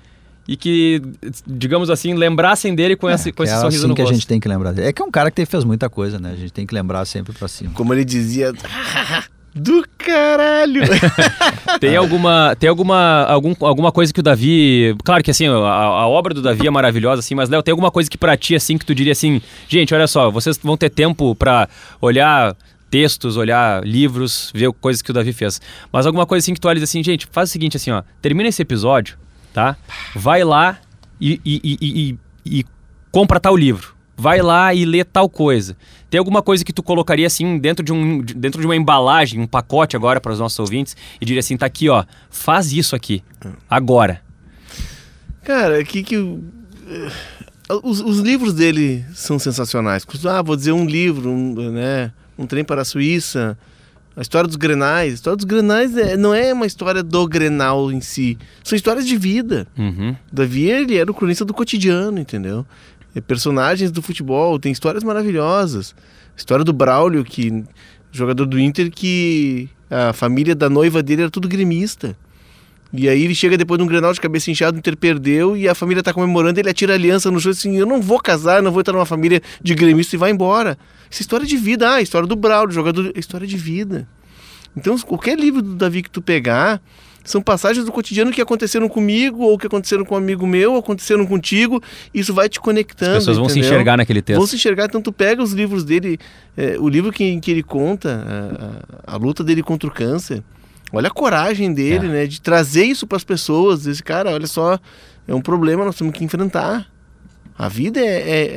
e 0.50 0.56
que, 0.56 1.00
digamos 1.46 1.90
assim, 1.90 2.12
lembrassem 2.12 2.74
dele 2.74 2.96
com 2.96 3.08
esse, 3.08 3.30
com 3.30 3.44
é 3.44 3.46
esse 3.46 3.54
assim 3.54 3.62
sorriso 3.62 3.86
no 3.86 3.94
que 3.94 4.00
a 4.00 4.04
rosto. 4.04 4.14
gente 4.16 4.26
tem 4.26 4.40
que 4.40 4.48
lembrar 4.48 4.72
dele. 4.72 4.88
É 4.88 4.92
que 4.92 5.00
é 5.00 5.04
um 5.04 5.10
cara 5.10 5.30
que 5.30 5.46
fez 5.46 5.62
muita 5.62 5.88
coisa, 5.88 6.18
né? 6.18 6.32
A 6.32 6.34
gente 6.34 6.52
tem 6.52 6.66
que 6.66 6.74
lembrar 6.74 7.04
sempre 7.04 7.32
pra 7.32 7.46
cima. 7.46 7.70
Como 7.72 7.94
ele 7.94 8.04
dizia. 8.04 8.52
Do 9.54 9.86
caralho! 9.96 10.82
Tem 11.80 11.96
alguma, 11.96 12.56
tem 12.58 12.68
alguma, 12.68 13.24
algum, 13.24 13.54
alguma 13.60 13.92
coisa 13.92 14.12
que 14.12 14.20
o 14.20 14.22
Davi, 14.22 14.94
claro 15.04 15.22
que 15.22 15.30
assim, 15.30 15.46
a, 15.46 15.52
a 15.52 16.08
obra 16.08 16.34
do 16.34 16.42
Davi 16.42 16.66
é 16.66 16.70
maravilhosa 16.70 17.20
assim, 17.20 17.34
mas 17.34 17.48
Léo, 17.48 17.62
tem 17.62 17.72
alguma 17.72 17.90
coisa 17.90 18.10
que 18.10 18.18
pra 18.18 18.36
ti 18.36 18.54
assim 18.54 18.76
que 18.76 18.84
tu 18.84 18.94
diria 18.94 19.12
assim, 19.12 19.40
gente, 19.68 19.94
olha 19.94 20.06
só, 20.06 20.30
vocês 20.30 20.58
vão 20.62 20.76
ter 20.76 20.90
tempo 20.90 21.34
pra 21.34 21.68
olhar 22.00 22.56
textos, 22.90 23.36
olhar 23.36 23.84
livros, 23.84 24.50
ver 24.54 24.70
coisas 24.72 25.00
que 25.00 25.10
o 25.10 25.14
Davi 25.14 25.32
fez. 25.32 25.60
Mas 25.92 26.06
alguma 26.06 26.26
coisa 26.26 26.44
assim 26.44 26.54
que 26.54 26.60
tu 26.60 26.68
olha 26.68 26.76
e 26.76 26.80
diz 26.80 26.90
assim, 26.90 27.02
gente, 27.02 27.26
faz 27.30 27.48
o 27.48 27.52
seguinte 27.52 27.76
assim, 27.76 27.90
ó, 27.90 28.02
termina 28.20 28.48
esse 28.48 28.62
episódio, 28.62 29.16
tá? 29.52 29.76
Vai 30.14 30.42
lá 30.44 30.78
e, 31.20 31.40
e, 31.44 31.60
e, 31.80 32.18
e- 32.60 32.64
compra 33.10 33.38
tal 33.40 33.56
livro. 33.56 33.94
Vai 34.16 34.42
lá 34.42 34.74
e 34.74 34.84
lê 34.84 35.02
tal 35.02 35.28
coisa. 35.30 35.76
Tem 36.10 36.18
alguma 36.18 36.42
coisa 36.42 36.62
que 36.64 36.72
tu 36.72 36.82
colocaria 36.82 37.26
assim 37.26 37.58
dentro 37.58 37.82
de, 37.84 37.92
um, 37.92 38.20
de- 38.22 38.34
dentro 38.34 38.60
de 38.60 38.66
uma 38.66 38.76
embalagem, 38.76 39.40
um 39.40 39.46
pacote 39.46 39.96
agora 39.96 40.20
para 40.20 40.32
os 40.32 40.38
nossos 40.38 40.58
ouvintes 40.58 40.96
e 41.20 41.24
diria 41.24 41.40
assim, 41.40 41.56
tá 41.56 41.64
aqui, 41.66 41.88
ó, 41.88 42.04
faz 42.28 42.72
isso 42.72 42.94
aqui 42.94 43.22
agora. 43.68 44.20
Cara, 45.44 45.82
que 45.84 46.02
que. 46.02 46.16
o- 46.16 46.44
eh, 46.88 47.10
Os, 47.84 48.00
os 48.00 48.18
livros 48.18 48.52
dele 48.52 49.04
são 49.14 49.38
sensacionais. 49.38 50.04
Ah, 50.28 50.42
vou 50.42 50.56
dizer 50.56 50.72
um 50.72 50.84
livro, 50.84 51.30
um, 51.30 51.70
né? 51.70 52.12
Um 52.36 52.44
trem 52.46 52.64
para 52.64 52.82
a 52.82 52.84
Suíça. 52.84 53.56
A 54.20 54.22
história 54.22 54.46
dos 54.46 54.56
Grenais. 54.56 55.12
A 55.12 55.14
história 55.14 55.36
dos 55.38 55.46
Grenais 55.46 55.96
é- 55.96 56.14
não 56.14 56.34
é 56.34 56.52
uma 56.52 56.66
história 56.66 57.02
do 57.02 57.26
Grenal 57.26 57.90
em 57.90 58.02
si. 58.02 58.36
São 58.62 58.76
histórias 58.76 59.06
de 59.06 59.16
vida. 59.16 59.66
Uhum. 59.78 60.14
Davi, 60.30 60.68
ele 60.68 60.98
era 60.98 61.10
o 61.10 61.14
cronista 61.14 61.42
do 61.42 61.54
cotidiano, 61.54 62.18
entendeu? 62.20 62.66
É, 63.14 63.20
personagens 63.22 63.90
do 63.90 64.02
futebol, 64.02 64.58
tem 64.58 64.70
histórias 64.70 65.02
maravilhosas. 65.02 65.94
História 66.36 66.62
do 66.62 66.70
Braulio, 66.70 67.24
que 67.24 67.64
jogador 68.12 68.44
do 68.44 68.60
Inter, 68.60 68.90
que 68.90 69.70
a 69.90 70.12
família 70.12 70.54
da 70.54 70.68
noiva 70.68 71.02
dele 71.02 71.22
era 71.22 71.30
tudo 71.30 71.48
gremista. 71.48 72.14
E 72.92 73.08
aí 73.08 73.22
ele 73.24 73.34
chega 73.34 73.56
depois 73.56 73.78
de 73.78 73.84
um 73.84 73.86
Grenal 73.86 74.12
de 74.12 74.20
cabeça 74.20 74.50
inchada, 74.50 74.76
o 74.76 74.78
Inter 74.78 74.96
perdeu 74.96 75.56
e 75.56 75.68
a 75.68 75.74
família 75.76 76.02
tá 76.02 76.12
comemorando, 76.12 76.58
ele 76.58 76.68
atira 76.68 76.92
a 76.92 76.96
aliança 76.96 77.30
no 77.30 77.38
chão 77.40 77.52
assim, 77.52 77.76
eu 77.76 77.86
não 77.86 78.00
vou 78.02 78.18
casar, 78.20 78.60
não 78.62 78.72
vou 78.72 78.80
entrar 78.80 78.92
numa 78.94 79.06
família 79.06 79.40
de 79.62 79.74
gremista 79.76 80.16
e 80.16 80.18
vai 80.18 80.30
embora. 80.32 80.76
Isso 81.08 81.20
é 81.20 81.22
história 81.22 81.46
de 81.46 81.56
vida, 81.56 81.88
ah, 81.94 82.02
história 82.02 82.26
do 82.26 82.34
Braulio, 82.34 82.72
jogador, 82.74 83.12
é 83.14 83.18
história 83.20 83.46
de 83.46 83.56
vida. 83.56 84.08
Então, 84.76 84.98
qualquer 84.98 85.38
livro 85.38 85.62
do 85.62 85.74
Davi 85.74 86.02
que 86.02 86.10
tu 86.10 86.20
pegar, 86.20 86.80
são 87.22 87.40
passagens 87.42 87.84
do 87.84 87.92
cotidiano 87.92 88.30
que 88.32 88.40
aconteceram 88.40 88.88
comigo, 88.88 89.42
ou 89.42 89.58
que 89.58 89.66
aconteceram 89.66 90.04
com 90.04 90.14
um 90.14 90.18
amigo 90.18 90.46
meu, 90.46 90.72
ou 90.72 90.78
aconteceram 90.78 91.26
contigo. 91.26 91.80
Isso 92.14 92.32
vai 92.32 92.48
te 92.48 92.58
conectando. 92.58 93.12
As 93.12 93.18
pessoas 93.18 93.36
vão 93.36 93.48
se 93.48 93.58
entendeu? 93.58 93.70
enxergar 93.76 93.96
naquele 93.98 94.22
texto. 94.22 94.38
Vão 94.38 94.46
se 94.46 94.56
enxergar, 94.56 94.86
então 94.86 95.02
tu 95.02 95.12
pega 95.12 95.42
os 95.42 95.52
livros 95.52 95.84
dele, 95.84 96.18
é, 96.56 96.76
o 96.78 96.88
livro 96.88 97.12
que, 97.12 97.38
que 97.40 97.50
ele 97.50 97.62
conta, 97.62 98.24
a, 99.06 99.12
a- 99.12 99.14
a 99.14 99.16
luta 99.16 99.44
dele 99.44 99.62
contra 99.62 99.88
o 99.88 99.92
câncer. 99.92 100.42
Olha 100.92 101.08
a 101.08 101.10
coragem 101.10 101.72
dele, 101.72 102.06
É. 102.06 102.10
né? 102.10 102.26
De 102.26 102.40
trazer 102.40 102.84
isso 102.84 103.06
para 103.06 103.16
as 103.16 103.24
pessoas. 103.24 103.86
Esse 103.86 104.02
cara, 104.02 104.30
olha 104.32 104.46
só, 104.46 104.78
é 105.28 105.34
um 105.34 105.40
problema, 105.40 105.84
nós 105.84 105.96
temos 105.96 106.12
que 106.14 106.24
enfrentar. 106.24 106.86
A 107.58 107.68
vida 107.68 108.00
é, 108.00 108.04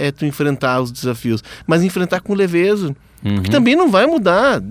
é, 0.01 0.07
é 0.07 0.11
tu 0.11 0.25
enfrentar 0.25 0.81
os 0.81 0.91
desafios, 0.91 1.43
mas 1.67 1.83
enfrentar 1.83 2.21
com 2.21 2.33
leveza 2.33 2.95
Uhum. 3.23 3.41
que 3.41 3.49
também 3.49 3.75
não 3.75 3.89
vai 3.89 4.05
mudar. 4.05 4.61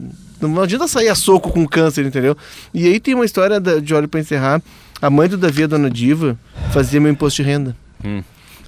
Não 0.40 0.60
adianta 0.60 0.86
sair 0.88 1.08
a 1.08 1.14
soco 1.14 1.50
com 1.50 1.66
câncer, 1.66 2.04
entendeu? 2.04 2.36
E 2.74 2.86
aí 2.86 2.98
tem 2.98 3.14
uma 3.14 3.24
história 3.24 3.60
da, 3.60 3.78
de 3.78 3.94
olho 3.94 4.08
para 4.08 4.20
encerrar. 4.20 4.60
A 5.00 5.08
mãe 5.08 5.28
do 5.28 5.36
Davi, 5.38 5.64
a 5.64 5.66
dona 5.66 5.88
Diva, 5.88 6.36
fazia 6.72 7.00
meu 7.00 7.10
imposto 7.12 7.42
de 7.42 7.48
renda. 7.48 7.76
Hum. 8.04 8.22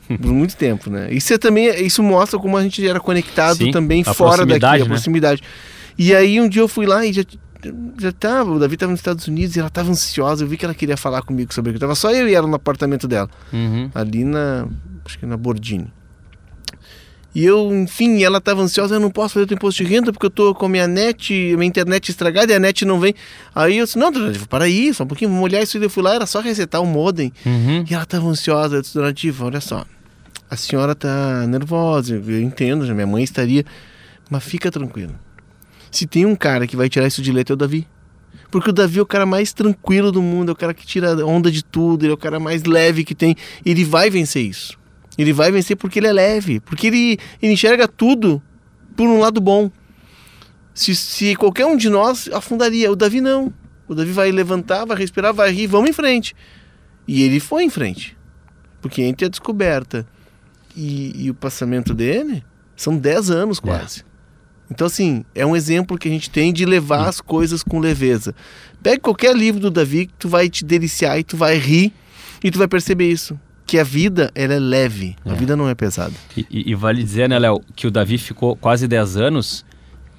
Por 0.20 0.32
muito 0.32 0.56
tempo, 0.56 0.88
né? 0.90 1.08
Isso 1.10 1.32
é 1.34 1.38
também, 1.38 1.68
isso 1.84 2.02
mostra 2.02 2.38
como 2.38 2.56
a 2.56 2.62
gente 2.62 2.86
era 2.86 3.00
conectado 3.00 3.56
Sim, 3.56 3.70
também 3.70 4.04
fora 4.04 4.44
daqui, 4.46 4.60
proximidade, 4.60 4.82
a 4.82 4.84
né? 4.84 4.90
proximidade. 4.90 5.42
E 5.98 6.14
aí 6.14 6.40
um 6.40 6.48
dia 6.48 6.62
eu 6.62 6.68
fui 6.68 6.86
lá 6.86 7.04
e 7.06 7.12
já 7.12 7.24
já 7.98 8.12
tava, 8.12 8.50
o 8.52 8.58
Davi 8.58 8.74
estava 8.74 8.90
nos 8.92 9.00
Estados 9.00 9.26
Unidos 9.28 9.54
e 9.56 9.58
ela 9.58 9.68
estava 9.68 9.90
ansiosa, 9.90 10.44
eu 10.44 10.48
vi 10.48 10.56
que 10.56 10.64
ela 10.64 10.74
queria 10.74 10.96
falar 10.96 11.22
comigo 11.22 11.52
sobre 11.54 11.70
aquilo. 11.70 11.80
Tava 11.80 11.94
só 11.94 12.10
eu 12.12 12.28
e 12.28 12.34
ela 12.34 12.46
no 12.46 12.54
apartamento 12.56 13.06
dela 13.08 13.28
Uhum. 13.52 13.90
ali 13.94 14.24
na, 14.24 14.66
acho 15.04 15.18
que 15.18 15.26
na 15.26 15.36
Bordini. 15.36 15.92
E 17.34 17.44
eu, 17.44 17.74
enfim, 17.74 18.22
ela 18.22 18.38
estava 18.38 18.62
ansiosa, 18.62 18.94
eu 18.94 19.00
não 19.00 19.10
posso 19.10 19.34
fazer 19.34 19.50
o 19.50 19.54
imposto 19.54 19.82
de 19.82 19.90
renda 19.90 20.12
porque 20.12 20.26
eu 20.26 20.30
tô 20.30 20.54
com 20.54 20.66
a 20.66 20.68
minha 20.68 20.86
net, 20.86 21.32
minha 21.32 21.66
internet 21.66 22.08
estragada 22.08 22.52
e 22.52 22.54
a 22.54 22.60
net 22.60 22.84
não 22.84 23.00
vem. 23.00 23.12
Aí 23.52 23.78
eu 23.78 23.84
disse, 23.84 23.98
não, 23.98 24.12
dona 24.12 24.30
Diva, 24.30 24.46
para 24.46 24.66
aí, 24.66 24.94
só 24.94 25.02
um 25.02 25.06
pouquinho, 25.08 25.30
vamos 25.30 25.42
olhar 25.44 25.60
isso. 25.60 25.76
E 25.76 25.82
eu 25.82 25.90
fui 25.90 26.00
lá, 26.00 26.14
era 26.14 26.26
só 26.26 26.40
resetar 26.40 26.80
o 26.80 26.86
modem. 26.86 27.32
Uhum. 27.44 27.84
E 27.90 27.92
ela 27.92 28.04
estava 28.04 28.24
ansiosa, 28.28 28.76
eu 28.76 28.82
disse, 28.82 28.94
dona 28.94 29.12
Diva, 29.12 29.46
olha 29.46 29.60
só, 29.60 29.84
a 30.48 30.56
senhora 30.56 30.94
tá 30.94 31.44
nervosa, 31.48 32.14
eu 32.14 32.40
entendo, 32.40 32.84
minha 32.94 33.06
mãe 33.06 33.24
estaria, 33.24 33.64
mas 34.30 34.44
fica 34.44 34.70
tranquilo. 34.70 35.14
Se 35.94 36.08
tem 36.08 36.26
um 36.26 36.34
cara 36.34 36.66
que 36.66 36.74
vai 36.76 36.88
tirar 36.88 37.06
isso 37.06 37.22
de 37.22 37.30
letra, 37.30 37.52
é 37.52 37.54
o 37.54 37.56
Davi. 37.56 37.86
Porque 38.50 38.70
o 38.70 38.72
Davi 38.72 38.98
é 38.98 39.02
o 39.02 39.06
cara 39.06 39.24
mais 39.24 39.52
tranquilo 39.52 40.10
do 40.10 40.20
mundo, 40.20 40.48
é 40.48 40.52
o 40.52 40.56
cara 40.56 40.74
que 40.74 40.84
tira 40.84 41.24
onda 41.24 41.52
de 41.52 41.64
tudo, 41.64 42.04
ele 42.04 42.10
é 42.10 42.14
o 42.14 42.18
cara 42.18 42.40
mais 42.40 42.64
leve 42.64 43.04
que 43.04 43.14
tem. 43.14 43.36
Ele 43.64 43.84
vai 43.84 44.10
vencer 44.10 44.44
isso. 44.44 44.76
Ele 45.16 45.32
vai 45.32 45.52
vencer 45.52 45.76
porque 45.76 46.00
ele 46.00 46.08
é 46.08 46.12
leve, 46.12 46.58
porque 46.58 46.88
ele, 46.88 47.16
ele 47.40 47.52
enxerga 47.52 47.86
tudo 47.86 48.42
por 48.96 49.06
um 49.06 49.20
lado 49.20 49.40
bom. 49.40 49.70
Se, 50.74 50.96
se 50.96 51.36
qualquer 51.36 51.64
um 51.64 51.76
de 51.76 51.88
nós 51.88 52.28
afundaria, 52.32 52.90
o 52.90 52.96
Davi 52.96 53.20
não. 53.20 53.54
O 53.86 53.94
Davi 53.94 54.10
vai 54.10 54.32
levantar, 54.32 54.84
vai 54.84 54.96
respirar, 54.96 55.32
vai 55.32 55.52
rir, 55.52 55.68
vamos 55.68 55.90
em 55.90 55.92
frente. 55.92 56.34
E 57.06 57.22
ele 57.22 57.38
foi 57.38 57.62
em 57.62 57.70
frente. 57.70 58.16
Porque 58.82 59.00
entre 59.00 59.26
a 59.26 59.28
descoberta 59.28 60.04
e, 60.74 61.26
e 61.26 61.30
o 61.30 61.34
passamento 61.34 61.94
dele, 61.94 62.44
são 62.74 62.96
10 62.96 63.30
anos 63.30 63.60
quase. 63.60 64.02
Então, 64.70 64.86
assim, 64.86 65.24
é 65.34 65.44
um 65.44 65.54
exemplo 65.54 65.98
que 65.98 66.08
a 66.08 66.10
gente 66.10 66.30
tem 66.30 66.52
de 66.52 66.64
levar 66.64 67.06
as 67.08 67.20
coisas 67.20 67.62
com 67.62 67.78
leveza. 67.78 68.34
Pega 68.82 69.00
qualquer 69.00 69.36
livro 69.36 69.60
do 69.60 69.70
Davi 69.70 70.06
que 70.06 70.14
tu 70.18 70.28
vai 70.28 70.48
te 70.48 70.64
deliciar 70.64 71.18
e 71.18 71.24
tu 71.24 71.36
vai 71.36 71.56
rir 71.58 71.92
e 72.42 72.50
tu 72.50 72.58
vai 72.58 72.66
perceber 72.68 73.10
isso. 73.10 73.38
Que 73.66 73.78
a 73.78 73.84
vida, 73.84 74.30
ela 74.34 74.54
é 74.54 74.58
leve. 74.58 75.16
A 75.24 75.32
É. 75.32 75.34
vida 75.34 75.56
não 75.56 75.68
é 75.68 75.74
pesada. 75.74 76.12
E, 76.36 76.46
e- 76.50 76.70
e 76.70 76.74
vale 76.74 77.02
dizer, 77.02 77.28
né, 77.28 77.38
Léo, 77.38 77.60
que 77.74 77.86
o 77.86 77.90
Davi 77.90 78.18
ficou 78.18 78.56
quase 78.56 78.86
10 78.88 79.16
anos, 79.16 79.64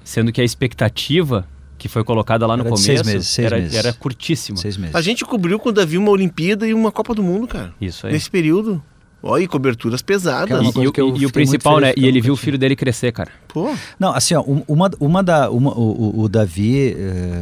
sendo 0.04 0.32
que 0.32 0.40
a 0.40 0.44
expectativa 0.44 1.46
que 1.78 1.88
foi 1.88 2.02
colocada 2.02 2.46
lá 2.46 2.56
no 2.56 2.62
Era 2.62 2.70
de 2.70 2.74
começo 2.76 2.84
seis 2.86 3.02
meses, 3.02 3.28
seis 3.28 3.46
era, 3.46 3.58
meses. 3.58 3.74
era 3.76 3.92
curtíssima. 3.92 4.56
Seis 4.58 4.76
meses. 4.76 4.94
A 4.96 5.00
gente 5.02 5.24
cobriu 5.24 5.58
com 5.58 5.68
o 5.68 5.72
Davi 5.72 5.98
uma 5.98 6.10
Olimpíada 6.10 6.66
e 6.66 6.72
uma 6.72 6.90
Copa 6.90 7.14
do 7.14 7.22
Mundo, 7.22 7.46
cara. 7.46 7.72
Isso 7.80 8.06
aí. 8.06 8.12
Nesse 8.12 8.30
período. 8.30 8.82
Ó, 9.22 9.38
e 9.38 9.46
coberturas 9.48 10.02
pesadas. 10.02 10.48
E, 10.62 10.78
e 10.84 10.88
e 11.22 11.26
o 11.26 11.30
principal, 11.32 11.80
né? 11.80 11.92
E 11.96 12.06
ele 12.06 12.20
viu 12.20 12.34
o 12.34 12.36
filho 12.36 12.56
dele 12.58 12.76
crescer, 12.76 13.10
cara. 13.12 13.30
Pô, 13.48 13.74
Não, 13.98 14.14
assim, 14.14 14.34
ó, 14.34 14.42
um- 14.42 14.62
uma, 14.68 14.90
uma 15.00 15.22
da. 15.22 15.50
Uma, 15.50 15.72
o, 15.76 16.20
o- 16.20 16.20
o 16.22 16.28
Davi. 16.28 16.94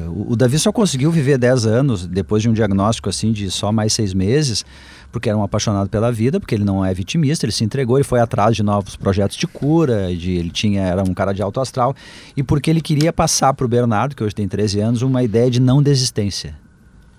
o 0.09 0.33
o 0.33 0.37
Davi 0.37 0.59
só 0.59 0.73
conseguiu 0.73 1.11
viver 1.11 1.37
10 1.37 1.67
anos 1.67 2.07
depois 2.07 2.43
de 2.43 2.49
um 2.49 2.53
diagnóstico 2.53 3.09
assim 3.09 3.33
de 3.33 3.51
só 3.51 3.71
mais 3.73 3.93
seis 3.93 4.15
meses, 4.15 4.65
porque 5.13 5.29
era 5.29 5.37
um 5.37 5.43
apaixonado 5.43 5.89
pela 5.91 6.11
vida, 6.11 6.41
porque 6.41 6.55
ele 6.55 6.65
não 6.65 6.83
é 6.85 6.95
vitimista, 6.95 7.45
ele 7.45 7.53
se 7.53 7.63
entregou, 7.65 7.99
ele 7.99 8.05
foi 8.05 8.21
atrás 8.21 8.57
de 8.57 8.63
novos 8.63 8.97
projetos 8.97 9.37
de 9.37 9.47
cura, 9.47 10.15
de, 10.15 10.33
ele 10.33 10.51
tinha, 10.51 10.83
era 10.83 11.03
um 11.03 11.13
cara 11.13 11.33
de 11.33 11.43
alto 11.43 11.61
astral, 11.61 11.95
e 12.37 12.43
porque 12.43 12.71
ele 12.71 12.81
queria 12.81 13.13
passar 13.13 13.53
para 13.53 13.67
o 13.67 13.69
Bernardo, 13.69 14.17
que 14.17 14.25
hoje 14.25 14.35
tem 14.35 14.49
13 14.49 14.81
anos, 14.81 15.03
uma 15.03 15.23
ideia 15.23 15.51
de 15.51 15.61
não 15.61 15.83
desistência. 15.83 16.57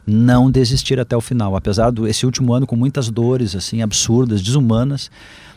Não 0.08 0.52
desistir 0.52 1.00
até 1.00 1.16
o 1.18 1.22
final. 1.22 1.56
Apesar 1.56 1.92
desse 1.92 2.26
último 2.26 2.54
ano 2.54 2.68
com 2.68 2.76
muitas 2.76 3.10
dores 3.10 3.56
assim 3.56 3.82
absurdas, 3.82 4.42
desumanas, 4.42 5.10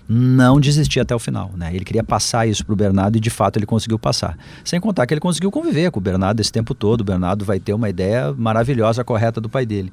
não 0.09 0.59
desistir 0.59 1.01
até 1.01 1.15
o 1.15 1.19
final. 1.19 1.51
Né? 1.57 1.71
Ele 1.75 1.85
queria 1.85 2.03
passar 2.03 2.49
isso 2.49 2.65
para 2.65 2.73
o 2.73 2.77
Bernardo 2.77 3.17
e 3.17 3.21
de 3.21 3.29
fato 3.29 3.59
ele 3.59 3.67
conseguiu 3.67 3.99
passar. 3.99 4.39
Sem 4.65 4.81
contar 4.81 5.07
que 5.07 5.13
ele 5.13 5.21
conseguiu 5.21 5.51
conviver 5.51 5.91
com 5.91 6.01
o 6.01 6.03
Bernardo 6.03 6.41
esse 6.41 6.51
tempo 6.51 6.75
todo. 6.75 7.03
O 7.03 7.05
Bernardo 7.05 7.45
vai 7.45 7.61
ter 7.61 7.75
uma 7.75 7.91
ideia 7.91 8.33
maravilhosa, 8.37 9.05
correta 9.05 9.41
do 9.41 9.49
pai 9.51 9.67
dele. 9.67 9.93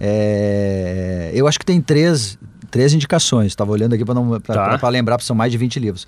É, 0.00 1.30
eu 1.34 1.46
acho 1.46 1.58
que 1.58 1.66
tem 1.66 1.80
três, 1.80 2.38
três 2.70 2.92
indicações. 2.94 3.48
Estava 3.48 3.70
olhando 3.70 3.94
aqui 3.94 4.04
para 4.04 4.78
Tá. 4.78 4.88
lembrar, 4.88 5.16
porque 5.16 5.26
são 5.26 5.36
mais 5.36 5.52
de 5.52 5.58
20 5.58 5.78
livros. 5.78 6.06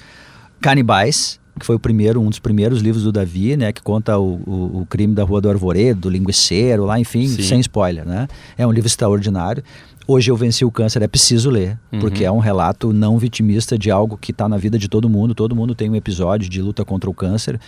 Canibais, 0.60 1.38
que 1.58 1.64
foi 1.66 1.76
o 1.76 1.78
primeiro, 1.78 2.20
um 2.20 2.28
dos 2.28 2.38
primeiros 2.38 2.80
livros 2.80 3.02
do 3.04 3.10
Davi, 3.12 3.56
né, 3.56 3.72
que 3.72 3.80
conta 3.82 4.18
o, 4.18 4.34
o, 4.46 4.80
o 4.82 4.86
crime 4.86 5.14
da 5.14 5.22
Rua 5.24 5.40
do 5.40 5.48
Arvoredo, 5.48 6.02
do 6.02 6.10
linguiceiro, 6.10 6.84
lá, 6.84 6.98
enfim, 7.00 7.26
Sim. 7.26 7.42
sem 7.42 7.60
spoiler, 7.60 8.06
né? 8.06 8.28
É 8.58 8.66
um 8.66 8.70
livro 8.72 8.86
extraordinário. 8.86 9.62
Hoje 10.08 10.30
eu 10.30 10.36
venci 10.36 10.64
o 10.64 10.70
câncer, 10.70 11.02
é 11.02 11.08
preciso 11.08 11.50
ler, 11.50 11.78
Uhum. 11.92 11.98
porque 11.98 12.24
é 12.24 12.30
um 12.30 12.38
relato 12.38 12.92
não 12.92 13.18
vitimista 13.18 13.76
de 13.78 13.90
algo 13.90 14.16
que 14.16 14.30
está 14.30 14.48
na 14.48 14.56
vida 14.56 14.78
de 14.78 14.88
todo 14.88 15.08
mundo. 15.08 15.34
Todo 15.34 15.56
mundo 15.56 15.74
tem 15.74 15.90
um 15.90 15.96
episódio 15.96 16.48
de 16.48 16.60
luta 16.62 16.84
contra 16.84 17.08
o 17.10 17.14
câncer. 17.14 17.58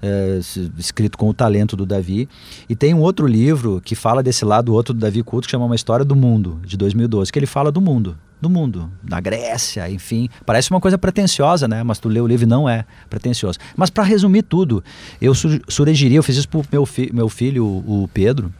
é, 0.00 0.36
s- 0.38 0.70
escrito 0.78 1.18
com 1.18 1.28
o 1.28 1.34
talento 1.34 1.74
do 1.76 1.84
Davi. 1.84 2.28
E 2.68 2.76
tem 2.76 2.94
um 2.94 3.00
outro 3.00 3.26
livro 3.26 3.80
que 3.84 3.96
fala 3.96 4.22
desse 4.22 4.44
lado 4.44 4.72
outro 4.72 4.94
do 4.94 5.00
Davi 5.00 5.24
Culto, 5.24 5.48
que 5.48 5.50
chama 5.50 5.64
Uma 5.64 5.74
História 5.74 6.04
do 6.04 6.14
Mundo, 6.14 6.60
de 6.64 6.76
2012, 6.76 7.32
que 7.32 7.38
ele 7.40 7.46
fala 7.46 7.72
do 7.72 7.80
mundo, 7.80 8.16
do 8.40 8.48
mundo, 8.48 8.90
da 9.02 9.20
Grécia, 9.20 9.90
enfim. 9.90 10.28
Parece 10.46 10.70
uma 10.70 10.80
coisa 10.80 10.96
pretensiosa, 10.96 11.66
né? 11.66 11.82
Mas 11.82 11.98
tu 11.98 12.08
lê 12.08 12.20
o 12.20 12.26
livro 12.26 12.46
não 12.46 12.68
é 12.68 12.84
pretensioso. 13.10 13.58
Mas 13.76 13.90
para 13.90 14.04
resumir 14.04 14.42
tudo, 14.42 14.82
eu 15.20 15.34
su- 15.34 15.60
sugeriria, 15.68 16.18
eu 16.18 16.22
fiz 16.22 16.36
isso 16.36 16.48
pro 16.48 16.64
meu, 16.70 16.86
fi- 16.86 17.10
meu 17.12 17.28
filho, 17.28 17.64
o 17.64 18.02
o 18.04 18.08
Pedro, 18.08 18.52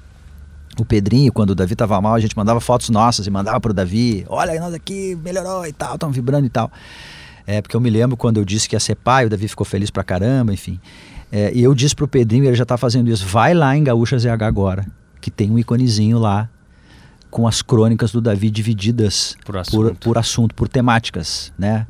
o 0.79 0.85
Pedrinho, 0.85 1.33
quando 1.33 1.51
o 1.51 1.55
Davi 1.55 1.75
tava 1.77 2.01
mal, 2.01 2.15
a 2.15 2.21
gente 2.21 2.37
mandava 2.37 2.61
fotos 2.61 2.89
nossas 2.91 3.27
e 3.27 3.31
mandava 3.31 3.61
pro 3.61 3.73
Davi. 3.73 4.25
Olha, 4.29 4.59
nós 4.61 4.75
aqui 4.75 5.17
melhorou 5.25 5.67
e 5.67 5.73
tal, 5.73 5.95
estamos 5.95 6.15
vibrando 6.17 6.47
e 6.47 6.51
tal. 6.51 6.71
É, 7.47 7.63
porque 7.63 7.75
eu 7.75 7.81
me 7.81 7.89
lembro 7.91 8.17
quando 8.17 8.37
eu 8.39 8.45
disse 8.45 8.69
que 8.69 8.77
ia 8.77 8.81
ser 8.81 8.95
pai, 8.97 9.27
o 9.27 9.31
Davi 9.31 9.49
ficou 9.49 9.65
feliz 9.65 9.91
pra 9.91 10.05
caramba, 10.05 10.53
enfim. 10.53 10.79
É, 11.33 11.53
e 11.55 11.63
eu 11.63 11.75
disse 11.75 11.95
pro 11.95 12.07
Pedrinho, 12.09 12.45
ele 12.45 12.55
já 12.57 12.65
tá 12.65 12.77
fazendo 12.77 13.11
isso, 13.11 13.25
vai 13.27 13.55
lá 13.55 13.77
em 13.77 13.83
Gaúcha 13.85 14.19
ZH 14.19 14.43
agora, 14.43 14.87
que 15.21 15.31
tem 15.31 15.51
um 15.51 15.59
iconezinho 15.59 16.19
lá 16.19 16.49
com 17.31 17.47
as 17.47 17.63
crônicas 17.63 18.13
do 18.13 18.21
Davi 18.21 18.51
divididas 18.51 19.37
Por 19.45 19.53
por, 19.53 19.59
assunto. 19.59 19.95
por 20.01 20.19
assunto, 20.19 20.55
por 20.55 20.69
temáticas, 20.69 21.53
né? 21.59 21.87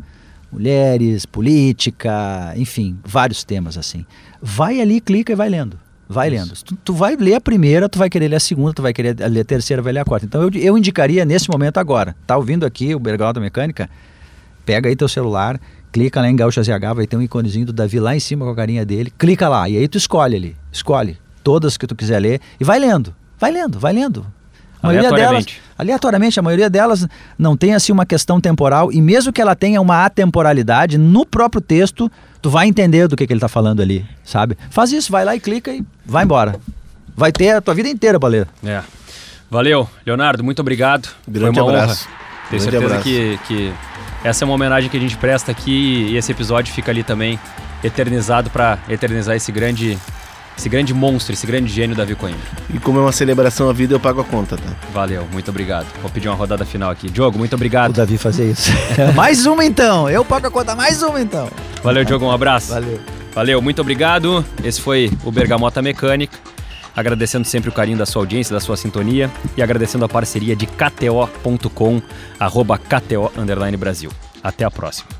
Mulheres, 0.50 1.26
política, 1.26 2.54
enfim, 2.56 2.98
vários 3.04 3.44
temas 3.44 3.76
assim. 3.76 4.06
Vai 4.40 4.80
ali, 4.80 5.00
clica 5.00 5.32
e 5.32 5.36
vai 5.36 5.48
lendo. 5.48 5.78
Vai 6.08 6.28
Isso. 6.28 6.36
lendo. 6.36 6.54
Tu, 6.64 6.76
tu 6.76 6.94
vai 6.94 7.16
ler 7.16 7.34
a 7.34 7.40
primeira, 7.40 7.88
tu 7.88 7.98
vai 7.98 8.08
querer 8.08 8.28
ler 8.28 8.36
a 8.36 8.40
segunda, 8.40 8.72
tu 8.72 8.80
vai 8.80 8.94
querer 8.94 9.14
ler 9.28 9.40
a 9.40 9.44
terceira, 9.44 9.82
vai 9.82 9.92
ler 9.92 10.00
a 10.00 10.04
quarta. 10.04 10.24
Então 10.24 10.42
eu, 10.42 10.50
eu 10.54 10.78
indicaria 10.78 11.24
nesse 11.24 11.50
momento 11.50 11.76
agora. 11.78 12.16
Tá 12.26 12.36
ouvindo 12.36 12.64
aqui 12.64 12.94
o 12.94 12.98
Bergal 12.98 13.32
da 13.32 13.40
Mecânica? 13.40 13.90
Pega 14.64 14.88
aí 14.88 14.96
teu 14.96 15.08
celular, 15.08 15.60
clica 15.92 16.20
lá 16.20 16.30
em 16.30 16.36
Gaúcha 16.36 16.62
ZH, 16.62 16.94
vai 16.94 17.06
ter 17.06 17.16
um 17.16 17.22
iconezinho 17.22 17.66
do 17.66 17.72
Davi 17.72 18.00
lá 18.00 18.16
em 18.16 18.20
cima 18.20 18.44
com 18.44 18.50
a 18.50 18.56
carinha 18.56 18.86
dele. 18.86 19.12
Clica 19.18 19.48
lá 19.48 19.68
e 19.68 19.76
aí 19.76 19.86
tu 19.86 19.98
escolhe 19.98 20.36
ali. 20.36 20.56
Escolhe 20.72 21.18
todas 21.44 21.76
que 21.76 21.86
tu 21.86 21.94
quiser 21.94 22.18
ler 22.20 22.40
e 22.58 22.64
vai 22.64 22.78
lendo. 22.78 23.14
Vai 23.38 23.52
lendo, 23.52 23.78
vai 23.78 23.92
lendo. 23.92 24.26
A 24.82 24.86
maioria 24.86 25.08
delas, 25.10 25.20
Aleatoriamente. 25.20 25.62
aleatoriamente, 25.76 26.38
a 26.40 26.42
maioria 26.42 26.70
delas 26.70 27.06
não 27.38 27.56
tem 27.56 27.74
assim 27.74 27.92
uma 27.92 28.06
questão 28.06 28.40
temporal 28.40 28.92
e 28.92 29.00
mesmo 29.00 29.32
que 29.32 29.40
ela 29.40 29.54
tenha 29.56 29.80
uma 29.80 30.04
atemporalidade, 30.04 30.96
no 30.98 31.26
próprio 31.26 31.60
texto 31.60 32.10
tu 32.40 32.48
vai 32.50 32.68
entender 32.68 33.08
do 33.08 33.16
que, 33.16 33.26
que 33.26 33.32
ele 33.32 33.38
está 33.38 33.48
falando 33.48 33.80
ali, 33.82 34.06
sabe? 34.24 34.56
Faz 34.70 34.92
isso, 34.92 35.10
vai 35.10 35.24
lá 35.24 35.34
e 35.34 35.40
clica 35.40 35.72
e 35.72 35.84
vai 36.06 36.24
embora. 36.24 36.54
Vai 37.16 37.32
ter 37.32 37.50
a 37.56 37.60
tua 37.60 37.74
vida 37.74 37.88
inteira 37.88 38.20
pra 38.20 38.28
ler. 38.28 38.46
É. 38.64 38.80
Valeu, 39.50 39.88
Leonardo, 40.06 40.44
muito 40.44 40.60
obrigado. 40.60 41.08
Grande 41.26 41.58
Foi 41.58 41.62
uma 41.68 41.72
abraço. 41.82 42.06
honra. 42.06 42.18
Tenho 42.50 42.62
Grande 42.62 42.70
certeza 42.70 42.84
abraço. 42.86 43.04
que, 43.04 43.38
que 43.48 43.72
essa 44.22 44.44
é 44.44 44.46
uma 44.46 44.54
homenagem 44.54 44.88
que 44.88 44.96
a 44.96 45.00
gente 45.00 45.16
presta 45.16 45.50
aqui 45.50 46.06
e 46.10 46.16
esse 46.16 46.30
episódio 46.30 46.72
fica 46.72 46.90
ali 46.92 47.02
também 47.02 47.38
eternizado 47.82 48.50
para 48.50 48.78
eternizar 48.88 49.34
esse 49.36 49.50
grande, 49.50 49.98
esse 50.58 50.68
grande 50.68 50.92
monstro, 50.92 51.32
esse 51.32 51.46
grande 51.46 51.72
gênio 51.72 51.94
Davi 51.96 52.16
Coimbra. 52.16 52.40
E 52.74 52.78
como 52.80 52.98
é 52.98 53.02
uma 53.02 53.12
celebração 53.12 53.70
à 53.70 53.72
vida, 53.72 53.94
eu 53.94 54.00
pago 54.00 54.20
a 54.20 54.24
conta, 54.24 54.56
tá? 54.56 54.72
Valeu, 54.92 55.24
muito 55.32 55.48
obrigado. 55.50 55.86
Vou 56.02 56.10
pedir 56.10 56.28
uma 56.28 56.34
rodada 56.34 56.64
final 56.64 56.90
aqui. 56.90 57.08
Diogo, 57.08 57.38
muito 57.38 57.52
O 57.52 57.56
obrigado. 57.56 57.92
Davi 57.92 58.18
fazer 58.18 58.50
isso. 58.50 58.70
mais 59.14 59.46
uma 59.46 59.64
então. 59.64 60.10
Eu 60.10 60.24
pago 60.24 60.48
a 60.48 60.50
conta, 60.50 60.74
mais 60.74 61.00
uma 61.00 61.20
então. 61.20 61.48
Valeu, 61.82 62.04
Diogo, 62.04 62.26
um 62.26 62.32
abraço. 62.32 62.72
Valeu. 62.72 63.00
Valeu, 63.32 63.62
muito 63.62 63.80
obrigado. 63.80 64.44
Esse 64.64 64.80
foi 64.80 65.12
o 65.24 65.30
Bergamota 65.30 65.80
Mecânica. 65.80 66.36
Agradecendo 66.96 67.46
sempre 67.46 67.70
o 67.70 67.72
carinho 67.72 67.96
da 67.96 68.04
sua 68.04 68.22
audiência, 68.22 68.52
da 68.52 68.58
sua 68.58 68.76
sintonia 68.76 69.30
e 69.56 69.62
agradecendo 69.62 70.04
a 70.04 70.08
parceria 70.08 70.56
de 70.56 70.66
KTO.com, 70.66 72.02
arroba 72.40 72.76
KTO 72.76 73.30
underline 73.36 73.76
Brasil. 73.76 74.10
Até 74.42 74.64
a 74.64 74.70
próxima. 74.70 75.17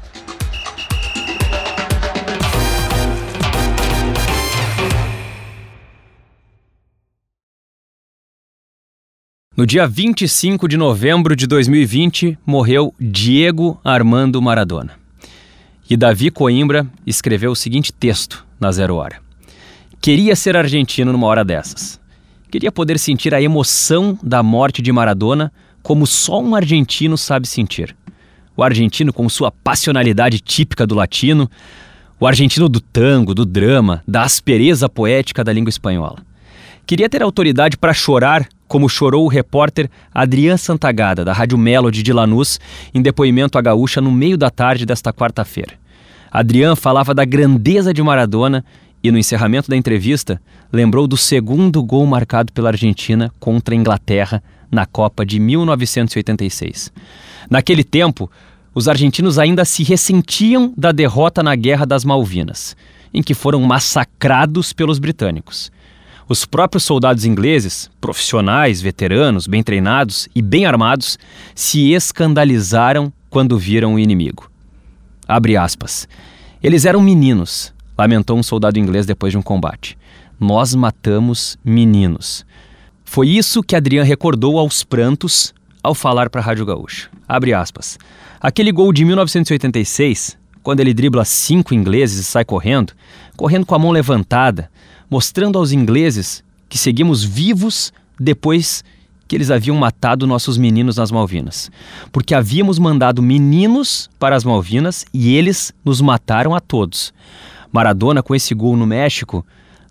No 9.58 9.66
dia 9.66 9.88
25 9.88 10.68
de 10.68 10.76
novembro 10.76 11.34
de 11.34 11.44
2020, 11.44 12.38
morreu 12.46 12.94
Diego 12.96 13.80
Armando 13.82 14.40
Maradona. 14.40 14.92
E 15.90 15.96
Davi 15.96 16.30
Coimbra 16.30 16.86
escreveu 17.04 17.50
o 17.50 17.56
seguinte 17.56 17.92
texto 17.92 18.46
na 18.60 18.70
Zero 18.70 18.94
Hora: 18.94 19.16
Queria 20.00 20.36
ser 20.36 20.56
argentino 20.56 21.10
numa 21.10 21.26
hora 21.26 21.44
dessas. 21.44 22.00
Queria 22.52 22.70
poder 22.70 23.00
sentir 23.00 23.34
a 23.34 23.42
emoção 23.42 24.16
da 24.22 24.44
morte 24.44 24.80
de 24.80 24.92
Maradona 24.92 25.52
como 25.82 26.06
só 26.06 26.40
um 26.40 26.54
argentino 26.54 27.18
sabe 27.18 27.48
sentir. 27.48 27.96
O 28.56 28.62
argentino 28.62 29.12
com 29.12 29.28
sua 29.28 29.50
passionalidade 29.50 30.38
típica 30.38 30.86
do 30.86 30.94
latino, 30.94 31.50
o 32.20 32.28
argentino 32.28 32.68
do 32.68 32.80
tango, 32.80 33.34
do 33.34 33.44
drama, 33.44 34.04
da 34.06 34.22
aspereza 34.22 34.88
poética 34.88 35.42
da 35.42 35.52
língua 35.52 35.70
espanhola. 35.70 36.22
Queria 36.86 37.08
ter 37.08 37.24
autoridade 37.24 37.76
para 37.76 37.92
chorar 37.92 38.48
como 38.68 38.88
chorou 38.88 39.24
o 39.24 39.28
repórter 39.28 39.90
Adrian 40.14 40.56
Santagada, 40.56 41.24
da 41.24 41.32
Rádio 41.32 41.56
Melody 41.58 42.02
de 42.02 42.12
Lanús, 42.12 42.60
em 42.94 43.02
depoimento 43.02 43.58
à 43.58 43.62
gaúcha 43.62 44.00
no 44.00 44.12
meio 44.12 44.36
da 44.36 44.50
tarde 44.50 44.86
desta 44.86 45.12
quarta-feira. 45.12 45.72
Adrian 46.30 46.76
falava 46.76 47.14
da 47.14 47.24
grandeza 47.24 47.92
de 47.92 48.02
Maradona 48.02 48.64
e, 49.02 49.10
no 49.10 49.18
encerramento 49.18 49.70
da 49.70 49.76
entrevista, 49.76 50.40
lembrou 50.72 51.06
do 51.06 51.16
segundo 51.16 51.82
gol 51.82 52.04
marcado 52.06 52.52
pela 52.52 52.68
Argentina 52.68 53.32
contra 53.40 53.74
a 53.74 53.78
Inglaterra 53.78 54.42
na 54.70 54.84
Copa 54.84 55.24
de 55.24 55.40
1986. 55.40 56.92
Naquele 57.48 57.82
tempo, 57.82 58.30
os 58.74 58.86
argentinos 58.86 59.38
ainda 59.38 59.64
se 59.64 59.82
ressentiam 59.82 60.74
da 60.76 60.92
derrota 60.92 61.42
na 61.42 61.56
Guerra 61.56 61.86
das 61.86 62.04
Malvinas, 62.04 62.76
em 63.12 63.22
que 63.22 63.32
foram 63.32 63.62
massacrados 63.62 64.72
pelos 64.74 64.98
britânicos. 64.98 65.72
Os 66.28 66.44
próprios 66.44 66.84
soldados 66.84 67.24
ingleses, 67.24 67.90
profissionais, 68.00 68.82
veteranos, 68.82 69.46
bem 69.46 69.62
treinados 69.62 70.28
e 70.34 70.42
bem 70.42 70.66
armados, 70.66 71.18
se 71.54 71.92
escandalizaram 71.92 73.10
quando 73.30 73.58
viram 73.58 73.94
o 73.94 73.98
inimigo. 73.98 74.50
Abre 75.26 75.56
aspas. 75.56 76.06
Eles 76.62 76.84
eram 76.84 77.00
meninos, 77.00 77.72
lamentou 77.96 78.38
um 78.38 78.42
soldado 78.42 78.78
inglês 78.78 79.06
depois 79.06 79.32
de 79.32 79.38
um 79.38 79.42
combate. 79.42 79.96
Nós 80.38 80.74
matamos 80.74 81.56
meninos. 81.64 82.44
Foi 83.04 83.26
isso 83.26 83.62
que 83.62 83.74
Adrian 83.74 84.04
recordou 84.04 84.58
aos 84.58 84.84
prantos 84.84 85.54
ao 85.82 85.94
falar 85.94 86.28
para 86.28 86.42
a 86.42 86.44
Rádio 86.44 86.66
Gaúcha. 86.66 87.08
Abre 87.26 87.54
aspas. 87.54 87.98
Aquele 88.38 88.70
gol 88.70 88.92
de 88.92 89.02
1986, 89.02 90.36
quando 90.62 90.80
ele 90.80 90.92
dribla 90.92 91.24
cinco 91.24 91.72
ingleses 91.72 92.20
e 92.20 92.24
sai 92.24 92.44
correndo, 92.44 92.92
correndo 93.34 93.64
com 93.64 93.74
a 93.74 93.78
mão 93.78 93.90
levantada, 93.90 94.70
mostrando 95.10 95.58
aos 95.58 95.72
ingleses 95.72 96.42
que 96.68 96.78
seguimos 96.78 97.24
vivos 97.24 97.92
depois 98.18 98.84
que 99.26 99.36
eles 99.36 99.50
haviam 99.50 99.76
matado 99.76 100.26
nossos 100.26 100.56
meninos 100.56 100.96
nas 100.96 101.10
Malvinas. 101.10 101.70
Porque 102.10 102.34
havíamos 102.34 102.78
mandado 102.78 103.22
meninos 103.22 104.08
para 104.18 104.34
as 104.34 104.42
Malvinas 104.42 105.04
e 105.12 105.36
eles 105.36 105.72
nos 105.84 106.00
mataram 106.00 106.54
a 106.54 106.60
todos. 106.60 107.12
Maradona, 107.70 108.22
com 108.22 108.34
esse 108.34 108.54
gol 108.54 108.76
no 108.76 108.86
México, 108.86 109.44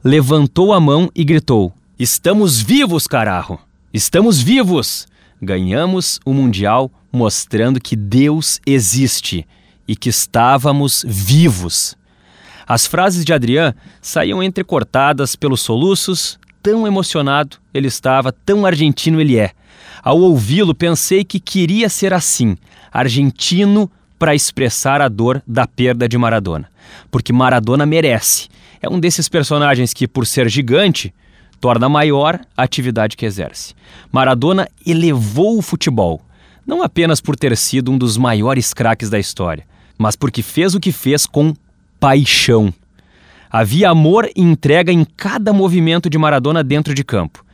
levantou 0.04 0.74
a 0.74 0.80
mão 0.80 1.10
e 1.16 1.24
gritou: 1.24 1.72
Estamos 2.00 2.60
vivos, 2.60 3.06
carajo! 3.06 3.60
Estamos 3.94 4.42
vivos! 4.42 5.08
Ganhamos 5.40 6.20
o 6.26 6.34
Mundial 6.34 6.92
mostrando 7.12 7.80
que 7.80 7.96
Deus 7.96 8.60
existe 8.66 9.48
e 9.88 9.96
que 9.96 10.10
estávamos 10.10 11.06
vivos. 11.08 11.96
As 12.68 12.86
frases 12.86 13.24
de 13.24 13.32
Adrian 13.32 13.74
saíam 14.02 14.44
entrecortadas 14.44 15.36
pelos 15.36 15.62
soluços, 15.62 16.38
tão 16.62 16.86
emocionado 16.86 17.58
ele 17.74 17.88
estava, 17.88 18.32
tão 18.32 18.66
argentino 18.66 19.22
ele 19.22 19.38
é. 19.38 19.52
Ao 20.04 20.20
ouvi-lo, 20.20 20.76
pensei 20.76 21.24
que 21.24 21.40
queria 21.40 21.88
ser 21.88 22.14
assim, 22.14 22.58
argentino 22.92 23.90
para 24.20 24.36
expressar 24.36 25.02
a 25.02 25.08
dor 25.08 25.42
da 25.48 25.66
perda 25.66 26.10
de 26.10 26.18
Maradona. 26.18 26.70
Porque 27.10 27.32
Maradona 27.32 27.86
merece. 27.86 28.50
É 28.82 28.90
um 28.90 29.00
desses 29.00 29.30
personagens 29.30 29.94
que, 29.94 30.08
por 30.08 30.26
ser 30.26 30.50
gigante, 30.50 31.14
torna 31.62 31.88
maior 31.88 32.40
a 32.56 32.64
atividade 32.64 33.16
que 33.16 33.26
exerce. 33.26 33.74
Maradona 34.12 34.68
elevou 34.86 35.58
o 35.58 35.62
futebol, 35.62 36.22
não 36.66 36.84
apenas 36.84 37.22
por 37.22 37.36
ter 37.36 37.56
sido 37.56 37.92
um 37.92 37.98
dos 37.98 38.18
maiores 38.18 38.74
craques 38.74 39.10
da 39.10 39.18
história, 39.18 39.66
mas 39.98 40.16
porque 40.16 40.42
fez 40.42 40.76
o 40.76 40.80
que 40.80 40.92
fez 40.92 41.26
com 41.26 41.54
paixão. 42.00 42.74
Havia 43.50 43.90
amor 43.90 44.30
e 44.36 44.42
entrega 44.42 44.92
em 44.92 45.06
cada 45.06 45.54
movimento 45.54 46.10
de 46.10 46.18
Maradona 46.18 46.64
dentro 46.64 46.94
de 46.94 47.04
campo 47.04 47.46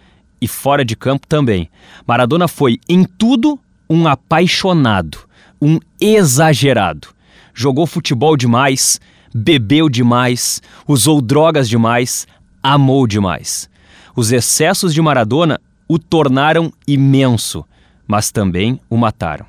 e 0.42 0.48
fora 0.48 0.84
de 0.84 0.96
campo 0.96 1.26
também. 1.26 1.70
Maradona 2.06 2.48
foi, 2.48 2.78
em 2.90 3.06
tudo, 3.06 3.58
um 3.90 4.08
apaixonado, 4.08 5.20
um 5.62 5.80
exagerado. 6.02 7.08
Jogou 7.54 7.88
futebol 7.88 8.36
demais, 8.36 9.00
bebeu 9.34 9.88
demais, 9.88 10.62
usou 10.86 11.22
drogas 11.22 11.70
demais, 11.70 12.28
amou 12.62 13.08
demais. 13.08 13.70
Os 14.16 14.34
excessos 14.34 14.94
de 14.94 15.02
Maradona 15.02 15.62
o 15.88 15.98
tornaram 15.98 16.74
imenso, 16.86 17.64
mas 18.06 18.32
também 18.32 18.80
o 18.90 18.98
mataram. 18.98 19.46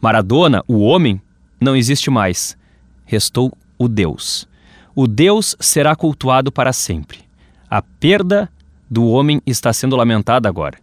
Maradona, 0.00 0.64
o 0.66 0.78
homem, 0.80 1.20
não 1.60 1.76
existe 1.76 2.10
mais. 2.10 2.56
Restou 3.04 3.52
o 3.80 3.88
Deus. 3.88 4.46
O 4.94 5.06
Deus 5.06 5.56
será 5.58 5.96
cultuado 5.96 6.52
para 6.52 6.70
sempre. 6.70 7.20
A 7.70 7.80
perda 7.80 8.50
do 8.90 9.06
homem 9.06 9.40
está 9.46 9.72
sendo 9.72 9.96
lamentada 9.96 10.46
agora. 10.46 10.76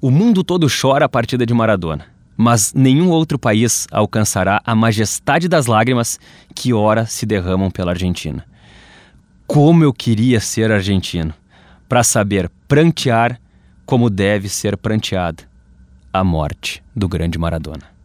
O 0.00 0.12
mundo 0.12 0.44
todo 0.44 0.68
chora 0.68 1.06
a 1.06 1.08
partida 1.08 1.44
de 1.44 1.52
Maradona, 1.52 2.06
mas 2.36 2.72
nenhum 2.72 3.10
outro 3.10 3.36
país 3.36 3.88
alcançará 3.90 4.62
a 4.64 4.76
majestade 4.76 5.48
das 5.48 5.66
lágrimas 5.66 6.20
que 6.54 6.72
ora 6.72 7.04
se 7.04 7.26
derramam 7.26 7.68
pela 7.68 7.90
Argentina. 7.90 8.46
Como 9.44 9.82
eu 9.82 9.92
queria 9.92 10.38
ser 10.38 10.70
argentino, 10.70 11.34
para 11.88 12.04
saber 12.04 12.48
prantear 12.68 13.40
como 13.84 14.08
deve 14.08 14.48
ser 14.48 14.76
pranteada 14.76 15.42
a 16.12 16.22
morte 16.22 16.80
do 16.94 17.08
grande 17.08 17.38
Maradona. 17.38 17.95